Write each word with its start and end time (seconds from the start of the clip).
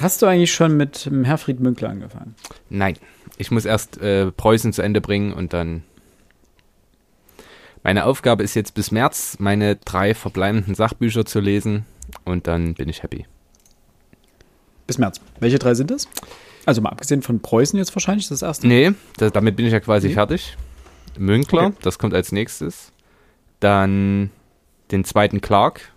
Hast 0.00 0.22
du 0.22 0.26
eigentlich 0.26 0.52
schon 0.52 0.76
mit 0.76 1.10
Herfried 1.24 1.60
Münkler 1.60 1.90
angefangen? 1.90 2.34
Nein, 2.68 2.96
ich 3.36 3.50
muss 3.50 3.64
erst 3.64 3.98
äh, 3.98 4.30
Preußen 4.32 4.72
zu 4.72 4.82
Ende 4.82 5.00
bringen 5.00 5.32
und 5.32 5.52
dann. 5.52 5.82
Meine 7.82 8.04
Aufgabe 8.04 8.42
ist 8.42 8.54
jetzt 8.54 8.74
bis 8.74 8.90
März 8.90 9.36
meine 9.40 9.76
drei 9.76 10.14
verbleibenden 10.14 10.74
Sachbücher 10.74 11.24
zu 11.24 11.40
lesen 11.40 11.86
und 12.24 12.46
dann 12.46 12.74
bin 12.74 12.88
ich 12.90 13.02
happy. 13.02 13.26
Bis 14.86 14.98
März. 14.98 15.20
Welche 15.38 15.58
drei 15.58 15.72
sind 15.74 15.90
das? 15.90 16.06
Also 16.66 16.82
mal 16.82 16.90
abgesehen 16.90 17.22
von 17.22 17.40
Preußen 17.40 17.78
jetzt 17.78 17.94
wahrscheinlich 17.96 18.28
das 18.28 18.42
erste. 18.42 18.66
Nee, 18.68 18.92
da, 19.16 19.30
damit 19.30 19.56
bin 19.56 19.64
ich 19.64 19.72
ja 19.72 19.80
quasi 19.80 20.08
Nee. 20.08 20.14
fertig. 20.14 20.56
Münkler, 21.18 21.66
Okay. 21.68 21.76
das 21.82 21.98
kommt 21.98 22.12
als 22.12 22.32
nächstes. 22.32 22.92
Dann 23.60 24.30
den 24.90 25.04
zweiten 25.04 25.40
Clark. 25.40 25.90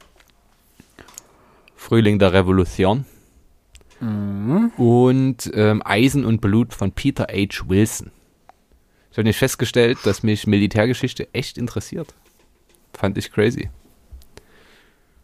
Frühling 1.75 2.17
der 2.17 2.31
Revolution. 2.31 3.05
Mhm. 4.03 4.71
Und 4.77 5.51
ähm, 5.53 5.81
Eisen 5.85 6.25
und 6.25 6.41
Blut 6.41 6.73
von 6.73 6.91
Peter 6.91 7.27
H. 7.31 7.67
Wilson. 7.67 8.11
Ich 9.11 9.17
habe 9.17 9.27
nicht 9.27 9.37
festgestellt, 9.37 9.99
dass 10.03 10.23
mich 10.23 10.47
Militärgeschichte 10.47 11.27
echt 11.33 11.57
interessiert. 11.57 12.13
Fand 12.93 13.17
ich 13.17 13.31
crazy. 13.31 13.69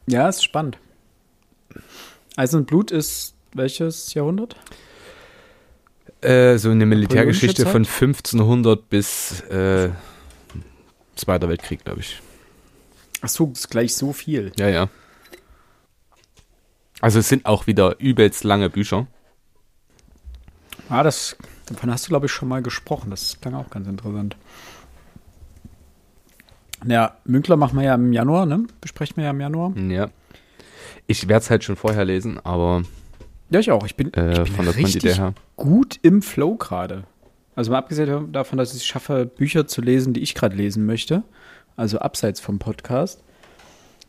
Ja, 0.07 0.29
ist 0.29 0.43
spannend. 0.43 0.77
Eisen 2.35 2.61
und 2.61 2.67
Blut 2.67 2.91
ist 2.91 3.35
welches 3.53 4.13
Jahrhundert? 4.13 4.55
Äh, 6.21 6.57
so 6.57 6.69
eine 6.69 6.85
Militärgeschichte 6.85 7.65
von 7.65 7.85
1500 7.85 8.89
bis 8.89 9.41
äh, 9.41 9.89
Zweiter 11.15 11.49
Weltkrieg, 11.49 11.83
glaube 11.83 11.99
ich. 11.99 12.21
Ach 13.21 13.27
so, 13.27 13.51
ist 13.51 13.69
gleich 13.69 13.93
so 13.93 14.13
viel. 14.13 14.53
Ja, 14.57 14.69
ja. 14.69 14.89
Also 17.01 17.19
es 17.19 17.29
sind 17.29 17.45
auch 17.45 17.67
wieder 17.67 17.99
übelst 17.99 18.43
lange 18.43 18.69
Bücher. 18.69 19.07
Ah, 20.89 21.03
das, 21.03 21.35
davon 21.67 21.91
hast 21.91 22.05
du, 22.05 22.09
glaube 22.09 22.25
ich, 22.25 22.31
schon 22.31 22.47
mal 22.49 22.61
gesprochen. 22.61 23.09
Das 23.09 23.39
klang 23.41 23.53
auch 23.53 23.69
ganz 23.69 23.87
interessant. 23.87 24.35
Ja, 26.85 27.17
Münkler 27.25 27.57
machen 27.57 27.77
wir 27.77 27.83
ja 27.85 27.95
im 27.95 28.13
Januar, 28.13 28.45
ne? 28.45 28.65
Besprechen 28.81 29.17
wir 29.17 29.25
ja 29.25 29.31
im 29.31 29.41
Januar. 29.41 29.75
Ja. 29.77 30.09
Ich 31.07 31.27
werde 31.27 31.43
es 31.43 31.49
halt 31.49 31.63
schon 31.63 31.75
vorher 31.75 32.05
lesen, 32.05 32.39
aber 32.43 32.83
Ja, 33.49 33.59
ich 33.59 33.71
auch. 33.71 33.85
Ich 33.85 33.95
bin, 33.95 34.13
äh, 34.13 34.31
ich 34.31 34.37
bin 34.43 34.53
von 34.53 34.65
der 34.65 34.73
Quantität 34.73 35.03
richtig 35.03 35.17
her. 35.17 35.33
gut 35.55 35.99
im 36.03 36.21
Flow 36.21 36.55
gerade. 36.55 37.03
Also 37.55 37.71
mal 37.71 37.79
abgesehen 37.79 38.31
davon, 38.31 38.57
dass 38.57 38.71
ich 38.71 38.77
es 38.77 38.85
schaffe, 38.85 39.25
Bücher 39.25 39.67
zu 39.67 39.81
lesen, 39.81 40.13
die 40.13 40.21
ich 40.21 40.35
gerade 40.35 40.55
lesen 40.55 40.85
möchte, 40.85 41.23
also 41.75 41.99
abseits 41.99 42.39
vom 42.39 42.59
Podcast, 42.59 43.21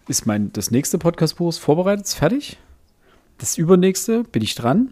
ist 0.07 0.27
mein 0.27 0.53
das 0.53 0.71
nächste 0.71 0.99
Podcastbuch 0.99 1.49
ist 1.49 1.59
vorbereitet, 1.59 2.07
ist 2.07 2.15
fertig. 2.15 2.59
Das 3.41 3.57
übernächste 3.57 4.23
bin 4.23 4.43
ich 4.43 4.55
dran. 4.55 4.91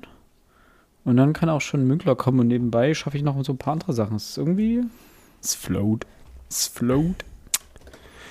Und 1.05 1.17
dann 1.19 1.35
kann 1.35 1.49
auch 1.49 1.61
schon 1.61 1.87
Münkler 1.87 2.17
kommen 2.17 2.41
und 2.41 2.49
nebenbei 2.49 2.95
schaffe 2.95 3.17
ich 3.17 3.23
noch 3.23 3.43
so 3.45 3.53
ein 3.53 3.59
paar 3.59 3.75
andere 3.75 3.93
Sachen. 3.93 4.17
Es 4.17 4.31
ist 4.31 4.39
irgendwie, 4.39 4.83
es 5.43 5.55
float, 5.55 6.07
es 6.51 6.67
float. 6.67 7.25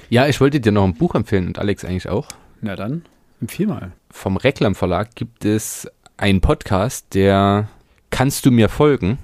Ja, 0.09 0.27
ich 0.27 0.41
wollte 0.41 0.59
dir 0.59 0.71
noch 0.71 0.83
ein 0.83 0.95
Buch 0.95 1.15
empfehlen 1.15 1.47
und 1.47 1.59
Alex 1.59 1.85
eigentlich 1.85 2.09
auch. 2.09 2.27
Na 2.61 2.75
dann, 2.75 3.03
empfiehl 3.41 3.67
mal. 3.67 3.91
Vom 4.09 4.37
Reklam 4.37 4.75
Verlag 4.75 5.15
gibt 5.15 5.45
es 5.45 5.87
einen 6.17 6.41
Podcast, 6.41 7.13
der 7.13 7.69
Kannst 8.09 8.45
du 8.45 8.51
mir 8.51 8.69
folgen? 8.69 9.19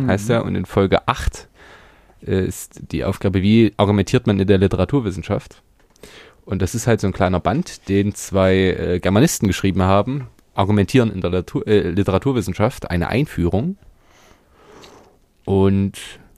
heißt 0.00 0.30
er. 0.30 0.44
Und 0.44 0.54
in 0.54 0.66
Folge 0.66 1.08
8 1.08 1.48
äh, 2.26 2.44
ist 2.46 2.92
die 2.92 3.04
Aufgabe, 3.04 3.42
wie 3.42 3.72
argumentiert 3.76 4.26
man 4.26 4.38
in 4.38 4.46
der 4.46 4.58
Literaturwissenschaft? 4.58 5.62
Und 6.44 6.62
das 6.62 6.74
ist 6.74 6.86
halt 6.86 7.00
so 7.00 7.08
ein 7.08 7.12
kleiner 7.12 7.40
Band, 7.40 7.88
den 7.88 8.14
zwei 8.14 8.54
äh, 8.54 9.00
Germanisten 9.00 9.48
geschrieben 9.48 9.82
haben. 9.82 10.28
Argumentieren 10.56 11.12
in 11.12 11.20
der 11.20 11.30
Latu 11.30 11.60
äh, 11.62 11.90
Literaturwissenschaft, 11.90 12.90
eine 12.90 13.08
Einführung. 13.08 13.76
Und 15.44 15.92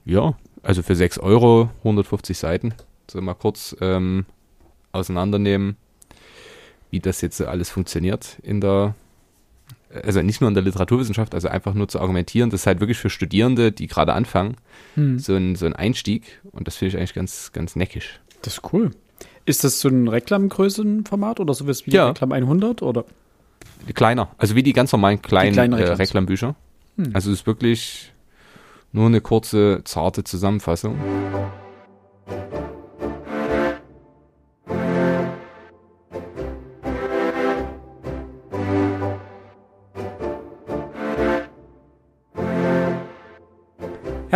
ja, 0.05 0.35
also 0.63 0.83
für 0.83 0.95
6 0.95 1.19
Euro, 1.19 1.69
150 1.79 2.37
Seiten. 2.37 2.73
So 3.09 3.21
mal 3.21 3.33
kurz 3.33 3.75
ähm, 3.81 4.25
auseinandernehmen, 4.91 5.77
wie 6.91 6.99
das 6.99 7.21
jetzt 7.21 7.37
so 7.37 7.47
alles 7.47 7.69
funktioniert 7.69 8.37
in 8.43 8.61
der, 8.61 8.93
also 10.03 10.21
nicht 10.21 10.41
nur 10.41 10.47
in 10.47 10.53
der 10.53 10.63
Literaturwissenschaft, 10.63 11.33
also 11.33 11.47
einfach 11.47 11.73
nur 11.73 11.87
zu 11.87 11.99
argumentieren. 11.99 12.49
Das 12.49 12.61
ist 12.61 12.67
halt 12.67 12.79
wirklich 12.81 12.97
für 12.99 13.09
Studierende, 13.09 13.71
die 13.71 13.87
gerade 13.87 14.13
anfangen, 14.13 14.55
Hm. 14.95 15.17
so 15.19 15.35
ein, 15.35 15.55
so 15.55 15.65
ein 15.65 15.73
Einstieg. 15.73 16.39
Und 16.51 16.67
das 16.67 16.75
finde 16.75 16.89
ich 16.89 16.97
eigentlich 16.97 17.13
ganz, 17.13 17.51
ganz 17.51 17.75
neckisch. 17.75 18.19
Das 18.41 18.53
ist 18.55 18.73
cool. 18.73 18.91
Ist 19.45 19.63
das 19.63 19.79
so 19.79 19.89
ein 19.89 20.07
Reklamgrößenformat 20.07 21.39
oder 21.39 21.53
sowas 21.53 21.85
wie 21.87 21.91
Ja. 21.91 22.09
Reklam 22.09 22.31
100 22.31 22.81
oder? 22.83 23.05
Kleiner, 23.93 24.29
also 24.37 24.55
wie 24.55 24.63
die 24.63 24.73
ganz 24.73 24.91
normalen 24.91 25.21
kleinen 25.21 25.73
äh. 25.73 25.83
Reklambücher. 25.93 26.55
Hm. 26.97 27.11
Also 27.13 27.31
es 27.31 27.39
ist 27.39 27.47
wirklich 27.47 28.11
nur 28.91 29.07
eine 29.07 29.21
kurze, 29.21 29.81
zarte 29.83 30.23
Zusammenfassung. 30.23 30.97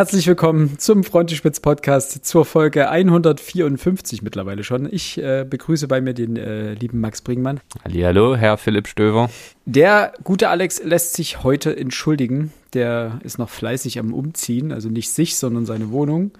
Herzlich 0.03 0.27
willkommen 0.27 0.77
zum 0.79 1.05
Frontispitz 1.05 1.61
Podcast 1.61 2.25
zur 2.25 2.43
Folge 2.43 2.89
154 2.89 4.21
mittlerweile 4.21 4.65
schon. 4.65 4.91
Ich 4.91 5.17
äh, 5.17 5.45
begrüße 5.49 5.87
bei 5.87 6.01
mir 6.01 6.13
den 6.13 6.35
äh, 6.35 6.73
lieben 6.73 6.99
Max 6.99 7.21
Bringmann. 7.21 7.61
Hallihallo, 7.85 8.35
Herr 8.35 8.57
Philipp 8.57 8.89
Stöver. 8.89 9.29
Der 9.63 10.11
gute 10.25 10.49
Alex 10.49 10.83
lässt 10.83 11.13
sich 11.13 11.45
heute 11.45 11.77
entschuldigen. 11.77 12.51
Der 12.73 13.21
ist 13.23 13.37
noch 13.37 13.49
fleißig 13.49 13.97
am 13.97 14.13
Umziehen, 14.13 14.73
also 14.73 14.89
nicht 14.89 15.09
sich, 15.09 15.37
sondern 15.37 15.65
seine 15.65 15.89
Wohnung. 15.91 16.31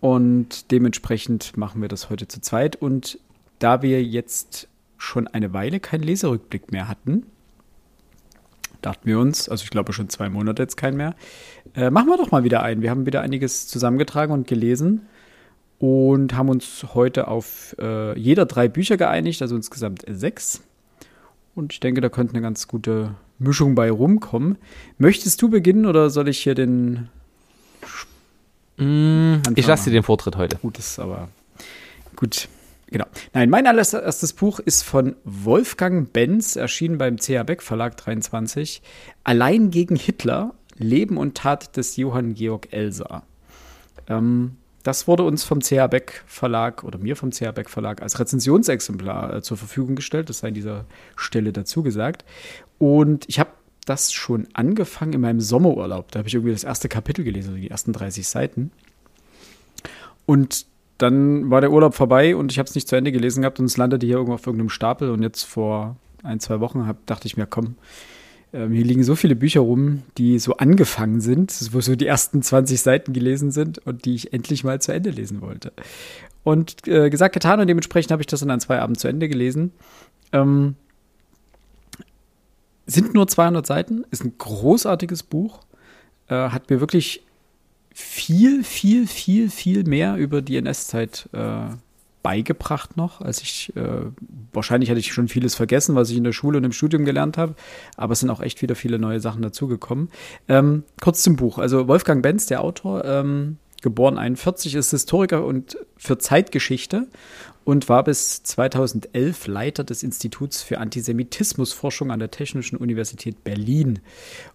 Und 0.00 0.72
dementsprechend 0.72 1.56
machen 1.56 1.82
wir 1.82 1.88
das 1.88 2.10
heute 2.10 2.26
zu 2.26 2.40
zweit. 2.40 2.74
Und 2.74 3.20
da 3.60 3.82
wir 3.82 4.02
jetzt 4.02 4.66
schon 4.98 5.28
eine 5.28 5.52
Weile 5.52 5.78
keinen 5.78 6.02
Leserückblick 6.02 6.72
mehr 6.72 6.88
hatten, 6.88 7.24
dachten 8.86 9.08
wir 9.08 9.18
uns, 9.18 9.48
also 9.48 9.64
ich 9.64 9.70
glaube 9.70 9.92
schon 9.92 10.08
zwei 10.08 10.28
Monate 10.28 10.62
jetzt 10.62 10.76
keinen 10.76 10.96
mehr, 10.96 11.14
äh, 11.76 11.90
machen 11.90 12.08
wir 12.08 12.16
doch 12.16 12.30
mal 12.30 12.42
wieder 12.42 12.62
einen. 12.62 12.82
Wir 12.82 12.90
haben 12.90 13.06
wieder 13.06 13.20
einiges 13.20 13.68
zusammengetragen 13.68 14.32
und 14.32 14.48
gelesen 14.48 15.02
und 15.78 16.34
haben 16.34 16.48
uns 16.48 16.86
heute 16.94 17.28
auf 17.28 17.76
äh, 17.78 18.18
jeder 18.18 18.46
drei 18.46 18.66
Bücher 18.68 18.96
geeinigt, 18.96 19.42
also 19.42 19.54
insgesamt 19.54 20.04
sechs. 20.08 20.62
Und 21.54 21.72
ich 21.72 21.80
denke, 21.80 22.00
da 22.00 22.08
könnte 22.08 22.34
eine 22.34 22.42
ganz 22.42 22.66
gute 22.66 23.14
Mischung 23.38 23.74
bei 23.74 23.90
rumkommen. 23.90 24.58
Möchtest 24.98 25.40
du 25.42 25.48
beginnen 25.48 25.86
oder 25.86 26.10
soll 26.10 26.28
ich 26.28 26.38
hier 26.38 26.54
den 26.54 27.08
Ich 29.54 29.66
lasse 29.66 29.90
dir 29.90 29.92
den 29.92 30.02
Vortritt 30.02 30.36
heute. 30.36 30.56
Gut, 30.58 30.78
ist 30.78 30.98
aber 30.98 31.28
gut. 32.14 32.48
Genau. 32.88 33.06
Nein, 33.32 33.50
mein 33.50 33.66
allererstes 33.66 34.32
Buch 34.32 34.60
ist 34.60 34.82
von 34.82 35.16
Wolfgang 35.24 36.12
Benz, 36.12 36.56
erschienen 36.56 36.98
beim 36.98 37.16
CH 37.18 37.42
Beck 37.44 37.62
Verlag 37.62 37.96
23. 37.96 38.80
Allein 39.24 39.70
gegen 39.70 39.96
Hitler, 39.96 40.54
Leben 40.78 41.16
und 41.16 41.36
Tat 41.36 41.76
des 41.76 41.96
Johann 41.96 42.34
Georg 42.34 42.72
Elsa. 42.72 43.22
Ähm, 44.08 44.56
das 44.82 45.08
wurde 45.08 45.24
uns 45.24 45.42
vom 45.42 45.60
CH 45.60 45.88
Beck 45.90 46.22
Verlag 46.26 46.84
oder 46.84 46.98
mir 46.98 47.16
vom 47.16 47.32
CH 47.32 47.52
Beck 47.54 47.68
Verlag 47.68 48.02
als 48.02 48.20
Rezensionsexemplar 48.20 49.34
äh, 49.34 49.42
zur 49.42 49.56
Verfügung 49.56 49.96
gestellt. 49.96 50.28
Das 50.28 50.38
sei 50.38 50.48
an 50.48 50.54
dieser 50.54 50.84
Stelle 51.16 51.52
dazu 51.52 51.82
gesagt. 51.82 52.24
Und 52.78 53.28
ich 53.28 53.40
habe 53.40 53.50
das 53.84 54.12
schon 54.12 54.46
angefangen 54.52 55.14
in 55.14 55.20
meinem 55.20 55.40
Sommerurlaub. 55.40 56.12
Da 56.12 56.20
habe 56.20 56.28
ich 56.28 56.34
irgendwie 56.34 56.52
das 56.52 56.64
erste 56.64 56.88
Kapitel 56.88 57.24
gelesen, 57.24 57.50
also 57.50 57.60
die 57.60 57.70
ersten 57.70 57.92
30 57.92 58.28
Seiten. 58.28 58.70
Und 60.24 60.66
dann 60.98 61.50
war 61.50 61.60
der 61.60 61.72
Urlaub 61.72 61.94
vorbei 61.94 62.36
und 62.36 62.52
ich 62.52 62.58
habe 62.58 62.68
es 62.68 62.74
nicht 62.74 62.88
zu 62.88 62.96
Ende 62.96 63.12
gelesen 63.12 63.42
gehabt 63.42 63.58
und 63.60 63.66
es 63.66 63.76
landete 63.76 64.06
hier 64.06 64.16
irgendwo 64.16 64.34
auf 64.34 64.46
irgendeinem 64.46 64.70
Stapel. 64.70 65.10
Und 65.10 65.22
jetzt 65.22 65.42
vor 65.42 65.96
ein, 66.22 66.40
zwei 66.40 66.60
Wochen 66.60 66.86
hab, 66.86 67.04
dachte 67.06 67.26
ich 67.26 67.36
mir, 67.36 67.46
komm, 67.46 67.76
ähm, 68.56 68.72
hier 68.72 68.84
liegen 68.84 69.04
so 69.04 69.14
viele 69.16 69.36
Bücher 69.36 69.60
rum, 69.60 70.02
die 70.16 70.38
so 70.38 70.56
angefangen 70.56 71.20
sind, 71.20 71.74
wo 71.74 71.80
so 71.82 71.94
die 71.94 72.06
ersten 72.06 72.40
20 72.40 72.80
Seiten 72.80 73.12
gelesen 73.12 73.50
sind 73.50 73.78
und 73.86 74.06
die 74.06 74.14
ich 74.14 74.32
endlich 74.32 74.64
mal 74.64 74.80
zu 74.80 74.92
Ende 74.92 75.10
lesen 75.10 75.42
wollte. 75.42 75.72
Und 76.42 76.88
äh, 76.88 77.10
gesagt, 77.10 77.34
getan 77.34 77.60
und 77.60 77.66
dementsprechend 77.66 78.12
habe 78.12 78.22
ich 78.22 78.26
das 78.26 78.40
dann 78.40 78.50
an 78.50 78.60
zwei 78.60 78.80
Abenden 78.80 78.98
zu 78.98 79.08
Ende 79.08 79.28
gelesen. 79.28 79.72
Ähm, 80.32 80.76
sind 82.86 83.12
nur 83.12 83.28
200 83.28 83.66
Seiten, 83.66 84.04
ist 84.10 84.24
ein 84.24 84.38
großartiges 84.38 85.22
Buch, 85.22 85.60
äh, 86.28 86.34
hat 86.34 86.70
mir 86.70 86.80
wirklich 86.80 87.24
viel, 87.92 88.64
viel, 88.64 89.06
viel, 89.06 89.50
viel 89.50 89.84
mehr 89.84 90.16
über 90.16 90.40
die 90.40 90.56
NS-Zeit 90.56 91.28
äh, 91.32 91.68
beigebracht 92.26 92.96
noch, 92.96 93.20
als 93.20 93.40
ich, 93.40 93.72
äh, 93.76 94.00
wahrscheinlich 94.52 94.90
hatte 94.90 94.98
ich 94.98 95.12
schon 95.12 95.28
vieles 95.28 95.54
vergessen, 95.54 95.94
was 95.94 96.10
ich 96.10 96.16
in 96.16 96.24
der 96.24 96.32
Schule 96.32 96.58
und 96.58 96.64
im 96.64 96.72
Studium 96.72 97.04
gelernt 97.04 97.38
habe, 97.38 97.54
aber 97.96 98.14
es 98.14 98.18
sind 98.18 98.30
auch 98.30 98.40
echt 98.40 98.62
wieder 98.62 98.74
viele 98.74 98.98
neue 98.98 99.20
Sachen 99.20 99.42
dazugekommen. 99.42 100.08
Ähm, 100.48 100.82
kurz 101.00 101.22
zum 101.22 101.36
Buch. 101.36 101.58
Also 101.58 101.86
Wolfgang 101.86 102.24
Benz, 102.24 102.46
der 102.46 102.62
Autor, 102.62 103.04
ähm, 103.04 103.58
geboren 103.80 104.18
41, 104.18 104.74
ist 104.74 104.90
Historiker 104.90 105.44
und 105.44 105.78
für 105.96 106.18
Zeitgeschichte 106.18 107.06
und 107.66 107.88
war 107.88 108.04
bis 108.04 108.44
2011 108.44 109.48
Leiter 109.48 109.82
des 109.82 110.04
Instituts 110.04 110.62
für 110.62 110.78
Antisemitismusforschung 110.78 112.12
an 112.12 112.20
der 112.20 112.30
Technischen 112.30 112.76
Universität 112.76 113.42
Berlin. 113.42 113.98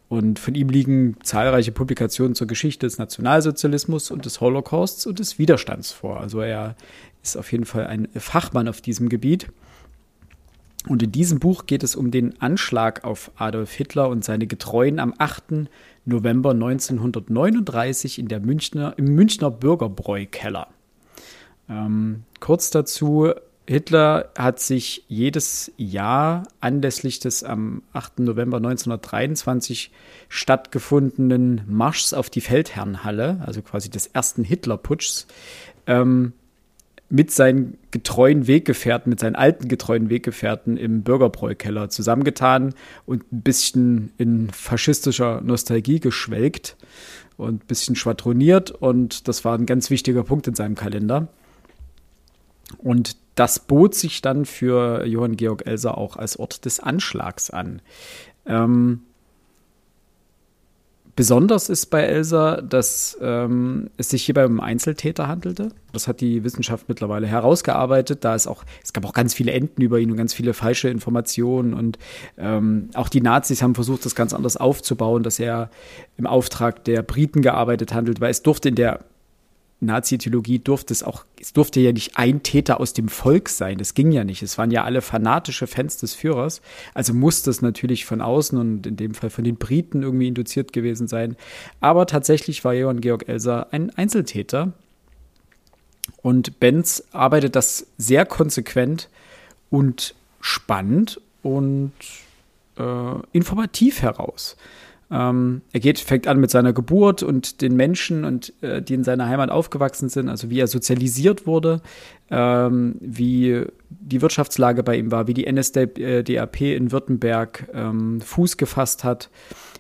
Und 0.08 0.40
von 0.40 0.56
ihm 0.56 0.70
liegen 0.70 1.18
zahlreiche 1.22 1.74
Publikationen 1.74 2.36
zur 2.36 2.48
Geschichte 2.48 2.86
des 2.86 2.98
Nationalsozialismus 2.98 4.12
und 4.12 4.26
des 4.26 4.40
Holocausts 4.40 5.06
und 5.06 5.20
des 5.20 5.38
Widerstands 5.38 5.92
vor. 5.92 6.22
Also 6.22 6.40
er 6.40 6.76
ist 7.24 7.38
auf 7.38 7.52
jeden 7.52 7.66
Fall 7.66 7.88
ein 7.88 8.08
Fachmann 8.16 8.68
auf 8.68 8.82
diesem 8.82 9.10
Gebiet. 9.10 9.48
Und 10.88 11.04
in 11.04 11.12
diesem 11.12 11.40
Buch 11.40 11.68
geht 11.68 11.84
es 11.84 11.96
um 11.96 12.10
den 12.10 12.42
Anschlag 12.42 13.04
auf 13.04 13.32
Adolf 13.36 13.72
Hitler 13.72 14.10
und 14.10 14.26
seine 14.26 14.48
Getreuen 14.48 15.00
am 15.00 15.14
8. 15.18 15.70
November 16.06 16.52
1939 16.52 18.18
in 18.18 18.28
der 18.28 18.40
Münchner, 18.40 18.96
im 18.98 19.14
Münchner 19.14 19.52
Bürgerbräukeller. 19.52 20.68
Ähm, 21.70 22.24
kurz 22.40 22.72
dazu, 22.72 23.32
Hitler 23.68 24.32
hat 24.36 24.60
sich 24.60 25.06
jedes 25.08 25.72
Jahr 25.78 26.44
anlässlich 26.60 27.20
des 27.20 27.44
am 27.44 27.84
8. 27.94 28.20
November 28.20 28.58
1923 28.58 29.92
stattgefundenen 30.30 31.62
Marschs 31.68 32.14
auf 32.14 32.32
die 32.32 32.42
Feldherrnhalle, 32.42 33.40
also 33.46 33.62
quasi 33.62 33.92
des 33.92 34.08
ersten 34.08 34.44
Hitlerputschs, 34.44 35.28
ähm, 35.86 36.34
mit 37.12 37.30
seinen 37.30 37.78
getreuen 37.92 38.48
Weggefährten, 38.48 39.10
mit 39.10 39.20
seinen 39.20 39.36
alten 39.36 39.68
getreuen 39.68 40.10
Weggefährten 40.10 40.78
im 40.78 41.04
Bürgerbräukeller 41.04 41.90
zusammengetan 41.90 42.74
und 43.06 43.32
ein 43.32 43.42
bisschen 43.42 44.14
in 44.18 44.50
faschistischer 44.50 45.42
Nostalgie 45.42 46.00
geschwelgt 46.00 46.78
und 47.38 47.64
ein 47.64 47.68
bisschen 47.68 47.96
schwadroniert. 47.96 48.72
Und 48.72 49.28
das 49.28 49.44
war 49.44 49.58
ein 49.58 49.66
ganz 49.66 49.90
wichtiger 49.90 50.24
Punkt 50.24 50.48
in 50.48 50.56
seinem 50.56 50.76
Kalender. 50.76 51.28
Und 52.78 53.18
das 53.36 53.60
bot 53.60 53.94
sich 53.94 54.22
dann 54.22 54.46
für 54.46 55.06
Johann 55.06 55.36
Georg 55.36 55.66
Elser 55.66 55.98
auch 55.98 56.16
als 56.16 56.38
Ort 56.38 56.64
des 56.64 56.80
Anschlags 56.80 57.50
an. 57.50 57.82
Ähm, 58.46 59.02
besonders 61.22 61.70
ist 61.70 61.92
bei 61.92 62.02
Elsa, 62.02 62.62
dass 62.62 63.16
ähm, 63.22 63.92
es 63.96 64.10
sich 64.10 64.24
hierbei 64.24 64.44
um 64.44 64.60
Einzeltäter 64.60 65.28
handelte. 65.28 65.70
Das 65.94 66.08
hat 66.08 66.20
die 66.20 66.44
Wissenschaft 66.44 66.90
mittlerweile 66.90 67.28
herausgearbeitet. 67.28 68.26
Da 68.26 68.34
es 68.34 68.48
auch, 68.48 68.64
es 68.84 68.92
gab 68.92 69.06
auch 69.06 69.14
ganz 69.14 69.36
viele 69.36 69.52
Enden 69.52 69.84
über 69.84 70.00
ihn 70.00 70.10
und 70.10 70.18
ganz 70.18 70.34
viele 70.34 70.56
falsche 70.56 70.90
Informationen. 70.90 71.76
Und 71.76 72.00
ähm, 72.40 72.90
auch 72.96 73.08
die 73.08 73.22
Nazis 73.22 73.62
haben 73.62 73.76
versucht, 73.76 74.04
das 74.04 74.16
ganz 74.16 74.34
anders 74.34 74.58
aufzubauen, 74.58 75.22
dass 75.22 75.38
er 75.38 75.70
im 76.18 76.26
Auftrag 76.26 76.84
der 76.86 77.04
Briten 77.04 77.44
gearbeitet 77.44 77.94
handelt, 77.94 78.20
weil 78.20 78.32
es 78.32 78.42
durfte 78.42 78.70
in 78.70 78.76
der 78.76 79.02
Nazi-Theologie 79.82 80.60
durfte 80.60 80.94
es 80.94 81.04
auch, 81.04 81.26
es 81.40 81.54
durfte 81.54 81.80
ja 81.80 81.92
nicht 81.92 82.16
ein 82.16 82.44
Täter 82.44 82.80
aus 82.80 82.94
dem 82.94 83.10
Volk 83.10 83.50
sein. 83.50 83.80
Das 83.80 83.94
ging 83.94 84.12
ja 84.12 84.24
nicht. 84.24 84.44
Es 84.44 84.58
waren 84.58 84.72
ja 84.72 84.84
alle 84.84 85.02
fanatische 85.02 85.68
Fans 85.68 85.98
des 85.98 86.14
Führers. 86.14 86.62
Also 86.94 87.14
musste 87.14 87.50
es 87.50 87.62
natürlich 87.62 88.06
von 88.06 88.22
außen 88.22 88.58
und 88.58 88.86
in 88.86 88.96
dem 88.96 89.16
Fall 89.16 89.32
von 89.32 89.44
den 89.44 89.58
Briten 89.58 90.04
irgendwie 90.04 90.28
induziert 90.28 90.72
gewesen 90.72 91.08
sein. 91.08 91.36
Aber 91.80 92.06
tatsächlich 92.06 92.64
war 92.64 92.74
Johann 92.74 93.02
Georg 93.02 93.28
Elser 93.28 93.68
ein 93.72 93.90
Einzeltäter. 93.90 94.74
Und 96.22 96.60
Benz 96.60 97.04
arbeitet 97.12 97.56
das 97.56 97.88
sehr 97.98 98.26
konsequent 98.26 99.10
und 99.72 100.14
spannend 100.42 101.20
und 101.42 101.94
äh, 102.78 103.14
informativ 103.32 104.02
heraus. 104.04 104.58
Ähm, 105.12 105.62
er 105.74 105.82
geht, 105.82 106.00
fängt 106.00 106.26
an 106.28 106.40
mit 106.40 106.52
seiner 106.52 106.72
Geburt 106.72 107.22
und 107.22 107.62
den 107.62 107.76
Menschen 107.76 108.24
und 108.24 108.54
äh, 108.62 108.82
die 108.82 108.94
in 108.94 109.04
seiner 109.04 109.28
Heimat 109.28 109.50
aufgewachsen 109.50 110.08
sind, 110.08 110.30
also 110.30 110.50
wie 110.50 110.60
er 110.60 110.68
sozialisiert 110.68 111.46
wurde, 111.46 111.82
ähm, 112.30 112.96
wie 113.02 113.66
die 113.90 114.22
Wirtschaftslage 114.22 114.84
bei 114.84 114.98
ihm 114.98 115.12
war, 115.12 115.28
wie 115.28 115.34
die 115.34 115.52
NSDAP 115.52 116.62
in 116.62 116.94
Württemberg 116.94 117.68
ähm, 117.74 118.22
Fuß 118.22 118.56
gefasst 118.56 119.04
hat, 119.04 119.30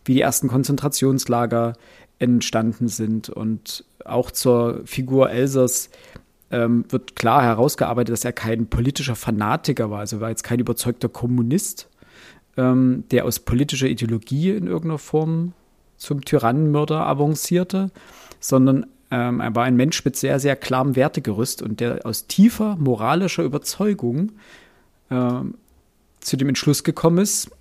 wie 0.03 0.15
die 0.15 0.21
ersten 0.21 0.49
Konzentrationslager 0.49 1.73
entstanden 2.19 2.89
sind. 2.89 3.29
Und 3.29 3.85
auch 4.03 4.31
zur 4.31 4.81
Figur 4.85 5.29
Elsers 5.29 5.89
ähm, 6.51 6.83
wird 6.89 7.15
klar 7.15 7.41
herausgearbeitet, 7.43 8.11
dass 8.11 8.25
er 8.25 8.33
kein 8.33 8.67
politischer 8.67 9.15
Fanatiker 9.15 9.89
war, 9.89 9.99
also 9.99 10.19
war 10.19 10.29
jetzt 10.29 10.43
kein 10.43 10.59
überzeugter 10.59 11.07
Kommunist, 11.07 11.87
ähm, 12.57 13.03
der 13.11 13.25
aus 13.25 13.39
politischer 13.39 13.87
Ideologie 13.87 14.51
in 14.51 14.67
irgendeiner 14.67 14.97
Form 14.97 15.53
zum 15.97 16.25
Tyrannenmörder 16.25 17.05
avancierte, 17.05 17.91
sondern 18.39 18.87
ähm, 19.11 19.39
er 19.39 19.55
war 19.55 19.65
ein 19.65 19.75
Mensch 19.75 20.03
mit 20.03 20.15
sehr, 20.15 20.39
sehr 20.39 20.55
klarem 20.55 20.95
Wertegerüst 20.95 21.61
und 21.61 21.79
der 21.79 22.05
aus 22.05 22.27
tiefer 22.27 22.75
moralischer 22.77 23.43
Überzeugung 23.43 24.31
ähm, 25.09 25.55
zu 26.19 26.37
dem 26.37 26.49
Entschluss 26.49 26.83
gekommen 26.83 27.19
ist, 27.19 27.51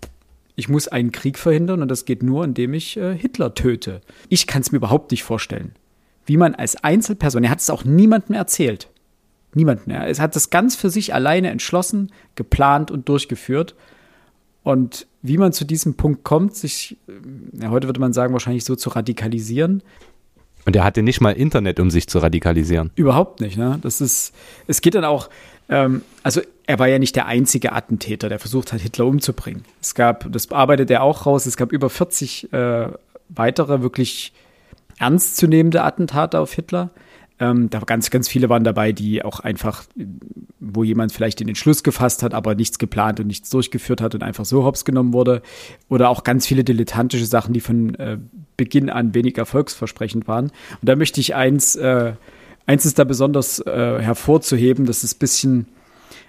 ich 0.56 0.68
muss 0.68 0.88
einen 0.88 1.12
Krieg 1.12 1.38
verhindern 1.38 1.82
und 1.82 1.88
das 1.88 2.04
geht 2.04 2.22
nur, 2.22 2.44
indem 2.44 2.74
ich 2.74 2.96
äh, 2.96 3.16
Hitler 3.16 3.54
töte. 3.54 4.00
Ich 4.28 4.46
kann 4.46 4.62
es 4.62 4.72
mir 4.72 4.76
überhaupt 4.76 5.10
nicht 5.10 5.24
vorstellen, 5.24 5.72
wie 6.26 6.36
man 6.36 6.54
als 6.54 6.76
Einzelperson, 6.82 7.44
er 7.44 7.50
hat 7.50 7.60
es 7.60 7.70
auch 7.70 7.84
niemandem 7.84 8.34
erzählt, 8.36 8.88
niemandem, 9.54 9.90
er 9.94 10.14
hat 10.16 10.36
es 10.36 10.50
ganz 10.50 10.76
für 10.76 10.90
sich 10.90 11.14
alleine 11.14 11.50
entschlossen, 11.50 12.12
geplant 12.34 12.90
und 12.90 13.08
durchgeführt 13.08 13.74
und 14.70 15.06
wie 15.22 15.38
man 15.38 15.52
zu 15.52 15.64
diesem 15.64 15.94
Punkt 15.94 16.24
kommt, 16.24 16.54
sich, 16.56 16.96
ja, 17.52 17.70
heute 17.70 17.88
würde 17.88 18.00
man 18.00 18.12
sagen, 18.12 18.32
wahrscheinlich 18.32 18.64
so 18.64 18.76
zu 18.76 18.90
radikalisieren. 18.90 19.82
Und 20.66 20.76
er 20.76 20.84
hatte 20.84 21.02
nicht 21.02 21.20
mal 21.20 21.32
Internet, 21.32 21.80
um 21.80 21.90
sich 21.90 22.06
zu 22.06 22.18
radikalisieren. 22.18 22.90
Überhaupt 22.94 23.40
nicht, 23.40 23.56
ne? 23.56 23.78
Das 23.82 24.00
ist, 24.00 24.34
es 24.66 24.80
geht 24.80 24.94
dann 24.94 25.04
auch, 25.04 25.30
ähm, 25.68 26.02
also 26.22 26.40
er 26.66 26.78
war 26.78 26.88
ja 26.88 26.98
nicht 26.98 27.16
der 27.16 27.26
einzige 27.26 27.72
Attentäter, 27.72 28.28
der 28.28 28.38
versucht 28.38 28.72
hat, 28.72 28.80
Hitler 28.80 29.06
umzubringen. 29.06 29.64
Es 29.80 29.94
gab, 29.94 30.30
das 30.32 30.50
arbeitet 30.52 30.90
er 30.90 31.02
auch 31.02 31.26
raus, 31.26 31.46
es 31.46 31.56
gab 31.56 31.72
über 31.72 31.90
40 31.90 32.52
äh, 32.52 32.88
weitere 33.28 33.82
wirklich 33.82 34.32
ernstzunehmende 34.98 35.82
Attentate 35.82 36.38
auf 36.38 36.52
Hitler. 36.52 36.90
Ähm, 37.40 37.70
da 37.70 37.80
ganz, 37.80 38.10
ganz 38.10 38.28
viele 38.28 38.50
waren 38.50 38.64
dabei, 38.64 38.92
die 38.92 39.24
auch 39.24 39.40
einfach, 39.40 39.84
wo 40.60 40.84
jemand 40.84 41.10
vielleicht 41.10 41.40
den 41.40 41.48
Entschluss 41.48 41.82
gefasst 41.82 42.22
hat, 42.22 42.34
aber 42.34 42.54
nichts 42.54 42.78
geplant 42.78 43.18
und 43.18 43.26
nichts 43.26 43.48
durchgeführt 43.48 44.02
hat 44.02 44.14
und 44.14 44.22
einfach 44.22 44.44
so 44.44 44.64
hops 44.64 44.84
genommen 44.84 45.14
wurde. 45.14 45.40
Oder 45.88 46.10
auch 46.10 46.22
ganz 46.22 46.46
viele 46.46 46.64
dilettantische 46.64 47.24
Sachen, 47.24 47.54
die 47.54 47.60
von 47.60 47.94
äh, 47.94 48.18
Beginn 48.58 48.90
an 48.90 49.14
wenig 49.14 49.38
erfolgsversprechend 49.38 50.28
waren. 50.28 50.46
Und 50.46 50.88
da 50.88 50.96
möchte 50.96 51.18
ich 51.18 51.34
eins, 51.34 51.76
äh, 51.76 52.12
eins 52.66 52.84
ist 52.84 52.98
da 52.98 53.04
besonders 53.04 53.58
äh, 53.60 53.98
hervorzuheben, 54.00 54.84
das 54.84 55.02
ist 55.02 55.16
ein 55.16 55.18
bisschen, 55.18 55.66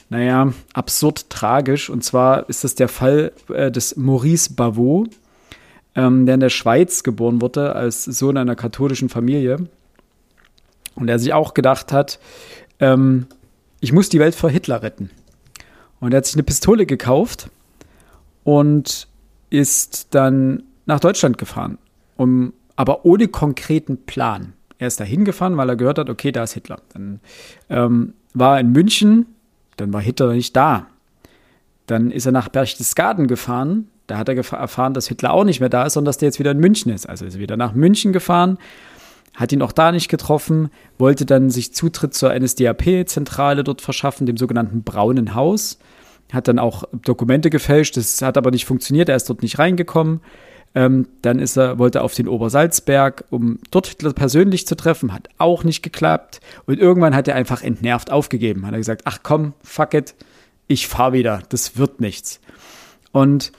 naja, 0.10 0.54
absurd 0.74 1.30
tragisch. 1.30 1.90
Und 1.90 2.06
zwar 2.06 2.48
ist 2.48 2.64
das 2.64 2.76
der 2.76 2.88
Fall 2.88 3.34
äh, 3.54 3.70
des 3.70 3.98
Maurice 3.98 4.54
Bavot, 4.54 5.10
ähm, 5.94 6.26
der 6.26 6.36
in 6.36 6.40
der 6.40 6.50
Schweiz 6.50 7.04
geboren 7.04 7.42
wurde 7.42 7.76
als 7.76 8.06
Sohn 8.06 8.38
einer 8.38 8.56
katholischen 8.56 9.10
Familie 9.10 9.68
und 10.96 11.10
er 11.10 11.20
sich 11.20 11.34
auch 11.34 11.54
gedacht 11.54 11.92
hat, 11.92 12.20
ähm, 12.80 13.28
ich 13.80 13.94
muss 13.94 14.10
die 14.10 14.20
Welt 14.20 14.36
vor 14.36 14.50
Hitler 14.50 14.84
retten. 14.84 15.10
Und 16.00 16.14
er 16.14 16.18
hat 16.18 16.26
sich 16.26 16.36
eine 16.36 16.44
Pistole 16.44 16.86
gekauft 16.86 17.50
und 18.44 19.08
ist 19.50 20.08
dann 20.12 20.64
nach 20.86 21.00
Deutschland 21.00 21.38
gefahren, 21.38 21.78
um, 22.18 22.54
aber 22.76 23.06
ohne 23.06 23.28
konkreten 23.28 24.06
Plan. 24.06 24.54
Er 24.78 24.88
ist 24.88 25.00
da 25.00 25.04
hingefahren, 25.04 25.58
weil 25.58 25.70
er 25.70 25.76
gehört 25.76 26.00
hat, 26.00 26.10
okay, 26.10 26.32
da 26.32 26.44
ist 26.44 26.54
Hitler. 26.54 26.82
Dann 26.94 27.20
ähm, 27.70 28.14
war 28.34 28.56
er 28.56 28.62
in 28.62 28.72
München, 28.72 29.28
dann 29.78 29.94
war 29.94 30.02
Hitler 30.02 30.34
nicht 30.34 30.56
da. 30.56 30.88
Dann 31.86 32.10
ist 32.10 32.26
er 32.26 32.32
nach 32.32 32.50
Berchtesgaden 32.50 33.28
gefahren, 33.28 33.90
da 34.08 34.18
hat 34.18 34.28
er 34.28 34.36
erfahren, 34.36 34.94
dass 34.94 35.08
Hitler 35.08 35.34
auch 35.34 35.44
nicht 35.44 35.60
mehr 35.60 35.70
da 35.70 35.86
ist, 35.86 35.94
sondern 35.94 36.10
dass 36.10 36.18
der 36.18 36.28
jetzt 36.28 36.40
wieder 36.40 36.52
in 36.52 36.60
München 36.60 36.92
ist. 36.92 37.08
Also 37.08 37.26
ist 37.26 37.36
er 37.36 37.40
wieder 37.40 37.58
nach 37.58 37.74
München 37.74 38.12
gefahren, 38.12 38.58
hat 39.36 39.52
ihn 39.52 39.62
auch 39.62 39.72
da 39.72 39.92
nicht 39.92 40.10
getroffen, 40.10 40.70
wollte 40.98 41.26
dann 41.26 41.50
sich 41.50 41.74
Zutritt 41.74 42.14
zur 42.14 42.34
NSDAP-Zentrale 42.38 43.64
dort 43.64 43.82
verschaffen, 43.82 44.26
dem 44.26 44.38
sogenannten 44.38 44.84
Braunen 44.84 45.36
Haus. 45.36 45.80
Hat 46.32 46.48
dann 46.48 46.60
auch 46.60 46.84
Dokumente 46.92 47.50
gefälscht, 47.50 47.98
das 47.98 48.22
hat 48.22 48.38
aber 48.38 48.52
nicht 48.52 48.66
funktioniert, 48.66 49.10
er 49.10 49.16
ist 49.16 49.30
dort 49.30 49.42
nicht 49.42 49.60
reingekommen. 49.60 50.22
Ähm, 50.74 51.08
dann 51.22 51.40
ist 51.40 51.58
er, 51.58 51.80
wollte 51.80 52.02
auf 52.02 52.14
den 52.14 52.30
Obersalzberg, 52.30 53.26
um 53.30 53.60
dort 53.72 53.88
Hitler 53.88 54.14
persönlich 54.14 54.66
zu 54.66 54.76
treffen, 54.76 55.14
hat 55.14 55.28
auch 55.38 55.66
nicht 55.66 55.82
geklappt. 55.82 56.40
Und 56.66 56.80
irgendwann 56.80 57.16
hat 57.16 57.28
er 57.28 57.36
einfach 57.36 57.62
entnervt 57.62 58.10
aufgegeben. 58.10 58.66
Hat 58.66 58.74
er 58.74 58.78
gesagt, 58.78 59.02
ach 59.06 59.20
komm, 59.22 59.54
fuck 59.62 59.94
it, 59.94 60.16
ich 60.68 60.88
fahr 60.88 61.12
wieder, 61.12 61.44
das 61.50 61.78
wird 61.78 62.00
nichts. 62.00 62.40
Und 63.12 63.52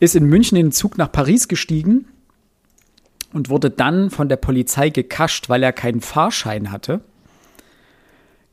ist 0.00 0.14
in 0.14 0.26
München 0.26 0.58
in 0.58 0.66
den 0.66 0.72
Zug 0.72 0.98
nach 0.98 1.10
Paris 1.10 1.48
gestiegen 1.48 2.06
und 3.32 3.50
wurde 3.50 3.70
dann 3.70 4.10
von 4.10 4.28
der 4.28 4.36
Polizei 4.36 4.90
gekascht, 4.90 5.48
weil 5.48 5.62
er 5.62 5.72
keinen 5.72 6.00
Fahrschein 6.00 6.70
hatte. 6.70 7.00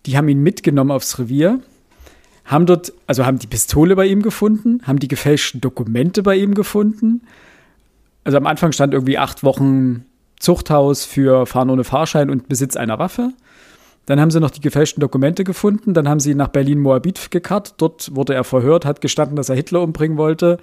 Die 0.05 0.17
haben 0.17 0.27
ihn 0.27 0.43
mitgenommen 0.43 0.91
aufs 0.91 1.17
Revier, 1.17 1.59
haben 2.45 2.65
dort, 2.65 2.93
also 3.07 3.25
haben 3.25 3.39
die 3.39 3.47
Pistole 3.47 3.95
bei 3.95 4.05
ihm 4.05 4.21
gefunden, 4.21 4.81
haben 4.83 4.99
die 4.99 5.07
gefälschten 5.07 5.61
Dokumente 5.61 6.21
bei 6.21 6.35
ihm 6.35 6.53
gefunden. 6.53 7.21
Also 8.23 8.37
am 8.37 8.45
Anfang 8.45 8.71
stand 8.71 8.93
irgendwie 8.93 9.17
acht 9.17 9.43
Wochen 9.43 10.05
Zuchthaus 10.39 11.05
für 11.05 11.45
Fahren 11.45 11.69
ohne 11.69 11.83
Fahrschein 11.83 12.29
und 12.29 12.47
Besitz 12.47 12.75
einer 12.75 12.99
Waffe. 12.99 13.31
Dann 14.05 14.19
haben 14.19 14.29
sie 14.29 14.39
noch 14.39 14.51
die 14.51 14.61
gefälschten 14.61 15.01
Dokumente 15.01 15.43
gefunden. 15.43 15.93
Dann 15.93 16.07
haben 16.07 16.19
sie 16.19 16.31
ihn 16.31 16.37
nach 16.37 16.49
Berlin-Moabit 16.49 17.31
gekarrt. 17.31 17.75
Dort 17.77 18.15
wurde 18.15 18.35
er 18.35 18.43
verhört, 18.43 18.85
hat 18.85 19.01
gestanden, 19.01 19.35
dass 19.35 19.49
er 19.49 19.55
Hitler 19.55 19.81
umbringen 19.81 20.17
wollte. 20.17 20.59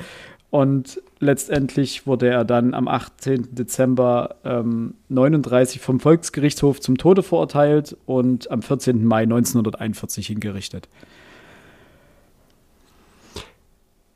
Und 0.50 1.00
letztendlich 1.22 2.06
wurde 2.06 2.28
er 2.28 2.44
dann 2.44 2.74
am 2.74 2.88
18. 2.88 3.54
Dezember 3.54 4.36
ähm, 4.44 4.94
39 5.08 5.80
vom 5.80 6.00
Volksgerichtshof 6.00 6.80
zum 6.80 6.98
Tode 6.98 7.22
verurteilt 7.22 7.96
und 8.06 8.50
am 8.50 8.60
14. 8.60 9.04
Mai 9.04 9.22
1941 9.22 10.26
hingerichtet. 10.26 10.88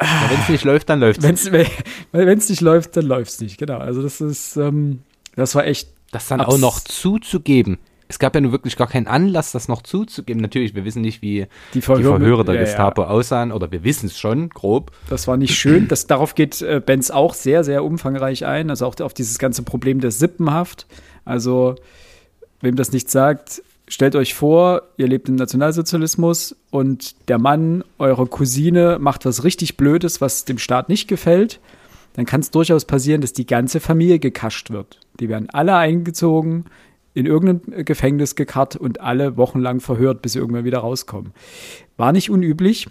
Ja, 0.03 0.29
wenn 0.29 0.41
es 0.41 0.49
nicht 0.49 0.65
läuft, 0.65 0.89
dann 0.91 1.01
läuft 1.01 1.25
es. 1.25 1.51
Wenn 2.13 2.39
es 2.39 2.49
nicht 2.49 2.61
läuft, 2.61 2.97
dann 2.97 3.07
läuft 3.07 3.31
es 3.31 3.41
nicht. 3.41 3.57
Genau. 3.57 3.79
Also 3.79 4.03
das 4.03 4.21
ist, 4.21 4.57
ähm, 4.57 5.01
das 5.37 5.55
war 5.55 5.65
echt. 5.65 5.89
Das 6.11 6.29
dann 6.29 6.41
auch 6.41 6.59
noch 6.59 6.81
zuzugeben. 6.81 7.79
Es 8.09 8.19
gab 8.19 8.35
ja 8.35 8.41
nur 8.41 8.53
wirklich 8.53 8.77
gar 8.77 8.87
keinen 8.87 9.07
Anlass, 9.07 9.53
das 9.53 9.69
noch 9.69 9.83
zuzugeben. 9.83 10.41
Natürlich, 10.41 10.75
wir 10.75 10.85
wissen 10.85 11.03
nicht, 11.03 11.23
wie 11.23 11.47
die, 11.75 11.81
Verhör 11.81 11.99
die 11.99 12.05
Verhöre 12.05 12.45
der 12.45 12.55
ja, 12.55 12.61
Gestapo 12.61 13.03
ja. 13.03 13.09
aussahen, 13.09 13.53
oder 13.53 13.73
wir 13.73 13.85
wissen 13.85 14.07
es 14.07 14.19
schon, 14.19 14.49
grob. 14.51 14.93
Das 15.11 15.27
war 15.27 15.37
nicht 15.37 15.57
schön. 15.57 15.89
Das, 15.89 16.07
darauf 16.07 16.35
geht 16.35 16.63
äh, 16.63 16.81
Benz 16.85 17.11
auch 17.11 17.35
sehr, 17.35 17.65
sehr 17.65 17.85
umfangreich 17.85 18.47
ein. 18.47 18.71
Also 18.71 18.87
auch 18.87 18.99
auf 19.01 19.15
dieses 19.15 19.39
ganze 19.39 19.63
Problem 19.63 20.01
der 20.01 20.11
Sippenhaft. 20.11 20.87
Also, 21.25 21.75
wem 22.61 22.77
das 22.77 22.93
nicht 22.93 23.11
sagt, 23.11 23.63
stellt 23.89 24.17
euch 24.17 24.35
vor, 24.35 24.83
ihr 24.97 25.09
lebt 25.09 25.29
im 25.29 25.37
Nationalsozialismus 25.37 26.57
und 26.71 27.29
der 27.29 27.39
Mann 27.39 27.85
eurer 27.99 28.27
Cousine 28.27 28.99
macht 29.01 29.25
was 29.25 29.45
richtig 29.45 29.77
Blödes, 29.77 30.21
was 30.21 30.45
dem 30.45 30.59
Staat 30.59 30.89
nicht 30.89 31.09
gefällt, 31.09 31.61
dann 32.15 32.25
kann 32.25 32.41
es 32.41 32.51
durchaus 32.51 32.85
passieren, 32.85 33.21
dass 33.21 33.33
die 33.33 33.47
ganze 33.47 33.79
Familie 33.81 34.19
gekascht 34.19 34.71
wird. 34.71 35.01
Die 35.21 35.29
werden 35.29 35.51
alle 35.51 35.77
eingezogen, 35.77 36.65
in 37.17 37.25
irgendein 37.25 37.87
Gefängnis 37.87 38.35
gekarrt 38.35 38.77
und 38.77 39.01
alle 39.01 39.39
wochenlang 39.39 39.81
verhört, 39.81 40.21
bis 40.21 40.35
sie 40.35 40.39
irgendwann 40.39 40.67
wieder 40.67 40.81
rauskommen. 40.81 41.33
War 41.97 42.13
nicht 42.13 42.29
unüblich. 42.29 42.89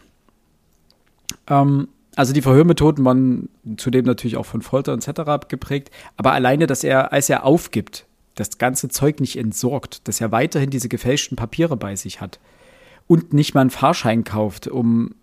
Ähm, 1.48 1.90
also 2.16 2.34
die 2.34 2.42
Verhörmethoden 2.42 3.06
waren 3.06 3.50
zudem 3.78 4.06
natürlich 4.06 4.38
auch 4.38 4.48
von 4.48 4.64
Folter 4.64 4.94
etc. 4.94 5.48
geprägt, 5.48 5.92
aber 6.18 6.32
alleine, 6.32 6.66
dass 6.66 6.84
er, 6.84 7.14
als 7.14 7.30
er 7.30 7.44
aufgibt, 7.46 8.08
das 8.34 8.58
ganze 8.58 8.90
Zeug 8.90 9.20
nicht 9.20 9.38
entsorgt, 9.38 10.08
dass 10.08 10.20
er 10.20 10.32
weiterhin 10.32 10.72
diese 10.72 10.90
gefälschten 10.90 11.38
Papiere 11.38 11.78
bei 11.78 11.96
sich 11.96 12.20
hat 12.20 12.40
und 13.06 13.32
nicht 13.32 13.54
mal 13.54 13.62
einen 13.62 13.70
Fahrschein 13.70 14.24
kauft, 14.24 14.68
um, 14.68 15.14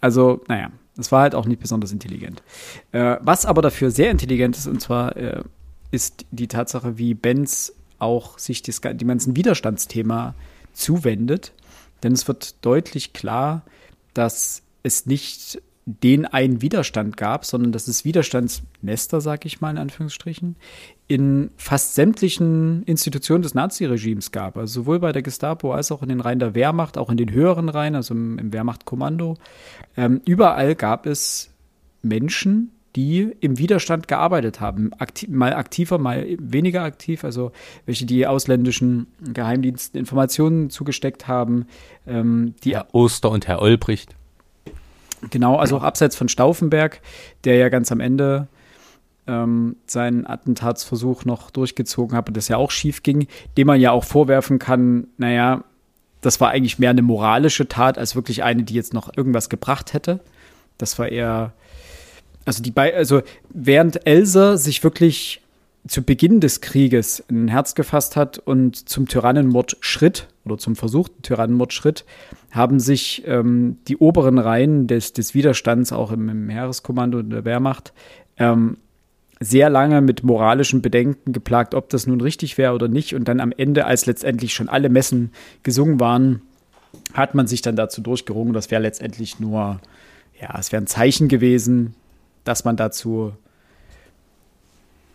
also, 0.00 0.40
naja, 0.46 0.70
das 0.96 1.10
war 1.10 1.22
halt 1.22 1.34
auch 1.34 1.46
nicht 1.46 1.60
besonders 1.60 1.90
intelligent. 1.90 2.44
Äh, 2.92 3.16
was 3.22 3.44
aber 3.44 3.60
dafür 3.60 3.90
sehr 3.90 4.12
intelligent 4.12 4.56
ist, 4.56 4.68
und 4.68 4.80
zwar 4.80 5.16
äh, 5.16 5.42
ist 5.90 6.26
die 6.30 6.46
Tatsache, 6.46 6.96
wie 6.96 7.14
Benz 7.14 7.72
auch 8.00 8.38
sich 8.38 8.62
das, 8.62 8.80
dem 8.80 9.08
ganzen 9.08 9.36
Widerstandsthema 9.36 10.34
zuwendet. 10.72 11.52
Denn 12.02 12.12
es 12.12 12.26
wird 12.26 12.64
deutlich 12.64 13.12
klar, 13.12 13.62
dass 14.14 14.62
es 14.82 15.06
nicht 15.06 15.62
den 15.86 16.26
einen 16.26 16.62
Widerstand 16.62 17.16
gab, 17.16 17.44
sondern 17.44 17.72
dass 17.72 17.88
es 17.88 18.04
Widerstandsnester, 18.04 19.20
sag 19.20 19.44
ich 19.44 19.60
mal 19.60 19.70
in 19.70 19.78
Anführungsstrichen, 19.78 20.56
in 21.08 21.50
fast 21.56 21.94
sämtlichen 21.94 22.82
Institutionen 22.84 23.42
des 23.42 23.54
Naziregimes 23.54 24.30
gab. 24.30 24.56
Also 24.56 24.82
sowohl 24.82 25.00
bei 25.00 25.12
der 25.12 25.22
Gestapo 25.22 25.72
als 25.72 25.90
auch 25.90 26.02
in 26.02 26.08
den 26.08 26.20
Reihen 26.20 26.38
der 26.38 26.54
Wehrmacht, 26.54 26.98
auch 26.98 27.10
in 27.10 27.16
den 27.16 27.32
höheren 27.32 27.68
Reihen, 27.68 27.94
also 27.96 28.14
im, 28.14 28.38
im 28.38 28.52
Wehrmachtkommando. 28.52 29.36
Ähm, 29.96 30.20
überall 30.24 30.74
gab 30.74 31.06
es 31.06 31.50
Menschen, 32.02 32.70
die 32.96 33.34
im 33.40 33.58
Widerstand 33.58 34.08
gearbeitet 34.08 34.60
haben. 34.60 34.92
Aktiv, 34.98 35.28
mal 35.28 35.54
aktiver, 35.54 35.98
mal 35.98 36.26
weniger 36.38 36.82
aktiv, 36.82 37.24
also 37.24 37.52
welche 37.86 38.06
die 38.06 38.26
ausländischen 38.26 39.06
Geheimdiensten 39.32 39.98
Informationen 39.98 40.70
zugesteckt 40.70 41.28
haben. 41.28 41.66
Ähm, 42.06 42.54
die 42.64 42.74
Herr 42.74 42.88
Oster 42.92 43.30
und 43.30 43.46
Herr 43.46 43.62
Olbricht. 43.62 44.14
Genau, 45.30 45.56
also 45.56 45.76
auch 45.76 45.82
abseits 45.82 46.16
von 46.16 46.28
Stauffenberg, 46.28 47.00
der 47.44 47.56
ja 47.56 47.68
ganz 47.68 47.92
am 47.92 48.00
Ende 48.00 48.48
ähm, 49.26 49.76
seinen 49.86 50.26
Attentatsversuch 50.26 51.24
noch 51.24 51.50
durchgezogen 51.50 52.16
hat 52.16 52.28
und 52.28 52.36
das 52.36 52.48
ja 52.48 52.56
auch 52.56 52.70
schief 52.70 53.02
ging, 53.02 53.28
dem 53.56 53.66
man 53.66 53.80
ja 53.80 53.92
auch 53.92 54.04
vorwerfen 54.04 54.58
kann, 54.58 55.08
naja, 55.18 55.64
das 56.20 56.40
war 56.40 56.50
eigentlich 56.50 56.78
mehr 56.78 56.90
eine 56.90 57.02
moralische 57.02 57.68
Tat 57.68 57.96
als 57.96 58.14
wirklich 58.14 58.42
eine, 58.42 58.62
die 58.62 58.74
jetzt 58.74 58.92
noch 58.92 59.14
irgendwas 59.16 59.48
gebracht 59.48 59.94
hätte. 59.94 60.20
Das 60.78 60.98
war 60.98 61.08
eher, 61.08 61.52
also 62.50 62.64
die 62.64 62.72
bei, 62.72 62.96
also 62.96 63.22
während 63.50 64.08
Elsa 64.08 64.56
sich 64.56 64.82
wirklich 64.82 65.40
zu 65.86 66.02
Beginn 66.02 66.40
des 66.40 66.60
Krieges 66.60 67.22
ein 67.30 67.46
Herz 67.46 67.76
gefasst 67.76 68.16
hat 68.16 68.40
und 68.40 68.88
zum 68.88 69.06
Tyrannenmord 69.06 69.76
schritt 69.78 70.26
oder 70.44 70.58
zum 70.58 70.74
versuchten 70.74 71.22
Tyrannenmord 71.22 71.72
schritt, 71.72 72.04
haben 72.50 72.80
sich 72.80 73.22
ähm, 73.24 73.78
die 73.86 73.98
oberen 73.98 74.38
Reihen 74.40 74.88
des, 74.88 75.12
des 75.12 75.32
Widerstands 75.32 75.92
auch 75.92 76.10
im, 76.10 76.28
im 76.28 76.48
Heereskommando 76.48 77.18
und 77.18 77.30
der 77.30 77.44
Wehrmacht 77.44 77.92
ähm, 78.36 78.78
sehr 79.38 79.70
lange 79.70 80.00
mit 80.00 80.24
moralischen 80.24 80.82
Bedenken 80.82 81.32
geplagt, 81.32 81.76
ob 81.76 81.88
das 81.90 82.08
nun 82.08 82.20
richtig 82.20 82.58
wäre 82.58 82.74
oder 82.74 82.88
nicht. 82.88 83.14
Und 83.14 83.28
dann 83.28 83.38
am 83.38 83.52
Ende, 83.56 83.86
als 83.86 84.06
letztendlich 84.06 84.54
schon 84.54 84.68
alle 84.68 84.88
Messen 84.88 85.30
gesungen 85.62 86.00
waren, 86.00 86.42
hat 87.14 87.36
man 87.36 87.46
sich 87.46 87.62
dann 87.62 87.76
dazu 87.76 88.00
durchgerungen. 88.00 88.54
Das 88.54 88.72
wäre 88.72 88.82
letztendlich 88.82 89.38
nur, 89.38 89.80
ja, 90.40 90.58
es 90.58 90.72
wäre 90.72 90.82
ein 90.82 90.88
Zeichen 90.88 91.28
gewesen, 91.28 91.94
dass 92.44 92.64
man 92.64 92.76
dazu, 92.76 93.32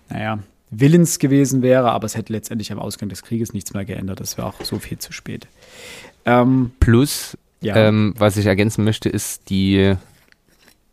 naja, 0.09 0.39
willens 0.69 1.19
gewesen 1.19 1.61
wäre, 1.61 1.91
aber 1.91 2.05
es 2.05 2.15
hätte 2.15 2.33
letztendlich 2.33 2.71
am 2.71 2.79
Ausgang 2.79 3.09
des 3.09 3.23
Krieges 3.23 3.53
nichts 3.53 3.73
mehr 3.73 3.85
geändert. 3.85 4.19
Das 4.19 4.37
wäre 4.37 4.47
auch 4.47 4.61
so 4.63 4.79
viel 4.79 4.97
zu 4.97 5.11
spät. 5.13 5.47
Ähm, 6.25 6.71
Plus, 6.79 7.37
ja. 7.61 7.75
ähm, 7.75 8.13
was 8.17 8.37
ich 8.37 8.45
ergänzen 8.45 8.83
möchte, 8.83 9.09
ist 9.09 9.49
die, 9.49 9.95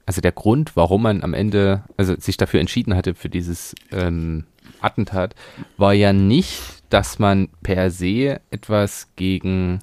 also 0.07 0.21
der 0.21 0.33
Grund, 0.33 0.77
warum 0.77 1.03
man 1.03 1.23
am 1.23 1.35
Ende, 1.35 1.83
also 1.97 2.15
sich 2.19 2.37
dafür 2.37 2.61
entschieden 2.61 2.95
hatte 2.95 3.15
für 3.15 3.29
dieses 3.29 3.75
ähm, 3.91 4.45
Attentat, 4.81 5.35
war 5.77 5.95
ja 5.95 6.12
nicht, 6.12 6.61
dass 6.91 7.19
man 7.19 7.49
per 7.62 7.91
se 7.91 8.41
etwas 8.51 9.09
gegen, 9.17 9.81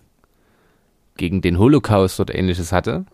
gegen 1.18 1.42
den 1.42 1.58
Holocaust 1.58 2.20
oder 2.20 2.36
ähnliches 2.36 2.72
hatte, 2.72 3.06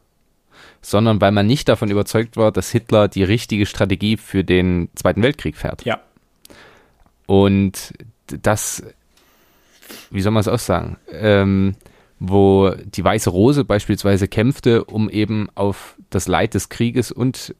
sondern 0.86 1.20
weil 1.20 1.32
man 1.32 1.48
nicht 1.48 1.68
davon 1.68 1.89
überzeugt 1.89 2.38
war, 2.38 2.51
dass 2.51 2.70
Hitler 2.70 3.08
die 3.08 3.24
richtige 3.24 3.65
Strategie 3.65 4.18
für 4.18 4.44
den 4.44 4.89
Zweiten 4.94 5.24
Weltkrieg 5.24 5.58
fährt. 5.58 5.84
Ja. 5.84 6.00
Und 7.25 7.94
das, 8.27 8.84
wie 10.12 10.22
soll 10.22 10.32
man 10.32 10.42
es 10.42 10.48
aussagen, 10.48 10.98
ähm, 11.12 11.75
wo 12.20 12.70
die 12.70 13.04
Weiße 13.04 13.32
Rose 13.32 13.65
beispielsweise 13.65 14.27
kämpfte, 14.27 14.86
um 14.86 15.10
eben 15.10 15.50
auf 15.56 15.96
das 16.12 16.27
Leid 16.27 16.54
des 16.54 16.70
Krieges 16.70 17.12
und 17.12 17.56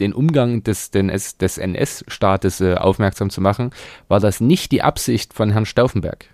den 0.00 0.12
Umgang 0.12 0.64
des, 0.64 0.90
des 0.90 1.58
NS-Staates 1.58 2.60
äh, 2.60 2.74
aufmerksam 2.74 3.30
zu 3.30 3.40
machen, 3.40 3.70
war 4.08 4.18
das 4.18 4.40
nicht 4.40 4.72
die 4.72 4.82
Absicht 4.82 5.32
von 5.32 5.50
Herrn 5.50 5.66
Stauffenberg. 5.66 6.26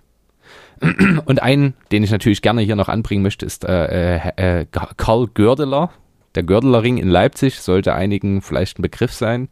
Und 1.25 1.41
einen, 1.41 1.73
den 1.91 2.03
ich 2.03 2.11
natürlich 2.11 2.41
gerne 2.41 2.61
hier 2.61 2.75
noch 2.75 2.89
anbringen 2.89 3.23
möchte, 3.23 3.45
ist 3.45 3.65
äh, 3.65 4.17
äh, 4.17 4.61
äh 4.61 4.65
Karl 4.97 5.27
Gördeler. 5.33 5.91
Der 6.35 6.43
Gördelerring 6.43 6.97
in 6.97 7.09
Leipzig 7.09 7.59
sollte 7.59 7.93
einigen 7.93 8.41
vielleicht 8.41 8.79
ein 8.79 8.81
Begriff 8.81 9.13
sein. 9.13 9.49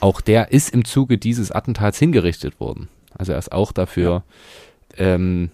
Auch 0.00 0.20
der 0.20 0.52
ist 0.52 0.70
im 0.70 0.84
Zuge 0.84 1.16
dieses 1.16 1.52
Attentats 1.52 1.98
hingerichtet 1.98 2.58
worden. 2.60 2.88
Also 3.16 3.32
er 3.32 3.38
ist 3.38 3.52
auch 3.52 3.72
dafür, 3.72 4.24
ja. 4.98 5.14
ähm, 5.14 5.50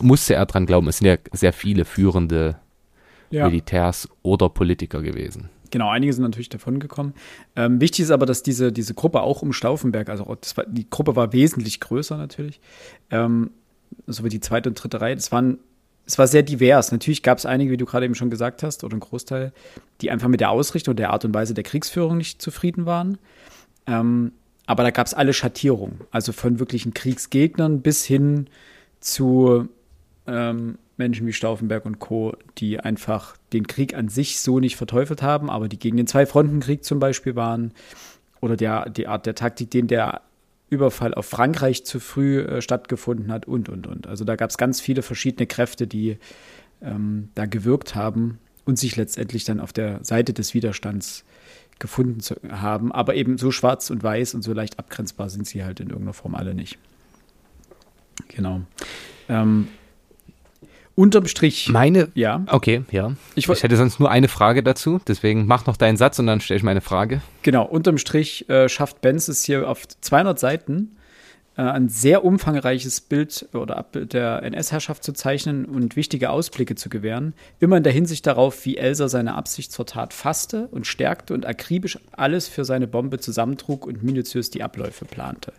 musste 0.00 0.34
er 0.34 0.46
dran 0.46 0.66
glauben. 0.66 0.88
Es 0.88 0.98
sind 0.98 1.08
ja 1.08 1.16
sehr 1.32 1.52
viele 1.52 1.84
führende 1.84 2.56
ja. 3.30 3.46
Militärs 3.46 4.08
oder 4.22 4.48
Politiker 4.48 5.02
gewesen. 5.02 5.50
Genau, 5.70 5.90
einige 5.90 6.12
sind 6.12 6.22
natürlich 6.22 6.50
davon 6.50 6.78
gekommen. 6.78 7.14
Ähm, 7.56 7.80
wichtig 7.80 8.04
ist 8.04 8.12
aber, 8.12 8.26
dass 8.26 8.44
diese, 8.44 8.70
diese 8.70 8.94
Gruppe 8.94 9.22
auch 9.22 9.42
um 9.42 9.52
Stauffenberg, 9.52 10.08
also 10.08 10.26
war, 10.26 10.66
die 10.68 10.88
Gruppe 10.88 11.16
war 11.16 11.32
wesentlich 11.32 11.80
größer 11.80 12.16
natürlich, 12.16 12.60
ähm, 13.10 13.50
so 14.06 14.24
wie 14.24 14.28
die 14.28 14.40
zweite 14.40 14.68
und 14.68 14.74
dritte 14.74 15.00
Reihe. 15.00 15.14
Das 15.14 15.32
waren, 15.32 15.58
es 16.06 16.18
war 16.18 16.26
sehr 16.26 16.42
divers. 16.42 16.92
Natürlich 16.92 17.22
gab 17.22 17.38
es 17.38 17.46
einige, 17.46 17.70
wie 17.70 17.76
du 17.76 17.86
gerade 17.86 18.04
eben 18.04 18.14
schon 18.14 18.30
gesagt 18.30 18.62
hast, 18.62 18.84
oder 18.84 18.96
ein 18.96 19.00
Großteil, 19.00 19.52
die 20.00 20.10
einfach 20.10 20.28
mit 20.28 20.40
der 20.40 20.50
Ausrichtung, 20.50 20.96
der 20.96 21.10
Art 21.10 21.24
und 21.24 21.34
Weise 21.34 21.54
der 21.54 21.64
Kriegsführung 21.64 22.16
nicht 22.16 22.42
zufrieden 22.42 22.86
waren. 22.86 23.18
Ähm, 23.86 24.32
aber 24.66 24.82
da 24.82 24.90
gab 24.90 25.06
es 25.06 25.14
alle 25.14 25.32
Schattierungen, 25.32 26.00
also 26.10 26.32
von 26.32 26.58
wirklichen 26.58 26.94
Kriegsgegnern 26.94 27.82
bis 27.82 28.04
hin 28.04 28.48
zu 29.00 29.68
ähm, 30.26 30.78
Menschen 30.96 31.26
wie 31.26 31.32
Stauffenberg 31.32 31.84
und 31.84 31.98
Co., 31.98 32.34
die 32.58 32.80
einfach 32.80 33.36
den 33.52 33.66
Krieg 33.66 33.94
an 33.94 34.08
sich 34.08 34.40
so 34.40 34.60
nicht 34.60 34.76
verteufelt 34.76 35.22
haben, 35.22 35.50
aber 35.50 35.68
die 35.68 35.78
gegen 35.78 35.96
den 35.96 36.06
Zwei-Fronten-Krieg 36.06 36.84
zum 36.84 36.98
Beispiel 36.98 37.36
waren 37.36 37.72
oder 38.40 38.56
der, 38.56 38.88
die 38.88 39.06
Art 39.06 39.26
der 39.26 39.34
Taktik, 39.34 39.70
den 39.70 39.86
der 39.86 40.22
Überfall 40.74 41.14
auf 41.14 41.26
Frankreich 41.26 41.84
zu 41.84 42.00
früh 42.00 42.40
äh, 42.40 42.60
stattgefunden 42.60 43.32
hat 43.32 43.46
und, 43.46 43.68
und, 43.68 43.86
und. 43.86 44.06
Also 44.06 44.24
da 44.24 44.36
gab 44.36 44.50
es 44.50 44.58
ganz 44.58 44.80
viele 44.80 45.02
verschiedene 45.02 45.46
Kräfte, 45.46 45.86
die 45.86 46.18
ähm, 46.82 47.30
da 47.34 47.46
gewirkt 47.46 47.94
haben 47.94 48.38
und 48.64 48.78
sich 48.78 48.96
letztendlich 48.96 49.44
dann 49.44 49.60
auf 49.60 49.72
der 49.72 50.02
Seite 50.04 50.32
des 50.32 50.54
Widerstands 50.54 51.24
gefunden 51.78 52.20
zu 52.20 52.36
haben. 52.50 52.92
Aber 52.92 53.14
eben 53.14 53.38
so 53.38 53.50
schwarz 53.50 53.90
und 53.90 54.02
weiß 54.02 54.34
und 54.34 54.42
so 54.42 54.52
leicht 54.52 54.78
abgrenzbar 54.78 55.28
sind 55.28 55.46
sie 55.46 55.64
halt 55.64 55.80
in 55.80 55.88
irgendeiner 55.88 56.14
Form 56.14 56.34
alle 56.34 56.54
nicht. 56.54 56.78
Genau. 58.28 58.60
Ähm, 59.28 59.68
unterm 60.94 61.26
Strich. 61.26 61.68
Meine, 61.68 62.08
ja. 62.14 62.44
Okay, 62.48 62.84
ja. 62.90 63.12
Ich, 63.34 63.48
ich, 63.48 63.62
hätte 63.62 63.76
sonst 63.76 64.00
nur 64.00 64.10
eine 64.10 64.28
Frage 64.28 64.62
dazu, 64.62 65.00
deswegen 65.06 65.46
mach 65.46 65.66
noch 65.66 65.76
deinen 65.76 65.96
Satz 65.96 66.18
und 66.18 66.26
dann 66.26 66.40
stelle 66.40 66.58
ich 66.58 66.64
meine 66.64 66.80
Frage. 66.80 67.20
Genau, 67.42 67.64
unterm 67.64 67.98
Strich 67.98 68.48
äh, 68.48 68.68
schafft 68.68 69.00
Benz 69.00 69.28
es 69.28 69.44
hier 69.44 69.68
auf 69.68 69.86
200 69.88 70.38
Seiten 70.38 70.96
äh, 71.56 71.62
ein 71.62 71.88
sehr 71.88 72.24
umfangreiches 72.24 73.00
Bild 73.00 73.48
oder 73.52 73.76
Abbild 73.76 74.12
der 74.12 74.42
NS-Herrschaft 74.42 75.04
zu 75.04 75.12
zeichnen 75.12 75.64
und 75.64 75.96
wichtige 75.96 76.30
Ausblicke 76.30 76.74
zu 76.74 76.88
gewähren. 76.88 77.34
Immer 77.60 77.76
in 77.76 77.82
der 77.82 77.92
Hinsicht 77.92 78.26
darauf, 78.26 78.64
wie 78.64 78.76
Elsa 78.76 79.08
seine 79.08 79.34
Absicht 79.34 79.72
zur 79.72 79.86
Tat 79.86 80.12
fasste 80.12 80.68
und 80.70 80.86
stärkte 80.86 81.34
und 81.34 81.46
akribisch 81.46 81.98
alles 82.12 82.48
für 82.48 82.64
seine 82.64 82.86
Bombe 82.86 83.18
zusammentrug 83.20 83.86
und 83.86 84.02
minutiös 84.02 84.50
die 84.50 84.62
Abläufe 84.62 85.04
plante. 85.04 85.52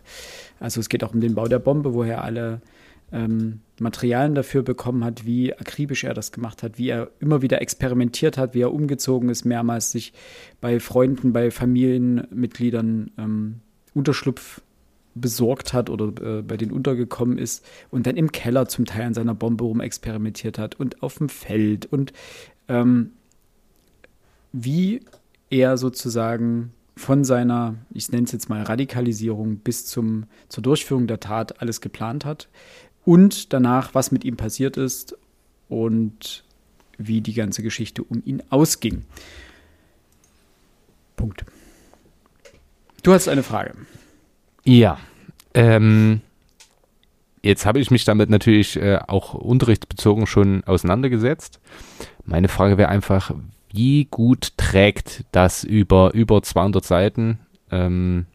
Also 0.60 0.80
es 0.80 0.88
geht 0.88 1.04
auch 1.04 1.14
um 1.14 1.20
den 1.20 1.34
Bau 1.34 1.48
der 1.48 1.58
Bombe, 1.58 1.94
wo 1.94 2.02
er 2.02 2.22
alle 2.22 2.60
ähm, 3.12 3.60
Materialien 3.78 4.34
dafür 4.34 4.62
bekommen 4.62 5.04
hat, 5.04 5.26
wie 5.26 5.54
akribisch 5.54 6.04
er 6.04 6.14
das 6.14 6.32
gemacht 6.32 6.62
hat, 6.62 6.78
wie 6.78 6.88
er 6.88 7.10
immer 7.20 7.42
wieder 7.42 7.60
experimentiert 7.60 8.38
hat, 8.38 8.54
wie 8.54 8.62
er 8.62 8.72
umgezogen 8.72 9.28
ist, 9.28 9.44
mehrmals 9.44 9.90
sich 9.90 10.12
bei 10.60 10.80
Freunden, 10.80 11.32
bei 11.32 11.50
Familienmitgliedern 11.50 13.10
ähm, 13.18 13.60
Unterschlupf 13.94 14.60
besorgt 15.14 15.72
hat 15.72 15.88
oder 15.88 16.38
äh, 16.38 16.42
bei 16.42 16.56
denen 16.56 16.72
untergekommen 16.72 17.38
ist 17.38 17.64
und 17.90 18.06
dann 18.06 18.16
im 18.16 18.32
Keller 18.32 18.68
zum 18.68 18.84
Teil 18.84 19.06
an 19.06 19.14
seiner 19.14 19.34
Bombe 19.34 19.64
rumexperimentiert 19.64 20.58
hat 20.58 20.74
und 20.74 21.02
auf 21.02 21.18
dem 21.18 21.28
Feld 21.28 21.86
und 21.86 22.12
ähm, 22.68 23.12
wie 24.52 25.00
er 25.48 25.78
sozusagen 25.78 26.72
von 26.96 27.24
seiner, 27.24 27.74
ich 27.92 28.10
nenne 28.10 28.24
es 28.24 28.32
jetzt 28.32 28.48
mal 28.48 28.62
Radikalisierung 28.62 29.58
bis 29.58 29.84
zum, 29.84 30.24
zur 30.48 30.62
Durchführung 30.62 31.06
der 31.06 31.20
Tat 31.20 31.60
alles 31.60 31.80
geplant 31.80 32.24
hat 32.24 32.48
und 33.06 33.52
danach, 33.54 33.94
was 33.94 34.10
mit 34.10 34.24
ihm 34.24 34.36
passiert 34.36 34.76
ist 34.76 35.16
und 35.68 36.44
wie 36.98 37.22
die 37.22 37.32
ganze 37.32 37.62
Geschichte 37.62 38.02
um 38.02 38.22
ihn 38.26 38.42
ausging. 38.50 39.04
Punkt. 41.16 41.46
Du 43.02 43.12
hast 43.12 43.28
eine 43.28 43.44
Frage. 43.44 43.74
Ja. 44.64 44.98
Ähm, 45.54 46.20
jetzt 47.42 47.64
habe 47.64 47.78
ich 47.78 47.90
mich 47.90 48.04
damit 48.04 48.28
natürlich 48.28 48.76
äh, 48.76 48.98
auch 49.06 49.34
unterrichtsbezogen 49.34 50.26
schon 50.26 50.64
auseinandergesetzt. 50.64 51.60
Meine 52.24 52.48
Frage 52.48 52.76
wäre 52.76 52.88
einfach, 52.88 53.32
wie 53.72 54.06
gut 54.06 54.56
trägt 54.56 55.24
das 55.30 55.62
über 55.62 56.12
über 56.12 56.42
200 56.42 56.84
Seiten? 56.84 57.38
Ähm, 57.70 58.26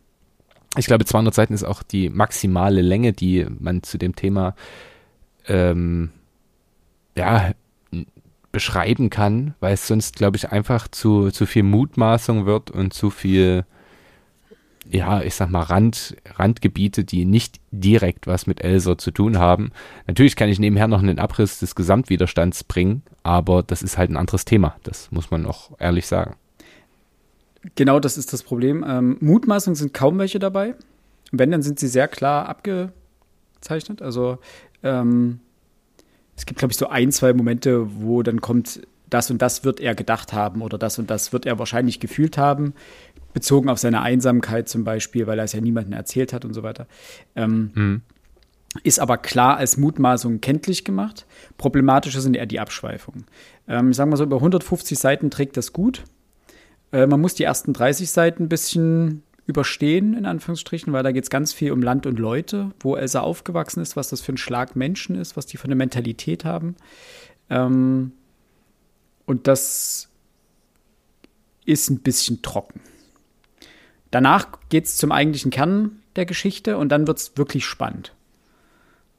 ich 0.77 0.85
glaube, 0.85 1.05
200 1.05 1.33
Seiten 1.33 1.53
ist 1.53 1.63
auch 1.63 1.83
die 1.83 2.09
maximale 2.09 2.81
Länge, 2.81 3.13
die 3.13 3.45
man 3.59 3.83
zu 3.83 3.97
dem 3.97 4.15
Thema 4.15 4.55
ähm, 5.47 6.11
ja, 7.15 7.51
beschreiben 8.51 9.09
kann, 9.09 9.53
weil 9.59 9.73
es 9.73 9.87
sonst, 9.87 10.15
glaube 10.15 10.37
ich, 10.37 10.51
einfach 10.51 10.87
zu, 10.87 11.31
zu 11.31 11.45
viel 11.45 11.63
Mutmaßung 11.63 12.45
wird 12.45 12.71
und 12.71 12.93
zu 12.93 13.09
viel 13.09 13.65
ja, 14.89 15.21
ich 15.21 15.35
sag 15.35 15.49
mal, 15.49 15.61
Rand, 15.61 16.17
Randgebiete, 16.35 17.03
die 17.03 17.25
nicht 17.25 17.59
direkt 17.71 18.27
was 18.27 18.47
mit 18.47 18.61
Elser 18.61 18.97
zu 18.97 19.11
tun 19.11 19.37
haben. 19.37 19.71
Natürlich 20.07 20.35
kann 20.35 20.49
ich 20.49 20.59
nebenher 20.59 20.87
noch 20.87 20.99
einen 20.99 21.19
Abriss 21.19 21.59
des 21.59 21.75
Gesamtwiderstands 21.75 22.63
bringen, 22.63 23.03
aber 23.23 23.63
das 23.63 23.83
ist 23.83 23.97
halt 23.97 24.09
ein 24.09 24.17
anderes 24.17 24.43
Thema. 24.43 24.75
Das 24.83 25.11
muss 25.11 25.31
man 25.31 25.45
auch 25.45 25.71
ehrlich 25.79 26.07
sagen. 26.07 26.35
Genau, 27.75 27.99
das 27.99 28.17
ist 28.17 28.33
das 28.33 28.43
Problem. 28.43 28.83
Ähm, 28.87 29.17
Mutmaßungen 29.19 29.75
sind 29.75 29.93
kaum 29.93 30.17
welche 30.17 30.39
dabei. 30.39 30.75
Wenn, 31.31 31.51
dann 31.51 31.61
sind 31.61 31.79
sie 31.79 31.87
sehr 31.87 32.07
klar 32.07 32.49
abgezeichnet. 32.49 34.01
Also 34.01 34.39
ähm, 34.83 35.39
es 36.35 36.45
gibt, 36.45 36.59
glaube 36.59 36.71
ich, 36.71 36.77
so 36.77 36.87
ein, 36.87 37.11
zwei 37.11 37.33
Momente, 37.33 38.01
wo 38.01 38.23
dann 38.23 38.41
kommt, 38.41 38.81
das 39.09 39.29
und 39.29 39.41
das 39.41 39.63
wird 39.63 39.79
er 39.79 39.93
gedacht 39.93 40.33
haben 40.33 40.61
oder 40.61 40.77
das 40.77 40.97
und 40.97 41.09
das 41.09 41.33
wird 41.33 41.45
er 41.45 41.59
wahrscheinlich 41.59 41.99
gefühlt 41.99 42.37
haben 42.37 42.73
bezogen 43.33 43.69
auf 43.69 43.79
seine 43.79 44.01
Einsamkeit 44.01 44.69
zum 44.69 44.83
Beispiel, 44.83 45.27
weil 45.27 45.39
er 45.39 45.45
es 45.45 45.53
ja 45.53 45.61
niemandem 45.61 45.93
erzählt 45.93 46.33
hat 46.33 46.45
und 46.45 46.53
so 46.53 46.63
weiter. 46.63 46.87
Ähm, 47.35 47.71
mhm. 47.73 48.01
Ist 48.83 48.99
aber 48.99 49.17
klar 49.17 49.57
als 49.57 49.77
Mutmaßung 49.77 50.39
kenntlich 50.39 50.85
gemacht. 50.85 51.25
Problematischer 51.57 52.21
sind 52.21 52.37
eher 52.37 52.45
die 52.45 52.59
Abschweifungen. 52.59 53.25
Ähm, 53.67 53.91
ich 53.91 53.97
sage 53.97 54.09
mal 54.09 54.15
so, 54.15 54.23
über 54.23 54.37
150 54.37 54.97
Seiten 54.97 55.29
trägt 55.29 55.57
das 55.57 55.73
gut. 55.73 56.03
Äh, 56.91 57.07
man 57.07 57.21
muss 57.21 57.35
die 57.35 57.43
ersten 57.43 57.73
30 57.73 58.09
Seiten 58.09 58.43
ein 58.43 58.49
bisschen 58.49 59.23
überstehen, 59.47 60.13
in 60.13 60.25
Anführungsstrichen, 60.25 60.93
weil 60.93 61.03
da 61.03 61.11
geht 61.11 61.23
es 61.23 61.29
ganz 61.29 61.53
viel 61.53 61.71
um 61.71 61.81
Land 61.81 62.05
und 62.05 62.19
Leute, 62.19 62.71
wo 62.79 62.95
Elsa 62.95 63.21
aufgewachsen 63.21 63.81
ist, 63.81 63.95
was 63.95 64.09
das 64.09 64.21
für 64.21 64.33
ein 64.33 64.37
Schlag 64.37 64.75
Menschen 64.75 65.15
ist, 65.15 65.35
was 65.35 65.45
die 65.45 65.57
für 65.57 65.65
eine 65.65 65.75
Mentalität 65.75 66.45
haben. 66.45 66.75
Ähm, 67.49 68.13
und 69.25 69.47
das 69.47 70.09
ist 71.65 71.89
ein 71.89 71.99
bisschen 71.99 72.41
trocken. 72.41 72.81
Danach 74.09 74.47
geht 74.69 74.85
es 74.85 74.97
zum 74.97 75.11
eigentlichen 75.11 75.51
Kern 75.51 76.01
der 76.15 76.25
Geschichte 76.25 76.77
und 76.77 76.89
dann 76.89 77.07
wird 77.07 77.17
es 77.17 77.37
wirklich 77.37 77.65
spannend. 77.65 78.13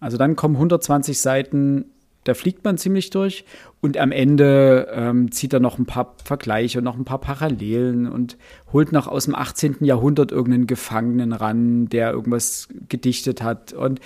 Also 0.01 0.17
dann 0.19 0.37
kommen 0.37 0.57
120 0.57 1.19
Seiten, 1.19 1.87
da 2.25 2.35
fliegt 2.35 2.65
man 2.65 2.79
ziemlich 2.79 3.11
durch 3.11 3.45
und 3.81 3.97
am 3.97 4.13
Ende 4.13 4.89
ähm, 4.93 5.33
zieht 5.33 5.53
er 5.53 5.61
noch 5.61 5.79
ein 5.79 5.87
paar 5.87 6.15
Vergleiche 6.25 6.79
und 6.79 6.85
noch 6.85 6.97
ein 6.97 7.05
paar 7.05 7.21
Parallelen 7.21 8.07
und 8.07 8.37
holt 8.73 8.93
noch 8.93 9.09
aus 9.09 9.25
dem 9.25 9.35
18. 9.35 9.79
Jahrhundert 9.81 10.31
irgendeinen 10.31 10.67
Gefangenen 10.67 11.33
ran, 11.33 11.89
der 11.89 12.13
irgendwas 12.13 12.69
gedichtet 12.89 13.43
hat 13.43 13.73
und 13.73 14.01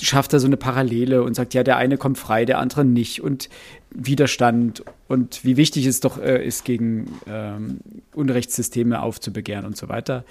schafft 0.00 0.32
er 0.32 0.40
so 0.40 0.46
eine 0.46 0.56
Parallele 0.56 1.22
und 1.22 1.34
sagt, 1.34 1.54
ja, 1.54 1.62
der 1.62 1.76
eine 1.76 1.96
kommt 1.96 2.18
frei, 2.18 2.44
der 2.44 2.58
andere 2.58 2.84
nicht 2.84 3.22
und 3.22 3.48
Widerstand 3.90 4.82
und 5.08 5.44
wie 5.44 5.56
wichtig 5.56 5.86
es 5.86 6.00
doch 6.00 6.20
äh, 6.20 6.44
ist, 6.44 6.64
gegen 6.64 7.06
ähm, 7.26 7.80
Unrechtssysteme 8.14 9.02
aufzubegehren 9.02 9.64
und 9.64 9.76
so 9.76 9.88
weiter. 9.88 10.24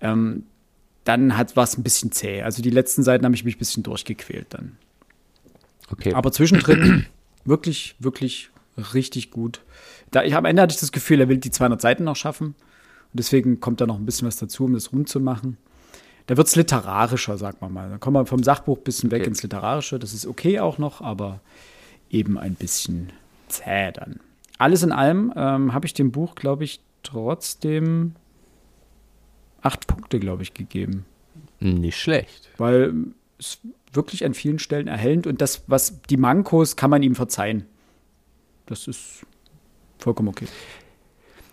Ähm, 0.00 0.44
dann 1.04 1.36
hat 1.36 1.56
was 1.56 1.78
ein 1.78 1.82
bisschen 1.82 2.12
zäh. 2.12 2.42
Also 2.42 2.62
die 2.62 2.70
letzten 2.70 3.02
Seiten 3.02 3.24
habe 3.24 3.34
ich 3.34 3.44
mich 3.44 3.56
ein 3.56 3.58
bisschen 3.58 3.82
durchgequält 3.82 4.46
dann. 4.50 4.76
Okay. 5.90 6.14
Aber 6.14 6.32
zwischendrin 6.32 7.06
wirklich, 7.44 7.96
wirklich 7.98 8.50
richtig 8.94 9.30
gut. 9.30 9.60
Da, 10.10 10.22
ich, 10.24 10.34
am 10.34 10.44
Ende 10.44 10.62
hatte 10.62 10.74
ich 10.74 10.80
das 10.80 10.92
Gefühl, 10.92 11.20
er 11.20 11.28
will 11.28 11.38
die 11.38 11.50
200 11.50 11.80
Seiten 11.80 12.04
noch 12.04 12.16
schaffen. 12.16 12.48
Und 12.48 12.54
deswegen 13.12 13.60
kommt 13.60 13.80
da 13.80 13.86
noch 13.86 13.96
ein 13.96 14.06
bisschen 14.06 14.28
was 14.28 14.36
dazu, 14.36 14.64
um 14.64 14.74
das 14.74 14.92
rumzumachen. 14.92 15.56
Da 16.26 16.36
wird 16.36 16.48
es 16.48 16.56
literarischer, 16.56 17.38
sagt 17.38 17.60
man 17.60 17.72
mal. 17.72 17.88
Da 17.88 17.98
kommen 17.98 18.16
wir 18.16 18.26
vom 18.26 18.42
Sachbuch 18.42 18.78
ein 18.78 18.84
bisschen 18.84 19.10
weg 19.10 19.22
okay. 19.22 19.28
ins 19.28 19.42
Literarische. 19.42 19.98
Das 19.98 20.12
ist 20.12 20.26
okay 20.26 20.60
auch 20.60 20.78
noch, 20.78 21.00
aber 21.00 21.40
eben 22.10 22.36
ein 22.36 22.54
bisschen 22.54 23.12
zäh 23.48 23.92
dann. 23.92 24.20
Alles 24.58 24.82
in 24.82 24.92
allem 24.92 25.32
ähm, 25.36 25.72
habe 25.72 25.86
ich 25.86 25.94
dem 25.94 26.10
Buch, 26.10 26.34
glaube 26.34 26.64
ich, 26.64 26.80
trotzdem 27.02 28.14
acht 29.60 29.86
Punkte, 29.86 30.18
glaube 30.18 30.42
ich, 30.42 30.54
gegeben. 30.54 31.04
Nicht 31.60 31.98
schlecht. 31.98 32.50
Weil 32.58 32.94
es 33.38 33.60
wirklich 33.96 34.24
an 34.24 34.34
vielen 34.34 34.58
Stellen 34.58 34.88
erhellend 34.88 35.26
und 35.26 35.40
das, 35.40 35.64
was 35.66 36.00
die 36.02 36.16
Mankos, 36.16 36.76
kann 36.76 36.90
man 36.90 37.02
ihm 37.02 37.14
verzeihen. 37.14 37.66
Das 38.66 38.88
ist 38.88 39.24
vollkommen 39.98 40.28
okay. 40.28 40.46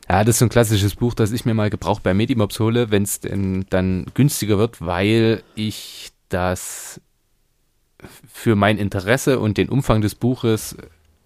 Ja, 0.09 0.23
das 0.23 0.35
ist 0.35 0.39
so 0.39 0.45
ein 0.45 0.49
klassisches 0.49 0.95
Buch, 0.95 1.13
das 1.13 1.31
ich 1.31 1.45
mir 1.45 1.53
mal 1.53 1.69
gebraucht 1.69 2.03
bei 2.03 2.13
Medimobs 2.13 2.59
hole, 2.59 2.91
wenn 2.91 3.03
es 3.03 3.21
denn 3.21 3.65
dann 3.69 4.05
günstiger 4.13 4.57
wird, 4.57 4.81
weil 4.81 5.43
ich 5.55 6.11
das 6.29 6.99
für 8.31 8.55
mein 8.55 8.77
Interesse 8.77 9.39
und 9.39 9.57
den 9.57 9.69
Umfang 9.69 10.01
des 10.01 10.15
Buches, 10.15 10.75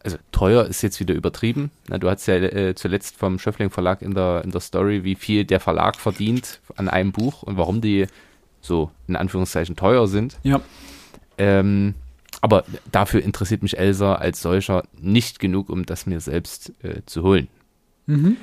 also 0.04 0.18
teuer 0.32 0.66
ist 0.66 0.84
jetzt 0.84 1.00
wieder 1.00 1.16
übertrieben. 1.16 1.72
Na, 1.88 1.98
du 1.98 2.10
hast 2.10 2.28
ja 2.28 2.36
äh, 2.36 2.76
zuletzt 2.76 3.18
vom 3.18 3.40
Schöffling 3.40 3.72
Verlag 3.72 4.02
in 4.02 4.14
der, 4.14 4.44
in 4.44 4.52
der 4.52 4.62
Story, 4.62 5.04
wie 5.04 5.16
viel 5.16 5.44
der 5.44 5.60
Verlag 5.60 5.96
verdient 5.98 6.62
an 6.76 6.88
einem 6.88 7.12
Buch 7.12 7.44
und 7.44 7.58
warum 7.58 7.82
die 7.82 8.06
so 8.62 8.92
in 9.08 9.16
Anführungszeichen 9.16 9.76
teuer 9.76 10.08
sind. 10.08 10.38
Ja. 10.44 10.62
Ähm, 11.38 11.96
aber 12.42 12.64
dafür 12.92 13.24
interessiert 13.24 13.64
mich 13.64 13.78
Elsa 13.78 14.16
als 14.16 14.42
solcher 14.42 14.84
nicht 15.00 15.40
genug, 15.40 15.70
um 15.70 15.86
das 15.86 16.06
mir 16.06 16.20
selbst 16.20 16.72
äh, 16.84 17.02
zu 17.06 17.24
holen. 17.24 17.48
Mhm. 18.06 18.38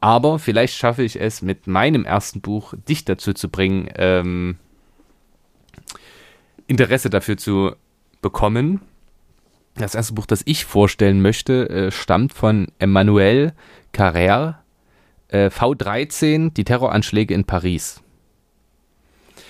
Aber 0.00 0.38
vielleicht 0.38 0.76
schaffe 0.76 1.02
ich 1.02 1.20
es 1.20 1.42
mit 1.42 1.66
meinem 1.66 2.04
ersten 2.04 2.40
Buch, 2.40 2.74
dich 2.88 3.04
dazu 3.04 3.32
zu 3.32 3.48
bringen, 3.48 3.88
ähm, 3.96 4.56
Interesse 6.66 7.10
dafür 7.10 7.36
zu 7.36 7.72
bekommen. 8.22 8.80
Das 9.74 9.94
erste 9.94 10.14
Buch, 10.14 10.26
das 10.26 10.42
ich 10.44 10.64
vorstellen 10.64 11.20
möchte, 11.20 11.68
äh, 11.68 11.90
stammt 11.90 12.32
von 12.32 12.68
Emmanuel 12.78 13.52
Carrère, 13.92 14.56
äh, 15.28 15.48
V13, 15.48 16.52
die 16.54 16.64
Terroranschläge 16.64 17.34
in 17.34 17.44
Paris. 17.44 18.00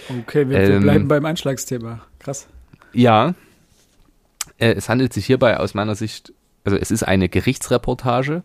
Okay, 0.08 0.48
wir, 0.48 0.58
ähm, 0.58 0.82
bleiben 0.82 1.08
beim 1.08 1.24
Anschlagsthema. 1.24 2.00
Krass. 2.18 2.48
Ja. 2.92 3.34
Äh, 4.58 4.72
es 4.72 4.88
handelt 4.88 5.12
sich 5.12 5.26
hierbei 5.26 5.58
aus 5.58 5.74
meiner 5.74 5.94
Sicht, 5.94 6.32
also 6.64 6.76
es 6.76 6.90
ist 6.90 7.02
eine 7.02 7.28
Gerichtsreportage, 7.28 8.42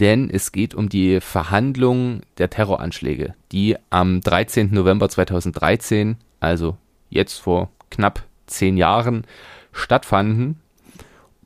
denn 0.00 0.30
es 0.30 0.52
geht 0.52 0.74
um 0.74 0.88
die 0.88 1.20
Verhandlung 1.20 2.22
der 2.38 2.50
Terroranschläge, 2.50 3.34
die 3.52 3.76
am 3.90 4.20
13. 4.20 4.72
November 4.72 5.08
2013, 5.08 6.16
also 6.40 6.76
jetzt 7.08 7.38
vor 7.38 7.70
knapp 7.90 8.22
zehn 8.46 8.76
Jahren, 8.76 9.26
stattfanden. 9.72 10.60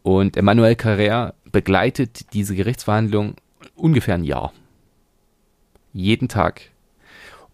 Und 0.03 0.37
Emmanuel 0.37 0.75
Carrère 0.75 1.35
begleitet 1.44 2.33
diese 2.33 2.55
Gerichtsverhandlung 2.55 3.35
ungefähr 3.75 4.14
ein 4.14 4.25
Jahr. 4.25 4.53
Jeden 5.92 6.29
Tag. 6.29 6.62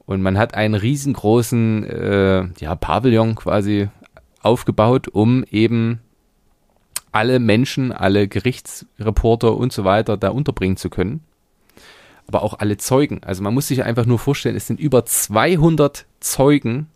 Und 0.06 0.22
man 0.22 0.38
hat 0.38 0.54
einen 0.54 0.74
riesengroßen 0.74 1.84
äh, 1.84 2.44
ja, 2.60 2.76
Pavillon 2.76 3.34
quasi 3.34 3.88
aufgebaut, 4.46 5.08
um 5.08 5.44
eben 5.50 6.00
alle 7.12 7.38
Menschen, 7.38 7.92
alle 7.92 8.28
Gerichtsreporter 8.28 9.56
und 9.56 9.72
so 9.72 9.84
weiter 9.84 10.16
da 10.16 10.30
unterbringen 10.30 10.76
zu 10.76 10.90
können. 10.90 11.22
Aber 12.26 12.42
auch 12.42 12.58
alle 12.58 12.76
Zeugen. 12.76 13.22
Also 13.24 13.42
man 13.42 13.54
muss 13.54 13.68
sich 13.68 13.84
einfach 13.84 14.06
nur 14.06 14.18
vorstellen, 14.18 14.56
es 14.56 14.66
sind 14.66 14.80
über 14.80 15.04
200 15.04 16.06
Zeugen, 16.20 16.88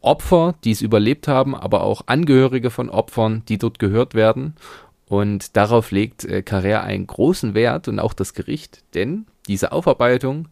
Opfer, 0.00 0.54
die 0.64 0.72
es 0.72 0.82
überlebt 0.82 1.28
haben, 1.28 1.54
aber 1.54 1.82
auch 1.82 2.02
Angehörige 2.06 2.70
von 2.70 2.90
Opfern, 2.90 3.42
die 3.48 3.58
dort 3.58 3.78
gehört 3.78 4.14
werden. 4.14 4.56
Und 5.06 5.56
darauf 5.56 5.90
legt 5.90 6.24
äh, 6.24 6.42
Carrère 6.44 6.80
einen 6.80 7.06
großen 7.06 7.54
Wert 7.54 7.88
und 7.88 7.98
auch 7.98 8.12
das 8.12 8.34
Gericht, 8.34 8.82
denn 8.94 9.26
diese 9.46 9.72
Aufarbeitung 9.72 10.48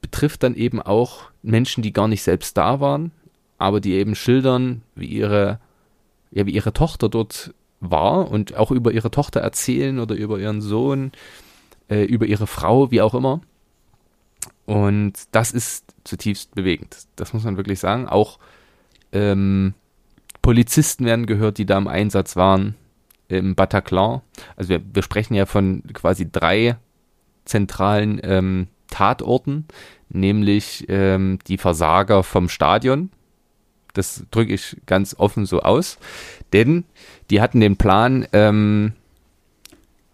betrifft 0.00 0.42
dann 0.42 0.54
eben 0.54 0.80
auch 0.80 1.24
Menschen, 1.42 1.82
die 1.82 1.92
gar 1.92 2.08
nicht 2.08 2.22
selbst 2.22 2.56
da 2.56 2.80
waren, 2.80 3.12
aber 3.60 3.80
die 3.80 3.92
eben 3.92 4.14
schildern, 4.14 4.80
wie 4.94 5.06
ihre, 5.06 5.60
ja, 6.30 6.46
wie 6.46 6.52
ihre 6.52 6.72
Tochter 6.72 7.10
dort 7.10 7.52
war 7.78 8.30
und 8.30 8.56
auch 8.56 8.70
über 8.70 8.90
ihre 8.92 9.10
Tochter 9.10 9.40
erzählen 9.40 9.98
oder 9.98 10.14
über 10.14 10.38
ihren 10.38 10.62
Sohn, 10.62 11.12
äh, 11.90 12.04
über 12.04 12.24
ihre 12.24 12.46
Frau, 12.46 12.90
wie 12.90 13.02
auch 13.02 13.12
immer. 13.12 13.42
Und 14.64 15.12
das 15.32 15.52
ist 15.52 15.94
zutiefst 16.04 16.54
bewegend. 16.54 17.06
Das 17.16 17.34
muss 17.34 17.44
man 17.44 17.58
wirklich 17.58 17.80
sagen. 17.80 18.08
Auch 18.08 18.38
ähm, 19.12 19.74
Polizisten 20.40 21.04
werden 21.04 21.26
gehört, 21.26 21.58
die 21.58 21.66
da 21.66 21.76
im 21.76 21.86
Einsatz 21.86 22.36
waren 22.36 22.76
im 23.28 23.54
Bataclan. 23.54 24.22
Also 24.56 24.70
wir, 24.70 24.80
wir 24.90 25.02
sprechen 25.02 25.34
ja 25.34 25.44
von 25.44 25.82
quasi 25.92 26.32
drei 26.32 26.76
zentralen 27.44 28.20
ähm, 28.22 28.68
Tatorten, 28.88 29.66
nämlich 30.08 30.86
ähm, 30.88 31.38
die 31.46 31.58
Versager 31.58 32.22
vom 32.22 32.48
Stadion. 32.48 33.10
Das 33.94 34.24
drücke 34.30 34.54
ich 34.54 34.76
ganz 34.86 35.14
offen 35.18 35.46
so 35.46 35.60
aus. 35.60 35.98
Denn 36.52 36.84
die 37.30 37.40
hatten 37.40 37.60
den 37.60 37.76
Plan, 37.76 38.26
ähm, 38.32 38.92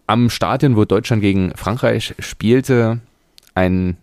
am 0.07 0.29
Stadion, 0.29 0.75
wo 0.75 0.85
Deutschland 0.85 1.21
gegen 1.21 1.51
Frankreich 1.55 2.15
spielte, 2.19 3.01
einen, 3.53 3.97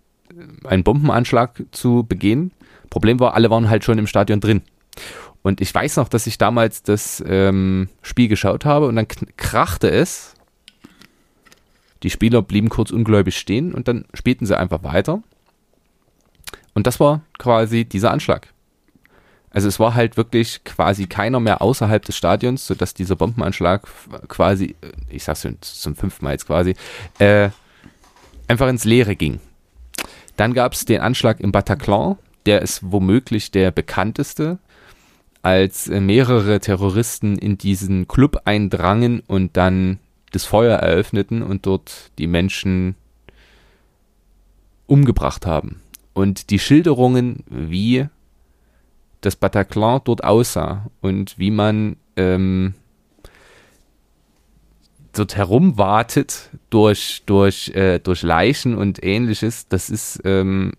einen 0.65 0.85
Bombenanschlag 0.85 1.63
zu 1.73 2.05
begehen. 2.07 2.53
Problem 2.91 3.19
war, 3.19 3.35
alle 3.35 3.51
waren 3.51 3.71
halt 3.71 3.85
schon 3.85 3.99
im 3.99 4.07
Stadion 4.07 4.41
drin. 4.41 4.63
Und 5.43 5.61
ich 5.61 5.75
weiß 5.75 5.97
noch, 5.97 6.09
dass 6.09 6.27
ich 6.27 6.39
damals 6.39 6.83
das 6.83 7.23
ähm, 7.27 7.89
Spiel 8.03 8.29
geschaut 8.29 8.65
habe 8.65 8.87
und 8.87 8.97
dann 8.97 9.09
krachte 9.37 9.91
es. 9.91 10.35
Die 12.03 12.11
Spieler 12.11 12.43
blieben 12.43 12.69
kurz 12.69 12.91
ungläubig 12.91 13.37
stehen 13.37 13.75
und 13.75 13.89
dann 13.89 14.05
spielten 14.15 14.47
sie 14.47 14.59
einfach 14.59 14.83
weiter. 14.85 15.23
Und 16.75 16.87
das 16.87 17.01
war 17.01 17.23
quasi 17.39 17.85
dieser 17.85 18.11
Anschlag. 18.11 18.54
Also 19.55 19.69
es 19.69 19.79
war 19.79 19.95
halt 19.95 20.17
wirklich 20.17 20.65
quasi 20.65 21.07
keiner 21.07 21.39
mehr 21.39 21.63
außerhalb 21.63 22.05
des 22.05 22.17
Stadions, 22.17 22.67
sodass 22.67 22.93
dieser 22.93 23.15
Bombenanschlag 23.15 23.87
quasi, 24.27 24.75
äh, 24.81 24.91
ich 25.09 25.23
sag's 25.23 25.47
zum 25.61 25.95
fünften 25.95 26.25
Mal 26.25 26.33
jetzt 26.33 26.47
quasi, 26.47 26.75
äh, 27.21 27.51
einfach 28.49 28.69
ins 28.69 28.85
Leere 28.85 29.15
ging. 29.15 29.39
Dann 30.37 30.55
gab 30.55 30.73
es 30.73 30.85
den 30.85 31.01
Anschlag 31.01 31.39
im 31.39 31.53
Bataclan, 31.53 32.17
der 32.47 32.63
ist 32.63 32.81
womöglich 32.83 33.53
der 33.53 33.71
bekannteste, 33.71 34.59
als 35.43 35.89
äh, 35.89 36.01
mehrere 36.01 36.59
Terroristen 36.59 37.39
in 37.39 37.57
diesen 37.57 38.09
Club 38.09 38.43
eindrangen 38.47 39.21
und 39.21 39.57
dann 39.57 40.01
das 40.33 40.45
Feuer 40.45 40.79
eröffneten 40.79 41.45
und 41.45 41.65
dort 41.67 42.11
die 42.19 42.27
Menschen 42.27 42.97
umgebracht 44.87 45.47
haben. 45.47 45.81
Und 46.13 46.51
die 46.51 46.59
Schilderungen, 46.59 47.45
wie 47.47 48.09
das 49.25 49.37
Bataclan 49.37 50.01
dort 50.05 50.25
aussah 50.25 50.91
und 51.01 51.39
wie 51.39 51.51
man 51.51 51.97
ähm, 52.17 52.75
dort 55.13 55.37
herumwartet 55.37 56.51
durch, 56.71 57.23
durch, 57.27 57.69
äh, 57.71 57.99
durch 58.01 58.23
Leichen 58.23 58.77
und 58.77 59.03
ähnliches, 59.03 59.69
das 59.69 59.91
ist 59.91 60.21
ähm, 60.25 60.73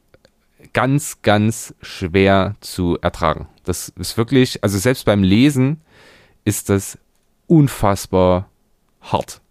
ganz, 0.74 1.22
ganz 1.22 1.74
schwer 1.82 2.56
zu 2.60 2.98
ertragen. 3.02 3.48
Das 3.64 3.90
ist 3.90 4.18
wirklich, 4.18 4.64
also 4.64 4.78
selbst 4.78 5.06
beim 5.06 5.24
Lesen 5.24 5.82
ist 6.44 6.70
das 6.70 6.98
unfassbar 7.48 8.50
hart. 9.02 9.42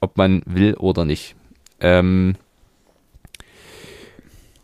Ob 0.00 0.16
man 0.16 0.42
will 0.46 0.74
oder 0.74 1.04
nicht. 1.04 1.36
Ähm, 1.80 2.36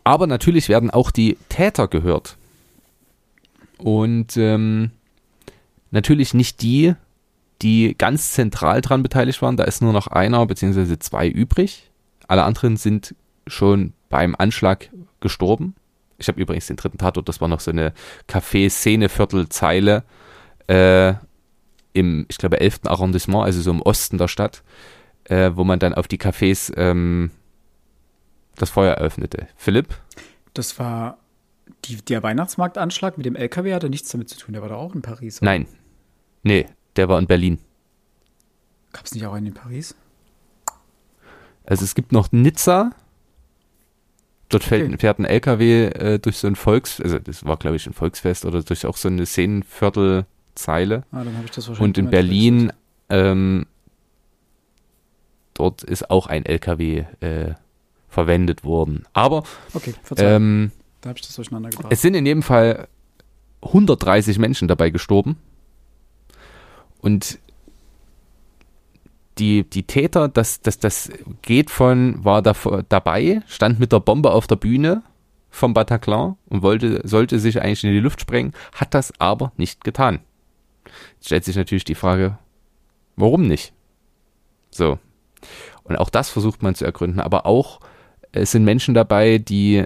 aber 0.05 0.27
natürlich 0.27 0.69
werden 0.69 0.91
auch 0.91 1.11
die 1.11 1.37
Täter 1.49 1.89
gehört. 1.89 2.37
Und 3.79 4.37
ähm, 4.37 4.91
natürlich 5.91 6.35
nicht 6.35 6.63
die, 6.63 6.95
die 7.63 7.95
ganz 7.97 8.33
zentral 8.33 8.81
dran 8.81 9.03
beteiligt 9.03 9.43
waren. 9.43 9.57
Da 9.57 9.65
ist 9.65 9.83
nur 9.83 9.93
noch 9.93 10.07
einer 10.09 10.45
bzw. 10.47 10.99
zwei 10.99 11.29
übrig. 11.29 11.91
Alle 12.29 12.45
anderen 12.45 12.77
sind 12.77 13.15
schon 13.47 13.93
beim 14.09 14.35
Anschlag 14.37 14.91
gestorben. 15.21 15.75
Ich 16.19 16.29
habe 16.29 16.41
übrigens 16.41 16.67
den 16.67 16.77
dritten 16.77 16.99
Tatort, 16.99 17.29
das 17.29 17.41
war 17.41 17.49
noch 17.49 17.61
so 17.61 17.71
eine 17.71 17.93
Café-Szene-Viertelzeile 18.29 20.03
äh, 20.67 21.15
im, 21.93 22.27
ich 22.29 22.39
glaube, 22.39 22.61
11. 22.61 22.81
Arrondissement, 22.85 23.45
also 23.45 23.61
so 23.61 23.71
im 23.71 23.83
Osten 23.83 24.19
der 24.19 24.29
Stadt, 24.29 24.63
äh, 25.25 25.51
wo 25.55 25.65
man 25.65 25.79
dann 25.79 25.95
auf 25.95 26.09
die 26.09 26.19
Cafés 26.19 26.73
ähm, 26.77 27.31
das 28.57 28.71
Feuer 28.71 28.95
eröffnete. 28.95 29.49
Philipp? 29.57 29.95
Das 30.55 30.79
war 30.79 31.19
die, 31.85 31.97
der 31.97 32.23
Weihnachtsmarktanschlag 32.23 33.17
mit 33.17 33.27
dem 33.27 33.37
LKW 33.37 33.75
hatte 33.75 33.91
nichts 33.91 34.11
damit 34.11 34.29
zu 34.29 34.39
tun. 34.39 34.53
Der 34.53 34.63
war 34.63 34.69
doch 34.69 34.79
auch 34.79 34.95
in 34.95 35.03
Paris. 35.03 35.41
Oder? 35.41 35.51
Nein. 35.51 35.67
Nee, 36.43 36.67
der 36.97 37.09
war 37.09 37.19
in 37.19 37.27
Berlin. 37.27 37.59
Gab 38.93 39.05
es 39.05 39.15
nicht 39.15 39.27
auch 39.27 39.35
einen 39.35 39.47
in 39.47 39.55
Paris? 39.55 39.95
Also 41.65 41.85
es 41.85 41.95
gibt 41.95 42.13
noch 42.13 42.31
Nizza. 42.33 42.93
Dort 44.49 44.63
fährt, 44.63 44.87
okay. 44.87 44.99
fährt 44.99 45.19
ein 45.19 45.25
LKW 45.25 45.87
äh, 45.87 46.19
durch 46.21 46.39
so 46.39 46.47
ein 46.47 46.55
Volks, 46.55 47.01
also 47.01 47.19
das 47.19 47.45
war 47.45 47.57
glaube 47.57 47.75
ich 47.77 47.87
ein 47.87 47.93
Volksfest 47.93 48.45
oder 48.45 48.63
durch 48.63 48.87
auch 48.87 48.97
so 48.97 49.09
eine 49.09 49.27
Szenenviertelzeile. 49.27 51.03
Ah, 51.11 51.25
dann 51.25 51.35
habe 51.35 51.47
ich 51.47 51.51
das 51.51 51.67
wahrscheinlich. 51.67 51.81
Und 51.81 51.99
in 51.99 52.11
Berlin, 52.11 52.73
ähm, 53.09 53.67
dort 55.53 55.83
ist 55.83 56.11
auch 56.11 56.29
ein 56.29 56.47
LKW 56.47 57.05
äh, 57.19 57.55
verwendet 58.09 58.63
worden. 58.63 59.05
Aber 59.13 59.43
okay, 59.75 59.95
ähm, 60.17 60.71
da 61.01 61.11
habe 61.11 61.19
ich 61.19 61.27
das 61.27 61.37
durcheinander 61.37 61.71
gebracht. 61.71 61.93
Es 61.93 62.03
sind 62.03 62.15
in 62.15 62.27
jedem 62.27 62.43
Fall 62.43 62.89
130 63.63 64.39
Menschen 64.39 64.69
dabei 64.69 64.91
gestorben. 64.91 65.37
Und 67.01 67.39
die, 69.39 69.65
die 69.65 69.83
Täter, 69.83 70.29
das, 70.29 70.61
das, 70.61 70.79
das 70.79 71.11
geht 71.43 71.71
von, 71.71 72.25
war 72.25 72.43
da, 72.43 72.55
dabei, 72.89 73.43
stand 73.47 73.79
mit 73.79 73.93
der 73.93 74.01
Bombe 74.01 74.33
auf 74.33 74.47
der 74.47 74.57
Bühne 74.57 75.03
vom 75.51 75.75
Bataclan 75.75 76.37
und 76.47 76.63
wollte, 76.63 77.07
sollte 77.07 77.39
sich 77.39 77.61
eigentlich 77.61 77.85
in 77.85 77.93
die 77.93 78.01
Luft 78.01 78.21
sprengen, 78.21 78.53
hat 78.73 78.95
das 78.95 79.13
aber 79.21 79.53
nicht 79.57 79.85
getan. 79.85 80.21
Jetzt 81.15 81.27
stellt 81.27 81.45
sich 81.45 81.57
natürlich 81.57 81.85
die 81.85 81.95
Frage, 81.95 82.39
warum 83.17 83.47
nicht? 83.47 83.73
So. 84.71 84.99
Und 85.85 85.97
auch 85.97 86.11
das 86.11 86.31
versucht 86.31 86.63
man 86.63 86.75
zu 86.75 86.85
ergründen, 86.85 87.21
aber 87.21 87.47
auch 87.47 87.81
es 88.33 88.53
sind 88.53 88.65
Menschen 88.65 88.95
dabei, 88.95 89.39
die 89.39 89.85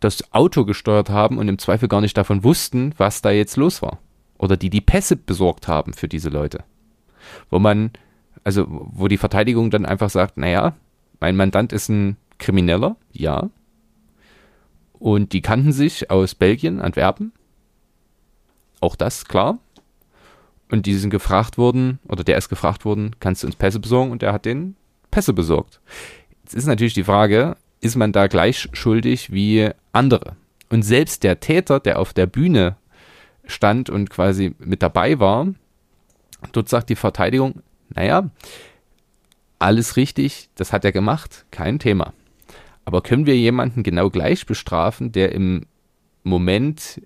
das 0.00 0.32
Auto 0.32 0.64
gesteuert 0.64 1.10
haben 1.10 1.38
und 1.38 1.48
im 1.48 1.58
Zweifel 1.58 1.88
gar 1.88 2.00
nicht 2.00 2.16
davon 2.16 2.44
wussten, 2.44 2.94
was 2.96 3.22
da 3.22 3.30
jetzt 3.30 3.56
los 3.56 3.82
war. 3.82 3.98
Oder 4.38 4.56
die 4.56 4.70
die 4.70 4.80
Pässe 4.80 5.16
besorgt 5.16 5.68
haben 5.68 5.92
für 5.92 6.08
diese 6.08 6.28
Leute. 6.28 6.64
Wo 7.50 7.58
man, 7.58 7.90
also 8.44 8.66
wo 8.68 9.08
die 9.08 9.18
Verteidigung 9.18 9.70
dann 9.70 9.84
einfach 9.84 10.10
sagt, 10.10 10.36
naja, 10.36 10.74
mein 11.20 11.36
Mandant 11.36 11.72
ist 11.72 11.88
ein 11.88 12.16
Krimineller, 12.38 12.96
ja. 13.12 13.50
Und 14.98 15.32
die 15.32 15.42
kannten 15.42 15.72
sich 15.72 16.10
aus 16.10 16.34
Belgien, 16.34 16.80
Antwerpen. 16.80 17.32
Auch 18.80 18.94
das, 18.94 19.24
klar. 19.24 19.58
Und 20.70 20.86
die 20.86 20.94
sind 20.94 21.10
gefragt 21.10 21.58
worden, 21.58 21.98
oder 22.06 22.22
der 22.22 22.38
ist 22.38 22.48
gefragt 22.48 22.84
worden, 22.84 23.16
kannst 23.20 23.42
du 23.42 23.46
uns 23.46 23.56
Pässe 23.56 23.80
besorgen? 23.80 24.12
Und 24.12 24.22
der 24.22 24.32
hat 24.32 24.44
den 24.44 24.76
Pässe 25.10 25.32
besorgt. 25.32 25.80
Jetzt 26.44 26.54
ist 26.54 26.66
natürlich 26.66 26.94
die 26.94 27.04
Frage, 27.04 27.56
ist 27.80 27.96
man 27.96 28.12
da 28.12 28.26
gleich 28.26 28.68
schuldig 28.72 29.32
wie 29.32 29.70
andere. 29.92 30.36
Und 30.70 30.82
selbst 30.82 31.22
der 31.22 31.40
Täter, 31.40 31.80
der 31.80 31.98
auf 31.98 32.12
der 32.12 32.26
Bühne 32.26 32.76
stand 33.46 33.88
und 33.88 34.10
quasi 34.10 34.54
mit 34.58 34.82
dabei 34.82 35.18
war, 35.18 35.48
dort 36.52 36.68
sagt 36.68 36.90
die 36.90 36.96
Verteidigung, 36.96 37.62
naja, 37.88 38.30
alles 39.58 39.96
richtig, 39.96 40.50
das 40.54 40.72
hat 40.72 40.84
er 40.84 40.92
gemacht, 40.92 41.46
kein 41.50 41.78
Thema. 41.78 42.12
Aber 42.84 43.02
können 43.02 43.26
wir 43.26 43.36
jemanden 43.36 43.82
genau 43.82 44.10
gleich 44.10 44.46
bestrafen, 44.46 45.12
der 45.12 45.32
im 45.32 45.66
Moment, 46.22 47.02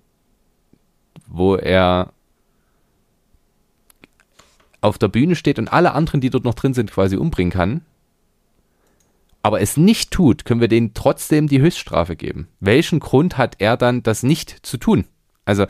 wo 1.27 1.55
er 1.55 2.13
auf 4.81 4.97
der 4.97 5.07
Bühne 5.07 5.35
steht 5.35 5.59
und 5.59 5.71
alle 5.71 5.93
anderen, 5.93 6.21
die 6.21 6.29
dort 6.29 6.43
noch 6.43 6.53
drin 6.53 6.73
sind, 6.73 6.91
quasi 6.91 7.15
umbringen 7.15 7.51
kann, 7.51 7.81
aber 9.43 9.61
es 9.61 9.77
nicht 9.77 10.11
tut, 10.11 10.45
können 10.45 10.61
wir 10.61 10.69
denen 10.69 10.93
trotzdem 10.93 11.47
die 11.47 11.61
Höchststrafe 11.61 12.15
geben. 12.15 12.47
Welchen 12.61 12.99
Grund 12.99 13.37
hat 13.37 13.57
er 13.59 13.77
dann, 13.77 14.01
das 14.01 14.23
nicht 14.23 14.65
zu 14.65 14.77
tun? 14.77 15.05
Also, 15.45 15.67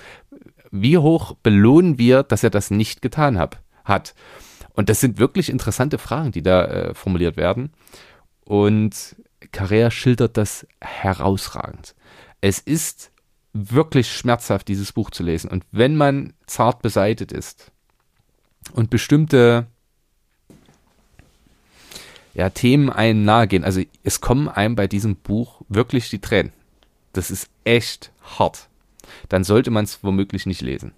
wie 0.72 1.00
hoch 1.00 1.36
belohnen 1.42 1.98
wir, 1.98 2.24
dass 2.24 2.44
er 2.44 2.52
das 2.52 2.70
nicht 2.72 3.02
getan 3.02 3.38
hab, 3.38 3.62
hat? 3.84 4.14
Und 4.74 4.90
das 4.90 5.00
sind 5.00 5.18
wirklich 5.18 5.50
interessante 5.50 5.98
Fragen, 5.98 6.32
die 6.32 6.44
da 6.44 6.66
äh, 6.66 6.94
formuliert 6.94 7.36
werden. 7.36 7.74
Und 8.46 9.16
Carrera 9.52 9.92
schildert 9.92 10.38
das 10.38 10.68
herausragend. 10.80 11.96
Es 12.42 12.60
ist 12.60 13.12
wirklich 13.54 14.12
schmerzhaft, 14.12 14.68
dieses 14.68 14.92
Buch 14.92 15.10
zu 15.10 15.24
lesen. 15.24 15.50
Und 15.50 15.66
wenn 15.72 15.96
man 15.96 16.34
zart 16.46 16.82
beseitet 16.82 17.32
ist 17.32 17.72
und 18.74 18.90
bestimmte 18.90 19.68
ja, 22.34 22.50
Themen 22.50 22.90
einen 22.90 23.26
nahegehen, 23.26 23.64
also 23.64 23.82
es 24.04 24.22
kommen 24.22 24.50
einem 24.50 24.76
bei 24.76 24.88
diesem 24.88 25.16
Buch 25.16 25.62
wirklich 25.70 26.10
die 26.10 26.20
Tränen. 26.20 26.52
Das 27.14 27.30
ist 27.30 27.50
echt 27.64 28.12
hart. 28.22 28.70
Dann 29.30 29.44
sollte 29.44 29.70
man 29.70 29.84
es 29.84 30.04
womöglich 30.04 30.46
nicht 30.46 30.62
lesen. 30.62 30.94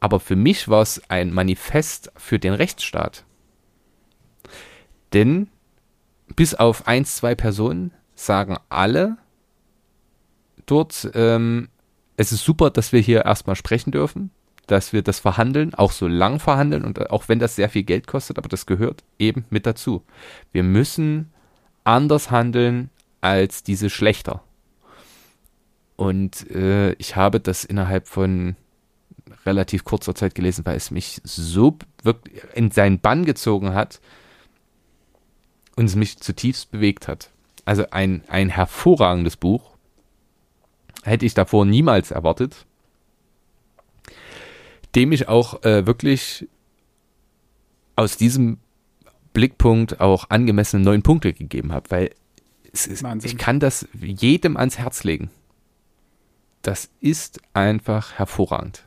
Aber 0.00 0.20
für 0.20 0.36
mich 0.36 0.68
war 0.68 0.82
es 0.82 1.02
ein 1.08 1.32
Manifest 1.32 2.12
für 2.16 2.38
den 2.38 2.52
Rechtsstaat. 2.54 3.24
Denn 5.12 5.48
bis 6.36 6.54
auf 6.54 6.86
ein, 6.86 7.04
zwei 7.04 7.34
Personen 7.34 7.92
sagen 8.14 8.58
alle 8.68 9.16
dort, 10.66 11.10
ähm, 11.14 11.68
es 12.16 12.32
ist 12.32 12.44
super, 12.44 12.70
dass 12.70 12.92
wir 12.92 13.00
hier 13.00 13.24
erstmal 13.24 13.56
sprechen 13.56 13.90
dürfen, 13.92 14.30
dass 14.68 14.92
wir 14.92 15.02
das 15.02 15.18
verhandeln, 15.18 15.74
auch 15.74 15.92
so 15.92 16.06
lang 16.06 16.38
verhandeln 16.38 16.84
und 16.84 17.10
auch 17.10 17.28
wenn 17.28 17.38
das 17.38 17.56
sehr 17.56 17.68
viel 17.68 17.82
Geld 17.82 18.06
kostet, 18.06 18.38
aber 18.38 18.48
das 18.48 18.66
gehört 18.66 19.02
eben 19.18 19.44
mit 19.50 19.66
dazu. 19.66 20.04
Wir 20.52 20.62
müssen 20.62 21.32
anders 21.84 22.30
handeln 22.30 22.90
als 23.20 23.62
diese 23.62 23.90
Schlechter. 23.90 24.42
Und 25.96 26.48
äh, 26.50 26.92
ich 26.92 27.16
habe 27.16 27.40
das 27.40 27.64
innerhalb 27.64 28.06
von 28.06 28.56
relativ 29.46 29.84
kurzer 29.84 30.14
Zeit 30.14 30.34
gelesen, 30.34 30.64
weil 30.66 30.76
es 30.76 30.90
mich 30.90 31.20
so 31.24 31.76
wirklich 32.02 32.42
in 32.54 32.70
seinen 32.70 33.00
Bann 33.00 33.24
gezogen 33.24 33.74
hat 33.74 34.00
und 35.76 35.86
es 35.86 35.96
mich 35.96 36.18
zutiefst 36.18 36.70
bewegt 36.70 37.08
hat. 37.08 37.30
Also 37.64 37.86
ein, 37.90 38.22
ein 38.28 38.48
hervorragendes 38.48 39.36
Buch. 39.36 39.76
Hätte 41.04 41.26
ich 41.26 41.34
davor 41.34 41.64
niemals 41.64 42.10
erwartet. 42.10 42.66
Dem 44.94 45.12
ich 45.12 45.28
auch 45.28 45.62
äh, 45.64 45.86
wirklich 45.86 46.48
aus 47.96 48.16
diesem 48.16 48.58
Blickpunkt 49.32 50.00
auch 50.00 50.30
angemessene 50.30 50.82
neun 50.82 51.02
Punkte 51.02 51.32
gegeben 51.32 51.72
habe, 51.72 51.90
weil 51.90 52.10
ist, 52.72 53.04
ich 53.24 53.38
kann 53.38 53.60
das 53.60 53.88
jedem 53.94 54.56
ans 54.56 54.78
Herz 54.78 55.04
legen. 55.04 55.30
Das 56.62 56.90
ist 57.00 57.40
einfach 57.54 58.14
hervorragend. 58.14 58.84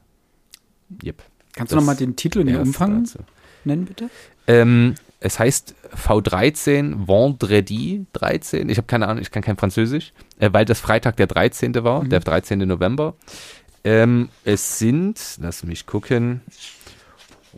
Yep. 1.03 1.23
Kannst 1.53 1.71
das 1.71 1.77
du 1.77 1.81
nochmal 1.81 1.95
den 1.95 2.15
Titel 2.15 2.39
und 2.39 2.47
den 2.47 2.57
Umfang 2.57 3.03
dazu. 3.03 3.19
nennen, 3.63 3.85
bitte? 3.85 4.09
Ähm, 4.47 4.95
es 5.19 5.39
heißt 5.39 5.75
V13 5.95 7.07
Vendredi 7.07 8.05
13. 8.13 8.69
Ich 8.69 8.77
habe 8.77 8.87
keine 8.87 9.07
Ahnung, 9.07 9.21
ich 9.21 9.31
kann 9.31 9.43
kein 9.43 9.57
Französisch, 9.57 10.13
äh, 10.39 10.49
weil 10.51 10.65
das 10.65 10.79
Freitag 10.79 11.17
der 11.17 11.27
13. 11.27 11.75
war, 11.83 12.03
mhm. 12.03 12.09
der 12.09 12.19
13. 12.19 12.59
November. 12.59 13.15
Ähm, 13.83 14.29
es 14.45 14.77
sind, 14.79 15.37
lass 15.39 15.63
mich 15.63 15.85
gucken, 15.85 16.41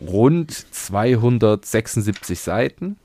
rund 0.00 0.50
276 0.52 2.40
Seiten. 2.40 2.96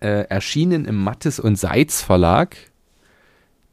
Äh, 0.00 0.28
erschienen 0.28 0.84
im 0.84 1.02
Mattes 1.02 1.40
und 1.40 1.56
Seitz 1.56 2.02
Verlag. 2.02 2.56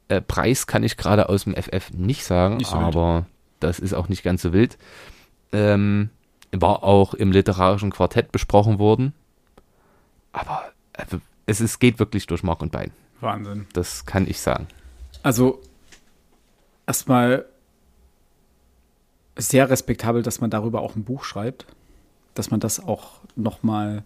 Äh, 0.08 0.22
Preis 0.22 0.68
kann 0.68 0.84
ich 0.84 0.96
gerade 0.96 1.28
aus 1.28 1.44
dem 1.44 1.54
FF 1.56 1.92
nicht 1.92 2.24
sagen, 2.24 2.58
nicht 2.58 2.70
so 2.70 2.78
aber 2.78 3.16
wild. 3.16 3.26
das 3.60 3.80
ist 3.80 3.94
auch 3.94 4.08
nicht 4.08 4.24
ganz 4.24 4.42
so 4.42 4.54
wild 4.54 4.78
ähm, 5.54 6.10
war 6.52 6.84
auch 6.84 7.14
im 7.14 7.32
literarischen 7.32 7.92
Quartett 7.92 8.32
besprochen 8.32 8.80
worden. 8.80 9.14
Aber 10.34 10.72
also, 10.94 11.22
es 11.46 11.62
ist, 11.62 11.80
geht 11.80 12.00
wirklich 12.00 12.28
durch 12.28 12.44
Mark 12.44 12.62
und 12.62 12.72
Bein. 12.72 12.92
Wahnsinn. 13.22 13.68
Das 13.74 14.06
kann 14.06 14.28
ich 14.28 14.42
sagen. 14.42 14.68
Also 15.22 15.62
erstmal 16.86 17.46
sehr 19.36 19.70
respektabel, 19.70 20.22
dass 20.24 20.42
man 20.42 20.50
darüber 20.50 20.82
auch 20.82 20.96
ein 20.96 21.04
Buch 21.04 21.24
schreibt, 21.24 21.66
dass 22.34 22.52
man 22.52 22.60
das 22.60 22.80
auch 22.80 23.22
noch 23.36 23.64
mal 23.64 24.04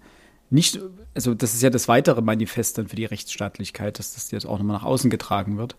nicht, 0.50 0.80
also 1.14 1.34
das 1.34 1.54
ist 1.54 1.62
ja 1.62 1.70
das 1.70 1.88
weitere 1.88 2.22
Manifest 2.22 2.78
dann 2.78 2.88
für 2.88 2.96
die 2.96 3.06
Rechtsstaatlichkeit, 3.06 4.00
dass 4.00 4.14
das 4.14 4.32
jetzt 4.32 4.46
auch 4.46 4.58
nochmal 4.58 4.78
nach 4.78 4.86
außen 4.86 5.10
getragen 5.10 5.58
wird, 5.58 5.76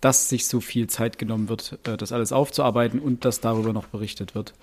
dass 0.00 0.28
sich 0.28 0.46
so 0.46 0.60
viel 0.60 0.86
Zeit 0.86 1.18
genommen 1.18 1.48
wird, 1.48 1.78
äh, 1.84 1.96
das 1.96 2.12
alles 2.12 2.32
aufzuarbeiten 2.32 3.00
und 3.00 3.24
dass 3.24 3.40
darüber 3.40 3.72
noch 3.72 3.86
berichtet 3.86 4.34
wird 4.34 4.54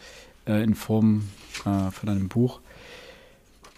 äh, 0.48 0.64
in 0.64 0.76
Form 0.76 1.28
äh, 1.66 1.92
von 1.92 2.10
einem 2.10 2.30
Buch. 2.30 2.62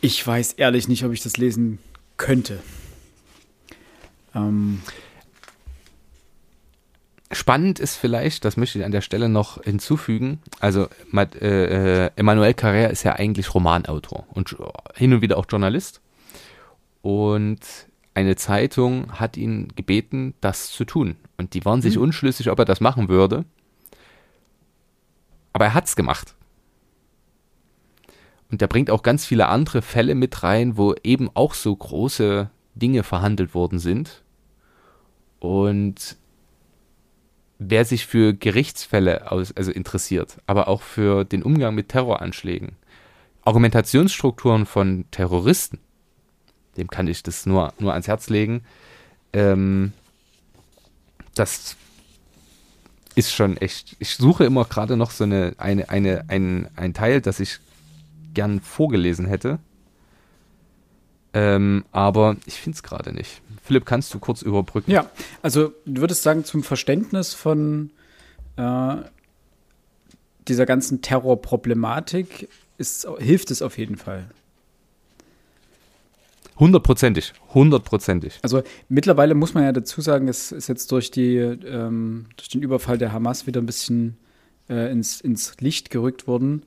Ich 0.02 0.26
weiß 0.26 0.54
ehrlich 0.54 0.88
nicht, 0.88 1.04
ob 1.04 1.14
ich 1.14 1.24
das 1.24 1.38
lesen 1.38 1.80
könnte. 2.18 2.60
Ähm, 4.36 4.82
Spannend 7.36 7.80
ist 7.82 7.98
vielleicht, 7.98 8.46
das 8.46 8.56
möchte 8.56 8.80
ich 8.80 8.86
an 8.86 8.94
der 8.94 9.02
Stelle 9.02 9.28
noch 9.28 9.62
hinzufügen, 9.62 10.40
also 10.62 10.88
äh, 11.14 11.26
äh, 11.42 12.12
Emmanuel 12.16 12.54
Carrère 12.54 12.88
ist 12.88 13.04
ja 13.04 13.12
eigentlich 13.12 13.54
Romanautor 13.54 14.26
und 14.34 14.56
hin 14.96 15.14
und 15.14 15.22
wieder 15.22 15.38
auch 15.38 15.46
Journalist. 15.50 16.00
Und 17.02 17.60
eine 18.14 18.38
Zeitung 18.38 19.20
hat 19.20 19.36
ihn 19.36 19.68
gebeten, 19.76 20.34
das 20.40 20.72
zu 20.72 20.86
tun. 20.86 21.18
Und 21.36 21.54
die 21.56 21.66
waren 21.66 21.82
sich 21.82 21.98
mhm. 21.98 22.04
unschlüssig, 22.04 22.50
ob 22.50 22.58
er 22.58 22.64
das 22.64 22.80
machen 22.80 23.10
würde. 23.10 23.44
Aber 25.52 25.66
er 25.66 25.74
hat 25.74 25.88
es 25.88 25.98
gemacht. 25.98 26.36
Und 28.50 28.62
der 28.62 28.68
bringt 28.68 28.90
auch 28.90 29.04
ganz 29.04 29.26
viele 29.26 29.50
andere 29.50 29.82
Fälle 29.82 30.16
mit 30.16 30.42
rein, 30.42 30.78
wo 30.78 30.96
eben 31.04 31.30
auch 31.34 31.54
so 31.54 31.76
große 31.76 32.50
Dinge 32.76 33.04
verhandelt 33.04 33.54
worden 33.54 33.80
sind. 33.80 34.24
Und 35.40 36.16
wer 37.60 37.86
sich 37.86 38.06
für 38.06 38.34
Gerichtsfälle 38.34 39.32
aus, 39.32 39.52
also 39.56 39.72
interessiert, 39.72 40.38
aber 40.46 40.68
auch 40.68 40.82
für 40.82 41.24
den 41.24 41.44
Umgang 41.44 41.76
mit 41.76 41.90
Terroranschlägen, 41.90 42.74
Argumentationsstrukturen 43.44 44.66
von 44.66 45.06
Terroristen, 45.12 45.80
dem 46.78 46.90
kann 46.90 47.08
ich 47.08 47.24
das 47.24 47.46
nur, 47.46 47.74
nur 47.80 47.94
ans 47.94 48.08
Herz 48.08 48.30
legen. 48.30 48.64
Ähm, 49.34 49.94
das 51.36 51.76
ist 53.16 53.32
schon 53.32 53.58
echt. 53.58 53.96
Ich 54.00 54.16
suche 54.16 54.46
immer 54.46 54.66
gerade 54.66 54.98
noch 54.98 55.12
so 55.12 55.24
eine, 55.24 55.54
eine, 55.58 55.90
eine, 55.90 56.26
ein, 56.28 56.70
ein 56.76 56.94
Teil, 56.94 57.22
das 57.22 57.40
ich 57.40 57.60
gern 58.34 58.60
vorgelesen 58.60 59.26
hätte. 59.26 59.60
Ähm, 61.36 61.84
aber 61.92 62.38
ich 62.46 62.56
finde 62.56 62.78
es 62.78 62.84
gerade 62.84 63.12
nicht. 63.12 63.42
Philipp, 63.62 63.86
kannst 63.86 64.14
du 64.14 64.20
kurz 64.20 64.42
überbrücken? 64.42 64.90
Ja, 64.90 65.12
also 65.42 65.74
du 65.86 66.02
würdest 66.02 66.24
sagen, 66.24 66.46
zum 66.46 66.64
Verständnis 66.64 67.34
von 67.34 67.92
äh, 68.56 68.96
dieser 70.48 70.66
ganzen 70.66 71.02
Terrorproblematik 71.02 72.48
ist, 72.78 73.06
hilft 73.20 73.52
es 73.52 73.62
auf 73.62 73.78
jeden 73.78 73.98
Fall. 73.98 74.30
Hundertprozentig, 76.58 77.34
hundertprozentig. 77.54 78.40
Also 78.42 78.64
mittlerweile 78.88 79.36
muss 79.36 79.54
man 79.54 79.66
ja 79.66 79.74
dazu 79.74 80.00
sagen, 80.00 80.30
es 80.30 80.54
ist 80.54 80.70
jetzt 80.70 80.90
durch, 80.94 81.12
die, 81.12 81.36
ähm, 81.36 82.28
durch 82.38 82.48
den 82.48 82.62
Überfall 82.62 82.98
der 82.98 83.12
Hamas 83.12 83.46
wieder 83.46 83.60
ein 83.60 83.66
bisschen 83.66 84.16
äh, 84.70 84.90
ins, 84.90 85.20
ins 85.20 85.58
Licht 85.60 85.90
gerückt 85.90 86.28
worden. 86.28 86.64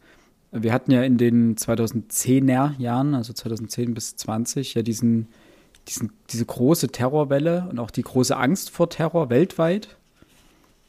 Wir 0.51 0.73
hatten 0.73 0.91
ja 0.93 1.03
in 1.03 1.19
den 1.19 1.57
2010er 1.57 2.79
Jahren, 2.79 3.15
also 3.15 3.33
2010 3.33 3.95
bis 3.95 4.17
20, 4.17 4.75
ja 4.75 4.83
diesen, 4.83 5.29
diesen, 5.89 6.13
diese 6.31 6.47
große 6.47 6.89
Terrorwelle 6.89 7.67
und 7.71 7.79
auch 7.79 7.91
die 7.91 8.03
große 8.03 8.37
Angst 8.37 8.71
vor 8.71 8.89
Terror 8.89 9.29
weltweit. 9.29 9.97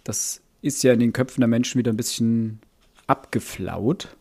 Das 0.04 0.42
ist 0.62 0.84
ja 0.84 0.94
in 0.94 1.00
den 1.00 1.14
Köpfen 1.14 1.42
der 1.42 1.48
Menschen 1.48 1.78
wieder 1.78 1.92
ein 1.92 1.98
bisschen 1.98 2.60
abgeflaut. 3.08 4.16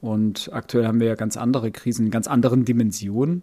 Und 0.00 0.50
aktuell 0.52 0.86
haben 0.86 1.00
wir 1.00 1.06
ja 1.08 1.14
ganz 1.14 1.36
andere 1.36 1.70
Krisen 1.70 2.06
in 2.06 2.10
ganz 2.10 2.26
anderen 2.26 2.64
Dimensionen. 2.64 3.42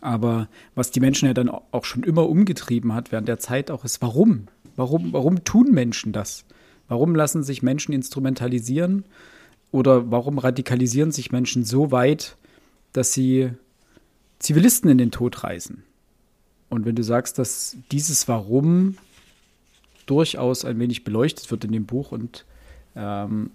Aber 0.00 0.48
was 0.74 0.90
die 0.90 1.00
Menschen 1.00 1.26
ja 1.26 1.34
dann 1.34 1.48
auch 1.48 1.84
schon 1.84 2.02
immer 2.02 2.28
umgetrieben 2.28 2.92
hat 2.92 3.12
während 3.12 3.28
der 3.28 3.38
Zeit 3.38 3.70
auch 3.70 3.84
ist, 3.84 4.02
warum? 4.02 4.46
Warum, 4.76 5.12
warum 5.12 5.44
tun 5.44 5.72
Menschen 5.72 6.12
das? 6.12 6.44
Warum 6.88 7.14
lassen 7.14 7.42
sich 7.42 7.62
Menschen 7.62 7.92
instrumentalisieren? 7.92 9.04
Oder 9.72 10.10
warum 10.10 10.38
radikalisieren 10.38 11.12
sich 11.12 11.32
Menschen 11.32 11.64
so 11.64 11.90
weit, 11.90 12.36
dass 12.92 13.12
sie 13.12 13.50
Zivilisten 14.38 14.90
in 14.90 14.98
den 14.98 15.10
Tod 15.10 15.42
reißen. 15.44 15.82
Und 16.68 16.84
wenn 16.84 16.96
du 16.96 17.02
sagst, 17.02 17.38
dass 17.38 17.76
dieses 17.90 18.28
Warum 18.28 18.96
durchaus 20.06 20.64
ein 20.64 20.78
wenig 20.78 21.04
beleuchtet 21.04 21.50
wird 21.50 21.64
in 21.64 21.72
dem 21.72 21.86
Buch 21.86 22.12
und 22.12 22.44
ähm, 22.94 23.50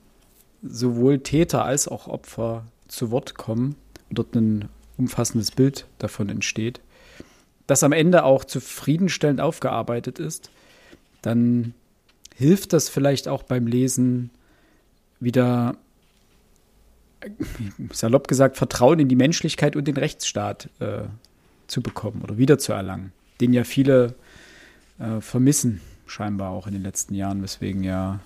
sowohl 0.64 1.20
Täter 1.20 1.64
als 1.66 1.88
auch 1.88 2.08
Opfer 2.08 2.66
zu 2.88 3.12
Wort 3.12 3.36
kommen 3.36 3.76
und 4.10 4.20
dort 4.20 4.36
ein 4.36 4.70
umfassendes 4.98 5.52
Bild 5.52 5.88
davon 5.98 6.30
entsteht, 6.30 6.82
das 7.68 7.84
am 7.84 7.94
Ende 7.94 8.24
auch 8.24 8.44
zufriedenstellend 8.44 9.40
aufgearbeitet 9.40 10.20
ist, 10.20 10.52
dann 11.22 11.74
hilft 12.36 12.74
das 12.74 12.90
vielleicht 12.90 13.28
auch 13.28 13.44
beim 13.44 13.68
Lesen 13.68 14.30
wieder, 15.20 15.78
salopp 17.92 18.28
gesagt, 18.28 18.58
Vertrauen 18.58 19.00
in 19.00 19.08
die 19.08 19.16
Menschlichkeit 19.16 19.76
und 19.76 19.88
den 19.88 19.98
Rechtsstaat 19.98 20.70
äh, 20.80 21.04
zu 21.68 21.82
bekommen 21.82 22.22
oder 22.22 22.38
wiederzuerlangen, 22.38 23.12
den 23.40 23.54
ja 23.54 23.64
viele 23.64 24.16
äh, 25.00 25.22
vermissen, 25.22 25.82
scheinbar 26.06 26.52
auch 26.52 26.68
in 26.68 26.74
den 26.74 26.84
letzten 26.84 27.16
Jahren, 27.16 27.42
weswegen 27.42 27.84
ja 27.84 28.20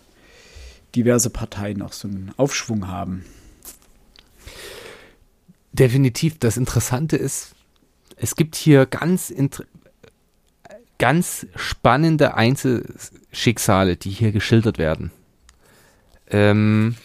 diverse 0.96 1.30
Parteien 1.30 1.82
auch 1.82 1.94
so 1.94 2.08
einen 2.08 2.32
Aufschwung 2.38 2.88
haben. 2.88 3.26
Definitiv. 5.74 6.40
Das 6.40 6.56
Interessante 6.56 7.18
ist, 7.18 7.54
es 8.16 8.36
gibt 8.36 8.56
hier 8.56 8.86
ganz, 8.86 9.34
ganz 10.98 11.46
spannende 11.56 12.36
Einzelschicksale, 12.36 13.98
die 13.98 14.10
hier 14.10 14.32
geschildert 14.32 14.78
werden. 14.78 15.12
Ähm, 16.28 16.96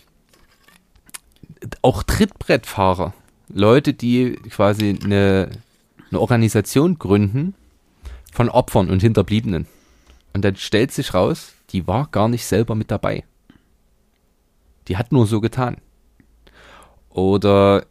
auch 1.83 2.03
Trittbrettfahrer, 2.03 3.13
Leute, 3.49 3.95
die 3.95 4.33
quasi 4.51 4.99
eine, 5.03 5.51
eine 6.11 6.21
Organisation 6.21 6.99
gründen 6.99 7.55
von 8.33 8.49
Opfern 8.49 8.91
und 8.91 9.01
Hinterbliebenen. 9.01 9.67
Und 10.33 10.45
dann 10.45 10.57
stellt 10.57 10.93
sich 10.93 11.15
raus, 11.15 11.55
die 11.71 11.87
war 11.87 12.09
gar 12.11 12.29
nicht 12.29 12.47
selber 12.47 12.75
mit 12.75 12.91
dabei. 12.91 13.25
Die 14.89 14.97
hat 14.97 15.13
nur 15.13 15.27
so 15.27 15.41
getan. 15.41 15.77
Oder 17.11 17.85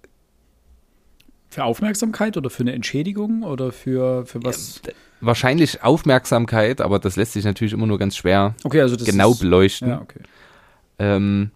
für 1.49 1.63
Aufmerksamkeit 1.63 2.37
oder 2.37 2.49
für 2.49 2.61
eine 2.61 2.73
Entschädigung 2.73 3.43
oder 3.43 3.71
für, 3.71 4.25
für 4.25 4.43
was? 4.43 4.81
Ja, 4.85 4.93
wahrscheinlich 5.19 5.83
Aufmerksamkeit, 5.83 6.79
aber 6.79 6.99
das 6.99 7.15
lässt 7.15 7.33
sich 7.33 7.43
natürlich 7.43 7.73
immer 7.73 7.87
nur 7.87 7.97
ganz 7.97 8.15
schwer 8.15 8.55
okay, 8.63 8.81
also 8.81 8.97
genau 9.03 9.31
ist, 9.31 9.39
beleuchten. 9.39 9.89
Ja, 9.89 10.01
okay. 10.01 10.19
Ähm, 10.99 11.51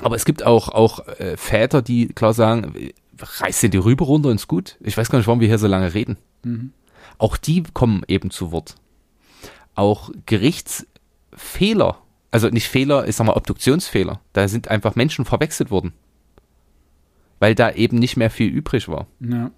aber 0.00 0.16
es 0.16 0.24
gibt 0.24 0.44
auch, 0.44 0.68
auch 0.68 1.06
äh, 1.06 1.36
Väter, 1.36 1.82
die 1.82 2.08
klar 2.08 2.34
sagen, 2.34 2.92
reiß 3.18 3.60
dir 3.60 3.70
die 3.70 3.78
Rübe 3.78 4.04
runter 4.04 4.30
ins 4.30 4.48
Gut. 4.48 4.76
Ich 4.80 4.96
weiß 4.96 5.10
gar 5.10 5.18
nicht, 5.18 5.28
warum 5.28 5.40
wir 5.40 5.48
hier 5.48 5.58
so 5.58 5.66
lange 5.66 5.94
reden. 5.94 6.16
Mhm. 6.44 6.72
Auch 7.18 7.36
die 7.36 7.62
kommen 7.72 8.02
eben 8.08 8.30
zu 8.30 8.52
Wort. 8.52 8.76
Auch 9.74 10.10
Gerichtsfehler, 10.26 11.98
also 12.30 12.48
nicht 12.48 12.68
Fehler, 12.68 13.06
ich 13.06 13.16
sag 13.16 13.26
mal 13.26 13.36
Obduktionsfehler, 13.36 14.20
da 14.32 14.48
sind 14.48 14.68
einfach 14.68 14.96
Menschen 14.96 15.24
verwechselt 15.24 15.70
worden 15.70 15.92
weil 17.42 17.56
da 17.56 17.72
eben 17.72 17.98
nicht 17.98 18.16
mehr 18.16 18.30
viel 18.30 18.48
übrig 18.48 18.86
war. 18.86 19.08
Ja. 19.18 19.50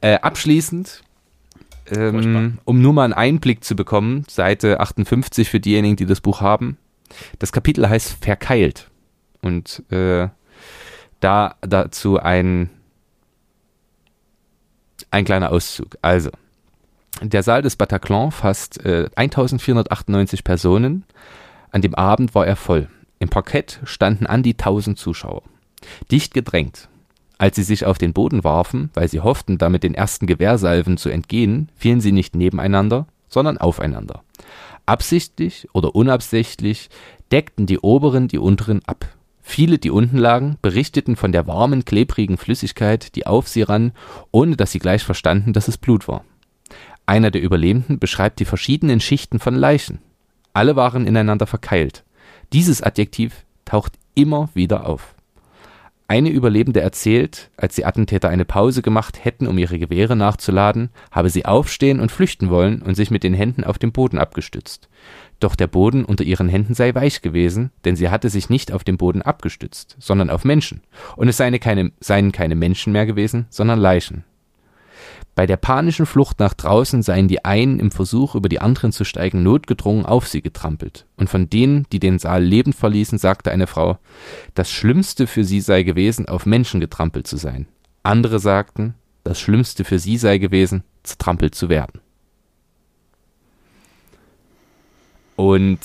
Äh, 0.00 0.16
abschließend, 0.16 1.04
ähm, 1.92 2.58
um 2.64 2.82
nur 2.82 2.92
mal 2.92 3.04
einen 3.04 3.12
Einblick 3.12 3.62
zu 3.62 3.76
bekommen, 3.76 4.24
Seite 4.28 4.80
58 4.80 5.48
für 5.48 5.60
diejenigen, 5.60 5.94
die 5.94 6.06
das 6.06 6.20
Buch 6.20 6.40
haben. 6.40 6.76
Das 7.38 7.52
Kapitel 7.52 7.88
heißt 7.88 8.16
Verkeilt. 8.20 8.90
Und 9.42 9.82
äh, 9.90 10.28
da 11.20 11.56
dazu 11.60 12.18
ein, 12.18 12.70
ein 15.10 15.24
kleiner 15.24 15.50
Auszug. 15.52 15.96
Also, 16.02 16.30
der 17.22 17.42
Saal 17.42 17.62
des 17.62 17.76
Bataclan 17.76 18.30
fasst 18.30 18.84
äh, 18.84 19.08
1498 19.16 20.44
Personen. 20.44 21.04
An 21.70 21.82
dem 21.82 21.94
Abend 21.94 22.34
war 22.34 22.46
er 22.46 22.56
voll. 22.56 22.88
Im 23.18 23.28
Parkett 23.28 23.80
standen 23.84 24.26
an 24.26 24.42
die 24.42 24.54
1000 24.54 24.98
Zuschauer. 24.98 25.42
Dicht 26.10 26.34
gedrängt. 26.34 26.88
Als 27.36 27.56
sie 27.56 27.62
sich 27.62 27.84
auf 27.84 27.98
den 27.98 28.12
Boden 28.12 28.44
warfen, 28.44 28.90
weil 28.94 29.08
sie 29.08 29.20
hofften, 29.20 29.58
damit 29.58 29.82
den 29.82 29.94
ersten 29.94 30.26
Gewehrsalven 30.26 30.96
zu 30.96 31.08
entgehen, 31.08 31.70
fielen 31.76 32.00
sie 32.00 32.12
nicht 32.12 32.34
nebeneinander, 32.34 33.06
sondern 33.28 33.58
aufeinander. 33.58 34.22
Absichtlich 34.86 35.68
oder 35.72 35.94
unabsichtlich 35.94 36.88
deckten 37.30 37.66
die 37.66 37.78
oberen 37.78 38.28
die 38.28 38.38
unteren 38.38 38.80
ab. 38.86 39.06
Viele, 39.50 39.78
die 39.78 39.90
unten 39.90 40.18
lagen, 40.18 40.58
berichteten 40.60 41.16
von 41.16 41.32
der 41.32 41.46
warmen, 41.46 41.86
klebrigen 41.86 42.36
Flüssigkeit, 42.36 43.16
die 43.16 43.26
auf 43.26 43.48
sie 43.48 43.62
rann, 43.62 43.92
ohne 44.30 44.56
dass 44.56 44.72
sie 44.72 44.78
gleich 44.78 45.02
verstanden, 45.02 45.54
dass 45.54 45.68
es 45.68 45.78
Blut 45.78 46.06
war. 46.06 46.22
Einer 47.06 47.30
der 47.30 47.40
Überlebenden 47.40 47.98
beschreibt 47.98 48.40
die 48.40 48.44
verschiedenen 48.44 49.00
Schichten 49.00 49.38
von 49.38 49.54
Leichen. 49.54 50.00
Alle 50.52 50.76
waren 50.76 51.06
ineinander 51.06 51.46
verkeilt. 51.46 52.04
Dieses 52.52 52.82
Adjektiv 52.82 53.46
taucht 53.64 53.94
immer 54.14 54.50
wieder 54.52 54.86
auf. 54.86 55.14
Eine 56.08 56.28
Überlebende 56.28 56.82
erzählt, 56.82 57.50
als 57.56 57.74
die 57.74 57.86
Attentäter 57.86 58.28
eine 58.28 58.44
Pause 58.44 58.82
gemacht 58.82 59.24
hätten, 59.24 59.46
um 59.46 59.56
ihre 59.56 59.78
Gewehre 59.78 60.14
nachzuladen, 60.14 60.90
habe 61.10 61.30
sie 61.30 61.46
aufstehen 61.46 62.00
und 62.00 62.12
flüchten 62.12 62.50
wollen 62.50 62.82
und 62.82 62.96
sich 62.96 63.10
mit 63.10 63.22
den 63.22 63.34
Händen 63.34 63.64
auf 63.64 63.78
den 63.78 63.92
Boden 63.92 64.18
abgestützt. 64.18 64.90
Doch 65.40 65.54
der 65.54 65.68
Boden 65.68 66.04
unter 66.04 66.24
ihren 66.24 66.48
Händen 66.48 66.74
sei 66.74 66.94
weich 66.94 67.22
gewesen, 67.22 67.70
denn 67.84 67.94
sie 67.94 68.08
hatte 68.08 68.28
sich 68.28 68.50
nicht 68.50 68.72
auf 68.72 68.82
den 68.82 68.96
Boden 68.96 69.22
abgestützt, 69.22 69.96
sondern 70.00 70.30
auf 70.30 70.44
Menschen, 70.44 70.82
und 71.16 71.28
es 71.28 71.36
seien 71.36 71.58
keine, 71.60 71.92
seien 72.00 72.32
keine 72.32 72.56
Menschen 72.56 72.92
mehr 72.92 73.06
gewesen, 73.06 73.46
sondern 73.50 73.78
Leichen. 73.78 74.24
Bei 75.38 75.46
der 75.46 75.56
panischen 75.56 76.04
Flucht 76.04 76.40
nach 76.40 76.52
draußen 76.52 77.00
seien 77.02 77.28
die 77.28 77.44
einen 77.44 77.78
im 77.78 77.92
Versuch, 77.92 78.34
über 78.34 78.48
die 78.48 78.60
anderen 78.60 78.90
zu 78.90 79.04
steigen, 79.04 79.44
notgedrungen 79.44 80.04
auf 80.04 80.26
sie 80.26 80.42
getrampelt. 80.42 81.06
Und 81.16 81.30
von 81.30 81.48
denen, 81.48 81.86
die 81.92 82.00
den 82.00 82.18
Saal 82.18 82.42
lebend 82.42 82.74
verließen, 82.74 83.18
sagte 83.18 83.52
eine 83.52 83.68
Frau, 83.68 83.98
das 84.54 84.68
Schlimmste 84.68 85.28
für 85.28 85.44
sie 85.44 85.60
sei 85.60 85.84
gewesen, 85.84 86.26
auf 86.26 86.44
Menschen 86.44 86.80
getrampelt 86.80 87.28
zu 87.28 87.36
sein. 87.36 87.68
Andere 88.02 88.40
sagten, 88.40 88.94
das 89.22 89.38
Schlimmste 89.38 89.84
für 89.84 90.00
sie 90.00 90.16
sei 90.16 90.38
gewesen, 90.38 90.82
zertrampelt 91.04 91.54
zu 91.54 91.68
werden. 91.68 92.00
Und 95.38 95.78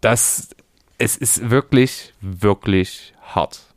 das, 0.00 0.54
es 0.96 1.16
ist 1.16 1.50
wirklich, 1.50 2.14
wirklich 2.20 3.14
hart. 3.20 3.74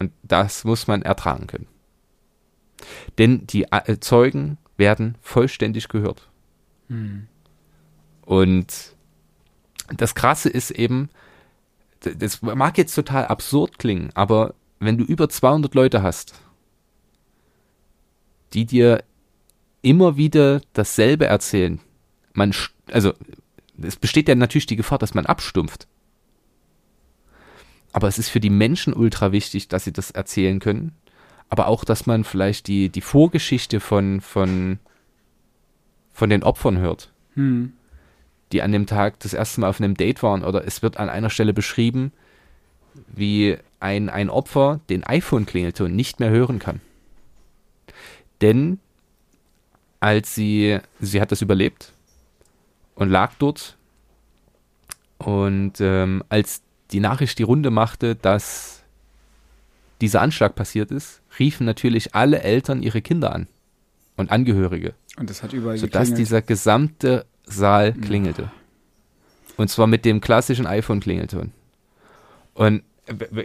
Und 0.00 0.10
das 0.24 0.64
muss 0.64 0.88
man 0.88 1.02
ertragen 1.02 1.46
können. 1.46 1.68
Denn 3.18 3.46
die 3.46 3.70
äh, 3.70 4.00
Zeugen 4.00 4.58
werden 4.76 5.18
vollständig 5.20 5.88
gehört. 5.88 6.28
Hm. 6.88 7.28
Und 8.22 8.96
das 9.96 10.16
Krasse 10.16 10.48
ist 10.48 10.72
eben, 10.72 11.10
das 12.00 12.42
mag 12.42 12.76
jetzt 12.76 12.96
total 12.96 13.26
absurd 13.26 13.78
klingen, 13.78 14.10
aber 14.14 14.54
wenn 14.80 14.98
du 14.98 15.04
über 15.04 15.28
200 15.28 15.76
Leute 15.76 16.02
hast, 16.02 16.34
die 18.52 18.66
dir 18.66 19.04
immer 19.80 20.16
wieder 20.16 20.60
dasselbe 20.72 21.26
erzählen, 21.26 21.78
man, 22.32 22.54
also 22.90 23.12
es 23.82 23.96
besteht 23.96 24.28
ja 24.28 24.34
natürlich 24.34 24.66
die 24.66 24.76
Gefahr, 24.76 24.98
dass 24.98 25.14
man 25.14 25.26
abstumpft. 25.26 25.86
Aber 27.92 28.08
es 28.08 28.18
ist 28.18 28.28
für 28.28 28.40
die 28.40 28.50
Menschen 28.50 28.94
ultra 28.94 29.32
wichtig, 29.32 29.68
dass 29.68 29.84
sie 29.84 29.92
das 29.92 30.10
erzählen 30.10 30.60
können 30.60 30.92
aber 31.50 31.66
auch, 31.66 31.84
dass 31.84 32.06
man 32.06 32.24
vielleicht 32.24 32.68
die, 32.68 32.88
die 32.88 33.00
Vorgeschichte 33.00 33.80
von, 33.80 34.20
von, 34.20 34.78
von 36.12 36.30
den 36.30 36.44
Opfern 36.44 36.78
hört, 36.78 37.12
hm. 37.34 37.72
die 38.52 38.62
an 38.62 38.70
dem 38.72 38.86
Tag 38.86 39.18
das 39.18 39.34
erste 39.34 39.60
Mal 39.60 39.68
auf 39.68 39.80
einem 39.80 39.96
Date 39.96 40.22
waren. 40.22 40.44
Oder 40.44 40.64
es 40.64 40.80
wird 40.80 40.96
an 40.96 41.10
einer 41.10 41.28
Stelle 41.28 41.52
beschrieben, 41.52 42.12
wie 43.08 43.58
ein, 43.80 44.08
ein 44.08 44.30
Opfer 44.30 44.80
den 44.88 45.02
iPhone-Klingelton 45.02 45.94
nicht 45.94 46.20
mehr 46.20 46.30
hören 46.30 46.60
kann. 46.60 46.80
Denn 48.40 48.78
als 49.98 50.34
sie, 50.34 50.78
sie 51.00 51.20
hat 51.20 51.32
das 51.32 51.42
überlebt 51.42 51.92
und 53.00 53.08
lag 53.08 53.32
dort 53.38 53.78
und 55.16 55.80
ähm, 55.80 56.22
als 56.28 56.60
die 56.92 57.00
Nachricht 57.00 57.38
die 57.38 57.44
Runde 57.44 57.70
machte, 57.70 58.14
dass 58.14 58.82
dieser 60.02 60.20
Anschlag 60.20 60.54
passiert 60.54 60.90
ist, 60.90 61.22
riefen 61.38 61.64
natürlich 61.64 62.14
alle 62.14 62.42
Eltern 62.42 62.82
ihre 62.82 63.00
Kinder 63.00 63.34
an 63.34 63.46
und 64.16 64.30
Angehörige. 64.30 64.92
Und 65.16 65.30
das 65.30 65.42
hat 65.42 65.54
überall 65.54 65.78
Sodass 65.78 66.08
geklingelt. 66.08 66.18
dieser 66.18 66.42
gesamte 66.42 67.26
Saal 67.44 67.94
klingelte. 67.94 68.50
Und 69.56 69.68
zwar 69.68 69.86
mit 69.86 70.04
dem 70.04 70.20
klassischen 70.20 70.66
iPhone-Klingelton. 70.66 71.52
Und 72.54 72.82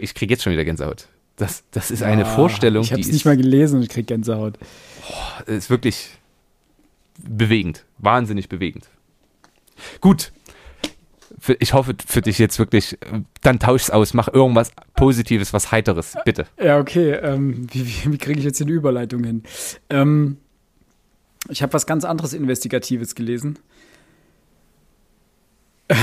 ich 0.00 0.14
kriege 0.14 0.34
jetzt 0.34 0.42
schon 0.42 0.52
wieder 0.52 0.64
Gänsehaut. 0.64 1.08
Das, 1.36 1.64
das 1.70 1.90
ist 1.90 2.00
ja, 2.00 2.08
eine 2.08 2.26
Vorstellung. 2.26 2.84
Ich 2.84 2.92
habe 2.92 3.00
es 3.00 3.12
nicht 3.12 3.24
mal 3.24 3.36
gelesen 3.36 3.76
und 3.76 3.82
ich 3.82 3.88
kriege 3.88 4.06
Gänsehaut. 4.06 4.58
Oh, 5.08 5.50
ist 5.50 5.70
wirklich 5.70 6.10
bewegend. 7.18 7.84
Wahnsinnig 7.98 8.48
bewegend. 8.50 8.88
Gut. 10.00 10.32
Ich 11.58 11.74
hoffe 11.74 11.94
für 12.06 12.22
dich 12.22 12.38
jetzt 12.38 12.58
wirklich, 12.58 12.98
dann 13.42 13.58
tausch's 13.58 13.90
aus, 13.90 14.14
mach 14.14 14.28
irgendwas 14.28 14.72
Positives, 14.94 15.52
was 15.52 15.70
Heiteres, 15.70 16.14
bitte. 16.24 16.46
Ja, 16.60 16.78
okay. 16.78 17.12
Ähm, 17.12 17.66
wie 17.70 17.86
wie, 17.86 18.12
wie 18.12 18.18
kriege 18.18 18.38
ich 18.38 18.44
jetzt 18.44 18.56
hier 18.58 18.66
eine 18.66 18.74
Überleitung 18.74 19.22
hin? 19.22 19.42
Ähm, 19.90 20.38
ich 21.48 21.62
habe 21.62 21.72
was 21.74 21.86
ganz 21.86 22.04
anderes 22.04 22.32
Investigatives 22.32 23.14
gelesen. 23.14 23.58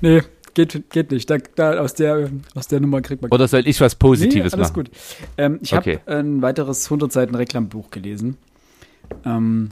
nee, 0.00 0.22
geht, 0.54 0.90
geht 0.90 1.10
nicht. 1.10 1.28
Da, 1.30 1.38
da, 1.54 1.78
aus, 1.78 1.94
der, 1.94 2.30
aus 2.54 2.66
der 2.66 2.80
Nummer 2.80 3.00
kriegt 3.02 3.22
man. 3.22 3.30
Oder 3.30 3.46
soll 3.48 3.66
ich 3.66 3.80
was 3.80 3.94
Positives 3.94 4.52
nee, 4.52 4.58
alles 4.58 4.70
machen? 4.72 4.84
gut. 4.84 4.90
Ähm, 5.36 5.58
ich 5.62 5.74
Okay. 5.74 6.00
habe 6.06 6.18
ein 6.18 6.42
weiteres 6.42 6.86
100 6.86 7.12
Seiten 7.12 7.34
Reklambuch 7.34 7.90
gelesen. 7.90 8.36
Ähm, 9.24 9.70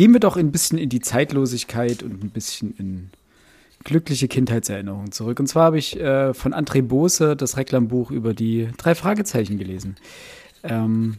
gehen 0.00 0.14
wir 0.14 0.20
doch 0.20 0.38
ein 0.38 0.50
bisschen 0.50 0.78
in 0.78 0.88
die 0.88 1.00
Zeitlosigkeit 1.00 2.02
und 2.02 2.24
ein 2.24 2.30
bisschen 2.30 2.74
in 2.78 3.10
glückliche 3.84 4.28
Kindheitserinnerungen 4.28 5.12
zurück. 5.12 5.38
Und 5.38 5.46
zwar 5.46 5.64
habe 5.64 5.78
ich 5.78 6.00
äh, 6.00 6.32
von 6.32 6.54
André 6.54 6.80
Bose 6.80 7.36
das 7.36 7.58
Reklambuch 7.58 8.10
über 8.10 8.32
die 8.32 8.70
drei 8.78 8.94
Fragezeichen 8.94 9.58
gelesen. 9.58 9.96
Ähm, 10.62 11.18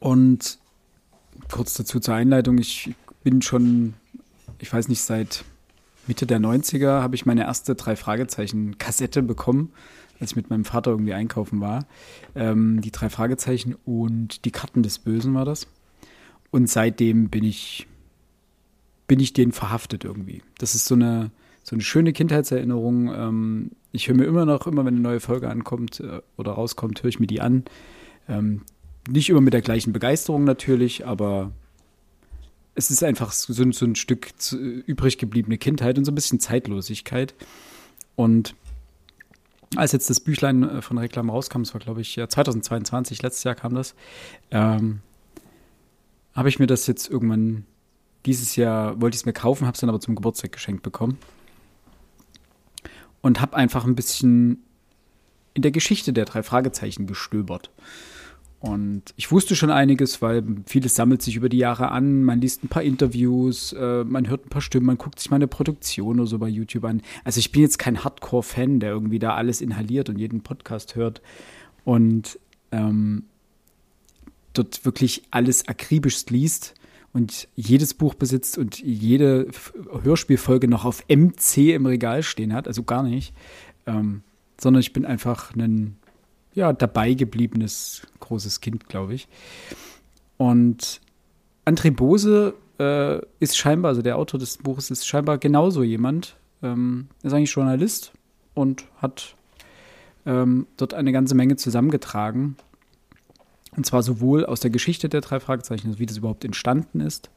und 0.00 0.56
kurz 1.52 1.74
dazu 1.74 2.00
zur 2.00 2.14
Einleitung, 2.14 2.56
ich 2.56 2.94
bin 3.22 3.42
schon, 3.42 3.92
ich 4.58 4.72
weiß 4.72 4.88
nicht, 4.88 5.02
seit 5.02 5.44
Mitte 6.06 6.24
der 6.24 6.40
90er 6.40 7.02
habe 7.02 7.16
ich 7.16 7.26
meine 7.26 7.42
erste 7.42 7.74
drei 7.74 7.96
Fragezeichen 7.96 8.78
Kassette 8.78 9.22
bekommen, 9.22 9.74
als 10.20 10.30
ich 10.30 10.36
mit 10.36 10.48
meinem 10.48 10.64
Vater 10.64 10.92
irgendwie 10.92 11.12
einkaufen 11.12 11.60
war. 11.60 11.84
Ähm, 12.34 12.80
die 12.80 12.92
drei 12.92 13.10
Fragezeichen 13.10 13.76
und 13.84 14.46
die 14.46 14.52
Karten 14.52 14.82
des 14.82 15.00
Bösen 15.00 15.34
war 15.34 15.44
das. 15.44 15.66
Und 16.54 16.70
seitdem 16.70 17.30
bin 17.30 17.42
ich, 17.42 17.88
bin 19.08 19.18
ich 19.18 19.32
denen 19.32 19.50
verhaftet 19.50 20.04
irgendwie. 20.04 20.40
Das 20.58 20.76
ist 20.76 20.84
so 20.84 20.94
eine, 20.94 21.32
so 21.64 21.74
eine 21.74 21.82
schöne 21.82 22.12
Kindheitserinnerung. 22.12 23.12
Ähm, 23.12 23.70
ich 23.90 24.06
höre 24.06 24.14
mir 24.14 24.26
immer 24.26 24.44
noch, 24.44 24.68
immer 24.68 24.84
wenn 24.84 24.94
eine 24.94 25.02
neue 25.02 25.18
Folge 25.18 25.50
ankommt 25.50 25.98
äh, 25.98 26.20
oder 26.36 26.52
rauskommt, 26.52 27.02
höre 27.02 27.08
ich 27.08 27.18
mir 27.18 27.26
die 27.26 27.40
an. 27.40 27.64
Ähm, 28.28 28.62
nicht 29.08 29.30
immer 29.30 29.40
mit 29.40 29.52
der 29.52 29.62
gleichen 29.62 29.92
Begeisterung 29.92 30.44
natürlich, 30.44 31.04
aber 31.04 31.50
es 32.76 32.88
ist 32.88 33.02
einfach 33.02 33.32
so, 33.32 33.60
ein- 33.60 33.72
so 33.72 33.84
ein 33.84 33.96
Stück 33.96 34.30
zu, 34.40 34.56
übrig 34.56 35.18
gebliebene 35.18 35.58
Kindheit 35.58 35.98
und 35.98 36.04
so 36.04 36.12
ein 36.12 36.14
bisschen 36.14 36.38
Zeitlosigkeit. 36.38 37.34
Und 38.14 38.54
als 39.74 39.90
jetzt 39.90 40.08
das 40.08 40.20
Büchlein 40.20 40.62
äh, 40.62 40.82
von 40.82 40.98
Reklam 40.98 41.30
rauskam, 41.30 41.62
das 41.62 41.74
war 41.74 41.80
glaube 41.80 42.00
ich 42.00 42.14
ja 42.14 42.28
2022, 42.28 43.22
letztes 43.22 43.42
Jahr 43.42 43.56
kam 43.56 43.74
das, 43.74 43.96
ähm, 44.52 45.00
habe 46.34 46.48
ich 46.48 46.58
mir 46.58 46.66
das 46.66 46.86
jetzt 46.86 47.08
irgendwann 47.10 47.64
dieses 48.26 48.56
Jahr, 48.56 49.00
wollte 49.00 49.14
ich 49.14 49.22
es 49.22 49.26
mir 49.26 49.32
kaufen, 49.32 49.66
habe 49.66 49.74
es 49.74 49.80
dann 49.80 49.90
aber 49.90 50.00
zum 50.00 50.14
Geburtstag 50.14 50.52
geschenkt 50.52 50.82
bekommen. 50.82 51.18
Und 53.20 53.40
habe 53.40 53.56
einfach 53.56 53.84
ein 53.84 53.94
bisschen 53.94 54.62
in 55.54 55.62
der 55.62 55.70
Geschichte 55.70 56.12
der 56.12 56.24
drei 56.24 56.42
Fragezeichen 56.42 57.06
gestöbert. 57.06 57.70
Und 58.60 59.12
ich 59.16 59.30
wusste 59.30 59.56
schon 59.56 59.70
einiges, 59.70 60.22
weil 60.22 60.42
vieles 60.66 60.94
sammelt 60.94 61.20
sich 61.20 61.36
über 61.36 61.50
die 61.50 61.58
Jahre 61.58 61.90
an. 61.90 62.24
Man 62.24 62.40
liest 62.40 62.64
ein 62.64 62.68
paar 62.68 62.82
Interviews, 62.82 63.74
äh, 63.74 64.04
man 64.04 64.26
hört 64.28 64.46
ein 64.46 64.48
paar 64.48 64.62
Stimmen, 64.62 64.86
man 64.86 64.96
guckt 64.96 65.18
sich 65.18 65.30
mal 65.30 65.36
eine 65.36 65.46
Produktion 65.46 66.18
oder 66.18 66.26
so 66.26 66.38
bei 66.38 66.48
YouTube 66.48 66.84
an. 66.84 67.02
Also 67.24 67.40
ich 67.40 67.52
bin 67.52 67.60
jetzt 67.60 67.78
kein 67.78 68.02
Hardcore-Fan, 68.02 68.80
der 68.80 68.90
irgendwie 68.90 69.18
da 69.18 69.34
alles 69.34 69.60
inhaliert 69.60 70.08
und 70.08 70.18
jeden 70.18 70.40
Podcast 70.40 70.96
hört 70.96 71.20
und 71.84 72.38
ähm, 72.72 73.24
dort 74.54 74.84
wirklich 74.84 75.22
alles 75.30 75.68
akribisch 75.68 76.24
liest 76.30 76.74
und 77.12 77.48
jedes 77.54 77.94
Buch 77.94 78.14
besitzt 78.14 78.58
und 78.58 78.80
jede 78.80 79.48
Hörspielfolge 80.02 80.68
noch 80.68 80.84
auf 80.84 81.04
MC 81.08 81.74
im 81.74 81.86
Regal 81.86 82.22
stehen 82.22 82.52
hat, 82.52 82.66
also 82.66 82.82
gar 82.82 83.02
nicht. 83.02 83.34
Ähm, 83.86 84.22
sondern 84.60 84.80
ich 84.80 84.92
bin 84.92 85.04
einfach 85.04 85.54
ein 85.54 85.96
ja, 86.54 86.72
dabei 86.72 87.14
gebliebenes 87.14 88.02
großes 88.20 88.60
Kind, 88.60 88.88
glaube 88.88 89.14
ich. 89.14 89.28
Und 90.36 91.00
André 91.66 91.90
Bose 91.90 92.54
äh, 92.78 93.20
ist 93.40 93.56
scheinbar, 93.56 93.90
also 93.90 94.02
der 94.02 94.16
Autor 94.16 94.38
des 94.38 94.58
Buches 94.58 94.90
ist 94.90 95.06
scheinbar 95.06 95.38
genauso 95.38 95.82
jemand. 95.82 96.36
Ähm, 96.62 97.08
ist 97.22 97.32
eigentlich 97.32 97.52
Journalist 97.52 98.12
und 98.54 98.84
hat 98.98 99.34
ähm, 100.26 100.66
dort 100.76 100.94
eine 100.94 101.12
ganze 101.12 101.34
Menge 101.34 101.56
zusammengetragen. 101.56 102.56
Und 103.76 103.84
zwar 103.84 104.02
sowohl 104.02 104.46
aus 104.46 104.60
der 104.60 104.70
Geschichte 104.70 105.08
der 105.08 105.20
drei 105.20 105.40
Fragezeichen, 105.40 105.88
also 105.88 105.98
wie 105.98 106.06
das 106.06 106.16
überhaupt 106.16 106.44
entstanden 106.44 107.00
ist, 107.00 107.30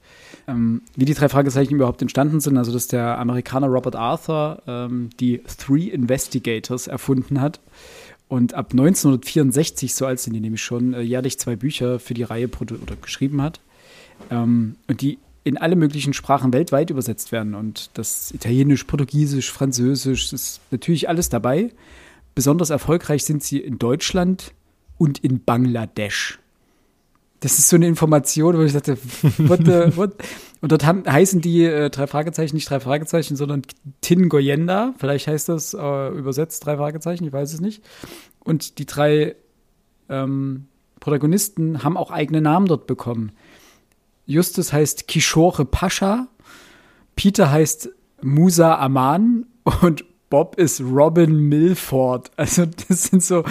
ähm, 0.48 0.82
wie 0.96 1.06
die 1.06 1.14
drei 1.14 1.30
Fragezeichen 1.30 1.76
überhaupt 1.76 2.02
entstanden 2.02 2.40
sind, 2.40 2.58
also 2.58 2.72
dass 2.72 2.88
der 2.88 3.18
Amerikaner 3.18 3.68
Robert 3.68 3.96
Arthur 3.96 4.62
ähm, 4.68 5.10
die 5.20 5.42
Three 5.58 5.88
Investigators 5.88 6.88
erfunden 6.88 7.42
hat 7.42 7.60
und 8.30 8.54
ab 8.54 8.72
1964, 8.72 9.96
so 9.96 10.06
alt 10.06 10.20
sind 10.20 10.34
die 10.34 10.42
nämlich 10.42 10.62
schon, 10.62 10.94
äh, 10.94 11.02
jährlich 11.02 11.40
zwei 11.40 11.56
Bücher 11.56 12.00
für 12.00 12.14
die 12.14 12.24
Reihe 12.24 12.50
oder 12.60 12.96
geschrieben 13.02 13.42
hat. 13.42 13.62
Ähm, 14.30 14.76
und 14.88 15.02
die 15.02 15.20
in 15.44 15.58
alle 15.58 15.78
möglichen 15.78 16.12
Sprachen 16.12 16.52
weltweit 16.52 16.90
übersetzt 16.90 17.32
werden. 17.32 17.56
Und 17.56 17.90
das 17.94 18.32
Italienisch, 18.32 18.84
Portugiesisch, 18.84 19.50
Französisch, 19.50 20.34
ist 20.34 20.60
natürlich 20.72 21.08
alles 21.08 21.30
dabei. 21.30 21.72
Besonders 22.36 22.70
erfolgreich 22.70 23.24
sind 23.24 23.44
sie 23.44 23.60
in 23.60 23.80
Deutschland 23.80 24.52
und 24.98 25.20
in 25.24 25.44
Bangladesch. 25.44 26.40
Das 27.40 27.60
ist 27.60 27.70
so 27.70 27.76
eine 27.76 27.88
Information, 27.88 28.58
wo 28.58 28.62
ich 28.64 28.74
dachte, 28.74 28.98
what 29.38 29.60
the, 29.64 29.96
what? 29.96 30.16
Und 30.60 30.72
dort 30.72 30.86
haben, 30.86 31.06
heißen 31.06 31.40
die 31.40 31.66
äh, 31.66 31.90
drei 31.92 32.08
Fragezeichen 32.08 32.56
nicht 32.56 32.70
drei 32.70 32.80
Fragezeichen, 32.80 33.36
sondern 33.36 33.62
Tin 34.02 34.28
Goyenda. 34.28 34.96
Vielleicht 34.98 35.28
heißt 35.28 35.50
das 35.50 35.76
äh, 35.76 36.10
übersetzt 36.10 36.66
drei 36.66 36.78
Fragezeichen, 36.78 37.26
ich 37.26 37.34
weiß 37.34 37.54
es 37.54 37.62
nicht. 37.62 37.84
Und 38.40 38.80
die 38.80 38.88
drei 38.88 39.36
ähm, 40.10 40.66
Protagonisten 41.00 41.84
haben 41.84 41.96
auch 41.96 42.10
eigene 42.10 42.42
Namen 42.42 42.66
dort 42.66 42.88
bekommen. 42.88 43.34
Justus 44.26 44.74
heißt 44.74 45.08
Kishore 45.08 45.64
Pascha, 45.64 46.28
Peter 47.16 47.52
heißt 47.52 47.90
Musa 48.22 48.76
Aman 48.78 49.46
und 49.82 50.06
Bob 50.30 50.56
ist 50.58 50.82
Robin 50.82 51.38
Milford. 51.48 52.32
Also 52.36 52.66
das 52.66 53.06
sind 53.06 53.24
so, 53.24 53.44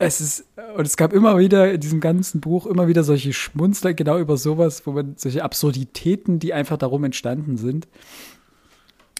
es 0.00 0.20
ist, 0.22 0.44
und 0.76 0.86
es 0.86 0.96
gab 0.96 1.12
immer 1.12 1.38
wieder 1.38 1.74
in 1.74 1.78
diesem 1.78 2.00
ganzen 2.00 2.40
Buch 2.40 2.64
immer 2.66 2.88
wieder 2.88 3.04
solche 3.04 3.34
Schmunzler 3.34 3.92
genau 3.92 4.18
über 4.18 4.38
sowas, 4.38 4.86
wo 4.86 4.92
man 4.92 5.14
solche 5.16 5.44
Absurditäten, 5.44 6.38
die 6.38 6.54
einfach 6.54 6.78
darum 6.78 7.04
entstanden 7.04 7.58
sind. 7.58 7.86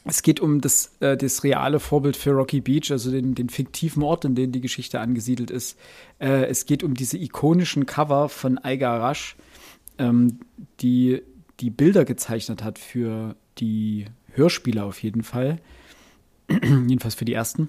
Es 0.07 0.23
geht 0.23 0.41
um 0.41 0.63
das, 0.63 0.93
äh, 1.01 1.19
das 1.19 1.45
reale 1.45 1.81
Vorbild 1.81 2.17
für 2.17 2.31
Rocky 2.31 2.63
Beach, 2.63 2.91
also 2.91 3.11
den, 3.11 3.35
den 3.35 3.51
fiktiven 3.51 4.03
Ort, 4.03 4.25
in 4.25 4.35
dem 4.35 4.53
die 4.53 4.63
Geschichte 4.63 5.01
angesiedelt 5.01 5.51
ist. 5.51 5.79
Äh, 6.19 6.47
es 6.47 6.65
geht 6.65 6.83
um 6.83 6.95
diese 6.95 7.19
ikonischen 7.19 7.85
Cover 7.85 8.31
von 8.31 8.57
Aiga 8.57 8.97
Rasch, 8.97 9.37
ähm, 9.99 10.41
die 10.81 11.21
die 11.61 11.69
Bilder 11.69 12.07
gezeichnet 12.07 12.65
hat 12.65 12.79
für 12.79 13.37
die 13.59 14.07
Hörspiele 14.33 14.83
auf 14.83 15.03
jeden 15.03 15.25
Fall. 15.25 15.59
Jedenfalls 16.49 17.15
für 17.15 17.27
die 17.27 17.35
ersten. 17.35 17.69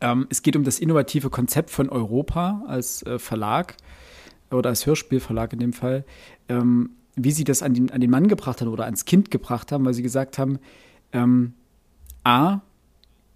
Ähm, 0.00 0.26
es 0.30 0.42
geht 0.42 0.56
um 0.56 0.64
das 0.64 0.78
innovative 0.78 1.30
Konzept 1.30 1.70
von 1.70 1.88
Europa 1.88 2.62
als 2.66 3.02
äh, 3.02 3.18
Verlag 3.18 3.76
oder 4.50 4.70
als 4.70 4.86
Hörspielverlag 4.86 5.52
in 5.52 5.58
dem 5.58 5.72
Fall, 5.72 6.04
ähm, 6.48 6.90
wie 7.16 7.32
sie 7.32 7.44
das 7.44 7.62
an 7.62 7.74
den, 7.74 7.90
an 7.90 8.00
den 8.00 8.10
Mann 8.10 8.28
gebracht 8.28 8.60
haben 8.60 8.68
oder 8.68 8.84
ans 8.84 9.04
Kind 9.04 9.30
gebracht 9.30 9.72
haben, 9.72 9.84
weil 9.84 9.94
sie 9.94 10.02
gesagt 10.02 10.38
haben, 10.38 10.58
ähm, 11.12 11.54
A, 12.24 12.60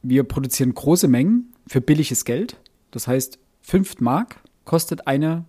wir 0.03 0.25
produzieren 0.25 0.75
große 0.75 1.09
Mengen 1.09 1.53
für 1.67 1.81
billiges 1.81 2.25
Geld. 2.25 2.57
Das 2.91 3.07
heißt, 3.07 3.39
5 3.63 4.01
Mark 4.01 4.37
kostet 4.65 5.07
eine 5.07 5.45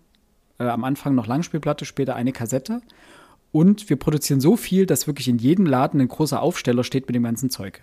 äh, 0.59 0.65
am 0.65 0.83
Anfang 0.83 1.15
noch 1.15 1.27
Langspielplatte, 1.27 1.85
später 1.85 2.15
eine 2.15 2.31
Kassette. 2.31 2.81
Und 3.51 3.89
wir 3.89 3.97
produzieren 3.97 4.41
so 4.41 4.55
viel, 4.55 4.85
dass 4.85 5.05
wirklich 5.05 5.27
in 5.27 5.37
jedem 5.37 5.65
Laden 5.65 6.01
ein 6.01 6.07
großer 6.07 6.41
Aufsteller 6.41 6.83
steht 6.83 7.07
mit 7.07 7.15
dem 7.15 7.23
ganzen 7.23 7.49
Zeug. 7.51 7.81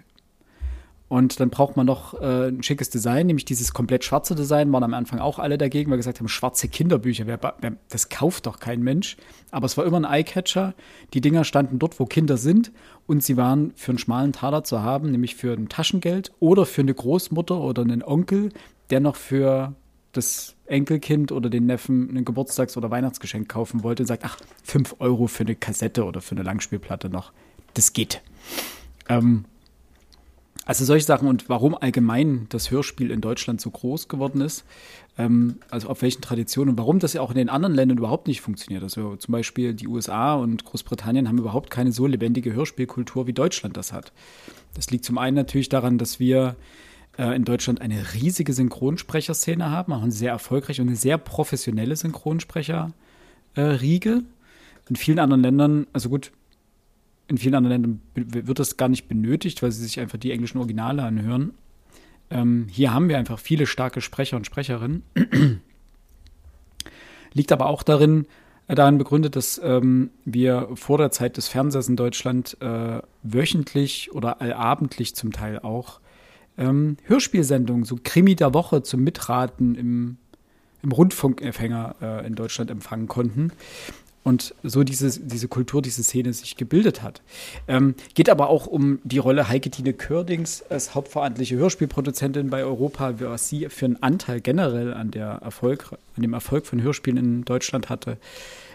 Und 1.10 1.40
dann 1.40 1.50
braucht 1.50 1.76
man 1.76 1.86
noch 1.86 2.14
äh, 2.22 2.50
ein 2.50 2.62
schickes 2.62 2.88
Design, 2.88 3.26
nämlich 3.26 3.44
dieses 3.44 3.72
komplett 3.72 4.04
schwarze 4.04 4.36
Design, 4.36 4.72
waren 4.72 4.84
am 4.84 4.94
Anfang 4.94 5.18
auch 5.18 5.40
alle 5.40 5.58
dagegen, 5.58 5.90
weil 5.90 5.96
gesagt 5.96 6.20
haben, 6.20 6.28
schwarze 6.28 6.68
Kinderbücher, 6.68 7.26
wer, 7.26 7.40
wer, 7.60 7.76
das 7.88 8.10
kauft 8.10 8.46
doch 8.46 8.60
kein 8.60 8.80
Mensch. 8.80 9.16
Aber 9.50 9.66
es 9.66 9.76
war 9.76 9.84
immer 9.84 9.96
ein 9.96 10.04
Eyecatcher. 10.04 10.72
Die 11.12 11.20
Dinger 11.20 11.42
standen 11.42 11.80
dort, 11.80 11.98
wo 11.98 12.06
Kinder 12.06 12.36
sind 12.36 12.70
und 13.08 13.24
sie 13.24 13.36
waren 13.36 13.72
für 13.74 13.90
einen 13.90 13.98
schmalen 13.98 14.32
Taler 14.32 14.62
zu 14.62 14.82
haben, 14.82 15.10
nämlich 15.10 15.34
für 15.34 15.52
ein 15.52 15.68
Taschengeld 15.68 16.30
oder 16.38 16.64
für 16.64 16.82
eine 16.82 16.94
Großmutter 16.94 17.58
oder 17.60 17.82
einen 17.82 18.04
Onkel, 18.04 18.50
der 18.90 19.00
noch 19.00 19.16
für 19.16 19.74
das 20.12 20.54
Enkelkind 20.66 21.32
oder 21.32 21.50
den 21.50 21.66
Neffen 21.66 22.16
ein 22.16 22.24
Geburtstags- 22.24 22.76
oder 22.76 22.92
Weihnachtsgeschenk 22.92 23.48
kaufen 23.48 23.82
wollte 23.82 24.04
und 24.04 24.06
sagt, 24.06 24.24
ach, 24.24 24.38
5 24.62 24.94
Euro 25.00 25.26
für 25.26 25.42
eine 25.42 25.56
Kassette 25.56 26.04
oder 26.04 26.20
für 26.20 26.36
eine 26.36 26.44
Langspielplatte 26.44 27.10
noch. 27.10 27.32
Das 27.74 27.92
geht. 27.92 28.22
Ähm, 29.08 29.44
Also 30.66 30.84
solche 30.84 31.06
Sachen 31.06 31.26
und 31.26 31.48
warum 31.48 31.74
allgemein 31.74 32.46
das 32.50 32.70
Hörspiel 32.70 33.10
in 33.10 33.20
Deutschland 33.20 33.60
so 33.60 33.70
groß 33.70 34.08
geworden 34.08 34.40
ist, 34.40 34.64
ähm, 35.18 35.56
also 35.70 35.88
auf 35.88 36.02
welchen 36.02 36.20
Traditionen 36.20 36.70
und 36.70 36.78
warum 36.78 36.98
das 36.98 37.14
ja 37.14 37.22
auch 37.22 37.30
in 37.30 37.36
den 37.36 37.48
anderen 37.48 37.74
Ländern 37.74 37.98
überhaupt 37.98 38.26
nicht 38.28 38.40
funktioniert. 38.40 38.82
Also 38.82 39.16
zum 39.16 39.32
Beispiel 39.32 39.74
die 39.74 39.88
USA 39.88 40.34
und 40.34 40.64
Großbritannien 40.64 41.28
haben 41.28 41.38
überhaupt 41.38 41.70
keine 41.70 41.92
so 41.92 42.06
lebendige 42.06 42.52
Hörspielkultur, 42.52 43.26
wie 43.26 43.32
Deutschland 43.32 43.76
das 43.76 43.92
hat. 43.92 44.12
Das 44.74 44.90
liegt 44.90 45.04
zum 45.04 45.18
einen 45.18 45.36
natürlich 45.36 45.68
daran, 45.70 45.98
dass 45.98 46.20
wir 46.20 46.56
äh, 47.18 47.34
in 47.34 47.44
Deutschland 47.44 47.80
eine 47.80 48.14
riesige 48.14 48.52
Synchronsprecherszene 48.52 49.70
haben, 49.70 49.92
auch 49.92 50.02
eine 50.02 50.12
sehr 50.12 50.30
erfolgreiche 50.30 50.82
und 50.82 50.88
eine 50.88 50.96
sehr 50.96 51.18
professionelle 51.18 51.96
Synchronsprecherriege. 51.96 52.92
Äh, 53.56 54.22
in 54.88 54.96
vielen 54.96 55.20
anderen 55.20 55.42
Ländern, 55.42 55.86
also 55.92 56.08
gut, 56.08 56.32
in 57.30 57.38
vielen 57.38 57.54
anderen 57.54 57.82
Ländern 57.82 58.02
wird 58.14 58.58
das 58.58 58.76
gar 58.76 58.88
nicht 58.88 59.06
benötigt, 59.06 59.62
weil 59.62 59.70
sie 59.70 59.84
sich 59.84 60.00
einfach 60.00 60.18
die 60.18 60.32
englischen 60.32 60.58
Originale 60.58 61.04
anhören. 61.04 61.52
Ähm, 62.28 62.66
hier 62.68 62.92
haben 62.92 63.08
wir 63.08 63.18
einfach 63.18 63.38
viele 63.38 63.66
starke 63.66 64.00
Sprecher 64.00 64.36
und 64.36 64.46
Sprecherinnen. 64.46 65.04
Liegt 67.32 67.52
aber 67.52 67.66
auch 67.66 67.84
darin, 67.84 68.26
äh, 68.66 68.74
darin 68.74 68.98
begründet, 68.98 69.36
dass 69.36 69.60
ähm, 69.62 70.10
wir 70.24 70.70
vor 70.74 70.98
der 70.98 71.12
Zeit 71.12 71.36
des 71.36 71.46
Fernsehers 71.46 71.88
in 71.88 71.94
Deutschland 71.94 72.56
äh, 72.60 73.00
wöchentlich 73.22 74.12
oder 74.12 74.40
allabendlich 74.40 75.14
zum 75.14 75.30
Teil 75.30 75.60
auch 75.60 76.00
ähm, 76.58 76.96
Hörspielsendungen, 77.04 77.84
so 77.84 77.96
Krimi 78.02 78.34
der 78.34 78.54
Woche 78.54 78.82
zum 78.82 79.04
Mitraten 79.04 79.76
im, 79.76 80.16
im 80.82 80.90
Rundfunkempfänger 80.90 81.94
äh, 82.02 82.26
in 82.26 82.34
Deutschland 82.34 82.72
empfangen 82.72 83.06
konnten 83.06 83.52
und 84.22 84.54
so 84.62 84.84
diese, 84.84 85.18
diese 85.18 85.48
Kultur, 85.48 85.80
diese 85.80 86.02
Szene 86.02 86.32
sich 86.32 86.56
gebildet 86.56 87.02
hat. 87.02 87.22
Ähm, 87.68 87.94
geht 88.14 88.28
aber 88.28 88.50
auch 88.50 88.66
um 88.66 88.98
die 89.02 89.18
Rolle 89.18 89.48
Heike-Tine 89.48 89.94
Kördings 89.94 90.62
als 90.68 90.94
hauptverantwortliche 90.94 91.56
Hörspielproduzentin 91.56 92.50
bei 92.50 92.62
Europa, 92.62 93.18
was 93.20 93.48
sie 93.48 93.68
für 93.70 93.86
einen 93.86 94.02
Anteil 94.02 94.40
generell 94.40 94.92
an, 94.92 95.10
der 95.10 95.40
Erfolg, 95.42 95.92
an 96.16 96.22
dem 96.22 96.34
Erfolg 96.34 96.66
von 96.66 96.82
Hörspielen 96.82 97.16
in 97.16 97.44
Deutschland 97.44 97.88
hatte. 97.88 98.18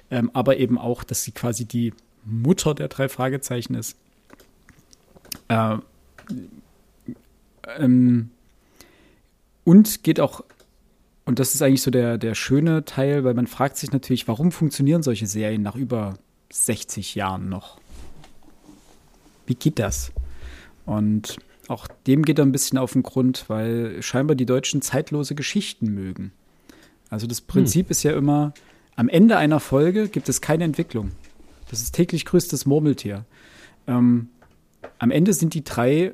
Ähm, 0.10 0.32
aber 0.34 0.58
eben 0.58 0.78
auch, 0.78 1.04
dass 1.04 1.24
sie 1.24 1.32
quasi 1.32 1.66
die 1.66 1.94
Mutter 2.24 2.74
der 2.74 2.88
drei 2.88 3.08
Fragezeichen 3.08 3.76
ist. 3.76 3.98
Äh, 5.48 5.78
ähm, 7.78 8.32
und 9.64 10.04
geht 10.04 10.20
auch 10.20 10.44
und 11.26 11.40
das 11.40 11.56
ist 11.56 11.62
eigentlich 11.62 11.82
so 11.82 11.92
der, 11.92 12.18
der 12.18 12.36
schöne 12.36 12.86
Teil, 12.86 13.24
weil 13.24 13.34
man 13.34 13.48
fragt 13.48 13.78
sich 13.78 13.92
natürlich, 13.92 14.28
warum 14.28 14.52
funktionieren 14.52 15.02
solche 15.02 15.26
Serien 15.26 15.64
nach 15.64 15.76
über 15.76 16.18
60 16.52 17.16
Jahren 17.16 17.50
noch? 17.50 17.80
Wie 19.48 19.56
geht 19.56 19.80
das? 19.80 20.12
Und 20.86 21.38
auch 21.68 21.88
dem 22.06 22.24
geht 22.24 22.38
er 22.38 22.46
ein 22.46 22.52
bisschen 22.52 22.78
auf 22.78 22.94
den 22.94 23.02
Grund, 23.02 23.46
weil 23.48 24.02
scheinbar 24.04 24.36
die 24.36 24.46
Deutschen 24.46 24.84
zeitlose 24.84 25.34
Geschichten 25.34 25.88
mögen. 25.88 26.32
Also 27.10 27.26
das 27.26 27.42
Prinzip 27.42 27.88
hm. 27.88 27.92
ist 27.92 28.04
ja 28.04 28.16
immer, 28.16 28.54
am 28.96 29.10
Ende 29.10 29.38
einer 29.38 29.60
Folge 29.60 30.08
gibt 30.10 30.30
es 30.30 30.42
keine 30.42 30.64
Entwicklung. 30.64 31.12
Das 31.72 31.82
ist 31.82 31.94
täglich 31.94 32.26
größtes 32.26 32.68
Murmeltier. 32.68 33.26
Ähm, 33.88 34.30
am 35.00 35.10
Ende 35.10 35.34
sind 35.34 35.56
die 35.56 35.64
drei, 35.64 36.14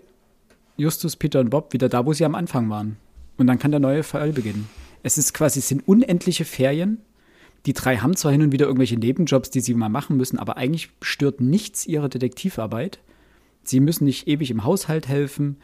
Justus, 0.77 1.17
Peter 1.17 1.41
und 1.41 1.49
Bob, 1.49 1.73
wieder 1.73 1.89
da, 1.89 2.05
wo 2.05 2.13
sie 2.13 2.23
am 2.23 2.35
Anfang 2.35 2.69
waren. 2.69 2.95
Und 3.37 3.47
dann 3.47 3.59
kann 3.59 3.71
der 3.71 3.81
neue 3.81 4.03
Fall 4.03 4.31
beginnen. 4.31 4.69
Es 5.03 5.17
ist 5.17 5.33
quasi, 5.33 5.59
es 5.59 5.67
sind 5.67 5.87
unendliche 5.87 6.45
Ferien. 6.45 6.99
Die 7.65 7.73
drei 7.73 7.97
haben 7.97 8.15
zwar 8.15 8.31
hin 8.31 8.41
und 8.41 8.51
wieder 8.51 8.65
irgendwelche 8.65 8.97
Nebenjobs, 8.97 9.51
die 9.51 9.61
sie 9.61 9.73
mal 9.73 9.89
machen 9.89 10.17
müssen, 10.17 10.39
aber 10.39 10.57
eigentlich 10.57 10.89
stört 11.01 11.41
nichts 11.41 11.85
ihre 11.85 12.09
Detektivarbeit. 12.09 12.99
Sie 13.63 13.79
müssen 13.79 14.05
nicht 14.05 14.27
ewig 14.27 14.49
im 14.49 14.63
Haushalt 14.63 15.07
helfen. 15.07 15.57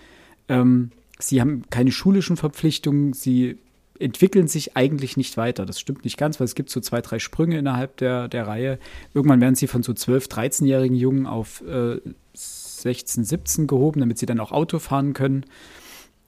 Ähm, 0.48 0.92
sie 1.20 1.42
haben 1.42 1.64
keine 1.70 1.92
schulischen 1.92 2.38
Verpflichtungen. 2.38 3.14
Sie 3.14 3.58
entwickeln 4.00 4.48
sich 4.48 4.78
eigentlich 4.78 5.18
nicht 5.18 5.38
weiter. 5.38 5.66
Das 5.66 5.80
stimmt 5.80 6.04
nicht 6.04 6.18
ganz, 6.18 6.40
weil 6.40 6.46
es 6.46 6.54
gibt 6.54 6.70
so 6.70 6.80
zwei, 6.80 7.02
drei 7.02 7.18
Sprünge 7.18 7.58
innerhalb 7.58 7.98
der, 7.98 8.28
der 8.28 8.48
Reihe. 8.48 8.80
Irgendwann 9.16 9.42
werden 9.42 9.56
sie 9.56 9.68
von 9.68 9.82
so 9.82 9.94
12-, 9.94 10.30
13-jährigen 10.30 10.96
Jungen 10.96 11.26
auf 11.26 11.64
äh, 11.68 12.00
16, 12.34 13.24
17 13.24 13.68
gehoben, 13.68 14.00
damit 14.00 14.20
sie 14.20 14.28
dann 14.28 14.40
auch 14.40 14.52
Auto 14.52 14.78
fahren 14.78 15.14
können. 15.14 15.46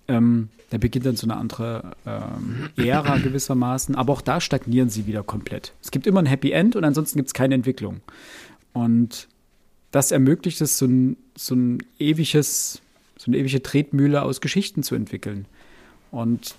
Ähm, 0.08 0.50
da 0.70 0.78
beginnt 0.78 1.06
dann 1.06 1.16
so 1.16 1.26
eine 1.26 1.38
andere 1.38 1.92
ähm, 2.06 2.70
Ära 2.78 3.18
gewissermaßen. 3.18 3.96
Aber 3.96 4.14
auch 4.14 4.22
da 4.22 4.40
stagnieren 4.40 4.90
sie 4.90 5.08
wieder 5.08 5.24
komplett. 5.24 5.74
Es 5.82 5.92
gibt 5.92 6.06
immer 6.06 6.22
ein 6.22 6.26
Happy 6.26 6.52
End 6.52 6.76
und 6.76 6.84
ansonsten 6.84 7.18
gibt 7.18 7.28
es 7.28 7.34
keine 7.34 7.56
Entwicklung. 7.56 8.02
Und 8.74 9.28
das 9.92 10.12
ermöglicht 10.12 10.62
es, 10.62 10.78
so 10.78 10.86
ein, 10.86 11.18
so 11.36 11.56
ein 11.56 11.80
ewiges, 11.98 12.82
so 13.18 13.32
eine 13.32 13.38
ewige 13.38 13.64
Tretmühle 13.64 14.22
aus 14.22 14.42
Geschichten 14.42 14.84
zu 14.84 14.96
entwickeln. 14.96 15.46
Und 16.12 16.56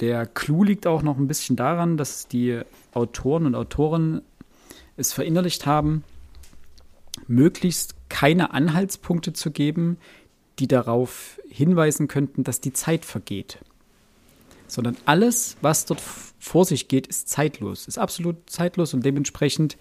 der 0.00 0.26
Clou 0.26 0.64
liegt 0.64 0.86
auch 0.86 1.02
noch 1.02 1.16
ein 1.16 1.28
bisschen 1.28 1.56
daran, 1.56 1.96
dass 1.96 2.28
die 2.28 2.60
Autoren 2.92 3.46
und 3.46 3.54
Autoren 3.54 4.20
es 4.96 5.12
verinnerlicht 5.12 5.66
haben, 5.66 6.04
möglichst 7.26 7.94
keine 8.08 8.52
Anhaltspunkte 8.52 9.32
zu 9.32 9.50
geben, 9.50 9.96
die 10.58 10.68
darauf 10.68 11.40
hinweisen 11.48 12.08
könnten, 12.08 12.44
dass 12.44 12.60
die 12.60 12.72
Zeit 12.72 13.04
vergeht. 13.04 13.58
Sondern 14.66 14.96
alles, 15.04 15.56
was 15.60 15.84
dort 15.84 16.00
vor 16.00 16.64
sich 16.64 16.88
geht, 16.88 17.06
ist 17.06 17.28
zeitlos, 17.28 17.86
ist 17.86 17.98
absolut 17.98 18.36
zeitlos 18.48 18.94
und 18.94 19.04
dementsprechend 19.04 19.76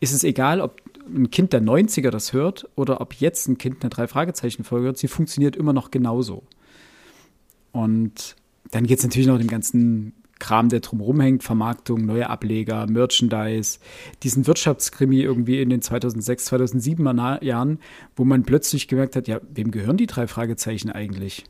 ist 0.00 0.12
es 0.12 0.24
egal, 0.24 0.60
ob 0.60 0.80
ein 1.06 1.30
Kind 1.30 1.52
der 1.52 1.62
90er 1.62 2.10
das 2.10 2.32
hört 2.32 2.68
oder 2.74 3.00
ob 3.00 3.14
jetzt 3.14 3.48
ein 3.48 3.58
Kind 3.58 3.82
eine 3.82 3.90
Drei-Fragezeichen-Folge 3.90 4.86
hört, 4.86 4.98
sie 4.98 5.08
funktioniert 5.08 5.56
immer 5.56 5.72
noch 5.72 5.90
genauso. 5.90 6.42
Und 7.72 8.36
dann 8.70 8.86
geht 8.86 8.98
es 8.98 9.04
natürlich 9.04 9.28
noch 9.28 9.38
dem 9.38 9.48
ganzen 9.48 10.12
Kram, 10.38 10.68
der 10.68 10.80
drumherum 10.80 11.20
hängt, 11.20 11.42
Vermarktung, 11.42 12.04
neue 12.04 12.28
Ableger, 12.30 12.86
Merchandise, 12.86 13.78
diesen 14.22 14.46
Wirtschaftskrimi 14.46 15.20
irgendwie 15.20 15.60
in 15.60 15.70
den 15.70 15.82
2006, 15.82 16.46
2007 16.46 17.38
Jahren, 17.42 17.78
wo 18.16 18.24
man 18.24 18.42
plötzlich 18.44 18.88
gemerkt 18.88 19.16
hat, 19.16 19.28
ja, 19.28 19.40
wem 19.52 19.70
gehören 19.70 19.96
die 19.96 20.06
drei 20.06 20.26
Fragezeichen 20.26 20.90
eigentlich? 20.90 21.44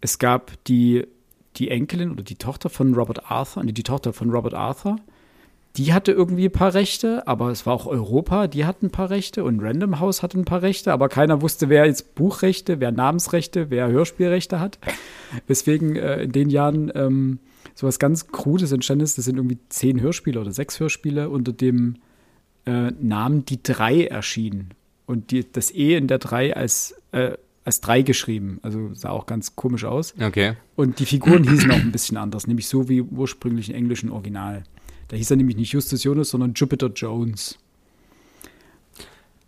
Es 0.00 0.18
gab 0.18 0.52
die, 0.64 1.06
die 1.56 1.70
Enkelin 1.70 2.10
oder 2.10 2.22
die 2.22 2.36
Tochter 2.36 2.68
von 2.68 2.94
Robert 2.94 3.30
Arthur, 3.30 3.64
die 3.64 3.82
Tochter 3.82 4.12
von 4.12 4.30
Robert 4.30 4.54
Arthur, 4.54 4.96
die 5.76 5.92
hatte 5.92 6.12
irgendwie 6.12 6.46
ein 6.46 6.52
paar 6.52 6.72
Rechte, 6.72 7.26
aber 7.26 7.50
es 7.50 7.66
war 7.66 7.74
auch 7.74 7.86
Europa, 7.86 8.46
die 8.46 8.64
hatten 8.64 8.86
ein 8.86 8.90
paar 8.90 9.10
Rechte 9.10 9.44
und 9.44 9.60
Random 9.60 10.00
House 10.00 10.22
hatte 10.22 10.38
ein 10.38 10.46
paar 10.46 10.62
Rechte, 10.62 10.92
aber 10.92 11.08
keiner 11.08 11.42
wusste, 11.42 11.68
wer 11.68 11.84
jetzt 11.84 12.14
Buchrechte, 12.14 12.80
wer 12.80 12.92
Namensrechte, 12.92 13.68
wer 13.68 13.88
Hörspielrechte 13.88 14.58
hat. 14.58 14.78
Weswegen 15.46 15.96
äh, 15.96 16.22
in 16.22 16.32
den 16.32 16.48
Jahren 16.48 16.90
ähm, 16.94 17.40
sowas 17.76 18.00
ganz 18.00 18.28
Krudes 18.28 18.72
entstanden 18.72 19.04
ist. 19.04 19.18
Das 19.18 19.26
sind 19.26 19.36
irgendwie 19.36 19.58
zehn 19.68 20.00
Hörspiele 20.00 20.40
oder 20.40 20.50
sechs 20.50 20.80
Hörspiele 20.80 21.28
unter 21.28 21.52
dem 21.52 21.96
äh, 22.64 22.90
Namen 22.90 23.44
Die 23.44 23.62
Drei 23.62 24.06
erschienen. 24.06 24.70
Und 25.04 25.30
die, 25.30 25.46
das 25.50 25.72
E 25.72 25.94
in 25.94 26.08
der 26.08 26.18
Drei 26.18 26.56
als, 26.56 26.96
äh, 27.12 27.36
als 27.64 27.80
drei 27.80 28.02
geschrieben. 28.02 28.58
Also 28.62 28.92
sah 28.94 29.10
auch 29.10 29.26
ganz 29.26 29.54
komisch 29.54 29.84
aus. 29.84 30.14
Okay. 30.20 30.54
Und 30.74 30.98
die 30.98 31.06
Figuren 31.06 31.48
hießen 31.48 31.70
auch 31.70 31.76
ein 31.76 31.92
bisschen 31.92 32.16
anders, 32.16 32.46
nämlich 32.46 32.66
so 32.66 32.88
wie 32.88 33.02
ursprünglich 33.02 33.68
im 33.68 33.76
englischen 33.76 34.10
Original. 34.10 34.64
Da 35.08 35.16
hieß 35.16 35.30
er 35.30 35.36
nämlich 35.36 35.56
nicht 35.56 35.72
Justus 35.72 36.02
Jonas, 36.02 36.30
sondern 36.30 36.54
Jupiter 36.54 36.88
Jones. 36.88 37.58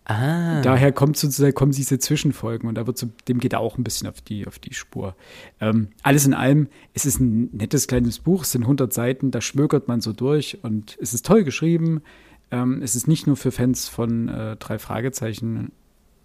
Ah. 0.09 0.63
Daher 0.63 0.91
kommt 0.91 1.19
sozusagen, 1.19 1.55
kommen 1.55 1.73
diese 1.73 1.99
Zwischenfolgen 1.99 2.67
und 2.67 2.77
da 2.77 2.87
wird 2.87 2.97
so, 2.97 3.11
dem 3.29 3.39
geht 3.41 3.53
er 3.53 3.61
auch 3.61 3.77
ein 3.77 3.85
bisschen 3.85 4.09
auf 4.09 4.23
die, 4.23 4.47
auf 4.47 4.59
die 4.59 4.73
Spur. 4.73 5.15
Ähm, 5.61 5.89
alles 6.03 6.25
in 6.25 6.33
allem, 6.33 6.69
es 6.95 7.05
ist 7.05 7.21
ein 7.21 7.51
nettes 7.53 7.87
kleines 7.89 8.19
Buch, 8.19 8.43
es 8.43 8.53
sind 8.53 8.63
100 8.63 8.91
Seiten, 8.91 9.31
da 9.31 9.43
schmökert 9.43 9.87
man 9.87 10.01
so 10.01 10.15
durch 10.15 10.61
und 10.63 10.97
es 10.99 11.13
ist 11.13 11.27
toll 11.27 11.45
geschrieben. 11.45 12.01
Ähm, 12.51 12.81
es 12.83 12.97
ist 12.97 13.07
nicht 13.07 13.27
nur 13.27 13.37
für 13.37 13.53
Fans 13.53 13.91
von 13.91 14.29
äh, 14.29 14.57
drei 14.57 14.79
Fragezeichen, 14.79 15.73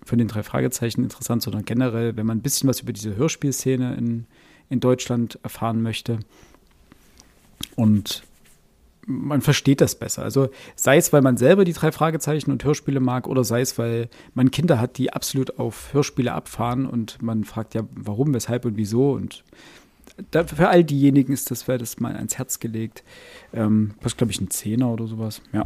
von 0.06 0.18
den 0.18 0.30
drei 0.30 0.44
Fragezeichen 0.44 1.04
interessant, 1.04 1.44
sondern 1.44 1.66
generell, 1.66 2.16
wenn 2.16 2.26
man 2.26 2.38
ein 2.38 2.42
bisschen 2.42 2.70
was 2.70 2.80
über 2.80 2.94
diese 2.94 3.18
Hörspielszene 3.18 3.96
in, 3.96 4.28
in 4.70 4.80
Deutschland 4.80 5.40
erfahren 5.44 5.82
möchte. 5.82 6.20
Und 7.76 8.24
man 9.06 9.42
versteht 9.42 9.82
das 9.82 9.96
besser. 9.96 10.24
Also 10.24 10.50
sei 10.76 10.98
es, 10.98 11.12
weil 11.14 11.22
man 11.22 11.38
selber 11.38 11.66
die 11.66 11.74
drei 11.74 11.92
Fragezeichen 11.92 12.52
und 12.52 12.64
Hörspiele 12.64 13.00
mag 13.00 13.28
oder 13.28 13.44
sei 13.44 13.62
es, 13.62 13.78
weil 13.78 14.10
man 14.34 14.52
Kinder 14.52 14.80
hat, 14.80 14.98
die 14.98 15.12
absolut 15.12 15.60
auf 15.60 15.94
Hörspiele 15.94 16.34
abfahren 16.34 16.86
und 16.86 17.22
man 17.22 17.44
fragt 17.44 17.74
ja, 17.76 17.84
warum, 17.94 18.34
weshalb 18.34 18.66
und 18.66 18.78
wieso 18.78 19.12
und 19.12 19.44
da, 20.32 20.46
für 20.46 20.70
all 20.70 20.84
diejenigen 20.84 21.34
ist 21.34 21.50
das, 21.50 21.68
wäre 21.68 21.80
das 21.80 22.00
mal 22.00 22.16
ans 22.16 22.38
Herz 22.38 22.60
gelegt. 22.60 23.04
Ähm, 23.52 23.96
was 24.02 24.16
glaube 24.16 24.32
ich, 24.32 24.40
ein 24.40 24.50
Zehner 24.50 24.90
oder 24.90 25.08
sowas, 25.08 25.42
ja. 25.52 25.66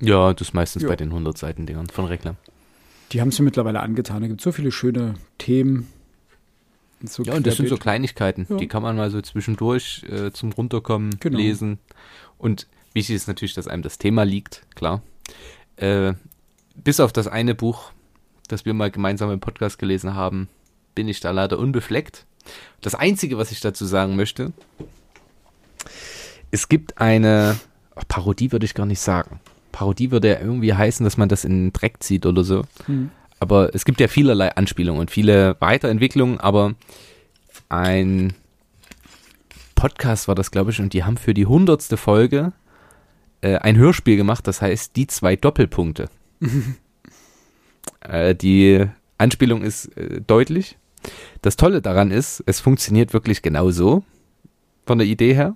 Ja, 0.00 0.34
das 0.34 0.52
meistens 0.52 0.82
ja. 0.82 0.88
bei 0.88 0.96
den 0.96 1.08
100 1.08 1.38
Seiten 1.38 1.66
Dingern 1.66 1.86
von 1.86 2.06
Reklam. 2.06 2.36
Die 3.12 3.20
haben 3.20 3.28
es 3.28 3.38
mir 3.38 3.44
mittlerweile 3.44 3.80
angetan. 3.80 4.22
Da 4.22 4.28
gibt 4.28 4.40
so 4.40 4.50
viele 4.50 4.72
schöne 4.72 5.14
Themen. 5.38 5.88
So 7.02 7.22
ja, 7.22 7.34
und 7.34 7.46
das 7.46 7.56
sind 7.56 7.68
so 7.68 7.76
Kleinigkeiten, 7.76 8.46
ja. 8.48 8.56
die 8.56 8.66
kann 8.66 8.82
man 8.82 8.96
mal 8.96 9.10
so 9.10 9.20
zwischendurch 9.20 10.04
äh, 10.10 10.32
zum 10.32 10.52
Runterkommen 10.52 11.10
genau. 11.20 11.36
lesen. 11.36 11.78
Und 12.38 12.66
wichtig 12.92 13.16
ist 13.16 13.28
natürlich, 13.28 13.54
dass 13.54 13.68
einem 13.68 13.82
das 13.82 13.98
Thema 13.98 14.24
liegt, 14.24 14.62
klar. 14.74 15.02
Äh, 15.76 16.14
bis 16.74 17.00
auf 17.00 17.12
das 17.12 17.28
eine 17.28 17.54
Buch, 17.54 17.92
das 18.48 18.64
wir 18.64 18.74
mal 18.74 18.90
gemeinsam 18.90 19.30
im 19.30 19.40
Podcast 19.40 19.78
gelesen 19.78 20.14
haben, 20.14 20.48
bin 20.94 21.08
ich 21.08 21.20
da 21.20 21.30
leider 21.30 21.58
unbefleckt. 21.58 22.26
Das 22.80 22.94
Einzige, 22.94 23.38
was 23.38 23.50
ich 23.50 23.60
dazu 23.60 23.84
sagen 23.84 24.16
möchte, 24.16 24.52
es 26.50 26.68
gibt 26.68 26.98
eine 26.98 27.58
ach, 27.94 28.04
Parodie, 28.06 28.52
würde 28.52 28.66
ich 28.66 28.74
gar 28.74 28.86
nicht 28.86 29.00
sagen. 29.00 29.40
Parodie 29.72 30.10
würde 30.10 30.28
ja 30.28 30.40
irgendwie 30.40 30.74
heißen, 30.74 31.02
dass 31.04 31.16
man 31.16 31.28
das 31.28 31.44
in 31.44 31.66
den 31.66 31.72
Dreck 31.72 32.02
zieht 32.02 32.26
oder 32.26 32.44
so. 32.44 32.62
Hm. 32.86 33.10
Aber 33.40 33.74
es 33.74 33.84
gibt 33.84 34.00
ja 34.00 34.08
vielerlei 34.08 34.54
Anspielungen 34.54 35.00
und 35.00 35.10
viele 35.10 35.56
Weiterentwicklungen, 35.60 36.38
aber 36.38 36.74
ein 37.68 38.34
Podcast 39.84 40.28
war 40.28 40.34
das, 40.34 40.50
glaube 40.50 40.70
ich, 40.70 40.80
und 40.80 40.94
die 40.94 41.04
haben 41.04 41.18
für 41.18 41.34
die 41.34 41.44
hundertste 41.44 41.98
Folge 41.98 42.54
äh, 43.42 43.56
ein 43.56 43.76
Hörspiel 43.76 44.16
gemacht, 44.16 44.46
das 44.46 44.62
heißt 44.62 44.96
Die 44.96 45.06
zwei 45.06 45.36
Doppelpunkte. 45.36 46.08
äh, 48.00 48.34
die 48.34 48.86
Anspielung 49.18 49.60
ist 49.60 49.94
äh, 49.98 50.22
deutlich. 50.26 50.78
Das 51.42 51.56
Tolle 51.56 51.82
daran 51.82 52.10
ist, 52.10 52.42
es 52.46 52.60
funktioniert 52.60 53.12
wirklich 53.12 53.42
genau 53.42 53.70
so 53.72 54.04
von 54.86 54.96
der 54.96 55.06
Idee 55.06 55.34
her. 55.34 55.54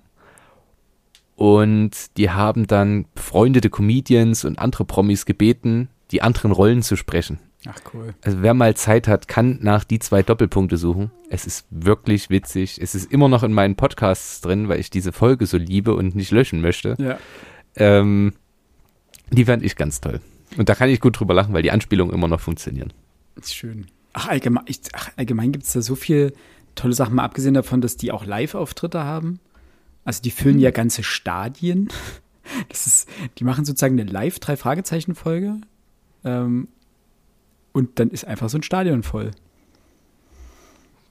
Und 1.35 2.15
die 2.17 2.29
haben 2.29 2.67
dann 2.67 3.07
befreundete 3.15 3.71
Comedians 3.71 4.45
und 4.45 4.59
andere 4.59 4.85
Promis 4.85 5.25
gebeten, 5.25 5.89
die 6.11 6.21
anderen 6.21 6.51
Rollen 6.51 6.83
zu 6.83 6.97
sprechen. 6.97 7.39
Ach 7.65 7.79
cool. 7.93 8.13
Also 8.21 8.41
wer 8.41 8.53
mal 8.53 8.75
Zeit 8.75 9.07
hat, 9.07 9.27
kann 9.27 9.59
nach 9.61 9.83
die 9.83 9.99
zwei 9.99 10.23
Doppelpunkte 10.23 10.77
suchen. 10.77 11.11
Es 11.29 11.45
ist 11.45 11.65
wirklich 11.69 12.29
witzig. 12.29 12.79
Es 12.81 12.95
ist 12.95 13.11
immer 13.11 13.27
noch 13.27 13.43
in 13.43 13.51
meinen 13.51 13.75
Podcasts 13.75 14.39
drin, 14.39 14.69
weil 14.69 14.79
ich 14.79 14.89
diese 14.89 15.11
Folge 15.11 15.45
so 15.45 15.57
liebe 15.57 15.93
und 15.93 16.15
nicht 16.15 16.31
löschen 16.31 16.61
möchte. 16.61 16.95
Ja. 16.97 17.17
Ähm, 17.75 18.33
die 19.31 19.45
fand 19.45 19.63
ich 19.63 19.75
ganz 19.75 19.99
toll. 19.99 20.21
Und 20.57 20.69
da 20.69 20.75
kann 20.75 20.89
ich 20.89 21.01
gut 21.01 21.19
drüber 21.19 21.33
lachen, 21.33 21.53
weil 21.53 21.61
die 21.61 21.71
Anspielungen 21.71 22.13
immer 22.13 22.27
noch 22.27 22.39
funktionieren. 22.39 22.93
Ist 23.35 23.55
schön. 23.55 23.87
Ach, 24.13 24.29
allgemein, 24.29 24.63
ich, 24.67 24.79
ach, 24.93 25.11
allgemein 25.17 25.51
gibt 25.51 25.65
es 25.65 25.73
da 25.73 25.81
so 25.81 25.95
viele 25.95 26.33
tolle 26.75 26.93
Sachen, 26.93 27.15
mal 27.15 27.25
abgesehen 27.25 27.53
davon, 27.53 27.81
dass 27.81 27.97
die 27.97 28.11
auch 28.11 28.25
Live-Auftritte 28.25 29.03
haben. 29.03 29.39
Also 30.05 30.21
die 30.21 30.31
füllen 30.31 30.59
ja 30.59 30.71
ganze 30.71 31.03
Stadien. 31.03 31.89
Das 32.67 32.87
ist, 32.87 33.07
die 33.37 33.43
machen 33.43 33.63
sozusagen 33.63 33.99
eine 33.99 34.09
Live-Drei-Fragezeichen-Folge. 34.09 35.57
Ähm, 36.25 36.67
und 37.73 37.99
dann 37.99 38.09
ist 38.09 38.25
einfach 38.25 38.49
so 38.49 38.57
ein 38.57 38.63
Stadion 38.63 39.03
voll. 39.03 39.31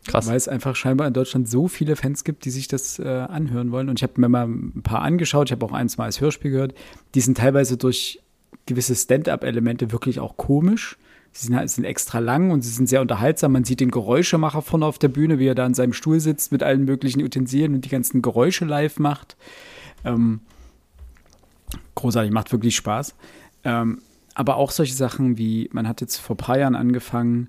Krass. 0.06 0.26
Weil 0.26 0.36
es 0.36 0.48
einfach 0.48 0.74
scheinbar 0.74 1.06
in 1.06 1.12
Deutschland 1.12 1.48
so 1.48 1.68
viele 1.68 1.94
Fans 1.94 2.24
gibt, 2.24 2.44
die 2.46 2.50
sich 2.50 2.66
das 2.66 2.98
äh, 2.98 3.06
anhören 3.06 3.72
wollen. 3.72 3.90
Und 3.90 3.98
ich 3.98 4.02
habe 4.02 4.18
mir 4.20 4.28
mal 4.28 4.46
ein 4.46 4.82
paar 4.82 5.02
angeschaut, 5.02 5.48
ich 5.48 5.52
habe 5.52 5.64
auch 5.66 5.72
eins 5.72 5.98
mal 5.98 6.04
als 6.04 6.20
Hörspiel 6.20 6.50
gehört. 6.50 6.74
Die 7.14 7.20
sind 7.20 7.36
teilweise 7.36 7.76
durch 7.76 8.22
gewisse 8.64 8.94
Stand-up-Elemente 8.94 9.92
wirklich 9.92 10.18
auch 10.18 10.36
komisch. 10.36 10.96
Sie 11.32 11.46
sind, 11.46 11.56
halt- 11.56 11.68
sind 11.68 11.84
extra 11.84 12.20
lang 12.20 12.50
und 12.50 12.62
sie 12.62 12.70
sind 12.70 12.88
sehr 12.88 13.02
unterhaltsam. 13.02 13.52
Man 13.52 13.64
sieht 13.64 13.80
den 13.80 13.90
Geräuschemacher 13.90 14.62
vorne 14.62 14.86
auf 14.86 14.98
der 14.98 15.08
Bühne, 15.08 15.38
wie 15.38 15.46
er 15.46 15.54
da 15.54 15.66
in 15.66 15.74
seinem 15.74 15.92
Stuhl 15.92 16.20
sitzt 16.20 16.52
mit 16.52 16.62
allen 16.62 16.86
möglichen 16.86 17.22
Utensilien 17.22 17.74
und 17.74 17.84
die 17.84 17.90
ganzen 17.90 18.22
Geräusche 18.22 18.64
live 18.64 18.98
macht. 18.98 19.36
Ähm, 20.04 20.40
großartig, 21.96 22.32
macht 22.32 22.50
wirklich 22.50 22.76
Spaß. 22.76 23.14
Ähm, 23.64 24.00
aber 24.38 24.56
auch 24.56 24.70
solche 24.70 24.94
Sachen 24.94 25.36
wie, 25.36 25.68
man 25.72 25.88
hat 25.88 26.00
jetzt 26.00 26.18
vor 26.18 26.34
ein 26.34 26.38
paar 26.38 26.58
Jahren 26.58 26.76
angefangen, 26.76 27.48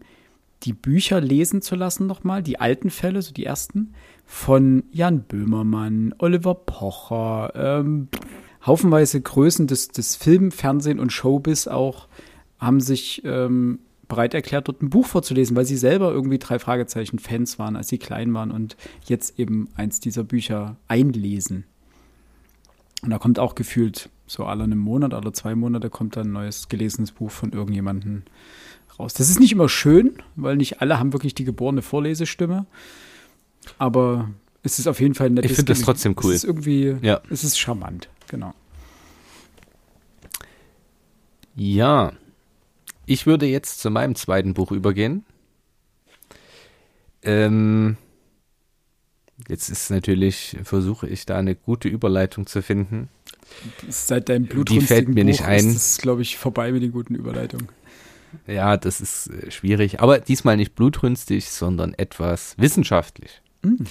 die 0.64 0.74
Bücher 0.74 1.22
lesen 1.22 1.62
zu 1.62 1.76
lassen 1.76 2.08
nochmal, 2.08 2.42
die 2.42 2.60
alten 2.60 2.90
Fälle, 2.90 3.22
so 3.22 3.32
die 3.32 3.46
ersten, 3.46 3.94
von 4.26 4.84
Jan 4.92 5.22
Böhmermann, 5.22 6.16
Oliver 6.18 6.56
Pocher, 6.56 7.52
ähm, 7.54 8.08
haufenweise 8.66 9.22
Größen 9.22 9.68
des, 9.68 9.90
des 9.90 10.16
Film, 10.16 10.52
Fernsehen 10.52 11.00
und 11.00 11.14
Showbiz 11.14 11.68
auch 11.68 12.08
haben 12.58 12.82
sich 12.82 13.22
ähm, 13.24 13.80
bereit 14.08 14.34
erklärt, 14.34 14.68
dort 14.68 14.82
ein 14.82 14.90
Buch 14.90 15.06
vorzulesen, 15.06 15.56
weil 15.56 15.66
sie 15.66 15.78
selber 15.78 16.12
irgendwie 16.12 16.40
drei 16.40 16.58
Fragezeichen 16.58 17.20
Fans 17.20 17.60
waren, 17.60 17.76
als 17.76 17.88
sie 17.88 18.00
klein 18.00 18.34
waren 18.34 18.50
und 18.50 18.78
jetzt 19.06 19.38
eben 19.40 19.70
eins 19.76 20.00
dieser 20.00 20.24
Bücher 20.24 20.78
einlesen. 20.88 21.66
Und 23.02 23.10
da 23.12 23.18
kommt 23.18 23.40
auch 23.40 23.56
gefühlt 23.56 24.10
so 24.28 24.46
alle 24.46 24.64
einem 24.64 24.80
Monat, 24.80 25.14
alle 25.14 25.32
zwei 25.32 25.56
Monate 25.56 25.90
kommt 25.90 26.16
dann 26.16 26.28
ein 26.28 26.34
neues 26.34 26.68
gelesenes 26.70 27.12
Buch 27.12 27.32
von 27.32 27.52
irgendjemandem 27.52 28.24
raus. 29.00 29.14
Das 29.14 29.30
ist 29.30 29.40
nicht 29.40 29.52
immer 29.54 29.70
schön, 29.70 30.22
weil 30.36 30.58
nicht 30.58 30.82
alle 30.82 31.00
haben 31.00 31.14
wirklich 31.14 31.34
die 31.34 31.46
geborene 31.46 31.82
Vorlesestimme. 31.82 32.66
Aber 33.78 34.30
es 34.64 34.80
ist 34.80 34.88
auf 34.88 35.00
jeden 35.00 35.16
Fall 35.16 35.30
nettes 35.30 35.52
Ich 35.52 35.56
finde 35.58 35.74
das 35.74 35.82
trotzdem 35.82 36.16
cool. 36.24 36.32
Es 36.34 36.44
ist 36.44 36.44
irgendwie, 36.44 36.98
Ja. 37.02 37.22
es 37.30 37.44
ist 37.44 37.58
charmant, 37.58 38.10
genau. 38.28 38.54
Ja, 41.56 42.14
ich 43.06 43.26
würde 43.26 43.46
jetzt 43.46 43.80
zu 43.82 43.90
meinem 43.90 44.16
zweiten 44.16 44.54
Buch 44.54 44.72
übergehen. 44.72 45.26
Ähm, 47.22 47.98
jetzt 49.48 49.70
ist 49.70 49.90
natürlich, 49.90 50.58
versuche 50.64 51.08
ich 51.08 51.26
da 51.26 51.38
eine 51.38 51.56
gute 51.56 51.88
Überleitung 51.88 52.46
zu 52.46 52.62
finden. 52.62 53.10
Seit 53.88 54.30
deinem 54.30 54.44
Die 54.44 54.50
blutrünstigen 54.54 54.88
fällt 54.88 55.10
mir 55.10 55.24
nicht 55.24 55.40
Buch 55.40 55.48
ein. 55.48 55.68
ist 55.70 55.76
es, 55.76 55.98
glaube 55.98 56.22
ich, 56.22 56.38
vorbei 56.38 56.72
mit 56.72 56.84
den 56.84 56.92
guten 56.92 57.16
Überleitungen. 57.16 57.70
Ja, 58.46 58.78
das 58.78 59.02
ist 59.02 59.28
äh, 59.28 59.50
schwierig, 59.50 60.02
aber 60.02 60.20
diesmal 60.20 60.58
nicht 60.58 60.76
blutrünstig, 60.76 61.50
sondern 61.50 61.94
etwas 61.96 62.56
wissenschaftlich. 62.58 63.42
Mhm. 63.64 63.86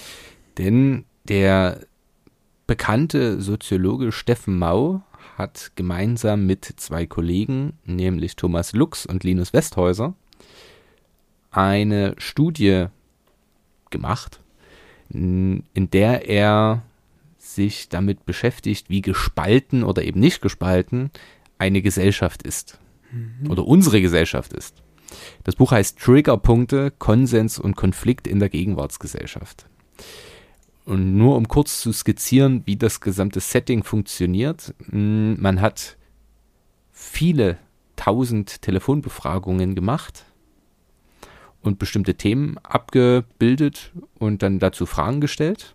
Denn 0.59 1.05
der 1.25 1.81
bekannte 2.67 3.41
Soziologe 3.41 4.13
Steffen 4.13 4.59
Mau 4.59 5.03
hat 5.37 5.73
gemeinsam 5.77 6.47
mit 6.47 6.65
zwei 6.65 7.07
Kollegen, 7.07 7.79
nämlich 7.85 8.37
Thomas 8.37 8.73
Lux 8.73 9.07
und 9.07 9.25
Linus 9.25 9.53
Westhäuser, 9.53 10.15
eine 11.51 12.15
Studie 12.19 12.87
gemacht, 13.91 14.41
in 15.11 15.65
der 15.75 16.29
er 16.29 16.83
sich 17.39 17.89
damit 17.89 18.27
beschäftigt, 18.27 18.91
wie 18.91 19.01
gespalten 19.01 19.85
oder 19.85 20.03
eben 20.03 20.21
nicht 20.21 20.43
gespalten 20.43 21.11
eine 21.59 21.83
Gesellschaft 21.83 22.43
ist 22.43 22.79
oder 23.49 23.67
unsere 23.67 24.01
Gesellschaft 24.01 24.53
ist. 24.53 24.83
Das 25.45 25.57
Buch 25.57 25.73
heißt 25.73 25.99
Triggerpunkte, 25.99 26.93
Konsens 26.99 27.59
und 27.59 27.75
Konflikt 27.77 28.27
in 28.27 28.39
der 28.39 28.51
Gegenwartsgesellschaft. 28.51 29.67
Und 30.85 31.17
nur 31.17 31.37
um 31.37 31.49
kurz 31.49 31.81
zu 31.81 31.93
skizzieren, 31.93 32.63
wie 32.67 32.77
das 32.77 33.01
gesamte 33.01 33.41
Setting 33.41 33.83
funktioniert. 33.83 34.75
Man 34.91 35.61
hat 35.61 35.97
viele 36.93 37.59
tausend 37.97 38.61
Telefonbefragungen 38.63 39.75
gemacht 39.75 40.25
und 41.63 41.79
bestimmte 41.79 42.15
Themen 42.15 42.59
abgebildet 42.59 43.93
und 44.19 44.43
dann 44.43 44.59
dazu 44.59 44.87
Fragen 44.87 45.21
gestellt. 45.21 45.75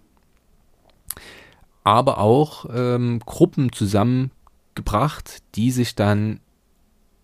Aber 1.84 2.17
auch 2.19 2.65
ähm, 2.73 3.19
Gruppen 3.25 3.71
zusammengebracht, 3.71 5.43
die 5.55 5.71
sich 5.71 5.95
dann 5.95 6.39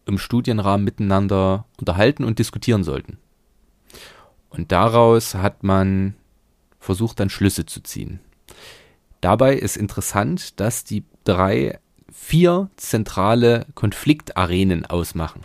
im 0.06 0.18
Studienrahmen 0.18 0.84
miteinander 0.84 1.66
unterhalten 1.80 2.24
und 2.24 2.40
diskutieren 2.40 2.84
sollten. 2.84 3.18
Und 4.50 4.72
daraus 4.72 5.36
hat 5.36 5.64
man 5.64 6.16
versucht 6.80 7.20
dann 7.20 7.30
Schlüsse 7.30 7.66
zu 7.66 7.82
ziehen. 7.82 8.20
Dabei 9.22 9.56
ist 9.56 9.78
interessant, 9.78 10.60
dass 10.60 10.84
die 10.84 11.04
drei 11.24 11.80
vier 12.12 12.70
zentrale 12.78 13.66
Konfliktarenen 13.76 14.86
ausmachen. 14.86 15.42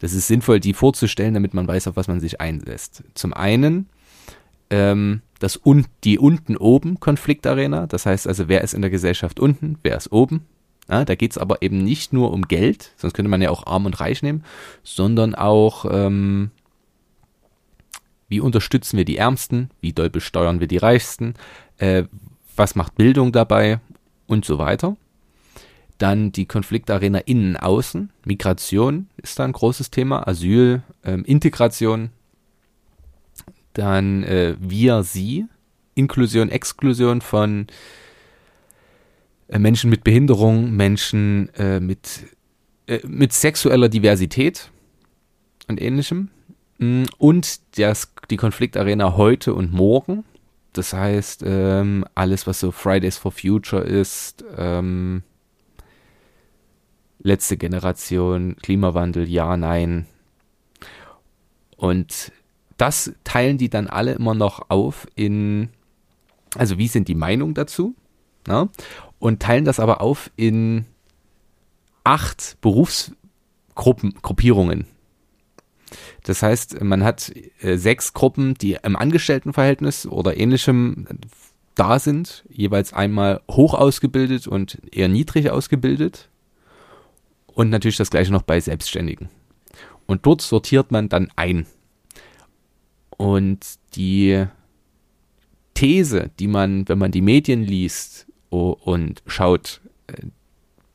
Das 0.00 0.12
ist 0.12 0.26
sinnvoll, 0.26 0.60
die 0.60 0.72
vorzustellen, 0.72 1.34
damit 1.34 1.54
man 1.54 1.68
weiß, 1.68 1.88
auf 1.88 1.96
was 1.96 2.08
man 2.08 2.20
sich 2.20 2.40
einlässt. 2.40 3.04
Zum 3.14 3.32
einen 3.32 3.88
ähm, 4.70 5.22
das 5.38 5.60
un 5.64 5.86
die 6.04 6.18
unten 6.18 6.56
oben 6.56 7.00
Konfliktarena, 7.00 7.86
das 7.86 8.06
heißt 8.06 8.26
also, 8.26 8.48
wer 8.48 8.62
ist 8.62 8.74
in 8.74 8.82
der 8.82 8.90
Gesellschaft 8.90 9.40
unten, 9.40 9.78
wer 9.82 9.96
ist 9.96 10.12
oben. 10.12 10.46
Ja, 10.88 11.04
da 11.04 11.14
geht 11.14 11.32
es 11.32 11.38
aber 11.38 11.62
eben 11.62 11.84
nicht 11.84 12.12
nur 12.12 12.32
um 12.32 12.42
Geld, 12.42 12.92
sonst 12.96 13.14
könnte 13.14 13.28
man 13.28 13.42
ja 13.42 13.50
auch 13.50 13.66
arm 13.66 13.86
und 13.86 14.00
reich 14.00 14.22
nehmen, 14.22 14.44
sondern 14.82 15.34
auch 15.34 15.86
ähm, 15.90 16.50
wie 18.28 18.40
unterstützen 18.40 18.96
wir 18.96 19.04
die 19.04 19.16
Ärmsten, 19.16 19.70
wie 19.80 19.92
doll 19.92 20.10
besteuern 20.10 20.60
wir 20.60 20.68
die 20.68 20.78
Reichsten, 20.78 21.34
äh, 21.78 22.04
was 22.56 22.74
macht 22.74 22.94
Bildung 22.96 23.32
dabei 23.32 23.80
und 24.26 24.44
so 24.44 24.58
weiter. 24.58 24.96
Dann 26.00 26.32
die 26.32 26.46
Konfliktarena 26.46 27.18
innen, 27.18 27.58
außen, 27.58 28.10
Migration 28.24 29.10
ist 29.18 29.38
da 29.38 29.44
ein 29.44 29.52
großes 29.52 29.90
Thema, 29.90 30.26
Asyl, 30.26 30.82
ähm, 31.04 31.26
Integration, 31.26 32.08
dann 33.74 34.22
äh, 34.22 34.56
wir, 34.58 35.02
sie, 35.02 35.44
Inklusion, 35.94 36.48
Exklusion 36.48 37.20
von 37.20 37.66
äh, 39.48 39.58
Menschen 39.58 39.90
mit 39.90 40.02
Behinderung, 40.02 40.72
Menschen 40.72 41.50
äh, 41.56 41.80
mit, 41.80 42.24
äh, 42.86 43.00
mit 43.06 43.34
sexueller 43.34 43.90
Diversität 43.90 44.70
und 45.68 45.82
ähnlichem. 45.82 46.30
Mm, 46.78 47.04
Und 47.18 47.60
das, 47.78 48.14
die 48.30 48.38
Konfliktarena 48.38 49.18
heute 49.18 49.52
und 49.52 49.70
morgen. 49.70 50.24
Das 50.72 50.94
heißt, 50.94 51.42
ähm, 51.44 52.06
alles, 52.14 52.46
was 52.46 52.60
so 52.60 52.72
Fridays 52.72 53.18
for 53.18 53.32
Future 53.32 53.82
ist, 53.82 54.42
ähm, 54.56 55.24
letzte 57.22 57.56
Generation, 57.56 58.56
Klimawandel, 58.56 59.28
ja, 59.28 59.56
nein. 59.56 60.06
Und 61.76 62.32
das 62.76 63.12
teilen 63.24 63.58
die 63.58 63.68
dann 63.68 63.86
alle 63.86 64.12
immer 64.12 64.34
noch 64.34 64.70
auf 64.70 65.06
in, 65.14 65.68
also 66.56 66.78
wie 66.78 66.88
sind 66.88 67.08
die 67.08 67.14
Meinungen 67.14 67.54
dazu? 67.54 67.94
Na? 68.46 68.68
Und 69.18 69.40
teilen 69.40 69.64
das 69.64 69.80
aber 69.80 70.00
auf 70.00 70.30
in 70.36 70.86
acht 72.04 72.56
Berufsgruppen, 72.60 74.14
Gruppierungen. 74.22 74.86
Das 76.22 76.42
heißt, 76.42 76.82
man 76.82 77.04
hat 77.04 77.32
äh, 77.60 77.76
sechs 77.76 78.12
Gruppen, 78.12 78.54
die 78.54 78.78
im 78.82 78.96
Angestelltenverhältnis 78.96 80.06
oder 80.06 80.36
ähnlichem 80.36 81.06
da 81.74 81.98
sind, 81.98 82.44
jeweils 82.48 82.92
einmal 82.92 83.40
hoch 83.50 83.74
ausgebildet 83.74 84.46
und 84.46 84.78
eher 84.92 85.08
niedrig 85.08 85.50
ausgebildet. 85.50 86.28
Und 87.54 87.70
natürlich 87.70 87.96
das 87.96 88.10
gleiche 88.10 88.32
noch 88.32 88.42
bei 88.42 88.60
Selbstständigen. 88.60 89.28
Und 90.06 90.26
dort 90.26 90.40
sortiert 90.40 90.90
man 90.90 91.08
dann 91.08 91.30
ein. 91.36 91.66
Und 93.16 93.60
die 93.94 94.46
These, 95.74 96.30
die 96.38 96.48
man, 96.48 96.88
wenn 96.88 96.98
man 96.98 97.12
die 97.12 97.22
Medien 97.22 97.62
liest 97.62 98.26
und 98.50 99.22
schaut, 99.26 99.80
äh, 100.08 100.26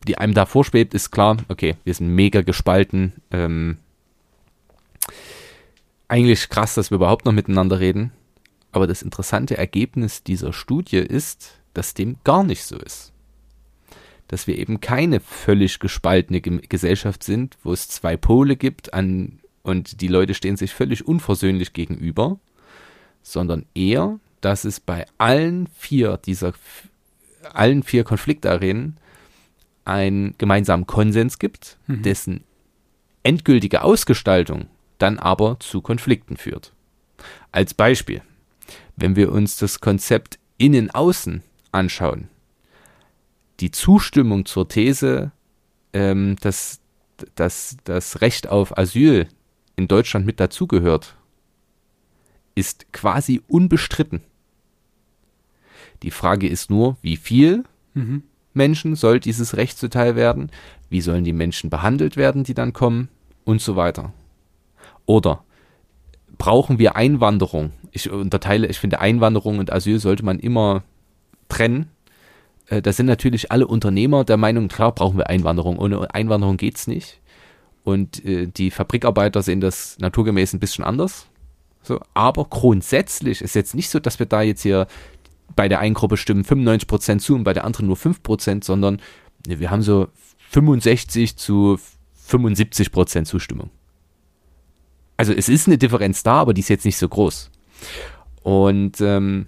die 0.07 0.17
einem 0.17 0.33
da 0.33 0.45
vorschwebt, 0.45 0.93
ist 0.93 1.11
klar, 1.11 1.37
okay, 1.49 1.75
wir 1.83 1.93
sind 1.93 2.09
mega 2.09 2.41
gespalten. 2.41 3.13
Ähm, 3.31 3.77
eigentlich 6.07 6.49
krass, 6.49 6.75
dass 6.75 6.91
wir 6.91 6.97
überhaupt 6.97 7.25
noch 7.25 7.33
miteinander 7.33 7.79
reden. 7.79 8.11
Aber 8.71 8.87
das 8.87 9.01
interessante 9.01 9.57
Ergebnis 9.57 10.23
dieser 10.23 10.53
Studie 10.53 10.97
ist, 10.97 11.59
dass 11.73 11.93
dem 11.93 12.17
gar 12.23 12.43
nicht 12.43 12.63
so 12.63 12.77
ist. 12.77 13.13
Dass 14.27 14.47
wir 14.47 14.57
eben 14.57 14.81
keine 14.81 15.19
völlig 15.19 15.79
gespaltene 15.79 16.41
Gesellschaft 16.41 17.23
sind, 17.23 17.57
wo 17.63 17.73
es 17.73 17.87
zwei 17.87 18.17
Pole 18.17 18.55
gibt 18.55 18.93
an, 18.93 19.39
und 19.61 20.01
die 20.01 20.07
Leute 20.07 20.33
stehen 20.33 20.57
sich 20.57 20.73
völlig 20.73 21.07
unversöhnlich 21.07 21.73
gegenüber, 21.73 22.39
sondern 23.23 23.65
eher, 23.73 24.19
dass 24.41 24.63
es 24.63 24.79
bei 24.79 25.05
allen 25.17 25.67
vier 25.75 26.17
dieser 26.17 26.53
allen 27.53 27.83
vier 27.83 28.03
Konfliktarenen 28.03 28.97
einen 29.85 30.35
gemeinsamen 30.37 30.87
Konsens 30.87 31.39
gibt, 31.39 31.77
mhm. 31.87 32.01
dessen 32.01 32.43
endgültige 33.23 33.83
Ausgestaltung 33.83 34.67
dann 34.97 35.19
aber 35.19 35.59
zu 35.59 35.81
Konflikten 35.81 36.37
führt. 36.37 36.73
Als 37.51 37.73
Beispiel, 37.73 38.21
wenn 38.95 39.15
wir 39.15 39.31
uns 39.31 39.57
das 39.57 39.79
Konzept 39.79 40.39
Innen-Außen 40.57 41.43
anschauen, 41.71 42.29
die 43.59 43.71
Zustimmung 43.71 44.45
zur 44.45 44.67
These, 44.67 45.31
ähm, 45.93 46.35
dass, 46.41 46.79
dass 47.35 47.77
das 47.83 48.21
Recht 48.21 48.47
auf 48.49 48.77
Asyl 48.77 49.27
in 49.75 49.87
Deutschland 49.87 50.25
mit 50.25 50.39
dazugehört, 50.39 51.15
ist 52.55 52.91
quasi 52.93 53.41
unbestritten. 53.47 54.21
Die 56.03 56.11
Frage 56.11 56.47
ist 56.47 56.69
nur, 56.69 56.97
wie 57.01 57.17
viel 57.17 57.63
mhm. 57.93 58.23
Menschen 58.53 58.95
soll 58.95 59.19
dieses 59.19 59.57
Recht 59.57 59.77
zuteil 59.77 60.15
werden, 60.15 60.49
wie 60.89 61.01
sollen 61.01 61.23
die 61.23 61.33
Menschen 61.33 61.69
behandelt 61.69 62.15
werden, 62.15 62.43
die 62.43 62.53
dann 62.53 62.73
kommen 62.73 63.09
und 63.43 63.61
so 63.61 63.75
weiter. 63.75 64.13
Oder 65.05 65.43
brauchen 66.37 66.79
wir 66.79 66.95
Einwanderung? 66.95 67.71
Ich 67.91 68.09
unterteile, 68.09 68.67
ich 68.67 68.79
finde 68.79 68.99
Einwanderung 68.99 69.59
und 69.59 69.71
Asyl 69.71 69.99
sollte 69.99 70.23
man 70.23 70.39
immer 70.39 70.83
trennen. 71.49 71.89
Äh, 72.67 72.81
da 72.81 72.93
sind 72.93 73.05
natürlich 73.05 73.51
alle 73.51 73.67
Unternehmer 73.67 74.23
der 74.23 74.37
Meinung, 74.37 74.67
klar 74.67 74.93
brauchen 74.93 75.17
wir 75.17 75.29
Einwanderung. 75.29 75.77
Ohne 75.77 76.13
Einwanderung 76.13 76.57
geht 76.57 76.77
es 76.77 76.87
nicht. 76.87 77.19
Und 77.83 78.23
äh, 78.25 78.47
die 78.47 78.71
Fabrikarbeiter 78.71 79.41
sehen 79.41 79.61
das 79.61 79.97
naturgemäß 79.99 80.53
ein 80.53 80.59
bisschen 80.59 80.83
anders. 80.83 81.27
So, 81.83 81.99
aber 82.13 82.45
grundsätzlich 82.45 83.41
ist 83.41 83.55
jetzt 83.55 83.75
nicht 83.75 83.89
so, 83.89 83.99
dass 83.99 84.17
wir 84.17 84.25
da 84.25 84.41
jetzt 84.41 84.63
hier 84.63 84.87
bei 85.55 85.67
der 85.67 85.79
einen 85.79 85.93
Gruppe 85.93 86.17
stimmen 86.17 86.43
95% 86.43 87.19
zu 87.19 87.35
und 87.35 87.43
bei 87.43 87.53
der 87.53 87.63
anderen 87.63 87.85
nur 87.85 87.95
5%, 87.95 88.63
sondern 88.63 88.99
wir 89.47 89.69
haben 89.69 89.83
so 89.83 90.07
65 90.49 91.37
zu 91.37 91.77
75% 92.27 93.25
Zustimmung 93.25 93.69
also 95.17 95.33
es 95.33 95.49
ist 95.49 95.67
eine 95.67 95.77
Differenz 95.77 96.23
da, 96.23 96.33
aber 96.41 96.53
die 96.53 96.61
ist 96.61 96.69
jetzt 96.69 96.85
nicht 96.85 96.97
so 96.97 97.07
groß. 97.07 97.49
Und 98.43 99.01
ähm, 99.01 99.47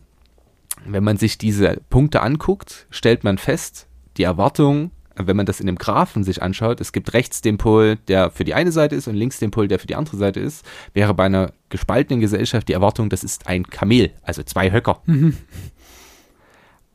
wenn 0.88 1.04
man 1.04 1.18
sich 1.18 1.38
diese 1.38 1.82
Punkte 1.90 2.22
anguckt, 2.22 2.88
stellt 2.90 3.24
man 3.24 3.38
fest, 3.38 3.88
die 4.18 4.24
Erwartung, 4.24 4.92
wenn 5.16 5.36
man 5.36 5.46
das 5.46 5.60
in 5.60 5.66
dem 5.66 5.78
Graphen 5.78 6.24
sich 6.24 6.42
anschaut, 6.42 6.80
es 6.80 6.92
gibt 6.92 7.14
rechts 7.14 7.42
den 7.42 7.58
Pol, 7.58 7.98
der 8.08 8.32
für 8.32 8.44
die 8.44 8.54
eine 8.54 8.72
Seite 8.72 8.96
ist 8.96 9.08
und 9.08 9.16
links 9.16 9.40
den 9.40 9.52
Pol, 9.52 9.68
der 9.68 9.80
für 9.80 9.88
die 9.88 9.96
andere 9.96 10.18
Seite 10.18 10.40
ist, 10.40 10.66
wäre 10.94 11.14
bei 11.14 11.26
einer 11.26 11.52
gespaltenen 11.70 12.22
Gesellschaft 12.22 12.68
die 12.68 12.74
Erwartung, 12.74 13.10
das 13.10 13.24
ist 13.24 13.48
ein 13.48 13.68
Kamel, 13.68 14.12
also 14.22 14.44
zwei 14.44 14.72
Höcker. 14.72 15.02
Mhm. 15.06 15.38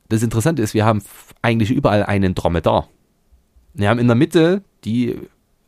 Das 0.08 0.22
Interessante 0.22 0.62
ist, 0.62 0.74
wir 0.74 0.84
haben 0.84 1.02
eigentlich 1.40 1.70
überall 1.70 2.04
einen 2.04 2.34
Dromedar. 2.34 2.88
Wir 3.74 3.88
haben 3.88 3.98
in 3.98 4.06
der 4.06 4.16
Mitte 4.16 4.62
die 4.84 5.16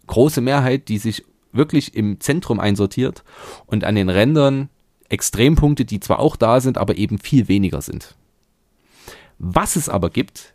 große 0.06 0.40
Mehrheit, 0.40 0.88
die 0.88 0.98
sich 0.98 1.24
wirklich 1.52 1.94
im 1.94 2.20
Zentrum 2.20 2.60
einsortiert 2.60 3.24
und 3.66 3.84
an 3.84 3.94
den 3.94 4.10
Rändern 4.10 4.68
Extrempunkte, 5.08 5.84
die 5.84 6.00
zwar 6.00 6.18
auch 6.18 6.36
da 6.36 6.60
sind, 6.60 6.78
aber 6.78 6.96
eben 6.96 7.18
viel 7.18 7.48
weniger 7.48 7.82
sind. 7.82 8.14
Was 9.38 9.76
es 9.76 9.88
aber 9.88 10.10
gibt, 10.10 10.54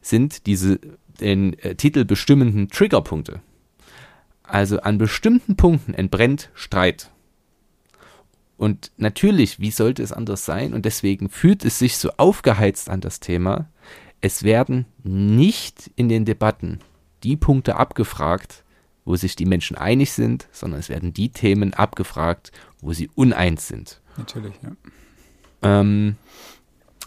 sind 0.00 0.46
diese 0.46 0.80
den 1.20 1.58
äh, 1.60 1.74
Titel 1.74 2.04
bestimmenden 2.04 2.68
Triggerpunkte. 2.68 3.40
Also 4.42 4.80
an 4.80 4.98
bestimmten 4.98 5.56
Punkten 5.56 5.94
entbrennt 5.94 6.50
Streit. 6.54 7.10
Und 8.56 8.92
natürlich, 8.96 9.58
wie 9.58 9.70
sollte 9.70 10.02
es 10.02 10.12
anders 10.12 10.44
sein? 10.44 10.74
Und 10.74 10.84
deswegen 10.84 11.28
fühlt 11.28 11.64
es 11.64 11.78
sich 11.78 11.96
so 11.96 12.10
aufgeheizt 12.16 12.88
an 12.88 13.00
das 13.00 13.20
Thema. 13.20 13.68
Es 14.20 14.42
werden 14.42 14.86
nicht 15.02 15.90
in 15.96 16.08
den 16.08 16.24
Debatten 16.24 16.80
die 17.22 17.36
Punkte 17.36 17.76
abgefragt, 17.76 18.63
wo 19.04 19.16
sich 19.16 19.36
die 19.36 19.46
Menschen 19.46 19.76
einig 19.76 20.12
sind, 20.12 20.48
sondern 20.52 20.80
es 20.80 20.88
werden 20.88 21.12
die 21.12 21.30
Themen 21.30 21.74
abgefragt, 21.74 22.52
wo 22.80 22.92
sie 22.92 23.10
uneins 23.14 23.68
sind. 23.68 24.00
Natürlich, 24.16 24.54
ja. 24.62 24.72
Ähm, 25.62 26.16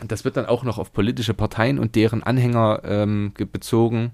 das 0.05 0.25
wird 0.25 0.37
dann 0.37 0.45
auch 0.45 0.63
noch 0.63 0.77
auf 0.77 0.93
politische 0.93 1.33
Parteien 1.33 1.79
und 1.79 1.95
deren 1.95 2.23
Anhänger 2.23 2.81
ähm, 2.83 3.33
bezogen, 3.51 4.11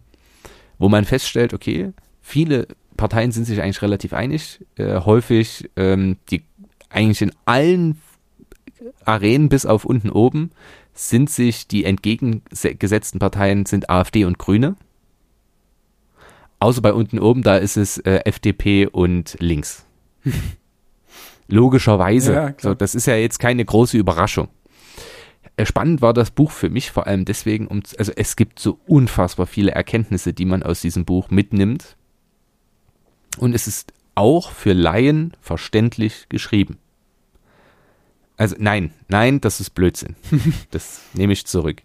wo 0.77 0.89
man 0.89 1.05
feststellt, 1.05 1.53
okay, 1.53 1.91
viele 2.21 2.67
Parteien 2.95 3.31
sind 3.31 3.45
sich 3.45 3.61
eigentlich 3.61 3.81
relativ 3.81 4.13
einig, 4.13 4.59
äh, 4.75 5.01
häufig 5.01 5.69
ähm, 5.75 6.17
die 6.29 6.43
eigentlich 6.89 7.21
in 7.21 7.31
allen 7.45 7.99
Arenen 9.03 9.49
bis 9.49 9.65
auf 9.65 9.85
unten 9.85 10.09
oben 10.09 10.51
sind 10.93 11.29
sich 11.29 11.67
die 11.67 11.85
entgegengesetzten 11.85 13.19
Parteien 13.19 13.65
sind 13.65 13.89
AfD 13.89 14.25
und 14.25 14.37
Grüne. 14.37 14.75
Außer 16.63 16.81
bei 16.81 16.93
unten 16.93 17.19
oben, 17.19 17.41
da 17.41 17.57
ist 17.57 17.75
es 17.75 17.97
äh, 17.97 18.21
FDP 18.23 18.87
und 18.87 19.35
links. 19.39 19.85
Logischerweise. 21.49 22.33
Ja, 22.33 22.53
so, 22.57 22.73
das 22.73 22.95
ist 22.95 23.05
ja 23.05 23.17
jetzt 23.17 23.37
keine 23.39 23.65
große 23.65 23.97
Überraschung. 23.97 24.47
Äh, 25.57 25.65
spannend 25.65 26.01
war 26.01 26.13
das 26.13 26.31
Buch 26.31 26.51
für 26.51 26.69
mich 26.69 26.89
vor 26.89 27.05
allem 27.05 27.25
deswegen, 27.25 27.67
um, 27.67 27.83
also 27.97 28.13
es 28.15 28.37
gibt 28.37 28.59
so 28.59 28.79
unfassbar 28.87 29.45
viele 29.45 29.71
Erkenntnisse, 29.71 30.31
die 30.31 30.45
man 30.45 30.63
aus 30.63 30.79
diesem 30.79 31.03
Buch 31.03 31.29
mitnimmt. 31.31 31.97
Und 33.39 33.53
es 33.53 33.67
ist 33.67 33.91
auch 34.15 34.51
für 34.51 34.71
Laien 34.71 35.35
verständlich 35.41 36.27
geschrieben. 36.29 36.77
Also 38.37 38.55
nein, 38.57 38.93
nein, 39.09 39.41
das 39.41 39.59
ist 39.59 39.71
Blödsinn. 39.71 40.15
das 40.71 41.01
nehme 41.13 41.33
ich 41.33 41.45
zurück 41.45 41.81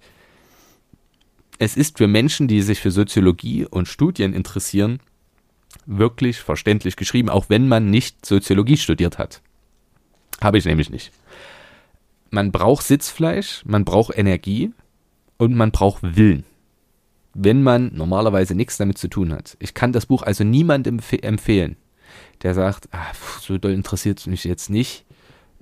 es 1.58 1.76
ist 1.76 1.98
für 1.98 2.06
Menschen, 2.06 2.48
die 2.48 2.62
sich 2.62 2.80
für 2.80 2.90
Soziologie 2.90 3.66
und 3.66 3.88
Studien 3.88 4.32
interessieren, 4.32 5.00
wirklich 5.86 6.38
verständlich 6.38 6.96
geschrieben, 6.96 7.28
auch 7.28 7.46
wenn 7.48 7.68
man 7.68 7.90
nicht 7.90 8.24
Soziologie 8.24 8.76
studiert 8.76 9.18
hat. 9.18 9.42
Habe 10.40 10.58
ich 10.58 10.64
nämlich 10.64 10.90
nicht. 10.90 11.12
Man 12.30 12.52
braucht 12.52 12.86
Sitzfleisch, 12.86 13.62
man 13.64 13.84
braucht 13.84 14.16
Energie 14.16 14.72
und 15.36 15.54
man 15.54 15.72
braucht 15.72 16.16
Willen. 16.16 16.44
Wenn 17.34 17.62
man 17.62 17.92
normalerweise 17.94 18.54
nichts 18.54 18.76
damit 18.76 18.98
zu 18.98 19.08
tun 19.08 19.32
hat. 19.32 19.56
Ich 19.60 19.74
kann 19.74 19.92
das 19.92 20.06
Buch 20.06 20.22
also 20.22 20.44
niemandem 20.44 21.00
empfehlen, 21.22 21.76
der 22.42 22.54
sagt, 22.54 22.88
ah, 22.92 23.12
so 23.40 23.58
doll 23.58 23.72
interessiert 23.72 24.20
es 24.20 24.26
mich 24.26 24.44
jetzt 24.44 24.70
nicht. 24.70 25.04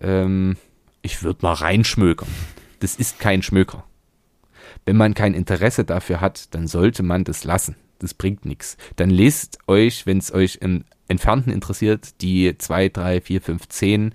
Ähm, 0.00 0.56
ich 1.02 1.22
würde 1.22 1.40
mal 1.42 1.52
reinschmökern. 1.52 2.28
Das 2.80 2.96
ist 2.96 3.18
kein 3.18 3.42
Schmöker. 3.42 3.84
Wenn 4.86 4.96
man 4.96 5.14
kein 5.14 5.34
Interesse 5.34 5.84
dafür 5.84 6.20
hat, 6.20 6.54
dann 6.54 6.68
sollte 6.68 7.02
man 7.02 7.24
das 7.24 7.44
lassen. 7.44 7.76
Das 7.98 8.14
bringt 8.14 8.44
nichts. 8.44 8.76
Dann 8.94 9.10
lest 9.10 9.58
euch, 9.66 10.06
wenn 10.06 10.18
es 10.18 10.32
euch 10.32 10.58
im 10.60 10.84
Entfernten 11.08 11.52
interessiert, 11.52 12.20
die 12.20 12.56
zwei, 12.58 12.88
drei, 12.88 13.20
vier, 13.20 13.40
fünf, 13.40 13.68
zehn 13.68 14.12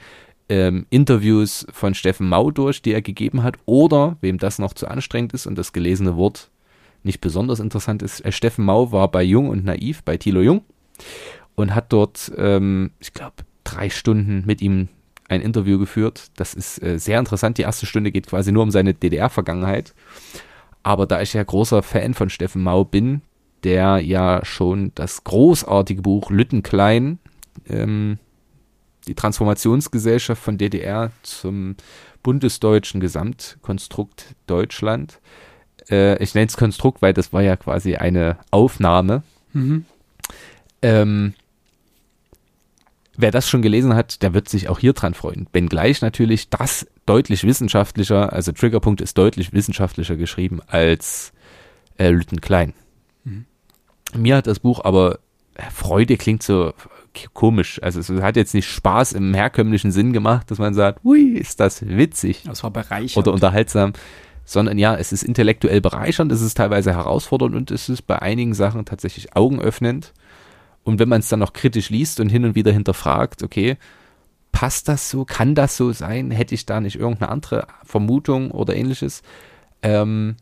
ähm, 0.49 0.85
Interviews 0.89 1.67
von 1.71 1.93
Steffen 1.93 2.27
Mau 2.29 2.51
durch, 2.51 2.81
die 2.81 2.93
er 2.93 3.01
gegeben 3.01 3.43
hat. 3.43 3.57
Oder, 3.65 4.17
wem 4.21 4.37
das 4.37 4.59
noch 4.59 4.73
zu 4.73 4.87
anstrengend 4.87 5.33
ist 5.33 5.45
und 5.45 5.57
das 5.57 5.73
gelesene 5.73 6.15
Wort 6.15 6.49
nicht 7.03 7.21
besonders 7.21 7.59
interessant 7.59 8.01
ist, 8.01 8.23
äh, 8.23 8.31
Steffen 8.31 8.65
Mau 8.65 8.91
war 8.91 9.09
bei 9.09 9.23
Jung 9.23 9.49
und 9.49 9.65
Naiv, 9.65 10.03
bei 10.03 10.17
Thilo 10.17 10.41
Jung 10.41 10.63
und 11.55 11.75
hat 11.75 11.91
dort, 11.91 12.31
ähm, 12.37 12.91
ich 12.99 13.13
glaube, 13.13 13.35
drei 13.63 13.89
Stunden 13.89 14.43
mit 14.45 14.61
ihm 14.61 14.87
ein 15.27 15.41
Interview 15.41 15.79
geführt. 15.79 16.29
Das 16.35 16.53
ist 16.53 16.81
äh, 16.83 16.99
sehr 16.99 17.17
interessant. 17.17 17.57
Die 17.57 17.63
erste 17.63 17.85
Stunde 17.85 18.11
geht 18.11 18.27
quasi 18.27 18.51
nur 18.51 18.63
um 18.63 18.71
seine 18.71 18.93
DDR-Vergangenheit. 18.93 19.93
Aber 20.83 21.05
da 21.05 21.21
ich 21.21 21.33
ja 21.33 21.43
großer 21.43 21.83
Fan 21.83 22.13
von 22.13 22.29
Steffen 22.29 22.63
Mau 22.63 22.83
bin, 22.83 23.21
der 23.63 23.99
ja 23.99 24.43
schon 24.43 24.91
das 24.95 25.23
großartige 25.23 26.01
Buch 26.01 26.31
Lüttenklein, 26.31 27.19
ähm, 27.67 28.17
die 29.07 29.15
Transformationsgesellschaft 29.15 30.41
von 30.41 30.57
DDR 30.57 31.11
zum 31.23 31.75
bundesdeutschen 32.23 33.01
Gesamtkonstrukt 33.01 34.35
Deutschland. 34.47 35.19
Äh, 35.89 36.21
ich 36.21 36.33
nenne 36.35 36.47
es 36.47 36.57
Konstrukt, 36.57 37.01
weil 37.01 37.13
das 37.13 37.33
war 37.33 37.41
ja 37.41 37.55
quasi 37.55 37.95
eine 37.95 38.37
Aufnahme. 38.51 39.23
Mhm. 39.53 39.85
Ähm, 40.81 41.33
wer 43.21 43.31
das 43.31 43.49
schon 43.49 43.61
gelesen 43.61 43.95
hat, 43.95 44.21
der 44.21 44.33
wird 44.33 44.49
sich 44.49 44.69
auch 44.69 44.79
hier 44.79 44.93
dran 44.93 45.13
freuen. 45.13 45.47
Wenngleich 45.53 46.01
natürlich 46.01 46.49
das 46.49 46.87
deutlich 47.05 47.43
wissenschaftlicher, 47.43 48.33
also 48.33 48.51
Triggerpunkt 48.51 49.01
ist 49.01 49.17
deutlich 49.17 49.53
wissenschaftlicher 49.53 50.15
geschrieben 50.15 50.59
als 50.67 51.33
äh, 51.97 52.09
Lütten 52.09 52.41
Klein. 52.41 52.73
Mhm. 53.23 53.45
Mir 54.15 54.37
hat 54.37 54.47
das 54.47 54.59
Buch 54.59 54.83
aber 54.83 55.19
äh, 55.55 55.69
Freude 55.71 56.17
klingt 56.17 56.43
so 56.43 56.73
komisch. 57.33 57.81
Also 57.83 57.99
es 57.99 58.09
hat 58.21 58.35
jetzt 58.35 58.53
nicht 58.53 58.67
Spaß 58.67 59.13
im 59.13 59.33
herkömmlichen 59.33 59.91
Sinn 59.91 60.13
gemacht, 60.13 60.49
dass 60.49 60.59
man 60.59 60.73
sagt, 60.73 61.03
ui, 61.03 61.33
ist 61.33 61.59
das 61.59 61.85
witzig. 61.85 62.43
Das 62.45 62.63
war 62.63 62.71
bereichernd. 62.71 63.17
Oder 63.17 63.33
unterhaltsam. 63.33 63.93
Sondern 64.45 64.77
ja, 64.77 64.95
es 64.95 65.11
ist 65.11 65.23
intellektuell 65.23 65.81
bereichernd, 65.81 66.31
es 66.31 66.41
ist 66.41 66.57
teilweise 66.57 66.93
herausfordernd 66.93 67.55
und 67.55 67.71
es 67.71 67.89
ist 67.89 68.03
bei 68.03 68.21
einigen 68.21 68.53
Sachen 68.53 68.83
tatsächlich 68.85 69.35
augenöffnend. 69.35 70.13
Und 70.83 70.99
wenn 70.99 71.09
man 71.09 71.19
es 71.19 71.29
dann 71.29 71.39
noch 71.39 71.53
kritisch 71.53 71.89
liest 71.89 72.19
und 72.19 72.29
hin 72.29 72.45
und 72.45 72.55
wieder 72.55 72.71
hinterfragt, 72.71 73.43
okay, 73.43 73.77
passt 74.51 74.87
das 74.87 75.09
so? 75.09 75.25
Kann 75.25 75.55
das 75.55 75.77
so 75.77 75.91
sein? 75.91 76.31
Hätte 76.31 76.55
ich 76.55 76.65
da 76.65 76.81
nicht 76.81 76.95
irgendeine 76.95 77.31
andere 77.31 77.67
Vermutung 77.83 78.51
oder 78.51 78.75
ähnliches? 78.75 79.21
Ähm, 79.81 80.35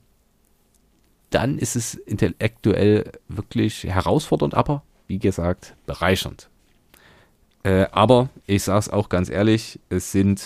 dann 1.29 1.57
ist 1.59 1.75
es 1.75 1.93
intellektuell 1.93 3.11
wirklich 3.27 3.83
herausfordernd, 3.83 4.55
aber 4.55 4.83
wie 5.07 5.19
gesagt, 5.19 5.75
bereichernd. 5.85 6.49
Äh, 7.63 7.87
aber 7.91 8.29
ich 8.45 8.63
sage 8.63 8.79
es 8.79 8.89
auch 8.89 9.09
ganz 9.09 9.29
ehrlich, 9.29 9.79
es 9.89 10.11
sind 10.11 10.43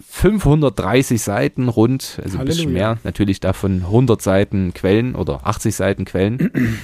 530 0.00 1.20
Seiten 1.20 1.68
rund, 1.68 2.20
also 2.22 2.38
Halleluja. 2.38 2.40
ein 2.40 2.46
bisschen 2.46 2.72
mehr, 2.72 2.98
natürlich 3.04 3.40
davon 3.40 3.82
100 3.82 4.20
Seiten 4.20 4.74
Quellen 4.74 5.14
oder 5.14 5.46
80 5.46 5.74
Seiten 5.74 6.04
Quellen. 6.04 6.78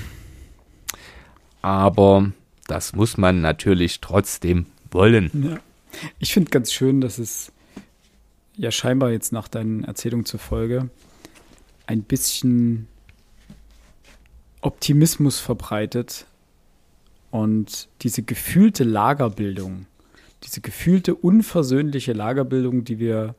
Aber 1.63 2.33
das 2.67 2.95
muss 2.95 3.17
man 3.17 3.41
natürlich 3.41 4.01
trotzdem 4.01 4.67
wollen. 4.91 5.31
Ja. 5.51 5.59
Ich 6.19 6.33
finde 6.33 6.51
ganz 6.51 6.73
schön, 6.73 7.01
dass 7.01 7.19
es 7.19 7.53
ja 8.57 8.71
scheinbar 8.71 9.11
jetzt 9.11 9.33
nach 9.33 9.49
deinen 9.49 9.85
Erzählungen 9.85 10.27
zufolge 10.27 10.91
ein 11.87 12.03
bisschen 12.03 12.87
Optimismus 14.61 15.41
verbreitet 15.41 16.27
und 17.31 17.89
diese 18.03 18.23
gefühlte 18.23 18.85
Lagerbildung, 18.85 19.87
diese 20.45 20.61
gefühlte 20.61 21.15
unversöhnliche 21.15 22.13
Lagerbildung, 22.13 22.85
die 22.85 22.99
wir 22.99 23.35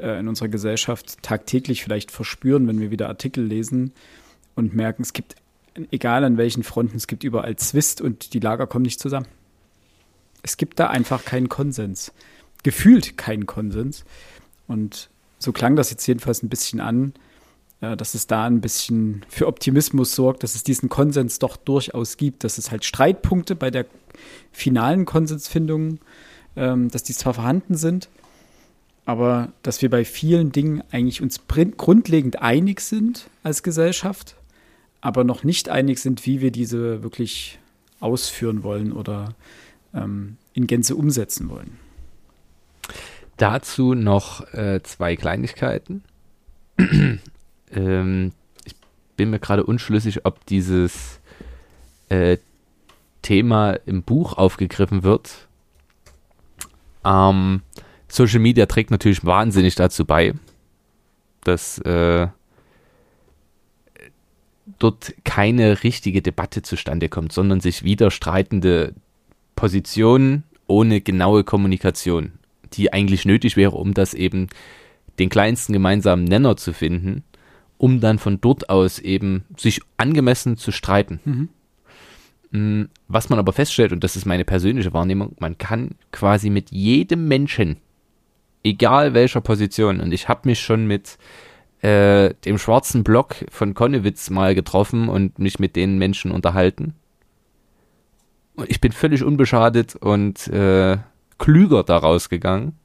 äh, 0.00 0.18
in 0.18 0.28
unserer 0.28 0.48
Gesellschaft 0.48 1.22
tagtäglich 1.22 1.82
vielleicht 1.82 2.10
verspüren, 2.10 2.66
wenn 2.68 2.80
wir 2.80 2.90
wieder 2.90 3.08
Artikel 3.08 3.44
lesen 3.44 3.92
und 4.54 4.74
merken, 4.74 5.02
es 5.02 5.12
gibt, 5.12 5.36
egal 5.90 6.24
an 6.24 6.36
welchen 6.36 6.62
Fronten, 6.62 6.96
es 6.96 7.06
gibt 7.06 7.24
überall 7.24 7.56
Zwist 7.56 8.00
und 8.00 8.34
die 8.34 8.40
Lager 8.40 8.66
kommen 8.66 8.84
nicht 8.84 9.00
zusammen. 9.00 9.26
Es 10.42 10.56
gibt 10.56 10.80
da 10.80 10.88
einfach 10.88 11.24
keinen 11.24 11.48
Konsens. 11.48 12.12
Gefühlt 12.62 13.16
keinen 13.16 13.46
Konsens. 13.46 14.04
Und 14.66 15.10
so 15.38 15.52
klang 15.52 15.76
das 15.76 15.90
jetzt 15.90 16.06
jedenfalls 16.06 16.42
ein 16.42 16.48
bisschen 16.48 16.80
an, 16.80 17.14
ja, 17.80 17.96
dass 17.96 18.14
es 18.14 18.26
da 18.26 18.44
ein 18.44 18.60
bisschen 18.60 19.24
für 19.28 19.46
Optimismus 19.46 20.14
sorgt, 20.14 20.42
dass 20.42 20.54
es 20.54 20.62
diesen 20.62 20.88
Konsens 20.88 21.38
doch 21.38 21.56
durchaus 21.56 22.18
gibt, 22.18 22.44
dass 22.44 22.58
es 22.58 22.70
halt 22.70 22.84
Streitpunkte 22.84 23.56
bei 23.56 23.70
der 23.70 23.86
finalen 24.52 25.06
Konsensfindung, 25.06 25.98
ähm, 26.56 26.90
dass 26.90 27.04
die 27.04 27.14
zwar 27.14 27.34
vorhanden 27.34 27.76
sind, 27.76 28.10
aber 29.06 29.52
dass 29.62 29.80
wir 29.80 29.88
bei 29.88 30.04
vielen 30.04 30.52
Dingen 30.52 30.82
eigentlich 30.90 31.22
uns 31.22 31.40
grundlegend 31.78 32.42
einig 32.42 32.80
sind 32.80 33.30
als 33.42 33.62
Gesellschaft, 33.62 34.36
aber 35.00 35.24
noch 35.24 35.44
nicht 35.44 35.68
einig 35.68 35.98
sind, 35.98 36.26
wie 36.26 36.40
wir 36.40 36.50
diese 36.50 37.02
wirklich 37.02 37.58
ausführen 38.00 38.62
wollen 38.62 38.92
oder 38.92 39.34
ähm, 39.94 40.36
in 40.52 40.66
Gänze 40.66 40.96
umsetzen 40.96 41.48
wollen. 41.50 41.78
Dazu 43.36 43.94
noch 43.94 44.52
äh, 44.52 44.82
zwei 44.82 45.16
Kleinigkeiten 45.16 46.02
ähm, 47.72 48.32
ich 48.64 48.74
bin 49.16 49.30
mir 49.30 49.38
gerade 49.38 49.64
unschlüssig, 49.64 50.24
ob 50.24 50.44
dieses 50.46 51.20
äh, 52.08 52.38
Thema 53.22 53.72
im 53.86 54.02
Buch 54.02 54.34
aufgegriffen 54.34 55.02
wird. 55.02 55.48
Ähm, 57.04 57.62
Social 58.08 58.40
Media 58.40 58.66
trägt 58.66 58.90
natürlich 58.90 59.24
wahnsinnig 59.24 59.74
dazu 59.74 60.04
bei, 60.04 60.34
dass 61.44 61.78
äh, 61.78 62.28
dort 64.80 65.14
keine 65.24 65.84
richtige 65.84 66.22
Debatte 66.22 66.62
zustande 66.62 67.08
kommt, 67.08 67.32
sondern 67.32 67.60
sich 67.60 67.84
widerstreitende 67.84 68.94
Positionen 69.54 70.42
ohne 70.66 71.00
genaue 71.00 71.44
Kommunikation, 71.44 72.32
die 72.72 72.92
eigentlich 72.92 73.24
nötig 73.24 73.56
wäre, 73.56 73.76
um 73.76 73.94
das 73.94 74.14
eben 74.14 74.48
den 75.18 75.28
kleinsten 75.28 75.72
gemeinsamen 75.72 76.24
Nenner 76.24 76.56
zu 76.56 76.72
finden, 76.72 77.22
um 77.78 78.00
dann 78.00 78.18
von 78.18 78.40
dort 78.40 78.70
aus 78.70 78.98
eben 78.98 79.44
sich 79.56 79.80
angemessen 79.96 80.56
zu 80.56 80.72
streiten. 80.72 81.20
Mhm. 81.24 81.48
Mm, 82.52 82.84
was 83.06 83.28
man 83.28 83.38
aber 83.38 83.52
feststellt, 83.52 83.92
und 83.92 84.02
das 84.02 84.16
ist 84.16 84.24
meine 84.24 84.44
persönliche 84.44 84.92
Wahrnehmung, 84.92 85.36
man 85.38 85.58
kann 85.58 85.90
quasi 86.10 86.50
mit 86.50 86.70
jedem 86.72 87.28
Menschen, 87.28 87.76
egal 88.64 89.14
welcher 89.14 89.40
Position, 89.40 90.00
und 90.00 90.12
ich 90.12 90.28
habe 90.28 90.48
mich 90.48 90.60
schon 90.60 90.86
mit 90.86 91.18
äh, 91.82 92.34
dem 92.44 92.58
schwarzen 92.58 93.04
Block 93.04 93.36
von 93.50 93.74
Konnewitz 93.74 94.30
mal 94.30 94.54
getroffen 94.54 95.08
und 95.08 95.38
mich 95.38 95.58
mit 95.58 95.76
den 95.76 95.98
Menschen 95.98 96.30
unterhalten. 96.30 96.94
Und 98.56 98.68
ich 98.68 98.80
bin 98.80 98.92
völlig 98.92 99.24
unbeschadet 99.24 99.96
und 99.96 100.48
äh, 100.48 100.98
klüger 101.38 101.82
daraus 101.84 102.28
gegangen 102.28 102.76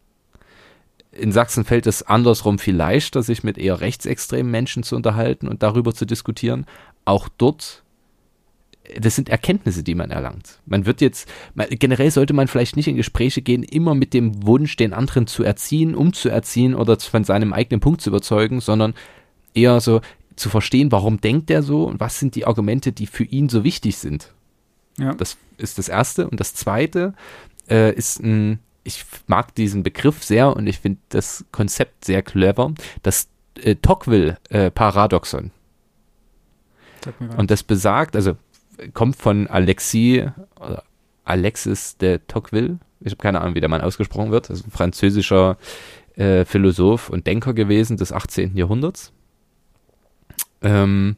in 1.15 1.31
Sachsen 1.31 1.63
fällt 1.63 1.87
es 1.87 2.03
andersrum 2.03 2.59
viel 2.59 2.75
leichter, 2.75 3.23
sich 3.23 3.43
mit 3.43 3.57
eher 3.57 3.79
rechtsextremen 3.79 4.51
Menschen 4.51 4.83
zu 4.83 4.95
unterhalten 4.95 5.47
und 5.47 5.63
darüber 5.63 5.93
zu 5.93 6.05
diskutieren. 6.05 6.65
Auch 7.05 7.29
dort, 7.37 7.83
das 8.99 9.15
sind 9.15 9.29
Erkenntnisse, 9.29 9.83
die 9.83 9.95
man 9.95 10.11
erlangt. 10.11 10.59
Man 10.65 10.86
wird 10.86 11.01
jetzt, 11.01 11.27
generell 11.69 12.11
sollte 12.11 12.33
man 12.33 12.47
vielleicht 12.47 12.75
nicht 12.75 12.88
in 12.88 12.95
Gespräche 12.95 13.41
gehen, 13.41 13.63
immer 13.63 13.95
mit 13.95 14.13
dem 14.13 14.45
Wunsch, 14.45 14.75
den 14.75 14.93
anderen 14.93 15.27
zu 15.27 15.43
erziehen, 15.43 15.95
umzuerziehen 15.95 16.75
oder 16.75 16.99
von 16.99 17.23
seinem 17.23 17.53
eigenen 17.53 17.79
Punkt 17.79 18.01
zu 18.01 18.09
überzeugen, 18.09 18.61
sondern 18.61 18.93
eher 19.53 19.79
so 19.81 20.01
zu 20.36 20.49
verstehen, 20.49 20.91
warum 20.91 21.21
denkt 21.21 21.49
er 21.49 21.63
so 21.63 21.86
und 21.86 21.99
was 21.99 22.19
sind 22.19 22.36
die 22.36 22.45
Argumente, 22.45 22.91
die 22.91 23.07
für 23.07 23.23
ihn 23.23 23.49
so 23.49 23.63
wichtig 23.63 23.97
sind. 23.97 24.33
Ja. 24.97 25.13
Das 25.13 25.38
ist 25.57 25.77
das 25.77 25.88
Erste. 25.88 26.29
Und 26.29 26.39
das 26.39 26.53
Zweite 26.53 27.13
äh, 27.69 27.93
ist 27.93 28.19
ein 28.19 28.59
ich 28.86 29.03
mag 29.25 29.53
diesen 29.55 29.81
Begriff 29.81 30.23
sehr 30.23 30.55
und 30.55 30.67
ich 30.67 30.79
finde 30.79 30.99
das 31.09 31.43
Konzept 31.51 32.05
sehr 32.05 32.21
clever. 32.21 32.71
Das 33.01 33.27
äh, 33.59 33.75
Tocqueville-Paradoxon. 33.75 35.51
Äh, 37.05 37.36
und 37.36 37.51
das 37.51 37.63
besagt, 37.63 38.15
also 38.15 38.38
kommt 38.93 39.15
von 39.15 39.47
Alexis, 39.47 40.23
Alexis 41.23 41.97
de 41.97 42.19
Tocqueville. 42.28 42.80
Ich 43.01 43.11
habe 43.11 43.21
keine 43.21 43.41
Ahnung, 43.41 43.55
wie 43.55 43.59
der 43.59 43.69
Mann 43.69 43.82
ausgesprochen 43.82 44.32
wird. 44.32 44.49
Das 44.49 44.59
ist 44.59 44.67
ein 44.67 44.71
französischer 44.71 45.57
äh, 46.15 46.45
Philosoph 46.45 47.09
und 47.09 47.28
Denker 47.28 47.53
gewesen 47.53 47.97
des 47.97 48.11
18. 48.11 48.55
Jahrhunderts. 48.55 49.11
Ähm, 50.61 51.15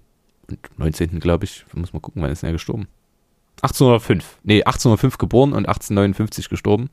19. 0.77 1.19
glaube 1.19 1.45
ich, 1.45 1.65
muss 1.73 1.93
mal 1.93 1.99
gucken, 1.99 2.21
wann 2.21 2.31
ist 2.31 2.43
er 2.43 2.51
gestorben? 2.51 2.87
1805. 3.61 4.39
Nee, 4.43 4.63
1805 4.63 5.17
geboren 5.17 5.53
und 5.53 5.67
1859 5.67 6.49
gestorben 6.49 6.89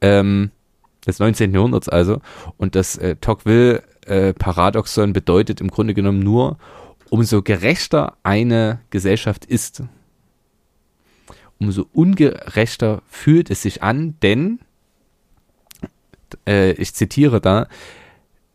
ähm, 0.00 0.50
des 1.06 1.18
19. 1.18 1.54
Jahrhunderts 1.54 1.88
also. 1.88 2.20
Und 2.56 2.74
das 2.74 2.96
äh, 2.96 3.16
Tocqueville-Paradoxon 3.16 5.10
äh, 5.10 5.12
bedeutet 5.12 5.60
im 5.60 5.68
Grunde 5.68 5.94
genommen 5.94 6.20
nur, 6.20 6.58
umso 7.12 7.42
gerechter 7.42 8.16
eine 8.22 8.80
Gesellschaft 8.88 9.44
ist, 9.44 9.82
umso 11.60 11.86
ungerechter 11.92 13.02
fühlt 13.06 13.50
es 13.50 13.60
sich 13.60 13.82
an, 13.82 14.14
denn, 14.22 14.60
äh, 16.48 16.72
ich 16.72 16.94
zitiere 16.94 17.42
da, 17.42 17.68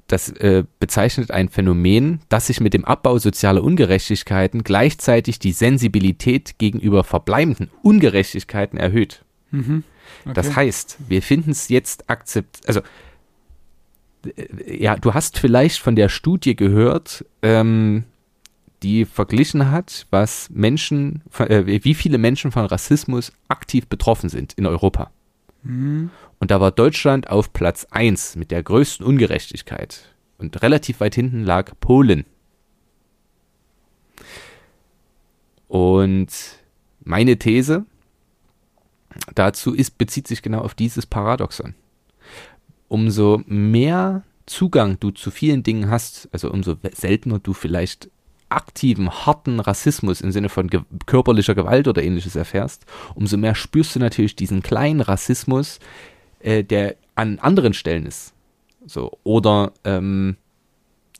das 0.08 0.30
äh, 0.30 0.64
bezeichnet 0.80 1.30
ein 1.30 1.50
Phänomen, 1.50 2.22
das 2.30 2.48
sich 2.48 2.60
mit 2.60 2.74
dem 2.74 2.84
Abbau 2.84 3.20
sozialer 3.20 3.64
Ungerechtigkeiten 3.64 4.64
gleichzeitig 4.64 5.38
die 5.38 5.52
Sensibilität 5.52 6.58
gegenüber 6.58 7.04
verbleibenden 7.04 7.70
Ungerechtigkeiten 7.84 8.80
erhöht. 8.80 9.24
Mhm. 9.52 9.84
Okay. 10.24 10.34
Das 10.34 10.56
heißt, 10.56 10.98
wir 11.08 11.22
finden 11.22 11.52
es 11.52 11.70
jetzt 11.70 12.10
akzept, 12.10 12.68
also 12.68 12.82
äh, 14.36 14.84
ja, 14.84 14.96
du 14.96 15.14
hast 15.14 15.38
vielleicht 15.38 15.78
von 15.78 15.96
der 15.96 16.10
Studie 16.10 16.56
gehört, 16.56 17.24
ähm, 17.44 18.06
die 18.84 19.06
verglichen 19.06 19.72
hat, 19.72 20.06
was 20.12 20.50
Menschen, 20.50 21.24
äh, 21.40 21.84
wie 21.84 21.94
viele 21.94 22.18
Menschen 22.18 22.52
von 22.52 22.66
Rassismus 22.66 23.32
aktiv 23.48 23.88
betroffen 23.88 24.30
sind 24.30 24.54
in 24.54 24.66
Europa. 24.66 25.12
Mhm. 25.64 26.12
Und 26.40 26.52
da 26.52 26.62
war 26.62 26.72
Deutschland 26.72 27.30
auf 27.30 27.54
Platz 27.54 27.88
1 27.90 28.36
mit 28.36 28.52
der 28.52 28.62
größten 28.62 29.06
Ungerechtigkeit. 29.06 30.14
Und 30.38 30.62
relativ 30.62 31.00
weit 31.00 31.16
hinten 31.16 31.44
lag 31.44 31.72
Polen. 31.80 32.26
Und 35.68 36.30
meine 37.04 37.38
These 37.38 37.86
dazu 39.34 39.74
ist, 39.74 39.98
bezieht 39.98 40.28
sich 40.28 40.42
genau 40.42 40.60
auf 40.60 40.76
dieses 40.76 41.06
Paradoxon. 41.06 41.74
Umso 42.88 43.42
mehr 43.48 44.24
Zugang 44.46 44.98
du 45.00 45.12
zu 45.12 45.30
vielen 45.32 45.64
Dingen 45.64 45.90
hast, 45.90 46.30
also 46.32 46.52
umso 46.52 46.76
seltener 46.94 47.40
du 47.40 47.54
vielleicht 47.54 48.10
aktiven, 48.50 49.10
harten 49.10 49.60
Rassismus 49.60 50.22
im 50.22 50.32
Sinne 50.32 50.50
von 50.50 50.68
ge 50.68 50.82
körperlicher 51.06 51.56
Gewalt 51.56 51.88
oder 51.88 52.04
ähnliches 52.04 52.36
erfährst, 52.36 52.86
umso 53.16 53.38
mehr 53.38 53.56
spürst 53.56 53.96
du 53.96 54.00
natürlich 54.00 54.36
diesen 54.36 54.62
kleinen 54.62 55.02
Rassismus, 55.02 55.80
äh, 56.40 56.64
der 56.64 56.96
an 57.16 57.40
anderen 57.40 57.74
Stellen 57.74 58.06
ist. 58.06 58.34
So, 58.86 59.18
oder 59.24 59.74
ähm, 59.84 60.38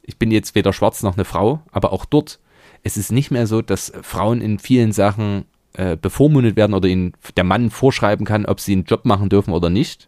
ich 0.04 0.18
bin 0.18 0.32
jetzt 0.32 0.56
weder 0.56 0.72
schwarz 0.72 1.04
noch 1.04 1.16
eine 1.16 1.26
Frau, 1.26 1.62
aber 1.72 1.92
auch 1.92 2.06
dort, 2.06 2.40
es 2.84 2.96
ist 2.96 3.12
nicht 3.12 3.32
mehr 3.32 3.46
so, 3.46 3.62
dass 3.62 3.92
Frauen 4.02 4.40
in 4.40 4.60
vielen 4.60 4.94
Sachen 4.94 5.46
äh, 5.74 5.98
bevormundet 5.98 6.56
werden 6.56 6.74
oder 6.74 6.88
ihnen 6.88 7.14
der 7.36 7.44
Mann 7.44 7.70
vorschreiben 7.70 8.26
kann, 8.26 8.46
ob 8.46 8.60
sie 8.60 8.74
einen 8.74 8.86
Job 8.86 9.06
machen 9.06 9.30
dürfen 9.30 9.54
oder 9.54 9.70
nicht, 9.70 10.08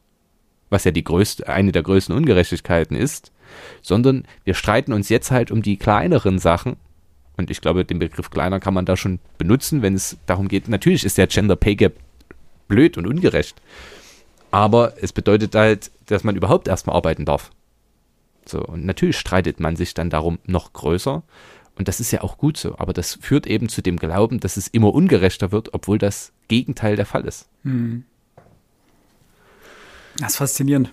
was 0.70 0.86
ja 0.86 0.92
die 0.92 1.04
größte, 1.04 1.48
eine 1.48 1.72
der 1.72 1.84
größten 1.84 2.16
Ungerechtigkeiten 2.16 2.96
ist, 2.96 3.32
sondern 3.82 4.24
wir 4.46 4.54
streiten 4.54 4.94
uns 4.94 5.10
jetzt 5.10 5.32
halt 5.32 5.52
um 5.52 5.62
die 5.62 5.78
kleineren 5.78 6.40
Sachen. 6.40 6.78
Und 7.40 7.50
ich 7.50 7.62
glaube, 7.62 7.86
den 7.86 8.00
Begriff 8.00 8.32
kleiner 8.32 8.60
kann 8.60 8.74
man 8.74 8.84
da 8.84 8.98
schon 8.98 9.20
benutzen, 9.38 9.82
wenn 9.82 9.94
es 9.94 10.18
darum 10.26 10.50
geht. 10.50 10.68
Natürlich 10.68 11.06
ist 11.06 11.18
der 11.18 11.28
Gender 11.28 11.56
Pay 11.56 11.78
Gap 11.78 11.96
blöd 12.68 12.98
und 12.98 13.08
ungerecht. 13.08 13.62
Aber 14.52 14.96
es 15.02 15.14
bedeutet 15.14 15.56
halt, 15.56 15.90
dass 16.08 16.26
man 16.26 16.36
überhaupt 16.36 16.68
erstmal 16.68 16.98
arbeiten 16.98 17.24
darf. 17.24 17.52
So, 18.46 18.62
und 18.62 18.86
natürlich 18.86 19.18
streitet 19.18 19.62
man 19.62 19.78
sich 19.78 19.94
dann 19.94 20.10
darum 20.10 20.40
noch 20.48 20.74
größer. 20.74 21.24
Und 21.76 21.88
das 21.88 22.02
ist 22.02 22.12
ja 22.12 22.24
auch 22.24 22.38
gut 22.38 22.58
so. 22.58 22.78
Aber 22.78 22.92
das 22.92 23.18
führt 23.22 23.48
eben 23.48 23.70
zu 23.70 23.82
dem 23.82 23.96
Glauben, 23.96 24.42
dass 24.42 24.58
es 24.58 24.68
immer 24.68 24.94
ungerechter 24.94 25.54
wird, 25.54 25.74
obwohl 25.74 25.98
das 25.98 26.34
Gegenteil 26.50 26.98
der 26.98 27.06
Fall 27.06 27.24
ist. 27.24 27.48
Hm. 27.64 28.04
Das 30.18 30.32
ist 30.32 30.38
faszinierend. 30.38 30.92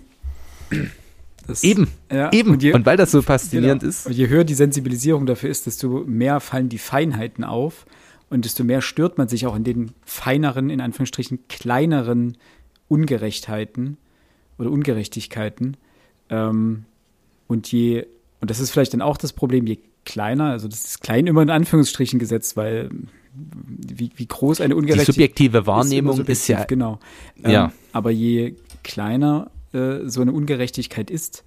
Das, 1.46 1.62
eben, 1.62 1.88
ja, 2.10 2.32
eben. 2.32 2.52
Und, 2.52 2.62
je, 2.62 2.72
und, 2.72 2.86
weil 2.86 2.96
das 2.96 3.10
so 3.10 3.22
faszinierend 3.22 3.80
genau. 3.80 3.90
ist. 3.90 4.06
Und 4.06 4.12
je 4.12 4.28
höher 4.28 4.44
die 4.44 4.54
Sensibilisierung 4.54 5.26
dafür 5.26 5.50
ist, 5.50 5.66
desto 5.66 6.04
mehr 6.06 6.40
fallen 6.40 6.68
die 6.68 6.78
Feinheiten 6.78 7.44
auf 7.44 7.86
und 8.30 8.44
desto 8.44 8.64
mehr 8.64 8.82
stört 8.82 9.18
man 9.18 9.28
sich 9.28 9.46
auch 9.46 9.54
in 9.54 9.64
den 9.64 9.92
feineren, 10.04 10.70
in 10.70 10.80
Anführungsstrichen 10.80 11.40
kleineren 11.48 12.36
Ungerechtheiten 12.88 13.96
oder 14.58 14.70
Ungerechtigkeiten. 14.70 15.76
Ähm, 16.30 16.84
und 17.46 17.70
je, 17.70 18.06
und 18.40 18.50
das 18.50 18.58
ist 18.58 18.70
vielleicht 18.70 18.92
dann 18.92 19.02
auch 19.02 19.16
das 19.16 19.32
Problem, 19.32 19.66
je 19.66 19.78
kleiner, 20.04 20.50
also 20.50 20.68
das 20.68 20.84
ist 20.84 21.00
klein 21.00 21.26
immer 21.26 21.42
in 21.42 21.50
Anführungsstrichen 21.50 22.18
gesetzt, 22.18 22.56
weil 22.56 22.90
wie, 23.34 24.10
wie 24.16 24.26
groß 24.26 24.60
eine 24.60 24.74
Ungerechtigkeit 24.74 25.08
Die 25.08 25.12
subjektive 25.12 25.66
Wahrnehmung 25.66 26.12
ist, 26.12 26.16
subjektiv, 26.18 26.42
ist 26.42 26.48
ja. 26.48 26.64
Genau. 26.64 26.98
Ähm, 27.44 27.50
ja. 27.50 27.72
Aber 27.92 28.10
je 28.10 28.54
kleiner 28.82 29.50
äh, 29.72 30.00
so 30.06 30.20
eine 30.20 30.32
Ungerechtigkeit 30.32 31.10
ist 31.10 31.44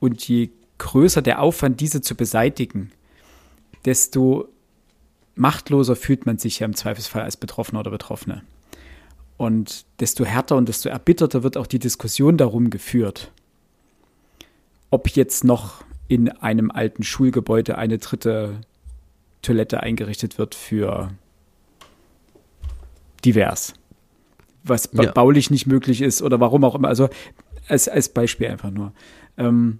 und 0.00 0.26
je 0.26 0.50
größer 0.78 1.22
der 1.22 1.40
Aufwand, 1.40 1.80
diese 1.80 2.00
zu 2.00 2.14
beseitigen, 2.14 2.90
desto 3.84 4.48
machtloser 5.34 5.96
fühlt 5.96 6.26
man 6.26 6.38
sich 6.38 6.58
ja 6.58 6.66
im 6.66 6.74
Zweifelsfall 6.74 7.22
als 7.22 7.36
Betroffener 7.36 7.80
oder 7.80 7.90
Betroffene. 7.90 8.42
Und 9.36 9.86
desto 10.00 10.24
härter 10.24 10.56
und 10.56 10.68
desto 10.68 10.88
erbitterter 10.88 11.42
wird 11.42 11.56
auch 11.56 11.66
die 11.66 11.78
Diskussion 11.78 12.36
darum 12.36 12.70
geführt, 12.70 13.32
ob 14.90 15.08
jetzt 15.08 15.44
noch 15.44 15.84
in 16.08 16.28
einem 16.28 16.70
alten 16.70 17.02
Schulgebäude 17.02 17.78
eine 17.78 17.98
dritte 17.98 18.60
Toilette 19.40 19.82
eingerichtet 19.82 20.38
wird 20.38 20.54
für 20.54 21.10
divers. 23.24 23.74
Was 24.64 24.90
ja. 24.92 25.10
baulich 25.10 25.50
nicht 25.50 25.66
möglich 25.66 26.02
ist 26.02 26.22
oder 26.22 26.38
warum 26.38 26.62
auch 26.64 26.74
immer. 26.74 26.88
Also 26.88 27.08
als, 27.68 27.88
als 27.88 28.08
Beispiel 28.08 28.48
einfach 28.48 28.70
nur. 28.70 28.92
Ähm, 29.38 29.78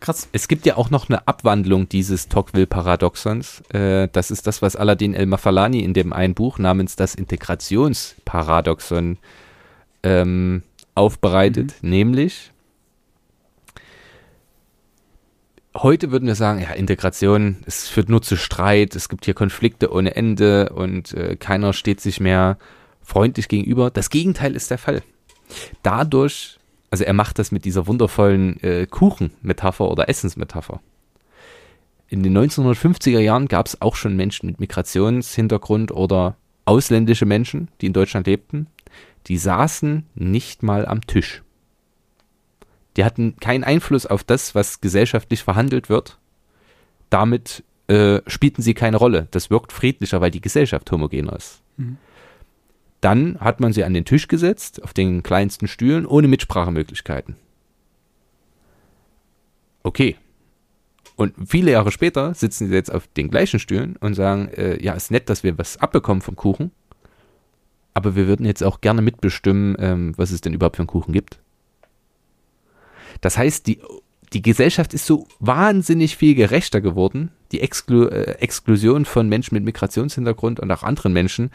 krass. 0.00 0.28
Es 0.32 0.48
gibt 0.48 0.66
ja 0.66 0.76
auch 0.76 0.90
noch 0.90 1.08
eine 1.08 1.26
Abwandlung 1.26 1.88
dieses 1.88 2.28
Tocqueville-Paradoxons. 2.28 3.62
Äh, 3.70 4.08
das 4.12 4.30
ist 4.30 4.46
das, 4.46 4.62
was 4.62 4.76
Aladdin 4.76 5.14
El-Mafalani 5.14 5.80
in 5.80 5.94
dem 5.94 6.12
einen 6.12 6.34
Buch 6.34 6.58
namens 6.58 6.96
das 6.96 7.14
Integrationsparadoxon 7.14 9.18
ähm, 10.02 10.62
aufbereitet, 10.94 11.74
mhm. 11.80 11.90
nämlich 11.90 12.50
heute 15.76 16.12
würden 16.12 16.26
wir 16.26 16.34
sagen, 16.34 16.60
ja, 16.60 16.70
Integration, 16.70 17.56
es 17.66 17.88
führt 17.88 18.08
nur 18.08 18.22
zu 18.22 18.36
Streit, 18.36 18.94
es 18.94 19.08
gibt 19.08 19.24
hier 19.24 19.34
Konflikte 19.34 19.92
ohne 19.92 20.14
Ende 20.14 20.70
und 20.70 21.12
äh, 21.14 21.36
keiner 21.36 21.72
steht 21.72 22.00
sich 22.00 22.20
mehr 22.20 22.58
freundlich 23.02 23.48
gegenüber. 23.48 23.90
Das 23.90 24.10
Gegenteil 24.10 24.54
ist 24.54 24.70
der 24.70 24.78
Fall. 24.78 25.02
Dadurch, 25.82 26.58
also 26.90 27.04
er 27.04 27.12
macht 27.12 27.38
das 27.38 27.52
mit 27.52 27.64
dieser 27.64 27.86
wundervollen 27.86 28.62
äh, 28.62 28.86
Kuchen-Metapher 28.86 29.90
oder 29.90 30.08
Essensmetapher. 30.08 30.80
In 32.08 32.22
den 32.22 32.36
1950er 32.36 33.18
Jahren 33.18 33.48
gab 33.48 33.66
es 33.66 33.80
auch 33.80 33.96
schon 33.96 34.16
Menschen 34.16 34.46
mit 34.46 34.60
Migrationshintergrund 34.60 35.90
oder 35.90 36.36
ausländische 36.64 37.26
Menschen, 37.26 37.68
die 37.80 37.86
in 37.86 37.92
Deutschland 37.92 38.26
lebten, 38.26 38.68
die 39.26 39.38
saßen 39.38 40.06
nicht 40.14 40.62
mal 40.62 40.86
am 40.86 41.06
Tisch. 41.06 41.42
Die 42.96 43.04
hatten 43.04 43.36
keinen 43.40 43.64
Einfluss 43.64 44.06
auf 44.06 44.22
das, 44.22 44.54
was 44.54 44.80
gesellschaftlich 44.80 45.42
verhandelt 45.42 45.88
wird. 45.88 46.18
Damit 47.10 47.64
äh, 47.88 48.20
spielten 48.26 48.62
sie 48.62 48.74
keine 48.74 48.96
Rolle. 48.96 49.28
Das 49.30 49.50
wirkt 49.50 49.72
friedlicher, 49.72 50.20
weil 50.20 50.30
die 50.30 50.40
Gesellschaft 50.40 50.90
homogener 50.92 51.34
ist. 51.34 51.62
Mhm. 51.76 51.98
Dann 53.04 53.38
hat 53.38 53.60
man 53.60 53.74
sie 53.74 53.84
an 53.84 53.92
den 53.92 54.06
Tisch 54.06 54.28
gesetzt, 54.28 54.82
auf 54.82 54.94
den 54.94 55.22
kleinsten 55.22 55.68
Stühlen, 55.68 56.06
ohne 56.06 56.26
Mitsprachemöglichkeiten. 56.26 57.36
Okay. 59.82 60.16
Und 61.14 61.34
viele 61.46 61.72
Jahre 61.72 61.92
später 61.92 62.32
sitzen 62.32 62.68
sie 62.68 62.74
jetzt 62.74 62.90
auf 62.90 63.06
den 63.08 63.28
gleichen 63.28 63.60
Stühlen 63.60 63.96
und 63.96 64.14
sagen, 64.14 64.48
äh, 64.48 64.82
ja, 64.82 64.94
ist 64.94 65.10
nett, 65.10 65.28
dass 65.28 65.42
wir 65.42 65.58
was 65.58 65.76
abbekommen 65.76 66.22
vom 66.22 66.34
Kuchen, 66.34 66.70
aber 67.92 68.16
wir 68.16 68.26
würden 68.26 68.46
jetzt 68.46 68.64
auch 68.64 68.80
gerne 68.80 69.02
mitbestimmen, 69.02 69.76
ähm, 69.78 70.14
was 70.16 70.30
es 70.30 70.40
denn 70.40 70.54
überhaupt 70.54 70.76
für 70.76 70.80
einen 70.80 70.86
Kuchen 70.86 71.12
gibt. 71.12 71.40
Das 73.20 73.36
heißt, 73.36 73.66
die, 73.66 73.82
die 74.32 74.40
Gesellschaft 74.40 74.94
ist 74.94 75.04
so 75.04 75.28
wahnsinnig 75.40 76.16
viel 76.16 76.34
gerechter 76.34 76.80
geworden. 76.80 77.32
Die 77.52 77.60
Exklu 77.60 78.06
äh, 78.06 78.38
Exklusion 78.38 79.04
von 79.04 79.28
Menschen 79.28 79.54
mit 79.54 79.64
Migrationshintergrund 79.64 80.58
und 80.58 80.70
auch 80.72 80.82
anderen 80.82 81.12
Menschen 81.12 81.50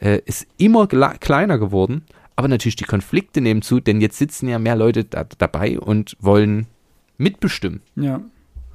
äh, 0.00 0.20
ist 0.24 0.46
immer 0.56 0.86
kleiner 0.86 1.58
geworden. 1.58 2.04
Aber 2.36 2.48
natürlich 2.48 2.76
die 2.76 2.84
Konflikte 2.84 3.40
nehmen 3.40 3.62
zu, 3.62 3.78
denn 3.78 4.00
jetzt 4.00 4.18
sitzen 4.18 4.48
ja 4.48 4.58
mehr 4.58 4.74
Leute 4.74 5.04
da 5.04 5.24
dabei 5.38 5.78
und 5.78 6.16
wollen 6.18 6.66
mitbestimmen. 7.16 7.80
Ja, 7.94 8.20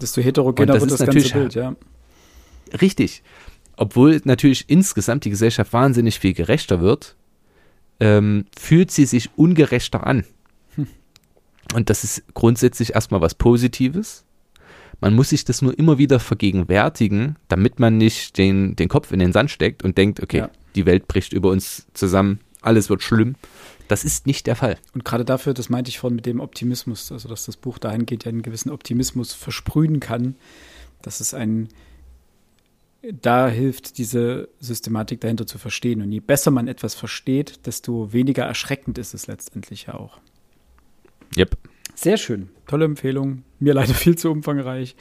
desto 0.01 0.21
heterogener 0.21 0.73
das 0.73 0.81
wird 0.81 0.91
das 0.91 0.99
ganze 1.05 1.33
Bild, 1.33 1.55
ja. 1.55 1.75
Richtig. 2.81 3.21
Obwohl 3.75 4.21
natürlich 4.23 4.65
insgesamt 4.69 5.25
die 5.25 5.29
Gesellschaft 5.29 5.73
wahnsinnig 5.73 6.19
viel 6.19 6.33
gerechter 6.33 6.79
wird, 6.79 7.15
ähm, 7.99 8.45
fühlt 8.57 8.91
sie 8.91 9.05
sich 9.05 9.29
ungerechter 9.35 10.07
an. 10.07 10.23
Und 11.73 11.89
das 11.89 12.03
ist 12.03 12.23
grundsätzlich 12.33 12.95
erstmal 12.95 13.21
was 13.21 13.35
Positives. 13.35 14.25
Man 15.01 15.15
muss 15.15 15.29
sich 15.29 15.45
das 15.45 15.61
nur 15.61 15.77
immer 15.77 15.97
wieder 15.97 16.19
vergegenwärtigen, 16.19 17.37
damit 17.47 17.79
man 17.79 17.97
nicht 17.97 18.37
den, 18.37 18.75
den 18.75 18.89
Kopf 18.89 19.11
in 19.11 19.19
den 19.19 19.31
Sand 19.31 19.51
steckt 19.51 19.83
und 19.83 19.97
denkt, 19.97 20.21
okay, 20.21 20.39
ja. 20.39 20.49
die 20.75 20.85
Welt 20.85 21.07
bricht 21.07 21.33
über 21.33 21.49
uns 21.49 21.87
zusammen, 21.93 22.39
alles 22.61 22.89
wird 22.89 23.01
schlimm. 23.01 23.35
Das 23.87 24.03
ist 24.03 24.27
nicht 24.27 24.45
der 24.45 24.55
Fall. 24.55 24.77
Und 24.93 25.03
gerade 25.03 25.25
dafür, 25.25 25.53
das 25.53 25.69
meinte 25.69 25.89
ich 25.89 25.99
vorhin 25.99 26.15
mit 26.15 26.25
dem 26.25 26.39
Optimismus, 26.39 27.11
also 27.11 27.27
dass 27.27 27.45
das 27.45 27.57
Buch 27.57 27.79
dahingehend 27.79 28.25
ja 28.25 28.29
einen 28.29 28.43
gewissen 28.43 28.69
Optimismus 28.69 29.33
versprühen 29.33 29.99
kann, 29.99 30.35
dass 31.01 31.21
es 31.21 31.33
einen 31.33 31.69
da 33.01 33.47
hilft, 33.47 33.97
diese 33.97 34.49
Systematik 34.59 35.21
dahinter 35.21 35.47
zu 35.47 35.57
verstehen. 35.57 36.01
Und 36.01 36.11
je 36.11 36.19
besser 36.19 36.51
man 36.51 36.67
etwas 36.67 36.95
versteht, 36.95 37.65
desto 37.65 38.11
weniger 38.11 38.43
erschreckend 38.43 38.97
ist 38.97 39.13
es 39.13 39.27
letztendlich 39.27 39.87
ja 39.87 39.93
auch. 39.95 40.19
Yep. 41.37 41.57
Sehr 42.01 42.15
schön. 42.15 42.47
Tolle 42.65 42.85
Empfehlung. 42.85 43.43
Mir 43.59 43.73
leider 43.73 43.93
viel 43.93 44.17
zu 44.17 44.31
umfangreich. 44.31 44.95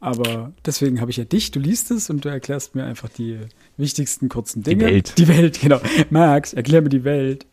Aber 0.00 0.52
deswegen 0.66 1.00
habe 1.00 1.12
ich 1.12 1.16
ja 1.16 1.22
dich, 1.22 1.52
du 1.52 1.60
liest 1.60 1.92
es 1.92 2.10
und 2.10 2.24
du 2.24 2.28
erklärst 2.28 2.74
mir 2.74 2.84
einfach 2.84 3.08
die 3.08 3.38
wichtigsten 3.76 4.28
kurzen 4.28 4.64
Dinge. 4.64 4.86
Die 4.86 4.92
Welt. 4.92 5.18
Die 5.18 5.28
Welt, 5.28 5.60
genau. 5.60 5.80
Max, 6.10 6.52
erklär 6.52 6.82
mir 6.82 6.88
die 6.88 7.04
Welt. 7.04 7.46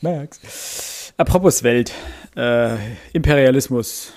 Max. 0.00 1.12
Apropos 1.16 1.64
Welt. 1.64 1.92
Äh, 2.36 2.76
Imperialismus. 3.14 4.12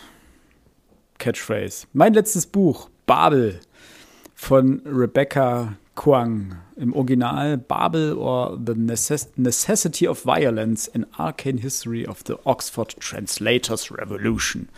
Catchphrase. 1.17 1.87
Mein 1.91 2.13
letztes 2.13 2.45
Buch, 2.45 2.91
Babel, 3.07 3.59
von 4.35 4.83
Rebecca 4.85 5.75
Kwang. 5.95 6.55
Im 6.75 6.93
Original 6.93 7.57
Babel 7.57 8.13
or 8.13 8.57
the 8.57 8.73
Necess 8.73 9.29
Necessity 9.35 10.07
of 10.07 10.23
Violence, 10.23 10.87
an 10.87 11.05
Arcane 11.17 11.59
History 11.59 12.07
of 12.07 12.23
the 12.25 12.35
Oxford 12.45 12.95
Translators 12.99 13.91
Revolution. 13.91 14.69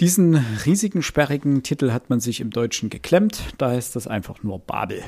Diesen 0.00 0.36
riesigen, 0.66 1.02
sperrigen 1.02 1.62
Titel 1.62 1.92
hat 1.92 2.10
man 2.10 2.20
sich 2.20 2.40
im 2.40 2.50
Deutschen 2.50 2.90
geklemmt, 2.90 3.40
da 3.58 3.70
heißt 3.70 3.94
das 3.94 4.06
einfach 4.06 4.42
nur 4.42 4.58
Babel. 4.58 5.02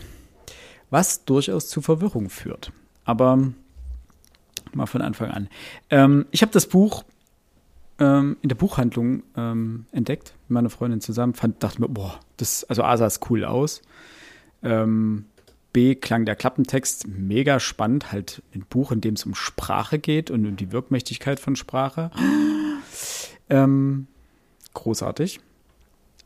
Was 0.90 1.24
durchaus 1.24 1.68
zu 1.68 1.80
Verwirrung 1.80 2.30
führt. 2.30 2.72
Aber 3.04 3.52
mal 4.72 4.86
von 4.86 5.02
Anfang 5.02 5.30
an. 5.30 5.48
Ähm, 5.90 6.26
ich 6.30 6.42
habe 6.42 6.52
das 6.52 6.66
Buch 6.66 7.04
ähm, 7.98 8.36
in 8.42 8.48
der 8.48 8.56
Buchhandlung 8.56 9.22
ähm, 9.36 9.86
entdeckt, 9.92 10.34
mit 10.48 10.54
meiner 10.54 10.70
Freundin 10.70 11.00
zusammen. 11.00 11.34
Fand, 11.34 11.62
dachte 11.62 11.80
mir, 11.80 11.88
boah, 11.88 12.20
das, 12.36 12.64
also 12.64 12.82
A 12.82 12.96
sah 12.96 13.06
es 13.06 13.20
cool 13.28 13.44
aus. 13.44 13.82
Ähm, 14.62 15.26
B 15.72 15.94
klang 15.94 16.24
der 16.24 16.36
Klappentext 16.36 17.06
mega 17.06 17.60
spannend, 17.60 18.12
halt 18.12 18.42
ein 18.54 18.64
Buch, 18.68 18.92
in 18.92 19.00
dem 19.00 19.14
es 19.14 19.26
um 19.26 19.34
Sprache 19.34 19.98
geht 19.98 20.30
und 20.30 20.46
um 20.46 20.56
die 20.56 20.72
Wirkmächtigkeit 20.72 21.40
von 21.40 21.56
Sprache. 21.56 22.10
Ähm, 23.48 24.08
großartig. 24.74 25.38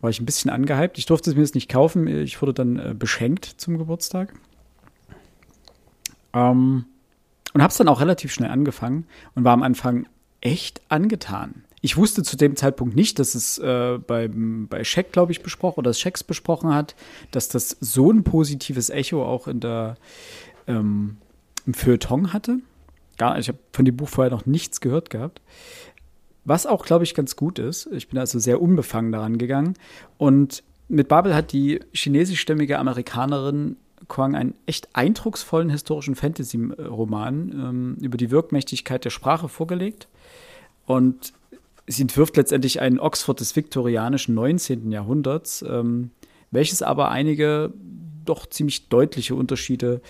War 0.01 0.09
ich 0.09 0.21
ein 0.21 0.25
bisschen 0.25 0.51
angehypt. 0.51 0.97
Ich 0.97 1.05
durfte 1.05 1.29
es 1.29 1.37
mir 1.37 1.43
jetzt 1.43 1.55
nicht 1.55 1.69
kaufen. 1.69 2.07
Ich 2.07 2.41
wurde 2.41 2.55
dann 2.55 2.79
äh, 2.79 2.95
beschenkt 2.99 3.45
zum 3.45 3.77
Geburtstag. 3.77 4.33
Ähm, 6.33 6.87
und 7.53 7.63
habe 7.63 7.71
es 7.71 7.77
dann 7.77 7.89
auch 7.89 8.01
relativ 8.01 8.33
schnell 8.33 8.51
angefangen 8.51 9.07
und 9.35 9.45
war 9.45 9.53
am 9.53 9.63
Anfang 9.63 10.07
echt 10.41 10.81
angetan. 10.89 11.65
Ich 11.83 11.97
wusste 11.97 12.23
zu 12.23 12.37
dem 12.37 12.57
Zeitpunkt 12.57 12.95
nicht, 12.95 13.19
dass 13.19 13.35
es 13.35 13.59
äh, 13.59 13.99
beim, 14.07 14.69
bei 14.69 14.85
Scheck, 14.85 15.13
glaube 15.13 15.33
ich, 15.33 15.43
besprochen 15.43 15.81
oder 15.81 15.95
Schecks 15.95 16.23
besprochen 16.23 16.75
hat, 16.75 16.95
dass 17.31 17.49
das 17.49 17.77
so 17.81 18.11
ein 18.11 18.23
positives 18.23 18.91
Echo 18.91 19.25
auch 19.25 19.49
in 19.49 19.61
der, 19.61 19.97
ähm, 20.67 21.17
im 21.67 21.75
Feuilleton 21.75 22.33
hatte. 22.33 22.59
Gar, 23.17 23.39
ich 23.39 23.49
habe 23.49 23.59
von 23.73 23.85
dem 23.85 23.97
Buch 23.97 24.09
vorher 24.09 24.31
noch 24.31 24.47
nichts 24.47 24.81
gehört 24.81 25.11
gehabt. 25.11 25.41
Was 26.45 26.67
auch, 26.67 26.85
glaube 26.85 27.05
ich, 27.05 27.15
ganz 27.15 27.37
gut 27.37 27.59
ist. 27.59 27.87
Ich 27.93 28.09
bin 28.09 28.19
also 28.19 28.39
sehr 28.39 28.61
unbefangen 28.61 29.13
daran 29.13 29.39
gegangen. 29.39 29.75
Und 30.19 30.63
mit 30.89 31.09
Babel 31.09 31.35
hat 31.35 31.53
die 31.53 31.81
chinesischstämmige 31.93 32.79
Amerikanerin 32.79 33.77
Kwang 34.09 34.35
einen 34.35 34.55
echt 34.67 34.89
eindrucksvollen 34.95 35.71
historischen 35.71 36.17
Fantasy-Roman 36.17 37.53
ähm, 37.53 37.97
über 38.01 38.17
die 38.17 38.31
Wirkmächtigkeit 38.31 39.05
der 39.05 39.11
Sprache 39.11 39.49
vorgelegt. 39.49 40.09
Und 40.87 41.33
sie 41.87 42.03
entwirft 42.03 42.37
letztendlich 42.37 42.81
ein 42.81 42.99
Oxford 42.99 43.41
des 43.41 43.57
viktorianischen 43.57 44.35
19. 44.35 44.91
Jahrhunderts, 44.91 45.65
ähm, 45.69 46.11
welches 46.51 46.83
aber 46.83 47.11
einige 47.11 47.73
doch 48.25 48.47
ziemlich 48.47 48.89
deutliche 48.89 49.35
Unterschiede 49.35 50.01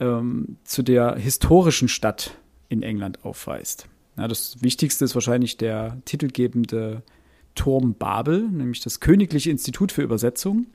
ähm, 0.00 0.56
zu 0.64 0.82
der 0.82 1.16
historischen 1.16 1.88
Stadt 1.88 2.36
in 2.68 2.82
England 2.82 3.24
aufweist. 3.24 3.88
Ja, 4.16 4.28
das 4.28 4.62
Wichtigste 4.62 5.04
ist 5.04 5.14
wahrscheinlich 5.14 5.56
der 5.56 5.98
titelgebende 6.04 7.02
Turm 7.54 7.94
Babel, 7.94 8.42
nämlich 8.48 8.80
das 8.80 9.00
Königliche 9.00 9.50
Institut 9.50 9.92
für 9.92 10.02
Übersetzung. 10.02 10.66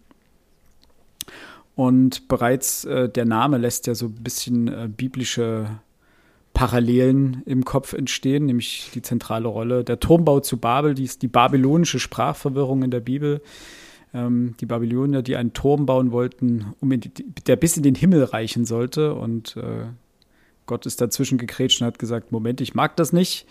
Und 1.76 2.28
bereits 2.28 2.86
äh, 2.86 3.10
der 3.10 3.26
Name 3.26 3.58
lässt 3.58 3.88
ja 3.88 3.96
so 3.96 4.08
ein 4.08 4.16
bisschen 4.16 4.68
äh, 4.68 4.90
biblische 4.90 5.80
Parallelen 6.54 7.44
im 7.46 7.66
Kopf 7.66 7.94
entstehen, 7.94 8.46
nämlich 8.46 8.92
die 8.94 9.02
zentrale 9.02 9.48
Rolle. 9.48 9.84
Der 9.84 10.00
Turmbau 10.00 10.42
zu 10.42 10.58
Babel, 10.58 10.94
die 10.94 11.06
ist 11.06 11.22
die 11.22 11.28
babylonische 11.28 12.00
Sprachverwirrung 12.00 12.84
in 12.84 12.92
der 12.92 13.00
Bibel. 13.00 13.42
Ähm, 14.14 14.56
die 14.60 14.66
Babylonier, 14.66 15.22
die 15.22 15.38
einen 15.38 15.54
Turm 15.54 15.86
bauen 15.86 16.12
wollten, 16.12 16.74
um 16.82 16.90
die, 16.90 17.10
der 17.48 17.56
bis 17.56 17.78
in 17.78 17.84
den 17.84 17.96
Himmel 17.96 18.26
reichen 18.26 18.66
sollte. 18.66 19.14
Und 19.16 19.56
äh, 19.56 19.86
Gott 20.66 20.86
ist 20.86 21.02
dazwischen 21.02 21.38
gekrätscht 21.38 21.82
und 21.82 21.88
hat 21.88 22.00
gesagt, 22.00 22.32
Moment, 22.32 22.62
ich 22.62 22.76
mag 22.76 22.96
das 22.98 23.14
nicht. 23.14 23.48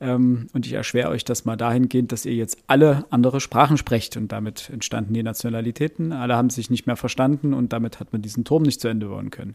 Ähm, 0.00 0.46
und 0.52 0.66
ich 0.66 0.72
erschwere 0.72 1.08
euch 1.08 1.24
das 1.24 1.44
mal 1.44 1.56
dahingehend, 1.56 2.12
dass 2.12 2.24
ihr 2.24 2.34
jetzt 2.34 2.58
alle 2.68 3.04
andere 3.10 3.40
Sprachen 3.40 3.76
sprecht. 3.76 4.16
Und 4.16 4.30
damit 4.30 4.70
entstanden 4.70 5.14
die 5.14 5.22
Nationalitäten. 5.22 6.12
Alle 6.12 6.36
haben 6.36 6.50
sich 6.50 6.70
nicht 6.70 6.86
mehr 6.86 6.96
verstanden 6.96 7.52
und 7.52 7.72
damit 7.72 7.98
hat 7.98 8.12
man 8.12 8.22
diesen 8.22 8.44
Turm 8.44 8.62
nicht 8.62 8.80
zu 8.80 8.88
Ende 8.88 9.08
bauen 9.08 9.30
können. 9.30 9.54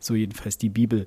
So 0.00 0.14
jedenfalls 0.14 0.58
die 0.58 0.68
Bibel. 0.68 1.06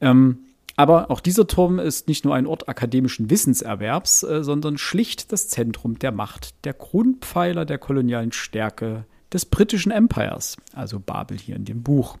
Ähm, 0.00 0.38
aber 0.76 1.10
auch 1.10 1.20
dieser 1.20 1.46
Turm 1.46 1.78
ist 1.78 2.06
nicht 2.06 2.24
nur 2.24 2.34
ein 2.34 2.46
Ort 2.46 2.68
akademischen 2.68 3.30
Wissenserwerbs, 3.30 4.22
äh, 4.22 4.44
sondern 4.44 4.76
schlicht 4.76 5.32
das 5.32 5.48
Zentrum 5.48 5.98
der 5.98 6.12
Macht, 6.12 6.54
der 6.64 6.74
Grundpfeiler 6.74 7.64
der 7.64 7.78
kolonialen 7.78 8.32
Stärke 8.32 9.04
des 9.32 9.46
britischen 9.46 9.90
Empires, 9.90 10.56
also 10.74 11.00
Babel 11.00 11.38
hier 11.38 11.56
in 11.56 11.64
dem 11.64 11.82
Buch. 11.82 12.18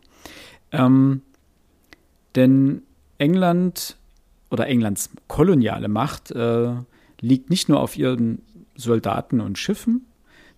Ähm, 0.72 1.22
denn 2.34 2.82
England 3.18 3.96
oder 4.50 4.66
Englands 4.66 5.10
koloniale 5.28 5.88
Macht 5.88 6.30
äh, 6.30 6.72
liegt 7.20 7.50
nicht 7.50 7.68
nur 7.68 7.80
auf 7.80 7.96
ihren 7.96 8.42
Soldaten 8.74 9.40
und 9.40 9.58
Schiffen 9.58 10.06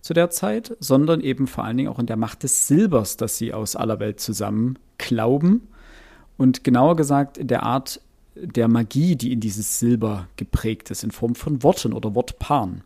zu 0.01 0.13
der 0.13 0.29
Zeit, 0.29 0.75
sondern 0.79 1.21
eben 1.21 1.47
vor 1.47 1.65
allen 1.65 1.77
Dingen 1.77 1.89
auch 1.89 1.99
in 1.99 2.05
der 2.05 2.17
Macht 2.17 2.43
des 2.43 2.67
Silbers, 2.67 3.17
das 3.17 3.37
sie 3.37 3.53
aus 3.53 3.75
aller 3.75 3.99
Welt 3.99 4.19
zusammen 4.19 4.79
glauben. 4.97 5.67
Und 6.39 6.63
genauer 6.63 6.95
gesagt 6.95 7.37
in 7.37 7.47
der 7.47 7.63
Art 7.63 7.99
der 8.33 8.69
Magie, 8.69 9.17
die 9.17 9.33
in 9.33 9.41
dieses 9.41 9.77
Silber 9.77 10.29
geprägt 10.37 10.89
ist, 10.89 11.03
in 11.03 11.11
Form 11.11 11.35
von 11.35 11.63
Worten 11.63 11.91
oder 11.91 12.15
Wortpaaren. 12.15 12.81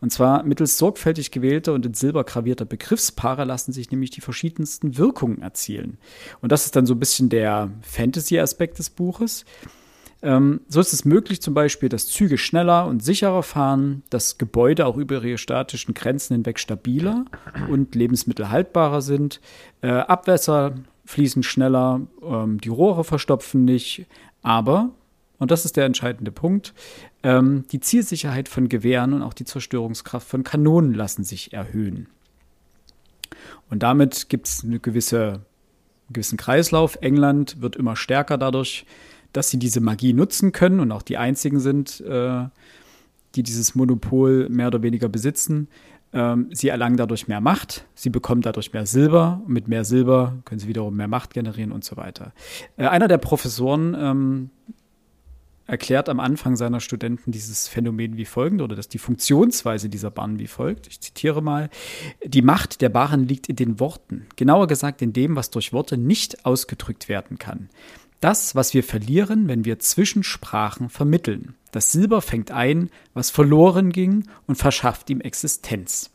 Und 0.00 0.12
zwar 0.12 0.42
mittels 0.42 0.76
sorgfältig 0.76 1.30
gewählter 1.30 1.72
und 1.72 1.86
in 1.86 1.94
Silber 1.94 2.24
gravierter 2.24 2.64
Begriffspaare 2.64 3.44
lassen 3.44 3.70
sich 3.70 3.92
nämlich 3.92 4.10
die 4.10 4.20
verschiedensten 4.20 4.98
Wirkungen 4.98 5.40
erzielen. 5.40 5.98
Und 6.40 6.50
das 6.50 6.64
ist 6.64 6.74
dann 6.74 6.84
so 6.84 6.94
ein 6.94 6.98
bisschen 6.98 7.28
der 7.28 7.70
Fantasy-Aspekt 7.82 8.80
des 8.80 8.90
Buches. 8.90 9.44
Ähm, 10.22 10.62
so 10.66 10.80
ist 10.80 10.92
es 10.92 11.04
möglich 11.04 11.40
zum 11.40 11.54
Beispiel, 11.54 11.88
dass 11.88 12.08
Züge 12.08 12.38
schneller 12.38 12.86
und 12.86 13.04
sicherer 13.04 13.44
fahren, 13.44 14.02
dass 14.10 14.36
Gebäude 14.36 14.84
auch 14.84 14.96
über 14.96 15.22
ihre 15.22 15.38
statischen 15.38 15.94
Grenzen 15.94 16.34
hinweg 16.34 16.58
stabiler 16.58 17.26
und 17.70 17.94
Lebensmittel 17.94 18.50
haltbarer 18.50 19.00
sind, 19.00 19.40
äh, 19.82 19.90
Abwässer 19.90 20.74
fließen 21.06 21.42
schneller, 21.42 22.02
ähm, 22.22 22.60
die 22.60 22.68
Rohre 22.68 23.04
verstopfen 23.04 23.64
nicht, 23.64 24.06
aber, 24.42 24.90
und 25.38 25.50
das 25.50 25.64
ist 25.64 25.76
der 25.76 25.86
entscheidende 25.86 26.32
Punkt, 26.32 26.74
ähm, 27.22 27.64
die 27.72 27.80
Zielsicherheit 27.80 28.48
von 28.48 28.68
Gewehren 28.68 29.12
und 29.12 29.22
auch 29.22 29.34
die 29.34 29.44
Zerstörungskraft 29.44 30.28
von 30.28 30.44
Kanonen 30.44 30.94
lassen 30.94 31.24
sich 31.24 31.52
erhöhen. 31.52 32.08
Und 33.70 33.82
damit 33.82 34.28
gibt 34.28 34.46
es 34.46 34.64
eine 34.64 34.78
gewisse, 34.78 35.26
einen 35.26 36.12
gewissen 36.12 36.38
Kreislauf. 36.38 36.98
England 37.00 37.60
wird 37.60 37.76
immer 37.76 37.96
stärker 37.96 38.38
dadurch, 38.38 38.86
dass 39.32 39.50
sie 39.50 39.58
diese 39.58 39.80
Magie 39.80 40.12
nutzen 40.12 40.52
können 40.52 40.80
und 40.80 40.92
auch 40.92 41.02
die 41.02 41.18
einzigen 41.18 41.60
sind, 41.60 42.00
äh, 42.00 42.44
die 43.34 43.42
dieses 43.42 43.74
Monopol 43.74 44.48
mehr 44.48 44.68
oder 44.68 44.82
weniger 44.82 45.08
besitzen. 45.08 45.68
Ähm, 46.16 46.48
sie 46.50 46.68
erlangen 46.68 46.96
dadurch 46.96 47.28
mehr 47.28 47.42
Macht, 47.42 47.84
sie 47.94 48.08
bekommen 48.08 48.40
dadurch 48.40 48.72
mehr 48.72 48.86
Silber 48.86 49.42
und 49.44 49.52
mit 49.52 49.68
mehr 49.68 49.84
Silber 49.84 50.38
können 50.46 50.58
sie 50.58 50.66
wiederum 50.66 50.96
mehr 50.96 51.08
Macht 51.08 51.34
generieren 51.34 51.72
und 51.72 51.84
so 51.84 51.98
weiter. 51.98 52.32
Äh, 52.78 52.86
einer 52.86 53.06
der 53.06 53.18
Professoren 53.18 53.94
ähm, 53.94 54.50
erklärt 55.66 56.08
am 56.08 56.18
Anfang 56.18 56.56
seiner 56.56 56.80
Studenten 56.80 57.32
dieses 57.32 57.68
Phänomen 57.68 58.16
wie 58.16 58.24
folgt 58.24 58.62
oder 58.62 58.74
dass 58.74 58.88
die 58.88 58.96
Funktionsweise 58.96 59.90
dieser 59.90 60.10
Bahn 60.10 60.38
wie 60.38 60.46
folgt. 60.46 60.86
Ich 60.86 61.02
zitiere 61.02 61.42
mal: 61.42 61.68
Die 62.24 62.40
Macht 62.40 62.80
der 62.80 62.88
Barren 62.88 63.28
liegt 63.28 63.50
in 63.50 63.56
den 63.56 63.78
Worten, 63.78 64.26
genauer 64.36 64.68
gesagt 64.68 65.02
in 65.02 65.12
dem, 65.12 65.36
was 65.36 65.50
durch 65.50 65.74
Worte 65.74 65.98
nicht 65.98 66.46
ausgedrückt 66.46 67.10
werden 67.10 67.38
kann. 67.38 67.68
Das, 68.20 68.54
was 68.54 68.72
wir 68.72 68.84
verlieren, 68.84 69.48
wenn 69.48 69.66
wir 69.66 69.78
Zwischensprachen 69.80 70.88
vermitteln. 70.88 71.56
Das 71.76 71.92
Silber 71.92 72.22
fängt 72.22 72.52
ein, 72.52 72.88
was 73.12 73.28
verloren 73.28 73.92
ging 73.92 74.26
und 74.46 74.56
verschafft 74.56 75.10
ihm 75.10 75.20
Existenz. 75.20 76.10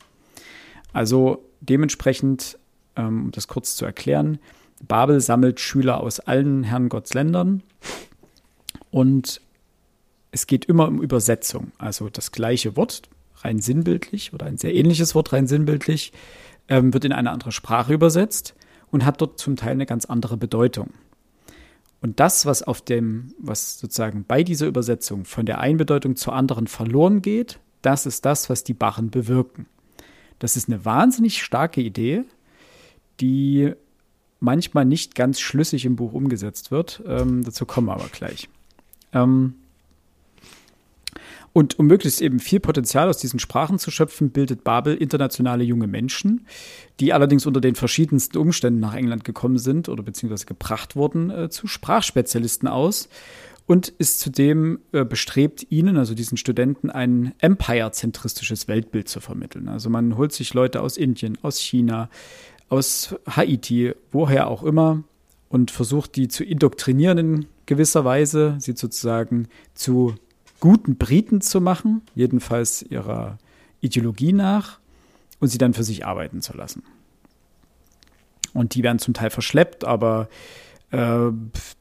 Also 0.92 1.48
dementsprechend, 1.60 2.58
ähm, 2.96 3.26
um 3.26 3.30
das 3.30 3.46
kurz 3.46 3.76
zu 3.76 3.84
erklären, 3.84 4.40
Babel 4.88 5.20
sammelt 5.20 5.60
Schüler 5.60 6.00
aus 6.00 6.18
allen 6.18 6.64
Herrngottsländern 6.64 7.62
und 8.90 9.40
es 10.32 10.48
geht 10.48 10.64
immer 10.64 10.88
um 10.88 11.00
Übersetzung. 11.00 11.70
Also 11.78 12.08
das 12.08 12.32
gleiche 12.32 12.76
Wort, 12.76 13.02
rein 13.36 13.60
sinnbildlich 13.60 14.34
oder 14.34 14.46
ein 14.46 14.58
sehr 14.58 14.74
ähnliches 14.74 15.14
Wort, 15.14 15.32
rein 15.32 15.46
sinnbildlich, 15.46 16.12
ähm, 16.66 16.92
wird 16.92 17.04
in 17.04 17.12
eine 17.12 17.30
andere 17.30 17.52
Sprache 17.52 17.94
übersetzt 17.94 18.56
und 18.90 19.04
hat 19.04 19.20
dort 19.20 19.38
zum 19.38 19.54
Teil 19.54 19.74
eine 19.74 19.86
ganz 19.86 20.06
andere 20.06 20.36
Bedeutung. 20.36 20.92
Und 22.02 22.18
das, 22.18 22.46
was 22.46 22.62
auf 22.62 22.82
dem, 22.82 23.32
was 23.38 23.78
sozusagen 23.78 24.24
bei 24.26 24.42
dieser 24.42 24.66
Übersetzung 24.66 25.24
von 25.24 25.46
der 25.46 25.60
einen 25.60 25.78
Bedeutung 25.78 26.16
zur 26.16 26.34
anderen 26.34 26.66
verloren 26.66 27.22
geht, 27.22 27.60
das 27.80 28.06
ist 28.06 28.24
das, 28.24 28.50
was 28.50 28.64
die 28.64 28.74
Barren 28.74 29.10
bewirken. 29.10 29.66
Das 30.40 30.56
ist 30.56 30.68
eine 30.68 30.84
wahnsinnig 30.84 31.40
starke 31.40 31.80
Idee, 31.80 32.24
die 33.20 33.72
manchmal 34.40 34.84
nicht 34.84 35.14
ganz 35.14 35.38
schlüssig 35.38 35.84
im 35.84 35.94
Buch 35.94 36.12
umgesetzt 36.12 36.72
wird. 36.72 37.02
Ähm, 37.06 37.44
dazu 37.44 37.64
kommen 37.64 37.86
wir 37.86 37.94
aber 37.94 38.08
gleich. 38.10 38.48
Ähm, 39.12 39.54
und 41.52 41.78
um 41.78 41.86
möglichst 41.86 42.22
eben 42.22 42.38
viel 42.38 42.60
Potenzial 42.60 43.08
aus 43.08 43.18
diesen 43.18 43.38
Sprachen 43.38 43.78
zu 43.78 43.90
schöpfen, 43.90 44.30
bildet 44.30 44.64
Babel 44.64 44.94
internationale 44.94 45.64
junge 45.64 45.86
Menschen, 45.86 46.46
die 46.98 47.12
allerdings 47.12 47.44
unter 47.44 47.60
den 47.60 47.74
verschiedensten 47.74 48.38
Umständen 48.38 48.80
nach 48.80 48.94
England 48.94 49.24
gekommen 49.24 49.58
sind 49.58 49.88
oder 49.88 50.02
beziehungsweise 50.02 50.46
gebracht 50.46 50.96
wurden, 50.96 51.30
äh, 51.30 51.50
zu 51.50 51.66
Sprachspezialisten 51.66 52.68
aus 52.68 53.08
und 53.66 53.88
ist 53.88 54.20
zudem 54.20 54.80
äh, 54.92 55.04
bestrebt, 55.04 55.66
ihnen, 55.70 55.96
also 55.96 56.14
diesen 56.14 56.38
Studenten, 56.38 56.90
ein 56.90 57.34
Empire-zentristisches 57.38 58.66
Weltbild 58.66 59.08
zu 59.08 59.20
vermitteln. 59.20 59.68
Also 59.68 59.90
man 59.90 60.16
holt 60.16 60.32
sich 60.32 60.54
Leute 60.54 60.80
aus 60.80 60.96
Indien, 60.96 61.38
aus 61.42 61.58
China, 61.58 62.08
aus 62.68 63.14
Haiti, 63.28 63.92
woher 64.10 64.48
auch 64.48 64.62
immer, 64.62 65.04
und 65.50 65.70
versucht 65.70 66.16
die 66.16 66.28
zu 66.28 66.44
indoktrinieren 66.44 67.18
in 67.18 67.46
gewisser 67.66 68.06
Weise, 68.06 68.56
sie 68.58 68.72
sozusagen 68.72 69.48
zu 69.74 70.14
guten 70.62 70.96
Briten 70.96 71.40
zu 71.40 71.60
machen, 71.60 72.02
jedenfalls 72.14 72.82
ihrer 72.82 73.36
Ideologie 73.80 74.32
nach, 74.32 74.78
und 75.40 75.48
sie 75.48 75.58
dann 75.58 75.74
für 75.74 75.82
sich 75.82 76.06
arbeiten 76.06 76.40
zu 76.40 76.56
lassen. 76.56 76.84
Und 78.54 78.76
die 78.76 78.84
werden 78.84 79.00
zum 79.00 79.12
Teil 79.12 79.30
verschleppt, 79.30 79.82
aber 79.82 80.28
äh, 80.92 81.32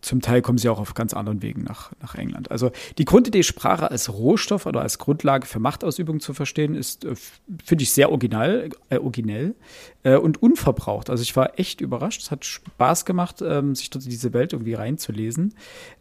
zum 0.02 0.22
Teil 0.22 0.42
kommen 0.42 0.58
sie 0.58 0.68
auch 0.68 0.80
auf 0.80 0.96
ganz 0.96 1.14
anderen 1.14 1.44
Wegen 1.44 1.64
nach, 1.64 1.92
nach 2.02 2.16
England. 2.16 2.50
Also 2.50 2.72
die 2.98 3.06
Grundidee, 3.06 3.44
Sprache 3.44 3.92
als 3.92 4.12
Rohstoff 4.12 4.66
oder 4.66 4.82
als 4.82 4.98
Grundlage 4.98 5.46
für 5.46 5.60
Machtausübung 5.60 6.20
zu 6.20 6.34
verstehen, 6.34 6.74
ist, 6.74 7.06
äh, 7.06 7.14
finde 7.64 7.84
ich, 7.84 7.92
sehr 7.92 8.10
original, 8.10 8.70
äh, 8.90 8.98
originell 8.98 9.54
äh, 10.02 10.16
und 10.16 10.42
unverbraucht. 10.42 11.12
Also 11.12 11.22
ich 11.22 11.36
war 11.36 11.60
echt 11.60 11.82
überrascht. 11.82 12.24
Es 12.24 12.32
hat 12.32 12.46
Spaß 12.46 13.06
gemacht, 13.06 13.44
ähm, 13.44 13.76
sich 13.76 13.92
dort 13.92 14.06
in 14.06 14.10
diese 14.10 14.34
Welt 14.34 14.54
irgendwie 14.54 14.74
reinzulesen. 14.74 15.54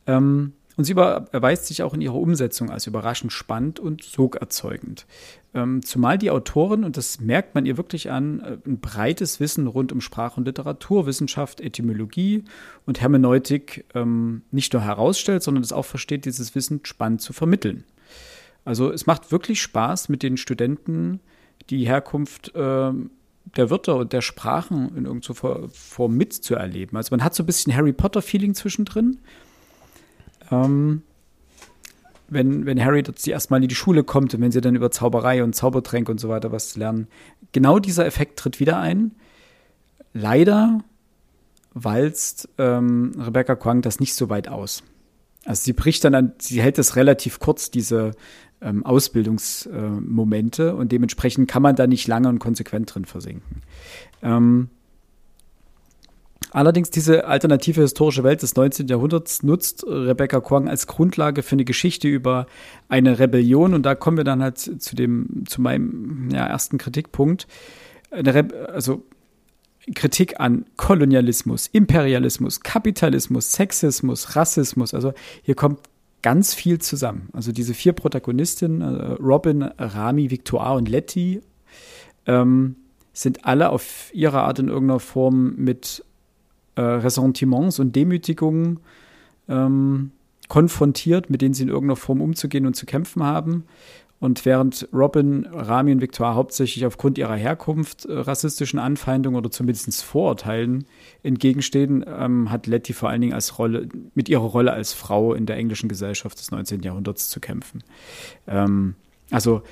Ähm, 0.06 0.54
und 0.80 0.84
sie 0.84 0.94
erweist 0.94 1.66
sich 1.66 1.82
auch 1.82 1.92
in 1.92 2.00
ihrer 2.00 2.14
Umsetzung 2.14 2.70
als 2.70 2.86
überraschend 2.86 3.34
spannend 3.34 3.78
und 3.78 4.02
sogerzeugend. 4.02 5.04
Ähm, 5.52 5.82
zumal 5.84 6.16
die 6.16 6.30
Autorin, 6.30 6.84
und 6.84 6.96
das 6.96 7.20
merkt 7.20 7.54
man 7.54 7.66
ihr 7.66 7.76
wirklich 7.76 8.10
an, 8.10 8.40
äh, 8.40 8.56
ein 8.66 8.80
breites 8.80 9.40
Wissen 9.40 9.66
rund 9.66 9.92
um 9.92 10.00
Sprach- 10.00 10.38
und 10.38 10.46
Literaturwissenschaft, 10.46 11.60
Etymologie 11.60 12.44
und 12.86 13.02
Hermeneutik 13.02 13.84
ähm, 13.94 14.40
nicht 14.52 14.72
nur 14.72 14.80
herausstellt, 14.80 15.42
sondern 15.42 15.62
es 15.62 15.74
auch 15.74 15.84
versteht, 15.84 16.24
dieses 16.24 16.54
Wissen 16.54 16.80
spannend 16.84 17.20
zu 17.20 17.34
vermitteln. 17.34 17.84
Also 18.64 18.90
es 18.90 19.04
macht 19.04 19.32
wirklich 19.32 19.60
Spaß, 19.60 20.08
mit 20.08 20.22
den 20.22 20.38
Studenten 20.38 21.20
die 21.68 21.86
Herkunft 21.86 22.54
äh, 22.54 22.92
der 23.56 23.68
Wörter 23.68 23.96
und 23.96 24.14
der 24.14 24.22
Sprachen 24.22 24.96
in 24.96 25.04
irgendeiner 25.04 25.68
Form 25.68 26.16
mitzuerleben. 26.16 26.96
Also 26.96 27.14
man 27.14 27.22
hat 27.22 27.34
so 27.34 27.42
ein 27.42 27.46
bisschen 27.46 27.76
Harry 27.76 27.92
Potter-Feeling 27.92 28.54
zwischendrin. 28.54 29.18
Ähm, 30.50 31.02
wenn, 32.28 32.64
wenn 32.64 32.82
Harry 32.82 33.02
das 33.02 33.26
erstmal 33.26 33.62
in 33.62 33.68
die 33.68 33.74
Schule 33.74 34.04
kommt 34.04 34.34
und 34.34 34.40
wenn 34.40 34.52
sie 34.52 34.60
dann 34.60 34.76
über 34.76 34.90
Zauberei 34.90 35.42
und 35.42 35.54
Zaubertränke 35.54 36.12
und 36.12 36.18
so 36.18 36.28
weiter 36.28 36.52
was 36.52 36.76
lernen. 36.76 37.08
Genau 37.52 37.78
dieser 37.78 38.06
Effekt 38.06 38.38
tritt 38.38 38.60
wieder 38.60 38.78
ein. 38.78 39.12
Leider 40.12 40.80
walzt 41.74 42.48
ähm, 42.58 43.12
Rebecca 43.18 43.56
Kwang 43.56 43.82
das 43.82 44.00
nicht 44.00 44.14
so 44.14 44.28
weit 44.28 44.48
aus. 44.48 44.82
Also 45.44 45.62
sie 45.64 45.72
bricht 45.72 46.04
dann 46.04 46.14
an, 46.14 46.32
sie 46.38 46.62
hält 46.62 46.78
es 46.78 46.96
relativ 46.96 47.40
kurz, 47.40 47.70
diese 47.70 48.12
ähm, 48.60 48.84
Ausbildungsmomente, 48.84 50.68
äh, 50.68 50.72
und 50.72 50.92
dementsprechend 50.92 51.48
kann 51.48 51.62
man 51.62 51.76
da 51.76 51.86
nicht 51.86 52.06
lange 52.06 52.28
und 52.28 52.38
konsequent 52.38 52.94
drin 52.94 53.06
versinken. 53.06 53.62
Ähm, 54.22 54.68
Allerdings 56.52 56.90
diese 56.90 57.26
alternative 57.26 57.82
historische 57.82 58.24
Welt 58.24 58.42
des 58.42 58.56
19. 58.56 58.88
Jahrhunderts 58.88 59.42
nutzt 59.42 59.84
Rebecca 59.86 60.40
Kwang 60.40 60.68
als 60.68 60.86
Grundlage 60.86 61.42
für 61.42 61.52
eine 61.52 61.64
Geschichte 61.64 62.08
über 62.08 62.46
eine 62.88 63.18
Rebellion 63.18 63.74
und 63.74 63.84
da 63.84 63.94
kommen 63.94 64.16
wir 64.16 64.24
dann 64.24 64.42
halt 64.42 64.58
zu 64.58 64.96
dem 64.96 65.44
zu 65.46 65.60
meinem 65.60 66.28
ja, 66.32 66.46
ersten 66.46 66.78
Kritikpunkt. 66.78 67.46
also 68.10 69.04
Kritik 69.94 70.38
an 70.40 70.66
Kolonialismus, 70.76 71.66
Imperialismus, 71.68 72.60
Kapitalismus, 72.60 73.52
Sexismus, 73.52 74.36
Rassismus. 74.36 74.92
Also 74.94 75.12
hier 75.42 75.54
kommt 75.54 75.80
ganz 76.22 76.54
viel 76.54 76.80
zusammen. 76.80 77.28
Also 77.32 77.52
diese 77.52 77.74
vier 77.74 77.92
Protagonistinnen, 77.92 78.82
äh, 78.82 79.12
Robin, 79.14 79.62
Rami, 79.62 80.30
Victoire 80.30 80.76
und 80.76 80.88
Letty, 80.88 81.40
ähm, 82.26 82.76
sind 83.12 83.44
alle 83.44 83.70
auf 83.70 84.10
ihre 84.12 84.42
Art 84.42 84.58
in 84.58 84.68
irgendeiner 84.68 85.00
Form 85.00 85.54
mit 85.56 86.04
äh, 86.74 86.80
Ressentiments 86.80 87.78
und 87.78 87.94
Demütigungen 87.96 88.80
ähm, 89.48 90.12
konfrontiert, 90.48 91.30
mit 91.30 91.42
denen 91.42 91.54
sie 91.54 91.62
in 91.64 91.68
irgendeiner 91.68 91.96
Form 91.96 92.20
umzugehen 92.20 92.66
und 92.66 92.74
zu 92.74 92.86
kämpfen 92.86 93.22
haben. 93.22 93.64
Und 94.20 94.44
während 94.44 94.86
Robin, 94.92 95.46
Rami 95.50 95.92
und 95.92 96.02
Victoire 96.02 96.34
hauptsächlich 96.34 96.84
aufgrund 96.84 97.16
ihrer 97.16 97.36
Herkunft 97.36 98.04
äh, 98.04 98.12
rassistischen 98.12 98.78
Anfeindungen 98.78 99.38
oder 99.38 99.50
zumindest 99.50 100.04
Vorurteilen 100.04 100.84
entgegenstehen, 101.22 102.04
ähm, 102.06 102.50
hat 102.50 102.66
Letty 102.66 102.92
vor 102.92 103.08
allen 103.08 103.22
Dingen 103.22 103.32
als 103.32 103.58
Rolle, 103.58 103.88
mit 104.14 104.28
ihrer 104.28 104.44
Rolle 104.44 104.72
als 104.72 104.92
Frau 104.92 105.32
in 105.32 105.46
der 105.46 105.56
englischen 105.56 105.88
Gesellschaft 105.88 106.38
des 106.38 106.50
19. 106.50 106.82
Jahrhunderts 106.82 107.30
zu 107.30 107.40
kämpfen. 107.40 107.82
Ähm, 108.46 108.94
also, 109.30 109.62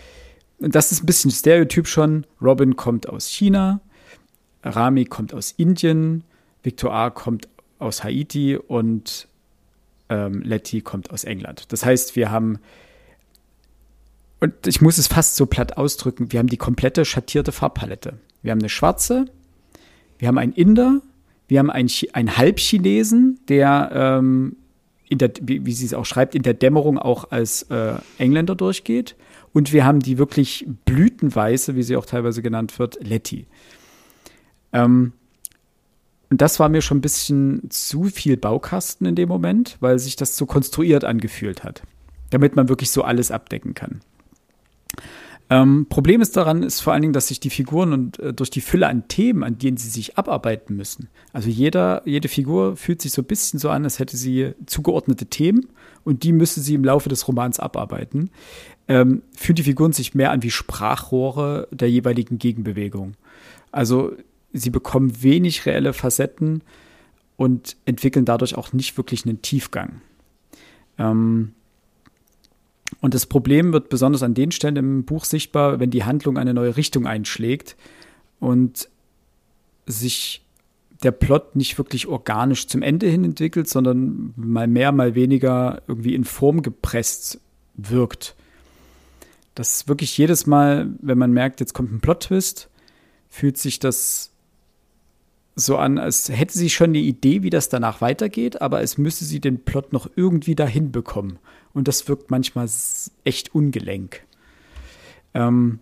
das 0.58 0.92
ist 0.92 1.02
ein 1.02 1.06
bisschen 1.06 1.30
Stereotyp 1.30 1.86
schon. 1.86 2.24
Robin 2.40 2.74
kommt 2.74 3.06
aus 3.06 3.28
China, 3.28 3.80
Rami 4.64 5.04
kommt 5.04 5.34
aus 5.34 5.52
Indien, 5.52 6.24
Victor 6.68 6.92
A. 6.92 7.08
kommt 7.08 7.48
aus 7.78 8.04
Haiti 8.04 8.56
und 8.56 9.26
ähm, 10.10 10.42
Letty 10.42 10.82
kommt 10.82 11.10
aus 11.10 11.24
England. 11.24 11.72
Das 11.72 11.82
heißt, 11.82 12.14
wir 12.14 12.30
haben, 12.30 12.58
und 14.40 14.66
ich 14.66 14.82
muss 14.82 14.98
es 14.98 15.06
fast 15.06 15.36
so 15.36 15.46
platt 15.46 15.78
ausdrücken, 15.78 16.30
wir 16.30 16.40
haben 16.40 16.48
die 16.48 16.58
komplette 16.58 17.06
schattierte 17.06 17.52
Farbpalette. 17.52 18.18
Wir 18.42 18.50
haben 18.50 18.58
eine 18.58 18.68
schwarze, 18.68 19.24
wir 20.18 20.28
haben 20.28 20.36
einen 20.36 20.52
Inder, 20.52 21.00
wir 21.46 21.58
haben 21.58 21.70
einen, 21.70 21.88
einen 22.12 22.36
Halbchinesen, 22.36 23.40
der, 23.48 23.90
ähm, 23.94 24.56
in 25.08 25.16
der, 25.16 25.32
wie, 25.40 25.64
wie 25.64 25.72
sie 25.72 25.86
es 25.86 25.94
auch 25.94 26.04
schreibt, 26.04 26.34
in 26.34 26.42
der 26.42 26.52
Dämmerung 26.52 26.98
auch 26.98 27.30
als 27.30 27.62
äh, 27.70 27.94
Engländer 28.18 28.56
durchgeht. 28.56 29.16
Und 29.54 29.72
wir 29.72 29.86
haben 29.86 30.00
die 30.00 30.18
wirklich 30.18 30.66
blütenweiße, 30.84 31.76
wie 31.76 31.82
sie 31.82 31.96
auch 31.96 32.04
teilweise 32.04 32.42
genannt 32.42 32.78
wird, 32.78 33.02
Letty. 33.02 33.46
Ähm, 34.74 35.14
und 36.30 36.42
das 36.42 36.60
war 36.60 36.68
mir 36.68 36.82
schon 36.82 36.98
ein 36.98 37.02
bisschen 37.02 37.70
zu 37.70 38.04
viel 38.04 38.36
Baukasten 38.36 39.06
in 39.06 39.14
dem 39.14 39.28
Moment, 39.28 39.76
weil 39.80 39.98
sich 39.98 40.16
das 40.16 40.36
so 40.36 40.46
konstruiert 40.46 41.04
angefühlt 41.04 41.64
hat, 41.64 41.82
damit 42.30 42.56
man 42.56 42.68
wirklich 42.68 42.90
so 42.90 43.02
alles 43.02 43.30
abdecken 43.30 43.74
kann. 43.74 44.00
Ähm, 45.50 45.86
Problem 45.88 46.20
ist 46.20 46.36
daran, 46.36 46.62
ist 46.62 46.80
vor 46.80 46.92
allen 46.92 47.00
Dingen, 47.00 47.14
dass 47.14 47.28
sich 47.28 47.40
die 47.40 47.48
Figuren 47.48 47.94
und 47.94 48.18
äh, 48.18 48.34
durch 48.34 48.50
die 48.50 48.60
Fülle 48.60 48.86
an 48.86 49.08
Themen, 49.08 49.42
an 49.42 49.56
denen 49.56 49.78
sie 49.78 49.88
sich 49.88 50.18
abarbeiten 50.18 50.76
müssen. 50.76 51.08
Also 51.32 51.48
jeder, 51.48 52.02
jede 52.04 52.28
Figur 52.28 52.76
fühlt 52.76 53.00
sich 53.00 53.12
so 53.12 53.22
ein 53.22 53.26
bisschen 53.26 53.58
so 53.58 53.70
an, 53.70 53.84
als 53.84 53.98
hätte 53.98 54.18
sie 54.18 54.52
zugeordnete 54.66 55.26
Themen 55.26 55.68
und 56.04 56.22
die 56.22 56.32
müsste 56.32 56.60
sie 56.60 56.74
im 56.74 56.84
Laufe 56.84 57.08
des 57.08 57.26
Romans 57.28 57.60
abarbeiten. 57.60 58.30
Ähm, 58.88 59.22
fühlen 59.34 59.56
die 59.56 59.62
Figuren 59.62 59.92
sich 59.92 60.14
mehr 60.14 60.32
an 60.32 60.42
wie 60.42 60.50
Sprachrohre 60.50 61.68
der 61.70 61.90
jeweiligen 61.90 62.38
Gegenbewegung. 62.38 63.14
Also 63.72 64.12
sie 64.52 64.70
bekommen 64.70 65.22
wenig 65.22 65.66
reelle 65.66 65.92
Facetten 65.92 66.62
und 67.36 67.76
entwickeln 67.84 68.24
dadurch 68.24 68.56
auch 68.56 68.72
nicht 68.72 68.96
wirklich 68.96 69.24
einen 69.24 69.42
Tiefgang. 69.42 70.00
Ähm, 70.98 71.52
und 73.00 73.14
das 73.14 73.26
Problem 73.26 73.72
wird 73.72 73.90
besonders 73.90 74.22
an 74.22 74.34
den 74.34 74.50
Stellen 74.50 74.76
im 74.76 75.04
Buch 75.04 75.24
sichtbar, 75.24 75.78
wenn 75.78 75.90
die 75.90 76.04
Handlung 76.04 76.38
eine 76.38 76.54
neue 76.54 76.76
Richtung 76.76 77.06
einschlägt 77.06 77.76
und 78.40 78.88
sich 79.86 80.44
der 81.02 81.12
Plot 81.12 81.54
nicht 81.54 81.78
wirklich 81.78 82.08
organisch 82.08 82.66
zum 82.66 82.82
Ende 82.82 83.06
hin 83.06 83.24
entwickelt, 83.24 83.68
sondern 83.68 84.32
mal 84.36 84.66
mehr, 84.66 84.90
mal 84.90 85.14
weniger 85.14 85.82
irgendwie 85.86 86.14
in 86.14 86.24
Form 86.24 86.62
gepresst 86.62 87.40
wirkt. 87.74 88.34
Das 89.54 89.86
wirklich 89.86 90.16
jedes 90.18 90.46
Mal, 90.46 90.88
wenn 91.00 91.18
man 91.18 91.32
merkt, 91.32 91.60
jetzt 91.60 91.72
kommt 91.72 91.92
ein 91.92 92.00
Plot-Twist, 92.00 92.68
fühlt 93.28 93.58
sich 93.58 93.78
das 93.78 94.32
so 95.60 95.76
an, 95.76 95.98
als 95.98 96.28
hätte 96.28 96.56
sie 96.56 96.70
schon 96.70 96.90
eine 96.90 96.98
Idee, 96.98 97.42
wie 97.42 97.50
das 97.50 97.68
danach 97.68 98.00
weitergeht, 98.00 98.62
aber 98.62 98.80
es 98.82 98.96
müsste 98.96 99.24
sie 99.24 99.40
den 99.40 99.64
Plot 99.64 99.92
noch 99.92 100.08
irgendwie 100.14 100.54
dahin 100.54 100.92
bekommen. 100.92 101.38
Und 101.74 101.88
das 101.88 102.08
wirkt 102.08 102.30
manchmal 102.30 102.68
echt 103.24 103.54
ungelenk. 103.54 104.22
Ähm 105.34 105.80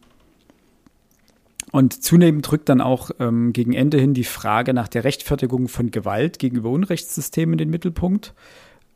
und 1.72 2.02
zunehmend 2.02 2.50
drückt 2.50 2.68
dann 2.68 2.80
auch 2.80 3.10
ähm, 3.18 3.52
gegen 3.52 3.74
Ende 3.74 3.98
hin 3.98 4.14
die 4.14 4.24
Frage 4.24 4.72
nach 4.72 4.88
der 4.88 5.04
Rechtfertigung 5.04 5.68
von 5.68 5.90
Gewalt 5.90 6.38
gegenüber 6.38 6.70
Unrechtssystemen 6.70 7.54
in 7.54 7.58
den 7.58 7.70
Mittelpunkt. 7.70 8.34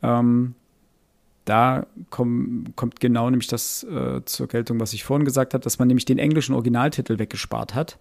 Ähm 0.01 0.55
da 1.45 1.87
komm, 2.11 2.65
kommt 2.75 2.99
genau 2.99 3.29
nämlich 3.29 3.47
das 3.47 3.83
äh, 3.83 4.21
zur 4.25 4.47
Geltung, 4.47 4.79
was 4.79 4.93
ich 4.93 5.03
vorhin 5.03 5.25
gesagt 5.25 5.53
habe, 5.53 5.63
dass 5.63 5.79
man 5.79 5.87
nämlich 5.87 6.05
den 6.05 6.19
englischen 6.19 6.53
Originaltitel 6.53 7.17
weggespart 7.17 7.73
hat. 7.73 7.97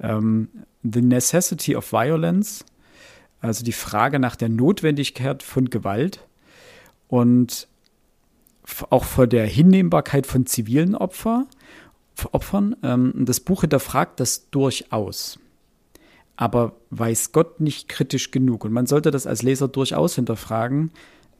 Ähm, 0.00 0.48
The 0.82 1.02
Necessity 1.02 1.76
of 1.76 1.92
Violence, 1.92 2.64
also 3.40 3.64
die 3.64 3.72
Frage 3.72 4.18
nach 4.18 4.36
der 4.36 4.48
Notwendigkeit 4.48 5.42
von 5.42 5.70
Gewalt 5.70 6.26
und 7.08 7.68
auch 8.90 9.04
vor 9.04 9.26
der 9.26 9.46
Hinnehmbarkeit 9.46 10.26
von 10.26 10.46
zivilen 10.46 10.94
Opfer, 10.94 11.46
Opfern. 12.32 12.76
Ähm, 12.82 13.12
das 13.26 13.40
Buch 13.40 13.62
hinterfragt 13.62 14.20
das 14.20 14.50
durchaus 14.50 15.38
aber 16.36 16.72
weiß 16.90 17.32
Gott 17.32 17.60
nicht 17.60 17.88
kritisch 17.88 18.30
genug. 18.30 18.64
Und 18.64 18.72
man 18.72 18.86
sollte 18.86 19.10
das 19.10 19.26
als 19.26 19.42
Leser 19.42 19.68
durchaus 19.68 20.16
hinterfragen, 20.16 20.90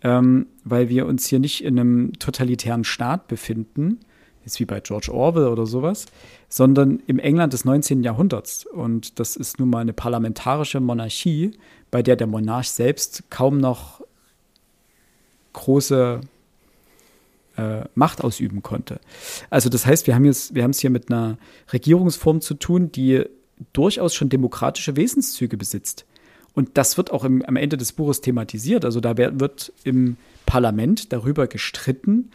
ähm, 0.02 0.46
weil 0.64 0.88
wir 0.88 1.06
uns 1.06 1.26
hier 1.26 1.40
nicht 1.40 1.64
in 1.64 1.78
einem 1.78 2.12
totalitären 2.18 2.84
Staat 2.84 3.26
befinden, 3.28 4.00
jetzt 4.44 4.60
wie 4.60 4.64
bei 4.64 4.80
George 4.80 5.12
Orwell 5.12 5.48
oder 5.48 5.66
sowas, 5.66 6.06
sondern 6.48 7.02
im 7.06 7.18
England 7.18 7.52
des 7.52 7.64
19. 7.64 8.02
Jahrhunderts. 8.02 8.66
Und 8.66 9.18
das 9.18 9.36
ist 9.36 9.58
nun 9.58 9.70
mal 9.70 9.80
eine 9.80 9.92
parlamentarische 9.92 10.80
Monarchie, 10.80 11.52
bei 11.90 12.02
der 12.02 12.16
der 12.16 12.26
Monarch 12.26 12.70
selbst 12.70 13.24
kaum 13.30 13.58
noch 13.58 14.02
große 15.52 16.20
äh, 17.56 17.82
Macht 17.94 18.22
ausüben 18.22 18.62
konnte. 18.62 19.00
Also 19.50 19.68
das 19.68 19.86
heißt, 19.86 20.06
wir 20.06 20.14
haben 20.14 20.26
es 20.26 20.80
hier 20.80 20.90
mit 20.90 21.10
einer 21.10 21.38
Regierungsform 21.72 22.40
zu 22.40 22.54
tun, 22.54 22.90
die 22.92 23.24
durchaus 23.72 24.14
schon 24.14 24.28
demokratische 24.28 24.96
Wesenszüge 24.96 25.56
besitzt. 25.56 26.04
Und 26.54 26.70
das 26.74 26.96
wird 26.96 27.10
auch 27.10 27.24
im, 27.24 27.44
am 27.44 27.56
Ende 27.56 27.76
des 27.76 27.92
Buches 27.92 28.20
thematisiert. 28.20 28.84
Also 28.84 29.00
da 29.00 29.16
wird 29.16 29.72
im 29.82 30.16
Parlament 30.46 31.12
darüber 31.12 31.46
gestritten, 31.46 32.30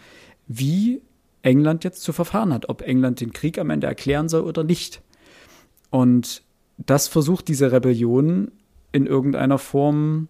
wie 0.48 1.02
England 1.42 1.84
jetzt 1.84 2.02
zu 2.02 2.14
verfahren 2.14 2.54
hat, 2.54 2.70
ob 2.70 2.82
England 2.82 3.22
den 3.22 3.34
Krieg 3.34 3.58
am 3.58 3.70
Ende 3.70 3.88
erklären 3.88 4.30
soll 4.30 4.42
oder 4.42 4.64
nicht. 4.64 5.02
Und 5.90 6.44
das 6.78 7.08
versucht 7.08 7.48
diese 7.48 7.72
Rebellion 7.72 8.52
in 8.92 9.06
irgendeiner 9.06 9.58
Form 9.58 10.28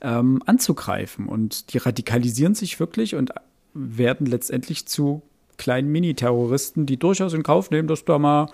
ähm, 0.00 0.42
anzugreifen. 0.46 1.26
Und 1.26 1.72
die 1.72 1.78
radikalisieren 1.78 2.54
sich 2.54 2.80
wirklich 2.80 3.14
und 3.14 3.32
werden 3.74 4.26
letztendlich 4.26 4.86
zu 4.86 5.22
kleinen 5.56 5.92
Mini-Terroristen, 5.92 6.86
die 6.86 6.96
durchaus 6.96 7.34
in 7.34 7.42
Kauf 7.42 7.70
nehmen, 7.70 7.88
dass 7.88 8.04
da 8.04 8.18
mal 8.18 8.46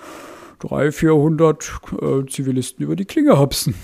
300, 0.61 0.95
400 0.95 1.81
äh, 2.01 2.27
Zivilisten 2.27 2.85
über 2.85 2.97
die 2.97 3.05
Klinge 3.05 3.39
hopsen. 3.39 3.75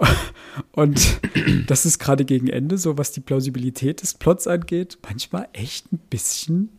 Und 0.72 1.20
das 1.66 1.86
ist 1.86 1.98
gerade 1.98 2.24
gegen 2.24 2.48
Ende, 2.48 2.78
so 2.78 2.98
was 2.98 3.12
die 3.12 3.20
Plausibilität 3.20 4.02
des 4.02 4.14
Plots 4.14 4.46
angeht, 4.46 4.98
manchmal 5.02 5.48
echt 5.52 5.92
ein 5.92 5.98
bisschen 5.98 6.70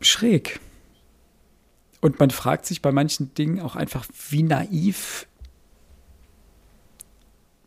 schräg. 0.00 0.60
Und 2.00 2.20
man 2.20 2.30
fragt 2.30 2.66
sich 2.66 2.82
bei 2.82 2.92
manchen 2.92 3.32
Dingen 3.34 3.60
auch 3.60 3.76
einfach, 3.76 4.06
wie 4.28 4.42
naiv, 4.42 5.26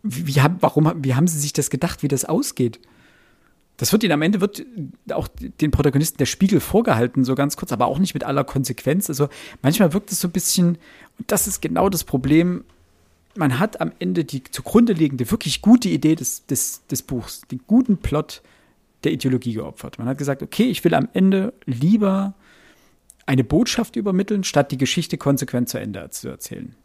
wie, 0.03 0.27
wie 0.27 0.41
haben, 0.41 0.57
warum, 0.59 0.91
wie 1.03 1.15
haben 1.15 1.27
sie 1.27 1.39
sich 1.39 1.53
das 1.53 1.69
gedacht, 1.69 2.03
wie 2.03 2.07
das 2.07 2.25
ausgeht? 2.25 2.79
Das 3.77 3.91
wird 3.91 4.03
ihnen 4.03 4.13
am 4.13 4.23
Ende 4.23 4.41
wird 4.41 4.65
auch 5.11 5.27
den 5.27 5.69
Protagonisten 5.69 6.17
der 6.17 6.25
Spiegel 6.25 6.59
vorgehalten, 6.59 7.23
so 7.23 7.35
ganz 7.35 7.57
kurz, 7.57 7.71
aber 7.71 7.85
auch 7.85 7.99
nicht 7.99 8.15
mit 8.15 8.23
aller 8.23 8.43
Konsequenz. 8.43 9.07
Also 9.07 9.29
manchmal 9.61 9.93
wirkt 9.93 10.11
es 10.11 10.19
so 10.19 10.27
ein 10.27 10.31
bisschen, 10.31 10.79
und 11.19 11.31
das 11.31 11.47
ist 11.47 11.61
genau 11.61 11.87
das 11.89 12.03
Problem, 12.03 12.63
man 13.37 13.59
hat 13.59 13.81
am 13.81 13.91
Ende 13.99 14.25
die 14.25 14.43
zugrunde 14.43 14.93
liegende, 14.93 15.29
wirklich 15.31 15.61
gute 15.61 15.89
Idee 15.89 16.15
des, 16.15 16.45
des, 16.45 16.85
des 16.87 17.01
Buchs, 17.03 17.41
den 17.51 17.61
guten 17.67 17.97
Plot 17.97 18.41
der 19.03 19.11
Ideologie 19.11 19.53
geopfert. 19.53 19.99
Man 19.99 20.07
hat 20.07 20.17
gesagt, 20.17 20.41
okay, 20.41 20.65
ich 20.65 20.83
will 20.83 20.93
am 20.93 21.07
Ende 21.13 21.53
lieber 21.65 22.33
eine 23.25 23.43
Botschaft 23.43 23.95
übermitteln, 23.95 24.43
statt 24.43 24.71
die 24.71 24.77
Geschichte 24.77 25.17
konsequent 25.17 25.69
zu 25.69 25.79
Ende 25.79 26.09
zu 26.09 26.29
erzählen. 26.29 26.75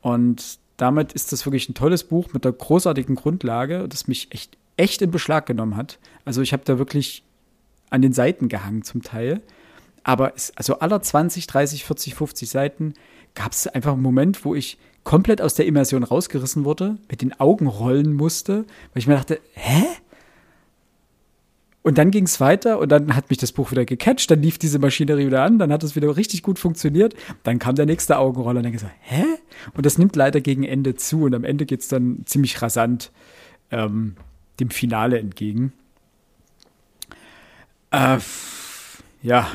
Und 0.00 0.58
damit 0.76 1.12
ist 1.12 1.32
das 1.32 1.44
wirklich 1.44 1.68
ein 1.68 1.74
tolles 1.74 2.04
Buch 2.04 2.32
mit 2.32 2.46
einer 2.46 2.54
großartigen 2.54 3.16
Grundlage, 3.16 3.88
das 3.88 4.06
mich 4.06 4.28
echt 4.30 4.56
echt 4.78 5.02
in 5.02 5.10
Beschlag 5.10 5.44
genommen 5.44 5.76
hat. 5.76 5.98
Also 6.24 6.40
ich 6.40 6.54
habe 6.54 6.62
da 6.64 6.78
wirklich 6.78 7.22
an 7.90 8.00
den 8.00 8.14
Seiten 8.14 8.48
gehangen 8.48 8.82
zum 8.82 9.02
Teil. 9.02 9.42
Aber 10.04 10.34
es, 10.34 10.56
also 10.56 10.78
aller 10.78 11.02
20, 11.02 11.46
30, 11.46 11.84
40, 11.84 12.14
50 12.14 12.48
Seiten 12.48 12.94
gab 13.34 13.52
es 13.52 13.66
einfach 13.66 13.92
einen 13.92 14.02
Moment, 14.02 14.44
wo 14.44 14.54
ich 14.54 14.78
komplett 15.04 15.40
aus 15.40 15.54
der 15.54 15.66
Immersion 15.66 16.02
rausgerissen 16.02 16.64
wurde, 16.64 16.98
mit 17.10 17.22
den 17.22 17.38
Augen 17.40 17.66
rollen 17.66 18.12
musste, 18.12 18.58
weil 18.92 19.00
ich 19.00 19.06
mir 19.06 19.14
dachte, 19.14 19.40
hä? 19.54 19.84
Und 21.82 21.96
dann 21.96 22.10
ging 22.10 22.24
es 22.24 22.40
weiter 22.40 22.78
und 22.80 22.90
dann 22.90 23.16
hat 23.16 23.30
mich 23.30 23.38
das 23.38 23.52
Buch 23.52 23.70
wieder 23.70 23.86
gecatcht, 23.86 24.30
dann 24.30 24.42
lief 24.42 24.58
diese 24.58 24.78
Maschinerie 24.78 25.26
wieder 25.26 25.42
an, 25.42 25.58
dann 25.58 25.72
hat 25.72 25.82
es 25.82 25.96
wieder 25.96 26.14
richtig 26.16 26.42
gut 26.42 26.58
funktioniert. 26.58 27.14
Dann 27.44 27.58
kam 27.58 27.76
der 27.76 27.86
nächste 27.86 28.18
Augenroller 28.18 28.58
und 28.58 28.64
dann 28.64 28.72
gesagt, 28.72 28.94
hä? 29.00 29.24
Und 29.74 29.86
das 29.86 29.96
nimmt 29.96 30.14
leider 30.14 30.40
gegen 30.40 30.64
Ende 30.64 30.96
zu 30.96 31.22
und 31.22 31.34
am 31.34 31.44
Ende 31.44 31.64
geht 31.64 31.80
es 31.80 31.88
dann 31.88 32.22
ziemlich 32.26 32.60
rasant. 32.60 33.10
Ähm, 33.70 34.16
dem 34.60 34.70
Finale 34.70 35.18
entgegen. 35.18 35.72
Äh, 37.90 38.18
ja, 39.22 39.48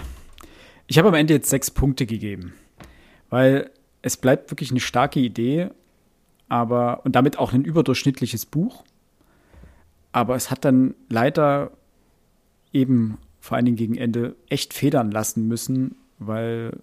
ich 0.87 0.97
habe 0.97 1.09
am 1.09 1.13
Ende 1.13 1.33
jetzt 1.33 1.49
sechs 1.49 1.71
Punkte 1.71 2.05
gegeben, 2.05 2.53
weil 3.29 3.69
es 4.03 4.17
bleibt 4.17 4.51
wirklich 4.51 4.69
eine 4.69 4.81
starke 4.81 5.19
Idee, 5.19 5.69
aber 6.49 7.03
und 7.05 7.15
damit 7.15 7.39
auch 7.39 7.53
ein 7.53 7.63
überdurchschnittliches 7.63 8.45
Buch. 8.45 8.83
Aber 10.11 10.35
es 10.35 10.51
hat 10.51 10.65
dann 10.65 10.93
leider 11.09 11.71
eben 12.71 13.17
vor 13.39 13.55
allen 13.55 13.65
Dingen 13.65 13.77
gegen 13.77 13.95
Ende 13.95 14.35
echt 14.49 14.73
federn 14.73 15.09
lassen 15.09 15.47
müssen, 15.47 15.95
weil 16.19 16.77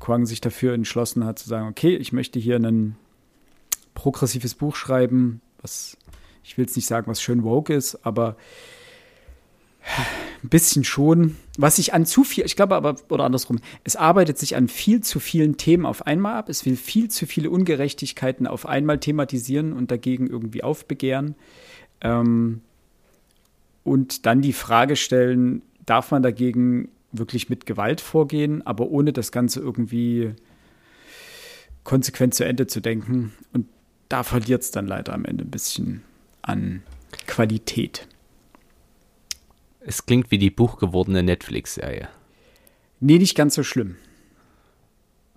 Quang 0.00 0.26
sich 0.26 0.40
dafür 0.40 0.74
entschlossen 0.74 1.24
hat 1.24 1.38
zu 1.38 1.48
sagen, 1.48 1.68
okay, 1.68 1.96
ich 1.96 2.12
möchte 2.12 2.38
hier 2.38 2.56
ein 2.56 2.96
progressives 3.94 4.54
Buch 4.54 4.76
schreiben, 4.76 5.40
was 5.62 5.96
ich 6.42 6.58
will 6.58 6.66
jetzt 6.66 6.76
nicht 6.76 6.86
sagen, 6.86 7.06
was 7.06 7.22
schön 7.22 7.42
woke 7.42 7.72
ist, 7.72 8.04
aber 8.04 8.36
ein 10.42 10.48
bisschen 10.48 10.84
schon. 10.84 11.36
Was 11.56 11.76
sich 11.76 11.94
an 11.94 12.04
zu 12.04 12.24
viel, 12.24 12.44
ich 12.44 12.56
glaube 12.56 12.74
aber, 12.74 12.96
oder 13.10 13.24
andersrum, 13.24 13.60
es 13.84 13.94
arbeitet 13.94 14.38
sich 14.38 14.56
an 14.56 14.66
viel 14.66 15.02
zu 15.02 15.20
vielen 15.20 15.56
Themen 15.56 15.86
auf 15.86 16.06
einmal 16.06 16.36
ab. 16.36 16.48
Es 16.48 16.66
will 16.66 16.76
viel 16.76 17.08
zu 17.10 17.26
viele 17.26 17.48
Ungerechtigkeiten 17.50 18.46
auf 18.46 18.66
einmal 18.66 18.98
thematisieren 18.98 19.72
und 19.72 19.90
dagegen 19.90 20.26
irgendwie 20.26 20.64
aufbegehren. 20.64 21.36
Ähm, 22.00 22.60
und 23.84 24.26
dann 24.26 24.42
die 24.42 24.52
Frage 24.52 24.96
stellen, 24.96 25.62
darf 25.86 26.10
man 26.10 26.22
dagegen 26.22 26.88
wirklich 27.12 27.48
mit 27.48 27.66
Gewalt 27.66 28.00
vorgehen, 28.00 28.66
aber 28.66 28.88
ohne 28.88 29.12
das 29.12 29.30
Ganze 29.30 29.60
irgendwie 29.60 30.32
konsequent 31.84 32.34
zu 32.34 32.44
Ende 32.44 32.66
zu 32.66 32.80
denken. 32.80 33.32
Und 33.52 33.68
da 34.08 34.24
verliert 34.24 34.62
es 34.62 34.70
dann 34.72 34.86
leider 34.86 35.12
am 35.12 35.24
Ende 35.24 35.44
ein 35.44 35.50
bisschen 35.50 36.02
an 36.42 36.82
Qualität. 37.26 38.08
Es 39.86 40.06
klingt 40.06 40.30
wie 40.30 40.38
die 40.38 40.50
buchgewordene 40.50 41.22
Netflix-Serie. 41.22 42.08
Nee, 43.00 43.18
nicht 43.18 43.36
ganz 43.36 43.54
so 43.54 43.62
schlimm. 43.62 43.96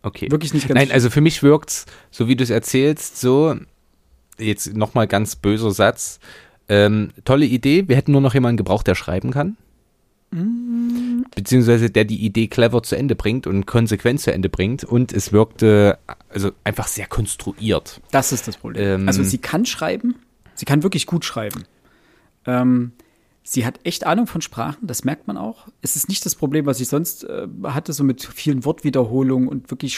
Okay. 0.04 0.32
Wirklich 0.32 0.54
nicht 0.54 0.68
ganz 0.68 0.76
Nein, 0.76 0.88
schlimm. 0.88 0.94
also 0.96 1.10
für 1.10 1.22
mich 1.22 1.44
wirkt 1.44 1.70
es, 1.70 1.86
so 2.12 2.28
wie 2.28 2.36
du 2.36 2.44
es 2.44 2.50
erzählst, 2.50 3.20
so, 3.20 3.56
jetzt 4.38 4.74
nochmal 4.74 5.08
ganz 5.08 5.36
böser 5.36 5.72
Satz, 5.72 6.20
ähm, 6.70 7.12
tolle 7.26 7.46
Idee, 7.46 7.88
wir 7.88 7.96
hätten 7.96 8.12
nur 8.12 8.22
noch 8.22 8.34
jemanden 8.34 8.58
gebraucht, 8.58 8.88
der 8.88 8.96
schreiben 8.96 9.32
kann. 9.32 9.58
Mm. 10.32 11.24
Beziehungsweise 11.36 11.90
der 11.90 12.06
die 12.06 12.24
Idee 12.24 12.48
clever 12.48 12.84
zu 12.84 12.96
Ende 12.96 13.16
bringt 13.16 13.48
und 13.48 13.66
konsequent 13.66 14.20
zu 14.22 14.34
Ende 14.34 14.50
bringt. 14.50 14.84
Und 14.84 15.14
es 15.14 15.32
wirkte 15.32 15.98
also 16.30 16.52
einfach 16.64 16.88
sehr 16.88 17.08
konstruiert. 17.08 18.02
Das 18.12 18.32
ist 18.32 18.48
das 18.48 18.58
Problem. 18.58 19.02
Ähm, 19.02 19.08
also 19.08 19.24
sie 19.24 19.38
kann 19.38 19.66
schreiben, 19.66 20.16
Sie 20.58 20.66
kann 20.66 20.84
wirklich 20.84 21.06
gut 21.06 21.24
schreiben. 21.24 21.66
Ähm, 22.46 22.92
sie 23.50 23.66
hat 23.66 23.80
echt 23.86 24.06
Ahnung 24.06 24.28
von 24.28 24.42
Sprachen, 24.42 24.86
das 24.86 25.06
merkt 25.06 25.28
man 25.28 25.38
auch. 25.38 25.70
Es 25.82 25.96
ist 25.96 26.10
nicht 26.10 26.26
das 26.26 26.36
Problem, 26.36 26.66
was 26.66 26.82
ich 26.82 26.90
sonst 26.90 27.24
äh, 27.24 27.48
hatte, 27.64 27.94
so 27.94 28.04
mit 28.04 28.22
vielen 28.24 28.66
Wortwiederholungen 28.66 29.48
und 29.48 29.72
wirklich 29.72 29.98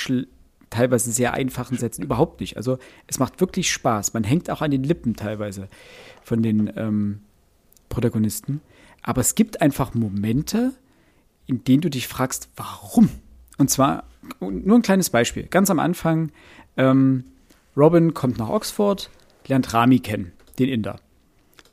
teilweise 0.69 1.11
sehr 1.11 1.33
einfachen 1.33 1.75
Sätzen. 1.77 2.03
Überhaupt 2.03 2.41
nicht. 2.41 2.57
Also 2.57 2.77
es 3.07 3.17
macht 3.17 3.41
wirklich 3.41 3.71
Spaß. 3.71 4.13
Man 4.13 4.23
hängt 4.23 4.51
auch 4.51 4.61
an 4.61 4.69
den 4.69 4.83
Lippen 4.83 5.15
teilweise 5.15 5.67
von 6.21 6.43
den 6.43 6.71
ähm, 6.75 7.21
Protagonisten. 7.89 8.61
Aber 9.01 9.21
es 9.21 9.33
gibt 9.33 9.61
einfach 9.61 9.95
Momente, 9.95 10.73
in 11.47 11.63
denen 11.63 11.81
du 11.81 11.89
dich 11.89 12.07
fragst, 12.07 12.49
warum? 12.55 13.09
Und 13.57 13.71
zwar 13.71 14.03
nur 14.39 14.77
ein 14.77 14.83
kleines 14.83 15.09
Beispiel. 15.09 15.47
Ganz 15.47 15.71
am 15.71 15.79
Anfang, 15.79 16.31
ähm, 16.77 17.23
Robin 17.75 18.13
kommt 18.13 18.37
nach 18.37 18.49
Oxford, 18.49 19.09
lernt 19.47 19.73
Rami 19.73 19.99
kennen 19.99 20.33
den 20.59 20.69
Inder. 20.69 20.99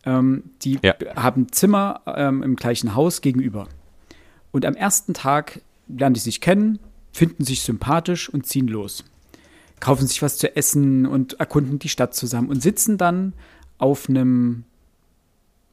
Ähm, 0.06 0.44
die 0.62 0.78
ja. 0.82 0.94
haben 1.16 1.52
Zimmer 1.52 2.00
ähm, 2.06 2.42
im 2.42 2.56
gleichen 2.56 2.94
Haus 2.94 3.20
gegenüber. 3.20 3.68
Und 4.52 4.64
am 4.64 4.74
ersten 4.74 5.12
Tag 5.12 5.60
lernen 5.88 6.14
die 6.14 6.20
sich 6.20 6.40
kennen, 6.40 6.78
finden 7.12 7.44
sich 7.44 7.62
sympathisch 7.62 8.28
und 8.28 8.46
ziehen 8.46 8.68
los. 8.68 9.04
Kaufen 9.80 10.06
sich 10.06 10.22
was 10.22 10.38
zu 10.38 10.56
essen 10.56 11.04
und 11.06 11.34
erkunden 11.34 11.78
die 11.78 11.88
Stadt 11.88 12.14
zusammen 12.14 12.48
und 12.48 12.62
sitzen 12.62 12.96
dann 12.96 13.34
auf 13.78 14.08
einem 14.08 14.64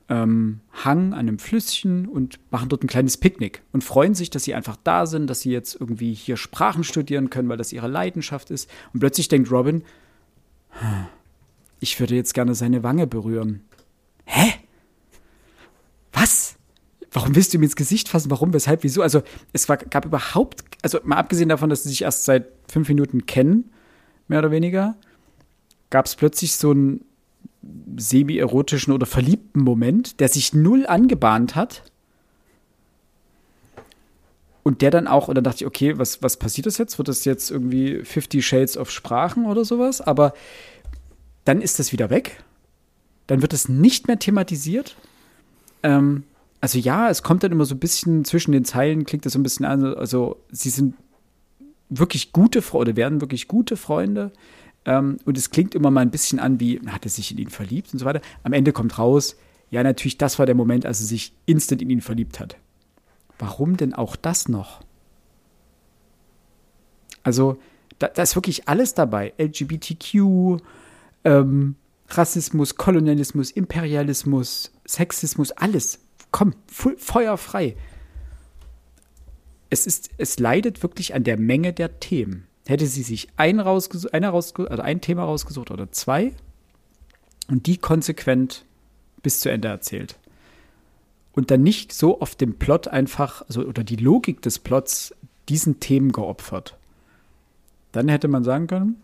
ähm, 0.10 0.60
Hang 0.84 1.14
an 1.14 1.19
einem 1.19 1.39
Flüsschen 1.39 2.07
und 2.07 2.39
machen 2.51 2.69
dort 2.69 2.84
ein 2.84 2.88
kleines 2.88 3.18
Picknick 3.18 3.61
und 3.72 3.84
freuen 3.84 4.15
sich, 4.15 4.30
dass 4.30 4.43
sie 4.43 4.53
einfach 4.53 4.77
da 4.84 5.05
sind, 5.05 5.27
dass 5.27 5.41
sie 5.41 5.51
jetzt 5.51 5.80
irgendwie 5.80 6.14
hier 6.14 6.38
Sprachen 6.38 6.84
studieren 6.84 7.30
können, 7.30 7.49
weil 7.49 7.57
das 7.57 7.72
ihre 7.72 7.88
Leidenschaft 7.88 8.51
ist. 8.51 8.69
Und 8.93 8.99
plötzlich 8.99 9.27
denkt 9.27 9.51
Robin, 9.51 9.84
ich 11.80 11.99
würde 11.99 12.15
jetzt 12.15 12.34
gerne 12.34 12.55
seine 12.55 12.84
Wange 12.84 13.07
berühren. 13.07 13.61
Hä? 14.25 14.53
Was? 16.11 16.55
Warum 17.11 17.35
willst 17.35 17.53
du 17.53 17.57
ihm 17.57 17.63
ins 17.63 17.75
Gesicht 17.75 18.09
fassen? 18.09 18.31
Warum? 18.31 18.53
Weshalb? 18.53 18.83
Wieso? 18.83 19.01
Also, 19.01 19.21
es 19.51 19.69
war, 19.69 19.77
gab 19.77 20.05
überhaupt, 20.05 20.63
also 20.81 20.99
mal 21.03 21.17
abgesehen 21.17 21.49
davon, 21.49 21.69
dass 21.69 21.83
sie 21.83 21.89
sich 21.89 22.01
erst 22.01 22.25
seit 22.25 22.47
fünf 22.67 22.87
Minuten 22.87 23.25
kennen, 23.25 23.71
mehr 24.27 24.39
oder 24.39 24.51
weniger, 24.51 24.95
gab 25.89 26.05
es 26.05 26.15
plötzlich 26.15 26.55
so 26.55 26.71
einen 26.71 27.05
semi-erotischen 27.95 28.93
oder 28.93 29.05
verliebten 29.05 29.61
Moment, 29.61 30.19
der 30.19 30.27
sich 30.27 30.53
null 30.53 30.85
angebahnt 30.87 31.55
hat. 31.55 31.83
Und 34.63 34.81
der 34.81 34.91
dann 34.91 35.07
auch, 35.07 35.27
und 35.27 35.35
dann 35.35 35.43
dachte 35.43 35.57
ich, 35.57 35.65
okay, 35.65 35.97
was, 35.97 36.23
was 36.23 36.37
passiert 36.37 36.65
das 36.65 36.77
jetzt? 36.77 36.97
Wird 36.97 37.09
das 37.09 37.25
jetzt 37.25 37.51
irgendwie 37.51 38.03
50 38.03 38.45
Shades 38.45 38.77
of 38.77 38.89
Sprachen 38.89 39.45
oder 39.45 39.65
sowas? 39.65 39.99
Aber 40.01 40.33
dann 41.43 41.61
ist 41.61 41.79
das 41.79 41.91
wieder 41.91 42.09
weg. 42.09 42.41
Dann 43.27 43.41
wird 43.41 43.53
es 43.53 43.69
nicht 43.69 44.07
mehr 44.07 44.19
thematisiert. 44.19 44.95
Ähm, 45.81 46.23
also 46.61 46.79
ja, 46.79 47.09
es 47.09 47.23
kommt 47.23 47.43
dann 47.43 47.51
immer 47.51 47.65
so 47.65 47.75
ein 47.75 47.79
bisschen 47.79 48.25
zwischen 48.25 48.51
den 48.51 48.65
Zeilen, 48.65 49.05
klingt 49.05 49.25
das 49.25 49.33
so 49.33 49.39
ein 49.39 49.43
bisschen 49.43 49.65
an, 49.65 49.83
also 49.95 50.37
sie 50.49 50.69
sind 50.69 50.95
wirklich 51.89 52.31
gute 52.31 52.61
Freunde, 52.61 52.91
oder 52.91 52.95
werden 52.97 53.21
wirklich 53.21 53.47
gute 53.47 53.77
Freunde. 53.77 54.31
Ähm, 54.85 55.17
und 55.25 55.37
es 55.37 55.49
klingt 55.49 55.75
immer 55.75 55.91
mal 55.91 56.01
ein 56.01 56.11
bisschen 56.11 56.39
an, 56.39 56.59
wie 56.59 56.79
hat 56.87 57.05
er 57.05 57.09
sich 57.09 57.31
in 57.31 57.37
ihn 57.37 57.49
verliebt 57.49 57.93
und 57.93 57.99
so 57.99 58.05
weiter. 58.05 58.21
Am 58.43 58.53
Ende 58.53 58.71
kommt 58.71 58.97
raus, 58.97 59.35
ja, 59.71 59.81
natürlich, 59.83 60.17
das 60.17 60.39
war 60.39 60.45
der 60.45 60.55
Moment, 60.55 60.85
als 60.85 61.01
er 61.01 61.07
sich 61.07 61.33
instant 61.45 61.81
in 61.81 61.89
ihn 61.89 62.01
verliebt 62.01 62.39
hat. 62.39 62.57
Warum 63.39 63.75
denn 63.75 63.93
auch 63.93 64.15
das 64.15 64.47
noch? 64.47 64.81
Also, 67.23 67.57
da, 67.99 68.07
da 68.07 68.21
ist 68.21 68.35
wirklich 68.35 68.67
alles 68.67 68.93
dabei. 68.93 69.33
LGBTQ, 69.37 70.61
ähm, 71.23 71.75
Rassismus, 72.18 72.76
Kolonialismus, 72.76 73.52
Imperialismus, 73.52 74.72
Sexismus, 74.85 75.52
alles. 75.52 75.99
Komm, 76.31 76.56
feuerfrei. 76.68 77.76
Es, 79.69 79.88
ist, 79.88 80.10
es 80.18 80.40
leidet 80.40 80.84
wirklich 80.84 81.15
an 81.15 81.23
der 81.23 81.38
Menge 81.38 81.73
der 81.73 81.99
Themen. 81.99 82.48
Hätte 82.65 82.88
sie 82.88 83.03
sich 83.03 83.27
ein, 83.38 83.60
rausgesucht, 83.60 84.14
eine 84.14 84.30
rausgesucht, 84.30 84.72
also 84.72 84.84
ein 84.84 85.02
Thema 85.02 85.26
rausgesucht 85.26 85.72
oder 85.72 85.91
zwei 85.91 86.34
und 87.48 87.68
die 87.68 87.77
konsequent 87.77 88.65
bis 89.22 89.40
zu 89.40 89.49
Ende 89.49 89.68
erzählt. 89.68 90.18
Und 91.34 91.52
dann 91.52 91.64
nicht 91.64 91.91
so 91.94 92.22
auf 92.22 92.35
dem 92.35 92.60
Plot 92.60 92.88
einfach, 92.88 93.41
also 93.44 93.64
oder 93.64 93.84
die 93.84 93.95
Logik 93.95 94.41
des 94.41 94.60
Plots 94.60 95.14
diesen 95.49 95.80
Themen 95.80 96.11
geopfert. 96.11 96.77
Dann 97.91 98.07
hätte 98.07 98.27
man 98.27 98.44
sagen 98.44 98.68
können, 98.68 99.02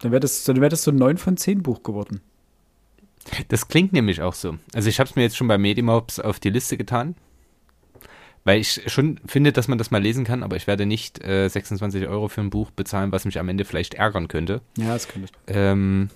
dann 0.00 0.12
wäre 0.12 0.20
das, 0.20 0.46
wär 0.46 0.68
das 0.68 0.82
so 0.82 0.90
ein 0.90 0.96
9 0.96 1.18
von 1.18 1.36
10 1.36 1.62
Buch 1.62 1.82
geworden. 1.82 2.20
Das 3.48 3.68
klingt 3.68 3.92
nämlich 3.92 4.22
auch 4.22 4.34
so. 4.34 4.58
Also 4.74 4.88
ich 4.88 5.00
habe 5.00 5.08
es 5.08 5.16
mir 5.16 5.22
jetzt 5.22 5.36
schon 5.36 5.48
bei 5.48 5.58
Medimobs 5.58 6.20
auf 6.20 6.38
die 6.38 6.50
Liste 6.50 6.76
getan, 6.76 7.16
weil 8.44 8.60
ich 8.60 8.82
schon 8.86 9.18
finde, 9.26 9.52
dass 9.52 9.66
man 9.66 9.78
das 9.78 9.90
mal 9.90 10.02
lesen 10.02 10.24
kann, 10.24 10.42
aber 10.42 10.56
ich 10.56 10.66
werde 10.66 10.86
nicht 10.86 11.24
äh, 11.24 11.48
26 11.48 12.06
Euro 12.06 12.28
für 12.28 12.40
ein 12.40 12.50
Buch 12.50 12.70
bezahlen, 12.70 13.10
was 13.10 13.24
mich 13.24 13.38
am 13.38 13.48
Ende 13.48 13.64
vielleicht 13.64 13.94
ärgern 13.94 14.28
könnte. 14.28 14.60
Ja, 14.76 14.92
das 14.92 15.08
könnte 15.08 15.28
ich. 15.32 15.54
Ähm, 15.54 16.10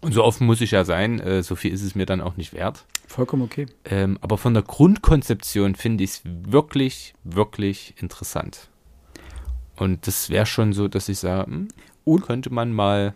und 0.00 0.12
so 0.12 0.24
offen 0.24 0.46
muss 0.46 0.60
ich 0.60 0.72
ja 0.72 0.84
sein, 0.84 1.20
äh, 1.20 1.42
so 1.42 1.56
viel 1.56 1.72
ist 1.72 1.82
es 1.82 1.94
mir 1.94 2.06
dann 2.06 2.20
auch 2.20 2.36
nicht 2.36 2.52
wert. 2.52 2.84
Vollkommen 3.06 3.42
okay. 3.42 3.66
Ähm, 3.84 4.18
aber 4.20 4.38
von 4.38 4.54
der 4.54 4.62
Grundkonzeption 4.62 5.74
finde 5.74 6.04
ich 6.04 6.10
es 6.10 6.22
wirklich, 6.24 7.14
wirklich 7.22 7.94
interessant. 7.98 8.68
Und 9.76 10.06
das 10.06 10.30
wäre 10.30 10.46
schon 10.46 10.72
so, 10.72 10.88
dass 10.88 11.08
ich 11.08 11.18
sage, 11.18 11.50
hm, 11.50 11.68
und 12.04 12.22
könnte 12.22 12.52
man 12.52 12.72
mal, 12.72 13.14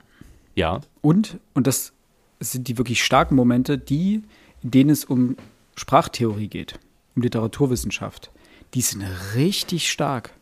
ja. 0.54 0.80
Und, 1.00 1.38
und 1.54 1.66
das 1.66 1.92
sind 2.40 2.68
die 2.68 2.78
wirklich 2.78 3.04
starken 3.04 3.34
Momente, 3.34 3.78
die, 3.78 4.22
in 4.62 4.70
denen 4.70 4.90
es 4.90 5.04
um 5.04 5.36
Sprachtheorie 5.76 6.48
geht, 6.48 6.78
um 7.14 7.22
Literaturwissenschaft. 7.22 8.30
Die 8.74 8.80
sind 8.80 9.02
richtig 9.34 9.90
stark. 9.90 10.32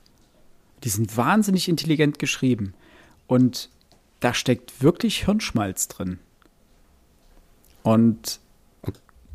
Die 0.85 0.89
sind 0.89 1.17
wahnsinnig 1.17 1.69
intelligent 1.69 2.19
geschrieben. 2.19 2.75
Und 3.27 3.71
da 4.21 4.35
steckt 4.35 4.83
wirklich 4.83 5.25
Hirnschmalz 5.25 5.89
drin. 5.89 6.19
Und 7.83 8.41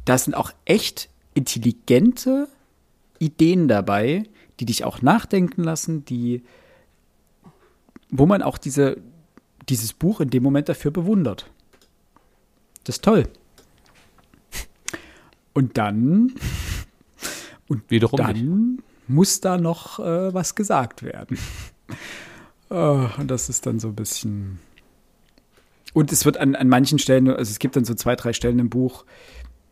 da 0.06 0.18
sind 0.18 0.34
auch 0.34 0.52
echt 0.66 1.10
intelligente 1.34 2.48
Ideen 3.20 3.68
dabei, 3.68 4.24
die 4.60 4.66
dich 4.66 4.84
auch 4.84 5.02
nachdenken 5.02 5.64
lassen, 5.64 6.06
die 6.06 6.44
wo 8.12 8.26
man 8.26 8.42
auch 8.44 8.58
diese, 8.58 8.98
dieses 9.70 9.94
Buch 9.94 10.20
in 10.20 10.30
dem 10.30 10.44
Moment 10.44 10.70
dafür 10.70 10.92
bewundert. 10.92 11.50
Das 12.84 12.98
ist 12.98 13.04
toll. 13.04 13.28
Und 15.54 15.78
dann 15.78 16.34
und 17.68 17.90
Wiederum 17.90 18.18
dann 18.18 18.76
nicht. 18.76 18.84
muss 19.08 19.42
da 19.42 19.58
noch 19.58 20.00
äh, 20.00 20.34
was 20.34 20.56
gesagt 20.56 21.04
werden. 21.04 21.38
oh, 22.70 23.08
und 23.18 23.32
das 23.32 23.50
ist 23.50 23.66
dann 23.66 23.80
so 23.80 23.90
ein 23.90 23.96
bisschen. 23.96 24.60
Und 25.94 26.12
es 26.12 26.26
wird 26.26 26.38
an, 26.38 26.56
an 26.56 26.70
manchen 26.70 27.00
Stellen, 27.00 27.30
also 27.30 27.50
es 27.50 27.60
gibt 27.60 27.76
dann 27.76 27.86
so 27.86 27.94
zwei, 27.94 28.16
drei 28.16 28.34
Stellen 28.34 28.60
im 28.60 28.70
Buch, 28.70 29.06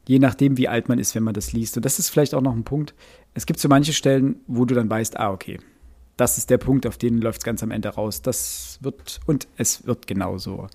je 0.07 0.19
nachdem, 0.19 0.57
wie 0.57 0.67
alt 0.67 0.89
man 0.89 0.99
ist, 0.99 1.15
wenn 1.15 1.23
man 1.23 1.33
das 1.33 1.53
liest. 1.53 1.77
Und 1.77 1.85
das 1.85 1.99
ist 1.99 2.09
vielleicht 2.09 2.33
auch 2.33 2.41
noch 2.41 2.53
ein 2.53 2.63
Punkt. 2.63 2.93
Es 3.33 3.45
gibt 3.45 3.59
so 3.59 3.69
manche 3.69 3.93
Stellen, 3.93 4.41
wo 4.47 4.65
du 4.65 4.75
dann 4.75 4.89
weißt, 4.89 5.17
ah, 5.17 5.31
okay, 5.31 5.59
das 6.19 6.37
ist 6.37 6.49
der 6.49 6.57
Punkt, 6.57 6.85
auf 6.85 6.97
den 6.97 7.21
läuft 7.21 7.41
es 7.41 7.45
ganz 7.45 7.63
am 7.63 7.71
Ende 7.71 7.89
raus. 7.89 8.21
Das 8.21 8.77
wird, 8.81 9.21
und 9.25 9.47
es 9.55 9.87
wird 9.87 10.05
genauso. 10.05 10.67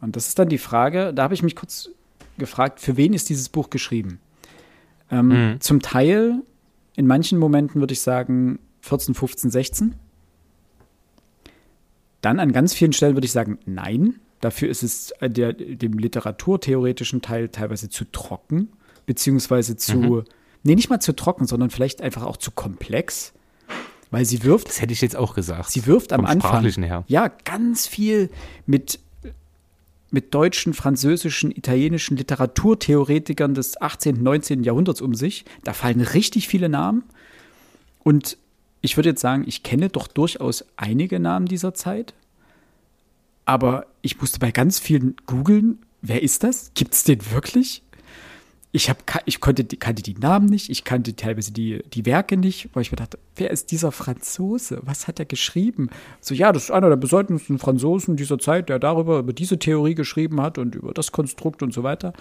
Und 0.00 0.16
das 0.16 0.28
ist 0.28 0.38
dann 0.38 0.48
die 0.48 0.58
Frage, 0.58 1.12
da 1.12 1.24
habe 1.24 1.34
ich 1.34 1.42
mich 1.42 1.54
kurz 1.54 1.90
gefragt, 2.38 2.80
für 2.80 2.96
wen 2.96 3.12
ist 3.12 3.28
dieses 3.28 3.48
Buch 3.48 3.68
geschrieben? 3.68 4.20
Ähm, 5.10 5.28
mhm. 5.28 5.60
Zum 5.60 5.82
Teil, 5.82 6.42
in 6.96 7.06
manchen 7.06 7.38
Momenten 7.38 7.80
würde 7.80 7.92
ich 7.92 8.00
sagen 8.00 8.58
14, 8.80 9.14
15, 9.14 9.50
16. 9.50 9.94
Dann 12.22 12.40
an 12.40 12.52
ganz 12.52 12.72
vielen 12.72 12.92
Stellen 12.92 13.16
würde 13.16 13.26
ich 13.26 13.32
sagen, 13.32 13.58
nein. 13.66 14.16
Dafür 14.40 14.68
ist 14.68 14.82
es 14.82 15.12
der, 15.20 15.52
dem 15.52 15.98
literaturtheoretischen 15.98 17.22
Teil 17.22 17.48
teilweise 17.48 17.88
zu 17.88 18.04
trocken, 18.12 18.68
beziehungsweise 19.06 19.76
zu, 19.76 19.96
mhm. 19.96 20.24
nee, 20.62 20.74
nicht 20.74 20.90
mal 20.90 21.00
zu 21.00 21.14
trocken, 21.14 21.46
sondern 21.46 21.70
vielleicht 21.70 22.02
einfach 22.02 22.22
auch 22.22 22.36
zu 22.36 22.50
komplex. 22.50 23.32
Weil 24.10 24.24
sie 24.24 24.42
wirft. 24.42 24.68
Das 24.68 24.80
hätte 24.80 24.92
ich 24.92 25.00
jetzt 25.00 25.16
auch 25.16 25.34
gesagt. 25.34 25.70
Sie 25.70 25.86
wirft 25.86 26.12
am 26.12 26.24
Anfang. 26.24 26.64
Her. 26.64 27.04
Ja, 27.08 27.28
ganz 27.28 27.86
viel 27.86 28.30
mit, 28.64 29.00
mit 30.10 30.32
deutschen, 30.32 30.74
französischen, 30.74 31.50
italienischen 31.50 32.16
Literaturtheoretikern 32.16 33.54
des 33.54 33.80
18., 33.80 34.22
19. 34.22 34.62
Jahrhunderts 34.62 35.00
um 35.00 35.14
sich. 35.14 35.44
Da 35.64 35.72
fallen 35.72 36.00
richtig 36.00 36.48
viele 36.48 36.68
Namen. 36.68 37.04
Und 38.04 38.38
ich 38.80 38.96
würde 38.96 39.08
jetzt 39.10 39.20
sagen, 39.20 39.44
ich 39.46 39.62
kenne 39.64 39.88
doch 39.88 40.06
durchaus 40.06 40.64
einige 40.76 41.18
Namen 41.18 41.46
dieser 41.46 41.74
Zeit. 41.74 42.14
Aber 43.44 43.86
ich 44.02 44.20
musste 44.20 44.38
bei 44.38 44.50
ganz 44.50 44.78
vielen 44.78 45.16
googeln, 45.26 45.80
wer 46.02 46.22
ist 46.22 46.44
das? 46.44 46.70
Gibt 46.74 46.94
es 46.94 47.04
den 47.04 47.30
wirklich? 47.32 47.82
Ich 48.76 48.90
habe 48.90 49.00
ich 49.24 49.40
konnte 49.40 49.64
kannte 49.64 50.02
die 50.02 50.14
Namen 50.14 50.46
nicht, 50.46 50.68
ich 50.68 50.84
kannte 50.84 51.16
teilweise 51.16 51.50
die 51.50 51.82
die 51.94 52.04
Werke 52.04 52.36
nicht, 52.36 52.68
weil 52.74 52.82
ich 52.82 52.92
mir 52.92 52.96
dachte, 52.96 53.18
wer 53.34 53.50
ist 53.50 53.70
dieser 53.72 53.90
Franzose? 53.90 54.80
Was 54.82 55.08
hat 55.08 55.18
er 55.18 55.24
geschrieben? 55.24 55.88
So 56.20 56.34
ja, 56.34 56.52
das 56.52 56.64
ist 56.64 56.70
einer 56.70 56.90
der 56.90 56.96
bedeutendsten 56.96 57.58
Franzosen 57.58 58.16
dieser 58.16 58.38
Zeit, 58.38 58.68
der 58.68 58.78
darüber 58.78 59.18
über 59.18 59.32
diese 59.32 59.58
Theorie 59.58 59.94
geschrieben 59.94 60.42
hat 60.42 60.58
und 60.58 60.74
über 60.74 60.92
das 60.92 61.10
Konstrukt 61.10 61.62
und 61.62 61.72
so 61.72 61.84
weiter. 61.84 62.12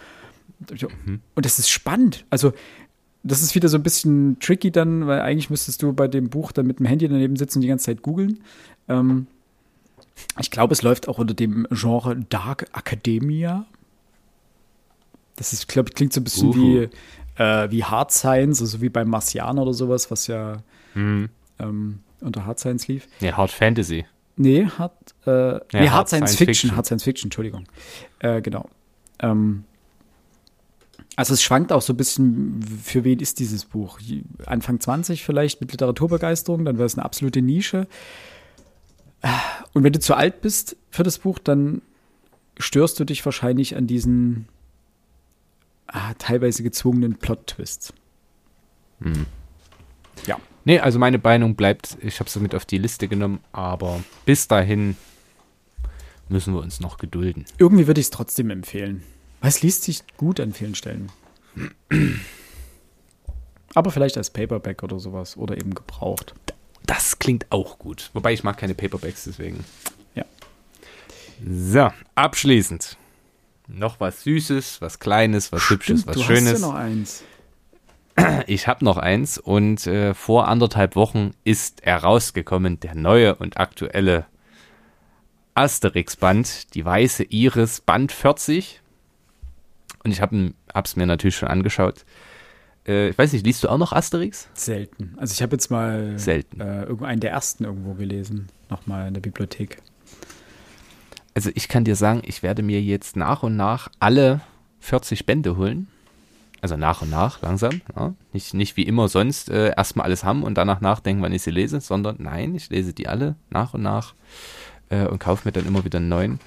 Mhm. 0.71 1.19
Und 1.35 1.45
das 1.45 1.59
ist 1.59 1.69
spannend. 1.69 2.25
Also 2.29 2.53
das 3.23 3.41
ist 3.41 3.53
wieder 3.53 3.67
so 3.67 3.77
ein 3.77 3.83
bisschen 3.83 4.39
tricky 4.39 4.71
dann, 4.71 5.07
weil 5.07 5.19
eigentlich 5.19 5.49
müsstest 5.49 5.83
du 5.83 5.91
bei 5.91 6.07
dem 6.07 6.29
Buch 6.29 6.53
dann 6.53 6.67
mit 6.67 6.79
dem 6.79 6.85
Handy 6.85 7.09
daneben 7.09 7.35
sitzen 7.35 7.57
und 7.57 7.63
die 7.63 7.67
ganze 7.67 7.87
Zeit 7.87 8.01
googeln. 8.01 8.39
Ähm, 8.87 9.27
ich 10.39 10.51
glaube, 10.51 10.71
es 10.71 10.83
läuft 10.83 11.09
auch 11.09 11.17
unter 11.17 11.33
dem 11.33 11.67
Genre 11.71 12.15
Dark 12.29 12.67
Academia, 12.73 13.65
das 15.35 15.53
ist, 15.53 15.67
glaube 15.67 15.91
klingt 15.91 16.13
so 16.13 16.21
ein 16.21 16.23
bisschen 16.23 16.49
Uhu. 16.49 16.55
wie, 16.55 17.41
äh, 17.41 17.71
wie 17.71 17.83
Hard 17.83 18.11
Science, 18.11 18.61
also 18.61 18.81
wie 18.81 18.89
beim 18.89 19.09
Marcianer 19.09 19.61
oder 19.61 19.73
sowas, 19.73 20.09
was 20.11 20.27
ja 20.27 20.57
mhm. 20.93 21.29
ähm, 21.59 21.99
unter 22.21 22.45
Hard 22.45 22.59
Science 22.59 22.87
lief. 22.87 23.07
Ja, 23.19 23.37
Hard 23.37 23.51
Fantasy. 23.51 24.05
Nee, 24.37 24.67
Hard, 24.77 24.93
äh, 25.25 25.31
ja, 25.31 25.59
nee, 25.73 25.79
Hard, 25.79 25.91
Hard 25.91 26.09
Science, 26.09 26.31
Science 26.31 26.35
Fiction. 26.37 26.45
Fiction. 26.45 26.75
Hard 26.75 26.85
Science 26.85 27.03
Fiction, 27.03 27.27
Entschuldigung. 27.27 27.67
Äh, 28.19 28.41
genau. 28.41 28.69
Ähm, 29.19 29.63
also 31.15 31.33
es 31.33 31.41
schwankt 31.41 31.71
auch 31.71 31.81
so 31.81 31.93
ein 31.93 31.97
bisschen, 31.97 32.61
für 32.83 33.03
wen 33.05 33.19
ist 33.19 33.39
dieses 33.39 33.65
Buch? 33.65 33.99
Anfang 34.45 34.79
20 34.79 35.23
vielleicht 35.23 35.61
mit 35.61 35.71
Literaturbegeisterung, 35.71 36.65
dann 36.65 36.77
wäre 36.77 36.85
es 36.85 36.97
eine 36.97 37.05
absolute 37.05 37.41
Nische. 37.41 37.87
Und 39.73 39.83
wenn 39.83 39.93
du 39.93 39.99
zu 39.99 40.15
alt 40.15 40.41
bist 40.41 40.75
für 40.91 41.03
das 41.03 41.19
Buch, 41.19 41.39
dann 41.39 41.81
störst 42.57 42.99
du 42.99 43.05
dich 43.05 43.23
wahrscheinlich 43.25 43.75
an 43.77 43.87
diesen 43.87 44.47
teilweise 46.17 46.63
gezwungenen 46.63 47.15
Plot-Twists. 47.17 47.93
Hm. 49.01 49.25
Ja. 50.25 50.39
Nee, 50.63 50.79
also 50.79 50.97
meine 50.99 51.19
Meinung 51.19 51.55
bleibt, 51.55 51.97
ich 52.01 52.19
habe 52.19 52.29
sie 52.29 52.39
mit 52.39 52.55
auf 52.55 52.65
die 52.65 52.77
Liste 52.77 53.07
genommen, 53.07 53.39
aber 53.51 54.03
bis 54.25 54.47
dahin 54.47 54.97
müssen 56.27 56.53
wir 56.53 56.61
uns 56.61 56.79
noch 56.79 56.97
gedulden. 56.97 57.45
Irgendwie 57.57 57.87
würde 57.87 58.01
ich 58.01 58.07
es 58.07 58.11
trotzdem 58.11 58.49
empfehlen. 58.49 59.03
Weil 59.41 59.49
es 59.49 59.61
liest 59.61 59.83
sich 59.83 60.03
gut 60.17 60.39
an 60.39 60.53
vielen 60.53 60.73
Stellen. 60.73 61.11
Aber 63.75 63.91
vielleicht 63.91 64.17
als 64.17 64.31
Paperback 64.31 64.81
oder 64.81 64.99
sowas 64.99 65.37
oder 65.37 65.57
eben 65.57 65.75
gebraucht. 65.75 66.33
Das 66.85 67.19
klingt 67.19 67.51
auch 67.51 67.77
gut. 67.77 68.09
Wobei 68.13 68.33
ich 68.33 68.43
mag 68.43 68.57
keine 68.57 68.73
Paperbacks, 68.73 69.25
deswegen. 69.25 69.63
Ja. 70.15 70.25
So, 71.47 71.91
abschließend. 72.15 72.97
Noch 73.67 73.99
was 73.99 74.23
Süßes, 74.23 74.81
was 74.81 74.99
Kleines, 74.99 75.51
was 75.51 75.61
Stimmt, 75.61 75.81
Hübsches, 75.81 76.07
was 76.07 76.15
du 76.15 76.23
Schönes. 76.23 76.53
Hast 76.53 76.61
ja 76.61 76.67
noch 76.67 76.75
eins. 76.75 77.23
Ich 78.47 78.67
habe 78.69 78.85
noch 78.85 78.95
eins 78.95 79.37
und 79.37 79.85
äh, 79.87 80.13
vor 80.13 80.47
anderthalb 80.47 80.95
Wochen 80.95 81.31
ist 81.43 81.85
herausgekommen 81.85 82.79
der 82.79 82.95
neue 82.95 83.35
und 83.35 83.57
aktuelle 83.57 84.25
Asterix-Band, 85.53 86.73
die 86.75 86.85
Weiße 86.85 87.23
Iris, 87.23 87.81
Band 87.81 88.13
40. 88.13 88.81
Und 90.03 90.11
ich 90.11 90.21
habe 90.21 90.53
es 90.73 90.95
mir 90.95 91.05
natürlich 91.05 91.35
schon 91.35 91.49
angeschaut. 91.49 92.05
Äh, 92.87 93.09
ich 93.09 93.17
weiß 93.17 93.33
nicht, 93.33 93.45
liest 93.45 93.63
du 93.63 93.69
auch 93.69 93.77
noch 93.77 93.93
Asterix? 93.93 94.47
Selten. 94.53 95.15
Also 95.17 95.33
ich 95.33 95.41
habe 95.41 95.55
jetzt 95.55 95.71
mal 95.71 96.17
Selten. 96.19 96.61
Äh, 96.61 96.83
irgendeinen 96.83 97.19
der 97.19 97.31
ersten 97.31 97.63
irgendwo 97.63 97.93
gelesen, 97.93 98.47
nochmal 98.69 99.07
in 99.07 99.13
der 99.13 99.21
Bibliothek. 99.21 99.81
Also 101.35 101.51
ich 101.53 101.67
kann 101.67 101.83
dir 101.83 101.95
sagen, 101.95 102.21
ich 102.25 102.41
werde 102.41 102.63
mir 102.63 102.81
jetzt 102.81 103.15
nach 103.15 103.43
und 103.43 103.55
nach 103.55 103.89
alle 103.99 104.41
40 104.79 105.25
Bände 105.25 105.57
holen. 105.57 105.87
Also 106.61 106.77
nach 106.77 107.03
und 107.03 107.11
nach, 107.11 107.41
langsam. 107.41 107.81
Ja. 107.95 108.15
Nicht, 108.33 108.53
nicht 108.53 108.77
wie 108.77 108.83
immer 108.83 109.07
sonst 109.07 109.49
äh, 109.49 109.73
erstmal 109.75 110.05
alles 110.05 110.23
haben 110.23 110.41
und 110.41 110.57
danach 110.57 110.81
nachdenken, 110.81 111.21
wann 111.21 111.33
ich 111.33 111.43
sie 111.43 111.51
lese, 111.51 111.79
sondern 111.81 112.15
nein, 112.19 112.55
ich 112.55 112.69
lese 112.69 112.93
die 112.93 113.07
alle 113.07 113.35
nach 113.51 113.75
und 113.75 113.83
nach 113.83 114.15
äh, 114.89 115.05
und 115.05 115.19
kaufe 115.19 115.47
mir 115.47 115.51
dann 115.51 115.67
immer 115.67 115.85
wieder 115.85 115.99
einen 115.99 116.09
neuen. 116.09 116.39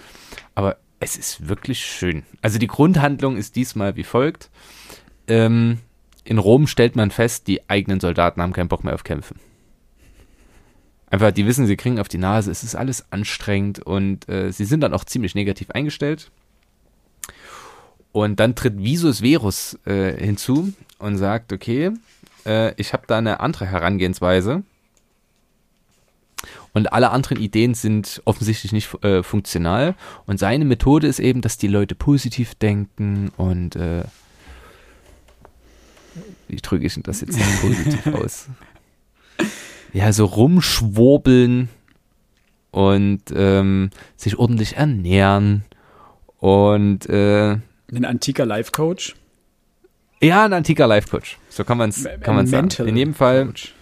Aber 0.54 0.78
es 0.98 1.16
ist 1.16 1.48
wirklich 1.48 1.84
schön. 1.84 2.24
Also 2.42 2.58
die 2.58 2.66
Grundhandlung 2.66 3.36
ist 3.36 3.54
diesmal 3.54 3.94
wie 3.94 4.04
folgt. 4.04 4.50
Ähm, 5.28 5.78
in 6.24 6.38
Rom 6.38 6.66
stellt 6.66 6.96
man 6.96 7.10
fest, 7.10 7.46
die 7.46 7.68
eigenen 7.70 8.00
Soldaten 8.00 8.42
haben 8.42 8.52
keinen 8.52 8.68
Bock 8.68 8.84
mehr 8.84 8.94
auf 8.94 9.04
Kämpfen. 9.04 9.38
Einfach, 11.10 11.30
die 11.32 11.46
wissen, 11.46 11.66
sie 11.66 11.76
kriegen 11.76 11.98
auf 11.98 12.08
die 12.08 12.18
Nase, 12.18 12.50
es 12.50 12.62
ist 12.62 12.74
alles 12.74 13.10
anstrengend 13.10 13.80
und 13.80 14.28
äh, 14.28 14.52
sie 14.52 14.64
sind 14.64 14.80
dann 14.80 14.92
auch 14.92 15.04
ziemlich 15.04 15.34
negativ 15.34 15.70
eingestellt. 15.70 16.30
Und 18.12 18.40
dann 18.40 18.54
tritt 18.54 18.78
Visus 18.78 19.20
Verus 19.20 19.78
äh, 19.86 20.12
hinzu 20.12 20.72
und 20.98 21.16
sagt, 21.16 21.52
okay, 21.52 21.92
äh, 22.44 22.74
ich 22.80 22.92
habe 22.92 23.04
da 23.06 23.18
eine 23.18 23.40
andere 23.40 23.66
Herangehensweise. 23.66 24.62
Und 26.72 26.92
alle 26.92 27.10
anderen 27.10 27.38
Ideen 27.38 27.74
sind 27.74 28.22
offensichtlich 28.24 28.72
nicht 28.72 29.02
äh, 29.02 29.22
funktional. 29.22 29.94
Und 30.26 30.38
seine 30.38 30.64
Methode 30.64 31.06
ist 31.06 31.18
eben, 31.18 31.40
dass 31.40 31.58
die 31.58 31.68
Leute 31.68 31.94
positiv 31.94 32.54
denken 32.54 33.30
und 33.36 33.76
äh, 33.76 34.04
wie 36.48 36.56
drücke 36.56 36.86
ich 36.86 36.94
denn 36.94 37.02
das 37.02 37.20
jetzt 37.20 37.38
positiv 37.60 38.06
aus? 38.14 38.46
Ja, 39.92 40.12
so 40.12 40.24
rumschwurbeln 40.26 41.68
und 42.70 43.22
ähm, 43.34 43.90
sich 44.16 44.38
ordentlich 44.38 44.76
ernähren 44.76 45.64
und 46.38 47.08
äh, 47.08 47.56
ein 47.90 48.04
antiker 48.04 48.44
Life 48.44 48.70
Coach. 48.72 49.16
Ja, 50.20 50.44
ein 50.44 50.52
antiker 50.52 50.86
Life 50.86 51.08
Coach. 51.08 51.38
So 51.48 51.64
kann 51.64 51.78
man 51.78 51.90
es 51.90 52.06
kann 52.20 52.36
man's 52.36 52.50
sagen. 52.50 52.68
In 52.86 52.96
jedem 52.96 53.14
Fall 53.14 53.46
Coach. 53.46 53.74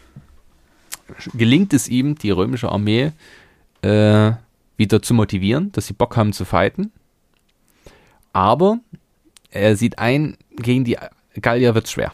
gelingt 1.34 1.72
es 1.72 1.88
ihm, 1.88 2.16
die 2.16 2.30
römische 2.30 2.70
Armee 2.70 3.12
äh, 3.82 4.32
wieder 4.76 5.02
zu 5.02 5.14
motivieren, 5.14 5.72
dass 5.72 5.86
sie 5.86 5.94
Bock 5.94 6.16
haben 6.16 6.32
zu 6.32 6.44
fighten. 6.44 6.92
Aber 8.32 8.78
er 9.50 9.76
sieht 9.76 9.98
ein, 9.98 10.36
gegen 10.56 10.84
die 10.84 10.98
Gallier 11.40 11.74
wird 11.74 11.88
schwer. 11.88 12.12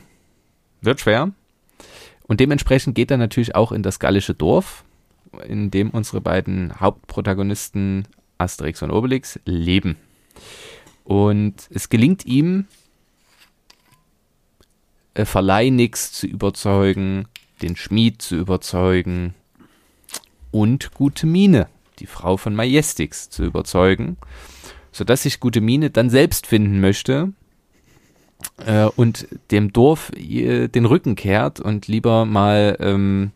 Wird 0.80 1.00
schwer. 1.00 1.32
Und 2.32 2.40
dementsprechend 2.40 2.94
geht 2.94 3.10
er 3.10 3.18
natürlich 3.18 3.54
auch 3.54 3.72
in 3.72 3.82
das 3.82 3.98
gallische 3.98 4.32
Dorf, 4.32 4.84
in 5.46 5.70
dem 5.70 5.90
unsere 5.90 6.22
beiden 6.22 6.80
Hauptprotagonisten 6.80 8.08
Asterix 8.38 8.80
und 8.80 8.90
Obelix 8.90 9.38
leben. 9.44 9.98
Und 11.04 11.68
es 11.68 11.90
gelingt 11.90 12.24
ihm, 12.24 12.68
äh, 15.12 15.26
Verleihnigs 15.26 16.12
zu 16.12 16.26
überzeugen, 16.26 17.28
den 17.60 17.76
Schmied 17.76 18.22
zu 18.22 18.36
überzeugen 18.36 19.34
und 20.52 20.94
Gute 20.94 21.26
Mine, 21.26 21.68
die 21.98 22.06
Frau 22.06 22.38
von 22.38 22.54
Majestix, 22.54 23.28
zu 23.28 23.44
überzeugen, 23.44 24.16
sodass 24.90 25.24
sich 25.24 25.38
Gute 25.38 25.60
Mine 25.60 25.90
dann 25.90 26.08
selbst 26.08 26.46
finden 26.46 26.80
möchte 26.80 27.34
äh, 28.66 28.84
und 28.84 29.28
dem 29.50 29.72
Dorf 29.72 30.10
äh, 30.16 30.68
den 30.68 30.84
Rücken 30.84 31.14
kehrt 31.14 31.60
und 31.60 31.88
lieber 31.88 32.24
mal 32.24 32.76
ähm, 32.80 33.32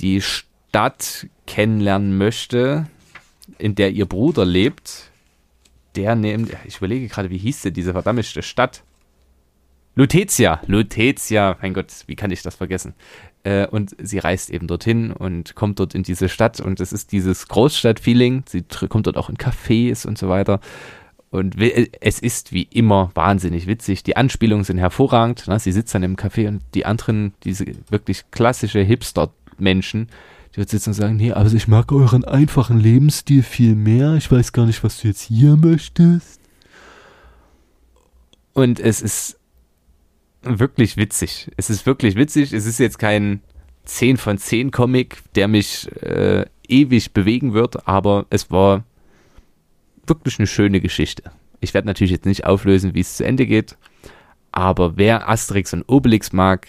die 0.00 0.20
Stadt 0.20 1.26
kennenlernen 1.46 2.16
möchte, 2.18 2.86
in 3.58 3.74
der 3.74 3.90
ihr 3.92 4.06
Bruder 4.06 4.44
lebt, 4.44 5.10
der 5.94 6.14
nimmt, 6.16 6.50
ich 6.64 6.78
überlege 6.78 7.08
gerade, 7.08 7.30
wie 7.30 7.38
hieß 7.38 7.62
denn 7.62 7.74
diese 7.74 7.92
verdammte 7.92 8.42
Stadt? 8.42 8.82
Lutetia, 9.94 10.60
Lutetia, 10.66 11.56
mein 11.62 11.72
Gott, 11.72 11.86
wie 12.06 12.16
kann 12.16 12.32
ich 12.32 12.42
das 12.42 12.56
vergessen? 12.56 12.94
Äh, 13.44 13.68
und 13.68 13.94
sie 14.02 14.18
reist 14.18 14.50
eben 14.50 14.66
dorthin 14.66 15.12
und 15.12 15.54
kommt 15.54 15.78
dort 15.78 15.94
in 15.94 16.02
diese 16.02 16.28
Stadt 16.28 16.60
und 16.60 16.80
es 16.80 16.92
ist 16.92 17.12
dieses 17.12 17.46
Großstadt-Feeling. 17.46 18.42
Sie 18.48 18.64
kommt 18.88 19.06
dort 19.06 19.16
auch 19.16 19.30
in 19.30 19.36
Cafés 19.36 20.06
und 20.06 20.18
so 20.18 20.28
weiter. 20.28 20.60
Und 21.34 21.56
es 21.58 22.20
ist 22.20 22.52
wie 22.52 22.62
immer 22.62 23.10
wahnsinnig 23.14 23.66
witzig. 23.66 24.04
Die 24.04 24.16
Anspielungen 24.16 24.62
sind 24.62 24.78
hervorragend. 24.78 25.48
Ne? 25.48 25.58
Sie 25.58 25.72
sitzt 25.72 25.92
dann 25.92 26.04
im 26.04 26.14
Café 26.14 26.46
und 26.46 26.62
die 26.74 26.86
anderen, 26.86 27.34
diese 27.42 27.66
wirklich 27.90 28.30
klassische 28.30 28.78
Hipster-Menschen, 28.78 30.06
die 30.52 30.58
wird 30.58 30.68
sitzen 30.68 30.90
und 30.90 30.94
sagen, 30.94 31.16
nee, 31.16 31.32
also 31.32 31.56
ich 31.56 31.66
mag 31.66 31.90
euren 31.90 32.22
einfachen 32.22 32.78
Lebensstil 32.78 33.42
viel 33.42 33.74
mehr. 33.74 34.14
Ich 34.14 34.30
weiß 34.30 34.52
gar 34.52 34.64
nicht, 34.64 34.84
was 34.84 35.00
du 35.00 35.08
jetzt 35.08 35.22
hier 35.22 35.56
möchtest. 35.56 36.40
Und 38.52 38.78
es 38.78 39.02
ist 39.02 39.36
wirklich 40.42 40.96
witzig. 40.96 41.50
Es 41.56 41.68
ist 41.68 41.84
wirklich 41.84 42.14
witzig. 42.14 42.52
Es 42.52 42.64
ist 42.64 42.78
jetzt 42.78 43.00
kein 43.00 43.40
10 43.86 44.18
von 44.18 44.38
10 44.38 44.70
Comic, 44.70 45.20
der 45.34 45.48
mich 45.48 45.90
äh, 46.00 46.44
ewig 46.68 47.12
bewegen 47.12 47.54
wird, 47.54 47.88
aber 47.88 48.26
es 48.30 48.52
war 48.52 48.84
wirklich 50.08 50.38
eine 50.38 50.46
schöne 50.46 50.80
Geschichte. 50.80 51.30
Ich 51.60 51.74
werde 51.74 51.86
natürlich 51.88 52.12
jetzt 52.12 52.26
nicht 52.26 52.44
auflösen, 52.44 52.94
wie 52.94 53.00
es 53.00 53.16
zu 53.16 53.24
Ende 53.24 53.46
geht, 53.46 53.76
aber 54.52 54.96
wer 54.96 55.28
Asterix 55.28 55.72
und 55.72 55.84
Obelix 55.88 56.32
mag, 56.32 56.68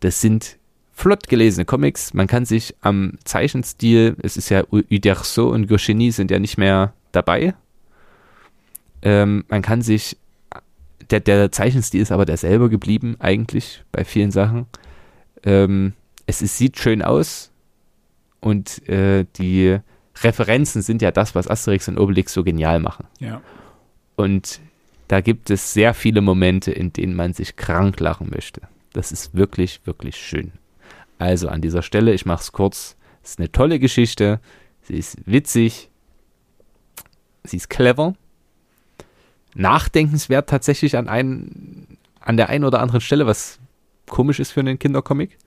das 0.00 0.20
sind 0.20 0.58
flott 0.92 1.28
gelesene 1.28 1.64
Comics. 1.64 2.14
Man 2.14 2.26
kann 2.26 2.44
sich 2.44 2.74
am 2.80 3.18
Zeichenstil, 3.24 4.16
es 4.22 4.36
ist 4.36 4.48
ja 4.48 4.64
Uderso 4.70 5.48
und 5.48 5.66
Goscinny 5.66 6.12
sind 6.12 6.30
ja 6.30 6.38
nicht 6.38 6.56
mehr 6.56 6.94
dabei. 7.12 7.54
Ähm, 9.02 9.44
man 9.48 9.60
kann 9.60 9.82
sich, 9.82 10.16
der, 11.10 11.20
der 11.20 11.50
Zeichenstil 11.52 12.00
ist 12.00 12.12
aber 12.12 12.24
derselbe 12.24 12.70
geblieben, 12.70 13.16
eigentlich, 13.18 13.84
bei 13.92 14.04
vielen 14.04 14.30
Sachen. 14.30 14.66
Ähm, 15.42 15.94
es 16.26 16.42
ist, 16.42 16.56
sieht 16.56 16.78
schön 16.78 17.02
aus 17.02 17.50
und 18.40 18.88
äh, 18.88 19.26
die 19.36 19.78
Referenzen 20.22 20.82
sind 20.82 21.02
ja 21.02 21.10
das, 21.10 21.34
was 21.34 21.48
Asterix 21.48 21.88
und 21.88 21.98
Obelix 21.98 22.32
so 22.32 22.44
genial 22.44 22.80
machen. 22.80 23.06
Ja. 23.18 23.40
Und 24.16 24.60
da 25.08 25.20
gibt 25.20 25.50
es 25.50 25.72
sehr 25.72 25.94
viele 25.94 26.20
Momente, 26.20 26.72
in 26.72 26.92
denen 26.92 27.14
man 27.14 27.32
sich 27.32 27.56
krank 27.56 28.00
lachen 28.00 28.30
möchte. 28.30 28.62
Das 28.92 29.12
ist 29.12 29.34
wirklich, 29.34 29.80
wirklich 29.84 30.16
schön. 30.16 30.52
Also 31.18 31.48
an 31.48 31.60
dieser 31.60 31.82
Stelle, 31.82 32.12
ich 32.12 32.26
mache 32.26 32.42
es 32.42 32.52
kurz, 32.52 32.96
es 33.22 33.30
ist 33.30 33.38
eine 33.38 33.50
tolle 33.50 33.78
Geschichte, 33.78 34.40
sie 34.82 34.96
ist 34.96 35.16
witzig, 35.26 35.90
sie 37.44 37.56
ist 37.56 37.70
clever, 37.70 38.14
nachdenkenswert 39.54 40.48
tatsächlich 40.48 40.96
an, 40.96 41.08
ein, 41.08 41.98
an 42.20 42.36
der 42.36 42.48
einen 42.48 42.64
oder 42.64 42.80
anderen 42.80 43.00
Stelle, 43.00 43.26
was 43.26 43.58
komisch 44.06 44.40
ist 44.40 44.52
für 44.52 44.60
einen 44.60 44.78
Kindercomic. 44.78 45.38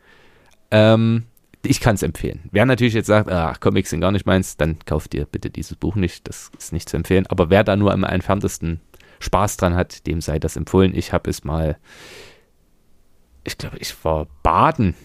Ähm, 0.72 1.24
ich 1.68 1.80
kann 1.80 1.96
es 1.96 2.04
empfehlen. 2.04 2.50
Wer 2.52 2.66
natürlich 2.66 2.94
jetzt 2.94 3.08
sagt, 3.08 3.30
ach, 3.30 3.60
Comics 3.60 3.90
sind 3.90 4.02
gar 4.02 4.12
nicht 4.12 4.26
meins, 4.26 4.58
dann 4.58 4.80
kauft 4.86 5.14
ihr 5.14 5.26
bitte 5.26 5.50
dieses 5.50 5.76
Buch 5.76 5.96
nicht. 5.96 6.28
Das 6.28 6.52
ist 6.58 6.74
nicht 6.74 6.90
zu 6.90 6.98
empfehlen. 6.98 7.28
Aber 7.28 7.50
wer 7.50 7.64
da 7.64 7.76
nur 7.76 7.92
am 7.92 8.04
entferntesten 8.04 8.80
Spaß 9.20 9.58
dran 9.58 9.76
hat, 9.76 10.06
dem 10.08 10.22
sei 10.22 10.40
das 10.40 10.56
empfohlen. 10.56 10.96
Ich 10.96 11.14
habe 11.14 11.30
es 11.30 11.44
mal, 11.44 11.78
ich 13.44 13.58
glaube, 13.58 13.78
ich 13.80 14.04
war 14.04 14.28
baden 14.44 14.96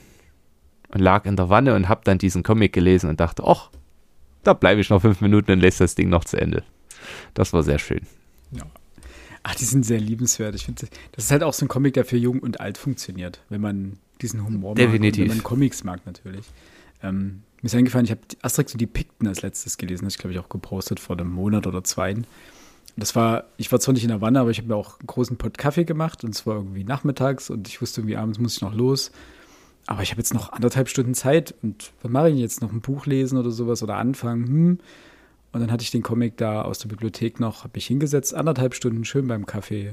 und 0.88 1.00
lag 1.00 1.24
in 1.24 1.36
der 1.36 1.48
Wanne 1.48 1.74
und 1.74 1.88
habe 1.88 2.02
dann 2.04 2.18
diesen 2.18 2.42
Comic 2.42 2.72
gelesen 2.72 3.08
und 3.08 3.20
dachte, 3.20 3.44
ach, 3.46 3.70
da 4.42 4.52
bleibe 4.52 4.80
ich 4.80 4.90
noch 4.90 5.00
fünf 5.00 5.20
Minuten 5.20 5.52
und 5.52 5.60
lese 5.60 5.84
das 5.84 5.94
Ding 5.94 6.08
noch 6.08 6.24
zu 6.24 6.36
Ende. 6.36 6.64
Das 7.34 7.52
war 7.52 7.62
sehr 7.62 7.78
schön. 7.78 8.06
Ja. 8.50 8.64
Ach, 9.44 9.54
die 9.54 9.64
sind 9.64 9.84
sehr 9.84 9.98
liebenswert. 9.98 10.54
Ich 10.54 10.64
finde, 10.64 10.86
das 11.12 11.24
ist 11.24 11.30
halt 11.30 11.42
auch 11.42 11.52
so 11.52 11.64
ein 11.64 11.68
Comic, 11.68 11.94
der 11.94 12.04
für 12.04 12.16
jung 12.16 12.38
und 12.40 12.60
alt 12.60 12.78
funktioniert, 12.78 13.40
wenn 13.48 13.60
man 13.60 13.98
diesen 14.22 14.44
Humor 14.44 14.74
Definitiv. 14.74 15.24
mag 15.24 15.30
wenn 15.30 15.36
man 15.36 15.44
Comics 15.44 15.84
mag 15.84 16.06
natürlich. 16.06 16.46
Ähm, 17.02 17.42
mir 17.60 17.66
ist 17.66 17.74
eingefallen, 17.74 18.04
ich 18.04 18.10
habe 18.10 18.20
Asterix 18.42 18.72
und 18.72 18.80
die 18.80 18.86
Pikten 18.86 19.26
als 19.28 19.42
letztes 19.42 19.76
gelesen. 19.76 20.04
Das 20.04 20.14
ich, 20.14 20.18
glaube 20.18 20.34
ich, 20.34 20.38
auch 20.38 20.48
gepostet 20.48 21.00
vor 21.00 21.16
einem 21.16 21.30
Monat 21.30 21.66
oder 21.66 21.84
zwei. 21.84 22.16
Das 22.96 23.16
war, 23.16 23.44
ich 23.56 23.72
war 23.72 23.80
zwar 23.80 23.94
nicht 23.94 24.02
in 24.02 24.10
der 24.10 24.20
Wanne, 24.20 24.40
aber 24.40 24.50
ich 24.50 24.58
habe 24.58 24.68
mir 24.68 24.76
auch 24.76 24.98
einen 24.98 25.06
großen 25.06 25.36
Pott 25.36 25.56
Kaffee 25.56 25.84
gemacht 25.84 26.24
und 26.24 26.34
es 26.34 26.46
war 26.46 26.56
irgendwie 26.56 26.84
nachmittags 26.84 27.50
und 27.50 27.68
ich 27.68 27.80
wusste 27.80 28.00
irgendwie, 28.00 28.16
abends 28.16 28.38
muss 28.38 28.56
ich 28.56 28.62
noch 28.62 28.74
los. 28.74 29.12
Aber 29.86 30.02
ich 30.02 30.10
habe 30.10 30.20
jetzt 30.20 30.34
noch 30.34 30.52
anderthalb 30.52 30.88
Stunden 30.88 31.14
Zeit 31.14 31.54
und 31.62 31.92
was 32.02 32.10
mache 32.10 32.30
ich 32.30 32.38
jetzt? 32.38 32.62
Noch 32.62 32.72
ein 32.72 32.80
Buch 32.80 33.06
lesen 33.06 33.38
oder 33.38 33.50
sowas 33.50 33.82
oder 33.82 33.96
anfangen? 33.96 34.46
Hm. 34.46 34.78
Und 35.52 35.60
dann 35.60 35.70
hatte 35.70 35.82
ich 35.82 35.90
den 35.90 36.02
Comic 36.02 36.36
da 36.36 36.62
aus 36.62 36.78
der 36.78 36.88
Bibliothek 36.88 37.40
noch, 37.40 37.64
habe 37.64 37.72
mich 37.74 37.86
hingesetzt, 37.86 38.34
anderthalb 38.34 38.74
Stunden 38.74 39.04
schön 39.04 39.26
beim 39.26 39.46
Kaffee. 39.46 39.92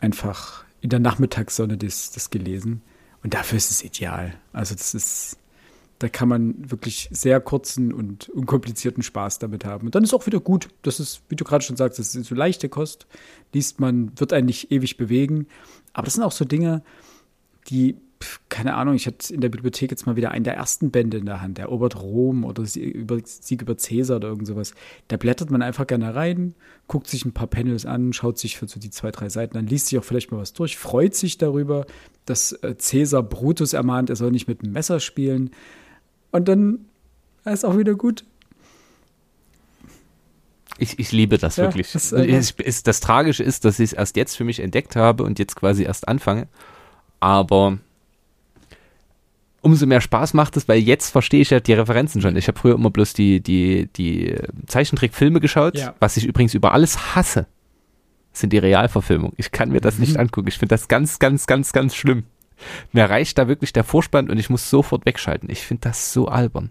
Einfach 0.00 0.64
in 0.80 0.90
der 0.90 0.98
Nachmittagssonne 0.98 1.76
das, 1.76 2.10
das 2.10 2.30
gelesen. 2.30 2.82
Und 3.22 3.34
dafür 3.34 3.58
ist 3.58 3.70
es 3.70 3.84
ideal. 3.84 4.34
Also 4.52 4.74
das 4.74 4.94
ist, 4.94 5.36
da 5.98 6.08
kann 6.08 6.28
man 6.28 6.70
wirklich 6.70 7.08
sehr 7.12 7.40
kurzen 7.40 7.92
und 7.92 8.28
unkomplizierten 8.30 9.02
Spaß 9.02 9.38
damit 9.38 9.64
haben. 9.64 9.86
Und 9.86 9.94
dann 9.94 10.04
ist 10.04 10.14
auch 10.14 10.26
wieder 10.26 10.40
gut. 10.40 10.68
Das 10.82 11.00
ist, 11.00 11.20
wie 11.28 11.36
du 11.36 11.44
gerade 11.44 11.64
schon 11.64 11.76
sagst, 11.76 11.98
das 11.98 12.14
ist 12.14 12.26
so 12.26 12.34
leichte 12.34 12.68
Kost. 12.68 13.06
Liest 13.52 13.78
man, 13.80 14.18
wird 14.18 14.32
einen 14.32 14.46
nicht 14.46 14.72
ewig 14.72 14.96
bewegen. 14.96 15.46
Aber 15.92 16.06
das 16.06 16.14
sind 16.14 16.22
auch 16.22 16.32
so 16.32 16.44
Dinge, 16.44 16.82
die 17.68 17.96
keine 18.48 18.74
Ahnung, 18.74 18.94
ich 18.94 19.06
hatte 19.06 19.32
in 19.32 19.40
der 19.40 19.48
Bibliothek 19.48 19.90
jetzt 19.90 20.06
mal 20.06 20.16
wieder 20.16 20.30
einen 20.30 20.44
der 20.44 20.54
ersten 20.54 20.90
Bände 20.90 21.16
in 21.16 21.26
der 21.26 21.40
Hand, 21.40 21.58
der 21.58 21.72
Obert 21.72 21.96
Rom 21.96 22.44
oder 22.44 22.66
Sieg 22.66 22.94
über, 22.94 23.18
Sieg 23.24 23.62
über 23.62 23.76
Cäsar 23.78 24.16
oder 24.16 24.28
irgend 24.28 24.46
sowas. 24.46 24.74
Da 25.08 25.16
blättert 25.16 25.50
man 25.50 25.62
einfach 25.62 25.86
gerne 25.86 26.14
rein, 26.14 26.54
guckt 26.86 27.06
sich 27.06 27.24
ein 27.24 27.32
paar 27.32 27.46
Panels 27.46 27.86
an, 27.86 28.12
schaut 28.12 28.38
sich 28.38 28.58
für 28.58 28.68
so 28.68 28.78
die 28.78 28.90
zwei, 28.90 29.10
drei 29.10 29.30
Seiten 29.30 29.56
an, 29.56 29.66
liest 29.66 29.86
sich 29.86 29.98
auch 29.98 30.04
vielleicht 30.04 30.32
mal 30.32 30.38
was 30.38 30.52
durch, 30.52 30.76
freut 30.76 31.14
sich 31.14 31.38
darüber, 31.38 31.86
dass 32.26 32.52
äh, 32.52 32.76
Cäsar 32.76 33.22
Brutus 33.22 33.72
ermahnt, 33.72 34.10
er 34.10 34.16
soll 34.16 34.30
nicht 34.30 34.48
mit 34.48 34.62
dem 34.62 34.72
Messer 34.72 35.00
spielen. 35.00 35.50
Und 36.30 36.46
dann 36.48 36.86
ist 37.44 37.64
auch 37.64 37.78
wieder 37.78 37.94
gut. 37.94 38.24
Ich, 40.76 40.98
ich 40.98 41.12
liebe 41.12 41.38
das 41.38 41.56
ja, 41.56 41.64
wirklich. 41.64 41.92
Das, 41.92 42.10
das, 42.10 42.82
das 42.82 43.00
Tragische 43.00 43.42
ist, 43.42 43.64
dass 43.64 43.78
ich 43.78 43.90
es 43.90 43.92
erst 43.92 44.16
jetzt 44.16 44.36
für 44.36 44.44
mich 44.44 44.60
entdeckt 44.60 44.96
habe 44.96 45.24
und 45.24 45.38
jetzt 45.38 45.56
quasi 45.56 45.84
erst 45.84 46.08
anfange. 46.08 46.48
Aber 47.18 47.78
umso 49.62 49.86
mehr 49.86 50.00
Spaß 50.00 50.34
macht 50.34 50.56
es, 50.56 50.68
weil 50.68 50.78
jetzt 50.78 51.10
verstehe 51.10 51.40
ich 51.40 51.50
ja 51.50 51.60
die 51.60 51.72
Referenzen 51.72 52.20
schon. 52.20 52.36
Ich 52.36 52.48
habe 52.48 52.58
früher 52.58 52.74
immer 52.74 52.90
bloß 52.90 53.12
die, 53.12 53.40
die, 53.40 53.88
die 53.96 54.34
Zeichentrickfilme 54.66 55.40
geschaut, 55.40 55.76
ja. 55.76 55.94
was 56.00 56.16
ich 56.16 56.26
übrigens 56.26 56.54
über 56.54 56.72
alles 56.72 57.14
hasse, 57.14 57.46
sind 58.32 58.52
die 58.52 58.58
Realverfilmungen. 58.58 59.34
Ich 59.36 59.50
kann 59.50 59.70
mir 59.70 59.80
das 59.80 59.96
mhm. 59.96 60.00
nicht 60.00 60.16
angucken. 60.16 60.48
Ich 60.48 60.58
finde 60.58 60.74
das 60.74 60.88
ganz, 60.88 61.18
ganz, 61.18 61.46
ganz, 61.46 61.72
ganz 61.72 61.94
schlimm. 61.94 62.24
Mir 62.92 63.08
reicht 63.08 63.38
da 63.38 63.48
wirklich 63.48 63.72
der 63.72 63.84
Vorspann 63.84 64.30
und 64.30 64.38
ich 64.38 64.50
muss 64.50 64.68
sofort 64.68 65.06
wegschalten. 65.06 65.50
Ich 65.50 65.60
finde 65.60 65.88
das 65.88 66.12
so 66.12 66.28
albern. 66.28 66.70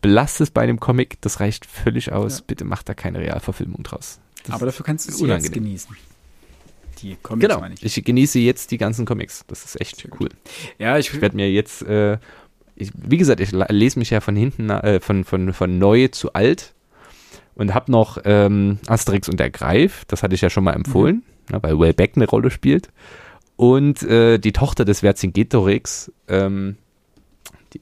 Belasst 0.00 0.40
es 0.40 0.50
bei 0.50 0.62
einem 0.62 0.80
Comic, 0.80 1.20
das 1.20 1.38
reicht 1.38 1.64
völlig 1.64 2.12
aus. 2.12 2.38
Ja. 2.38 2.44
Bitte 2.48 2.64
macht 2.64 2.88
da 2.88 2.94
keine 2.94 3.20
Realverfilmung 3.20 3.84
draus. 3.84 4.20
Das 4.44 4.54
Aber 4.56 4.66
dafür 4.66 4.84
kannst 4.84 5.08
du 5.08 5.12
es 5.12 5.20
jetzt 5.20 5.52
genießen 5.52 5.96
die 7.02 7.16
Comics 7.22 7.48
genau. 7.48 7.60
meine 7.60 7.74
ich. 7.74 7.84
Ich 7.84 8.04
genieße 8.04 8.38
jetzt 8.38 8.70
die 8.70 8.78
ganzen 8.78 9.04
Comics. 9.04 9.44
Das 9.48 9.64
ist 9.64 9.80
echt 9.80 10.08
cool. 10.20 10.28
Ja, 10.78 10.98
ich, 10.98 11.12
ich 11.12 11.20
werde 11.20 11.36
mir 11.36 11.50
jetzt, 11.50 11.82
äh, 11.82 12.18
ich, 12.76 12.90
wie 12.94 13.18
gesagt, 13.18 13.40
ich 13.40 13.52
lese 13.52 13.98
mich 13.98 14.10
ja 14.10 14.20
von 14.20 14.36
hinten, 14.36 14.70
äh, 14.70 15.00
von, 15.00 15.24
von, 15.24 15.52
von 15.52 15.78
neu 15.78 16.08
zu 16.08 16.32
alt 16.32 16.74
und 17.54 17.74
habe 17.74 17.90
noch 17.90 18.18
ähm, 18.24 18.78
Asterix 18.86 19.28
und 19.28 19.38
der 19.38 19.50
Greif, 19.50 20.04
das 20.06 20.22
hatte 20.22 20.34
ich 20.34 20.40
ja 20.40 20.50
schon 20.50 20.64
mal 20.64 20.72
empfohlen, 20.74 21.16
mhm. 21.48 21.54
ne, 21.54 21.62
weil 21.62 21.78
Wellbeck 21.78 22.12
eine 22.16 22.26
Rolle 22.26 22.50
spielt. 22.50 22.88
Und 23.56 24.02
äh, 24.02 24.38
die 24.38 24.52
Tochter 24.52 24.84
des 24.84 25.00
Vercingetorix, 25.00 26.10
ähm, 26.26 26.76
die, 27.72 27.80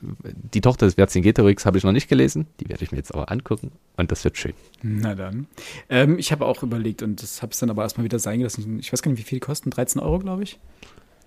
die 0.53 0.61
Tochter 0.61 0.87
des 0.87 0.95
Vercingetorix 0.95 1.67
habe 1.67 1.79
ich 1.79 1.85
noch 1.85 1.93
nicht 1.93 2.09
gelesen. 2.09 2.47
Die 2.61 2.69
werde 2.69 2.85
ich 2.85 2.93
mir 2.93 2.99
jetzt 2.99 3.13
aber 3.15 3.31
angucken 3.31 3.73
und 3.97 4.11
das 4.11 4.25
wird 4.25 4.39
schön. 4.39 4.55
Na 4.83 5.15
dann. 5.15 5.47
Ähm, 5.89 6.19
ich 6.19 6.33
habe 6.33 6.47
auch 6.47 6.63
überlegt 6.63 7.03
und 7.03 7.23
das 7.23 7.43
habe 7.43 7.53
es 7.53 7.59
dann 7.59 7.71
aber 7.71 7.83
erstmal 7.83 8.05
wieder 8.05 8.19
sein 8.19 8.39
gelassen. 8.39 8.79
Ich 8.79 8.93
weiß 8.93 9.03
gar 9.03 9.11
nicht, 9.11 9.21
wie 9.21 9.25
viel 9.25 9.37
die 9.37 9.45
kosten. 9.45 9.71
13 9.71 10.01
Euro, 10.01 10.19
glaube 10.19 10.43
ich. 10.43 10.59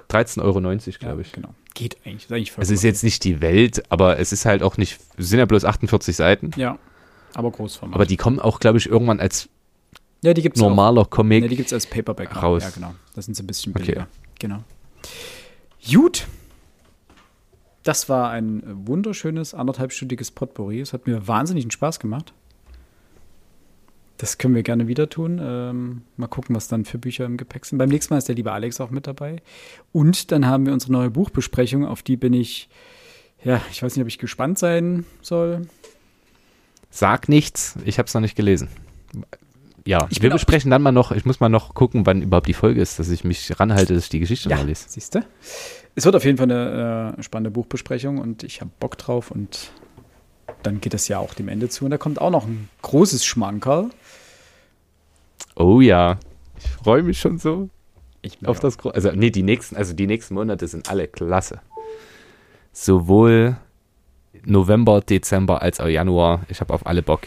13,90 0.10 0.41
Euro, 0.41 0.61
glaube 0.61 0.76
ja, 1.02 1.19
ich. 1.19 1.31
Genau. 1.31 1.53
Geht 1.73 1.98
eigentlich. 2.06 2.26
Ist 2.26 2.31
eigentlich 2.31 2.53
es 2.57 2.69
ist 2.69 2.84
jetzt 2.84 3.03
nicht 3.03 3.23
die 3.23 3.41
Welt, 3.41 3.84
aber 3.90 4.19
es 4.19 4.31
ist 4.31 4.45
halt 4.45 4.61
auch 4.61 4.77
nicht, 4.77 4.99
es 5.18 5.30
sind 5.30 5.40
ja 5.40 5.45
bloß 5.45 5.65
48 5.65 6.15
Seiten. 6.15 6.52
Ja, 6.56 6.77
aber 7.34 7.52
Großformat. 7.52 7.95
Aber 7.95 8.06
die 8.06 8.18
kommen 8.18 8.40
auch, 8.40 8.60
glaube 8.60 8.77
ich, 8.77 8.88
irgendwann 8.88 9.19
als 9.19 9.49
ja, 10.22 10.34
die 10.34 10.41
gibt's 10.41 10.60
normaler 10.60 11.02
auch. 11.02 11.10
Comic. 11.10 11.44
Ja, 11.44 11.49
die 11.49 11.57
gibt 11.57 11.68
es 11.68 11.73
als 11.73 11.85
Paperback 11.85 12.41
raus. 12.41 12.64
Ja, 12.64 12.69
genau. 12.69 12.95
Das 13.14 13.26
sind 13.26 13.35
sie 13.35 13.44
ein 13.44 13.48
bisschen 13.48 13.73
billiger. 13.73 14.03
Okay. 14.03 14.10
Genau. 14.40 14.64
Gut, 15.85 16.27
das 17.84 18.10
war 18.10 18.31
ein 18.31 18.64
wunderschönes 18.88 19.53
anderthalbstündiges 19.53 20.31
Potpourri. 20.31 20.80
Es 20.80 20.93
hat 20.93 21.05
mir 21.05 21.27
wahnsinnigen 21.27 21.72
Spaß 21.72 21.99
gemacht. 21.99 22.34
Das 24.18 24.38
können 24.38 24.55
wir 24.55 24.64
gerne 24.64 24.88
wieder 24.88 25.10
tun. 25.10 25.39
Ähm, 25.43 26.01
mal 26.15 26.27
gucken, 26.27 26.55
was 26.55 26.69
dann 26.69 26.85
für 26.85 26.97
Bücher 26.97 27.26
im 27.26 27.35
Gepäck 27.35 27.65
sind. 27.65 27.77
Beim 27.77 27.89
nächsten 27.89 28.14
Mal 28.14 28.19
ist 28.19 28.30
der 28.30 28.35
liebe 28.35 28.53
Alex 28.53 28.80
auch 28.80 28.89
mit 28.89 29.05
dabei. 29.05 29.41
Und 29.91 30.31
dann 30.31 30.45
haben 30.45 30.65
wir 30.65 30.72
unsere 30.72 30.93
neue 30.93 31.10
Buchbesprechung, 31.10 31.85
auf 31.85 32.03
die 32.03 32.15
bin 32.15 32.34
ich, 32.34 32.69
ja, 33.43 33.61
ich 33.72 33.84
weiß 33.84 33.95
nicht, 33.95 34.01
ob 34.01 34.07
ich 34.07 34.19
gespannt 34.19 34.60
sein 34.60 35.05
soll. 35.22 35.68
Sag 36.89 37.27
nichts, 37.27 37.76
ich 37.84 37.97
habe 37.97 38.07
es 38.07 38.14
noch 38.14 38.22
nicht 38.22 38.35
gelesen. 38.35 38.69
Ja, 39.85 40.07
ich 40.10 40.22
wir 40.22 40.30
besprechen 40.30 40.72
dann 40.72 40.81
mal 40.81 40.93
noch, 40.93 41.11
ich 41.11 41.26
muss 41.26 41.41
mal 41.41 41.49
noch 41.49 41.73
gucken, 41.73 42.05
wann 42.05 42.22
überhaupt 42.22 42.47
die 42.47 42.53
Folge 42.53 42.81
ist, 42.81 42.99
dass 42.99 43.10
ich 43.10 43.26
mich 43.26 43.60
ranhalte, 43.60 43.93
dass 43.93 44.05
ich 44.05 44.10
die 44.10 44.19
Geschichte 44.19 44.47
ja, 44.47 44.55
mal 44.55 44.65
lese. 44.65 44.85
Siehst 44.88 45.15
du? 45.15 45.26
Es 45.95 46.05
wird 46.05 46.15
auf 46.15 46.25
jeden 46.25 46.37
Fall 46.37 46.51
eine 46.51 47.15
äh, 47.17 47.23
spannende 47.23 47.51
Buchbesprechung 47.51 48.17
und 48.17 48.43
ich 48.43 48.61
habe 48.61 48.71
Bock 48.79 48.97
drauf 48.97 49.29
und 49.29 49.71
dann 50.63 50.81
geht 50.81 50.93
das 50.93 51.07
ja 51.07 51.19
auch 51.19 51.33
dem 51.33 51.47
Ende 51.47 51.69
zu 51.69 51.85
und 51.85 51.91
da 51.91 51.97
kommt 51.97 52.19
auch 52.19 52.31
noch 52.31 52.45
ein 52.45 52.69
großes 52.81 53.23
Schmankerl. 53.23 53.89
Oh 55.55 55.81
ja, 55.81 56.17
ich 56.57 56.67
freue 56.83 57.03
mich 57.03 57.19
schon 57.19 57.37
so 57.37 57.69
auf 58.45 58.59
das 58.59 58.77
Gro 58.77 58.89
also 58.89 59.11
nee, 59.11 59.29
die 59.29 59.43
nächsten 59.43 59.75
also 59.75 59.93
die 59.93 60.07
nächsten 60.07 60.33
Monate 60.33 60.67
sind 60.67 60.89
alle 60.89 61.07
klasse. 61.07 61.59
Sowohl 62.71 63.57
November, 64.45 65.01
Dezember 65.01 65.61
als 65.61 65.79
auch 65.79 65.87
Januar. 65.87 66.41
Ich 66.47 66.59
habe 66.59 66.73
auf 66.73 66.87
alle 66.87 67.03
Bock. 67.03 67.21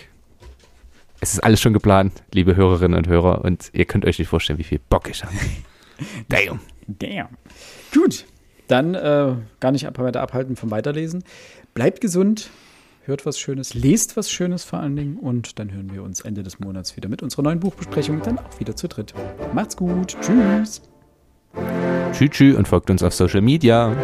Es 1.21 1.35
ist 1.35 1.41
alles 1.41 1.61
schon 1.61 1.73
geplant, 1.73 2.25
liebe 2.33 2.57
Hörerinnen 2.57 2.99
und 2.99 3.07
Hörer 3.07 3.45
und 3.45 3.71
ihr 3.73 3.85
könnt 3.85 4.05
euch 4.05 4.19
nicht 4.19 4.29
vorstellen, 4.29 4.59
wie 4.59 4.65
viel 4.65 4.81
Bock 4.89 5.09
ich 5.09 5.23
habe. 5.23 5.35
Damn. 6.29 6.59
Damn. 6.89 7.29
Gut 7.95 8.27
dann 8.67 8.95
äh, 8.95 9.35
gar 9.61 9.73
nicht 9.73 9.87
weiter 9.99 10.21
abhalten 10.21 10.57
vom 10.57 10.71
Weiterlesen. 10.71 11.25
Bleibt 11.75 12.01
gesund, 12.01 12.51
hört 13.05 13.27
was 13.27 13.39
Schönes, 13.39 13.75
lest 13.75 14.17
was 14.17 14.31
Schönes 14.31 14.65
vor 14.65 14.81
allen 14.81 14.97
Dingen 14.97 15.17
und 15.17 15.59
dann 15.59 15.73
hören 15.73 15.93
wir 15.93 16.03
uns 16.03 16.21
Ende 16.21 16.43
des 16.43 16.59
Monats 16.59 16.97
wieder 16.97 17.09
mit 17.09 17.23
unserer 17.23 17.43
neuen 17.43 17.61
Buchbesprechung, 17.61 18.21
dann 18.23 18.39
auch 18.39 18.61
wieder 18.61 18.77
zu 18.77 18.89
dritt. 18.89 19.15
Macht's 19.55 19.77
gut, 19.77 20.17
tschüss. 20.21 20.83
Tschüss, 22.13 22.31
tschüss 22.31 22.57
und 22.57 22.69
folgt 22.69 22.91
uns 22.91 23.03
auf 23.03 23.15
Social 23.15 23.41
Media. 23.41 23.95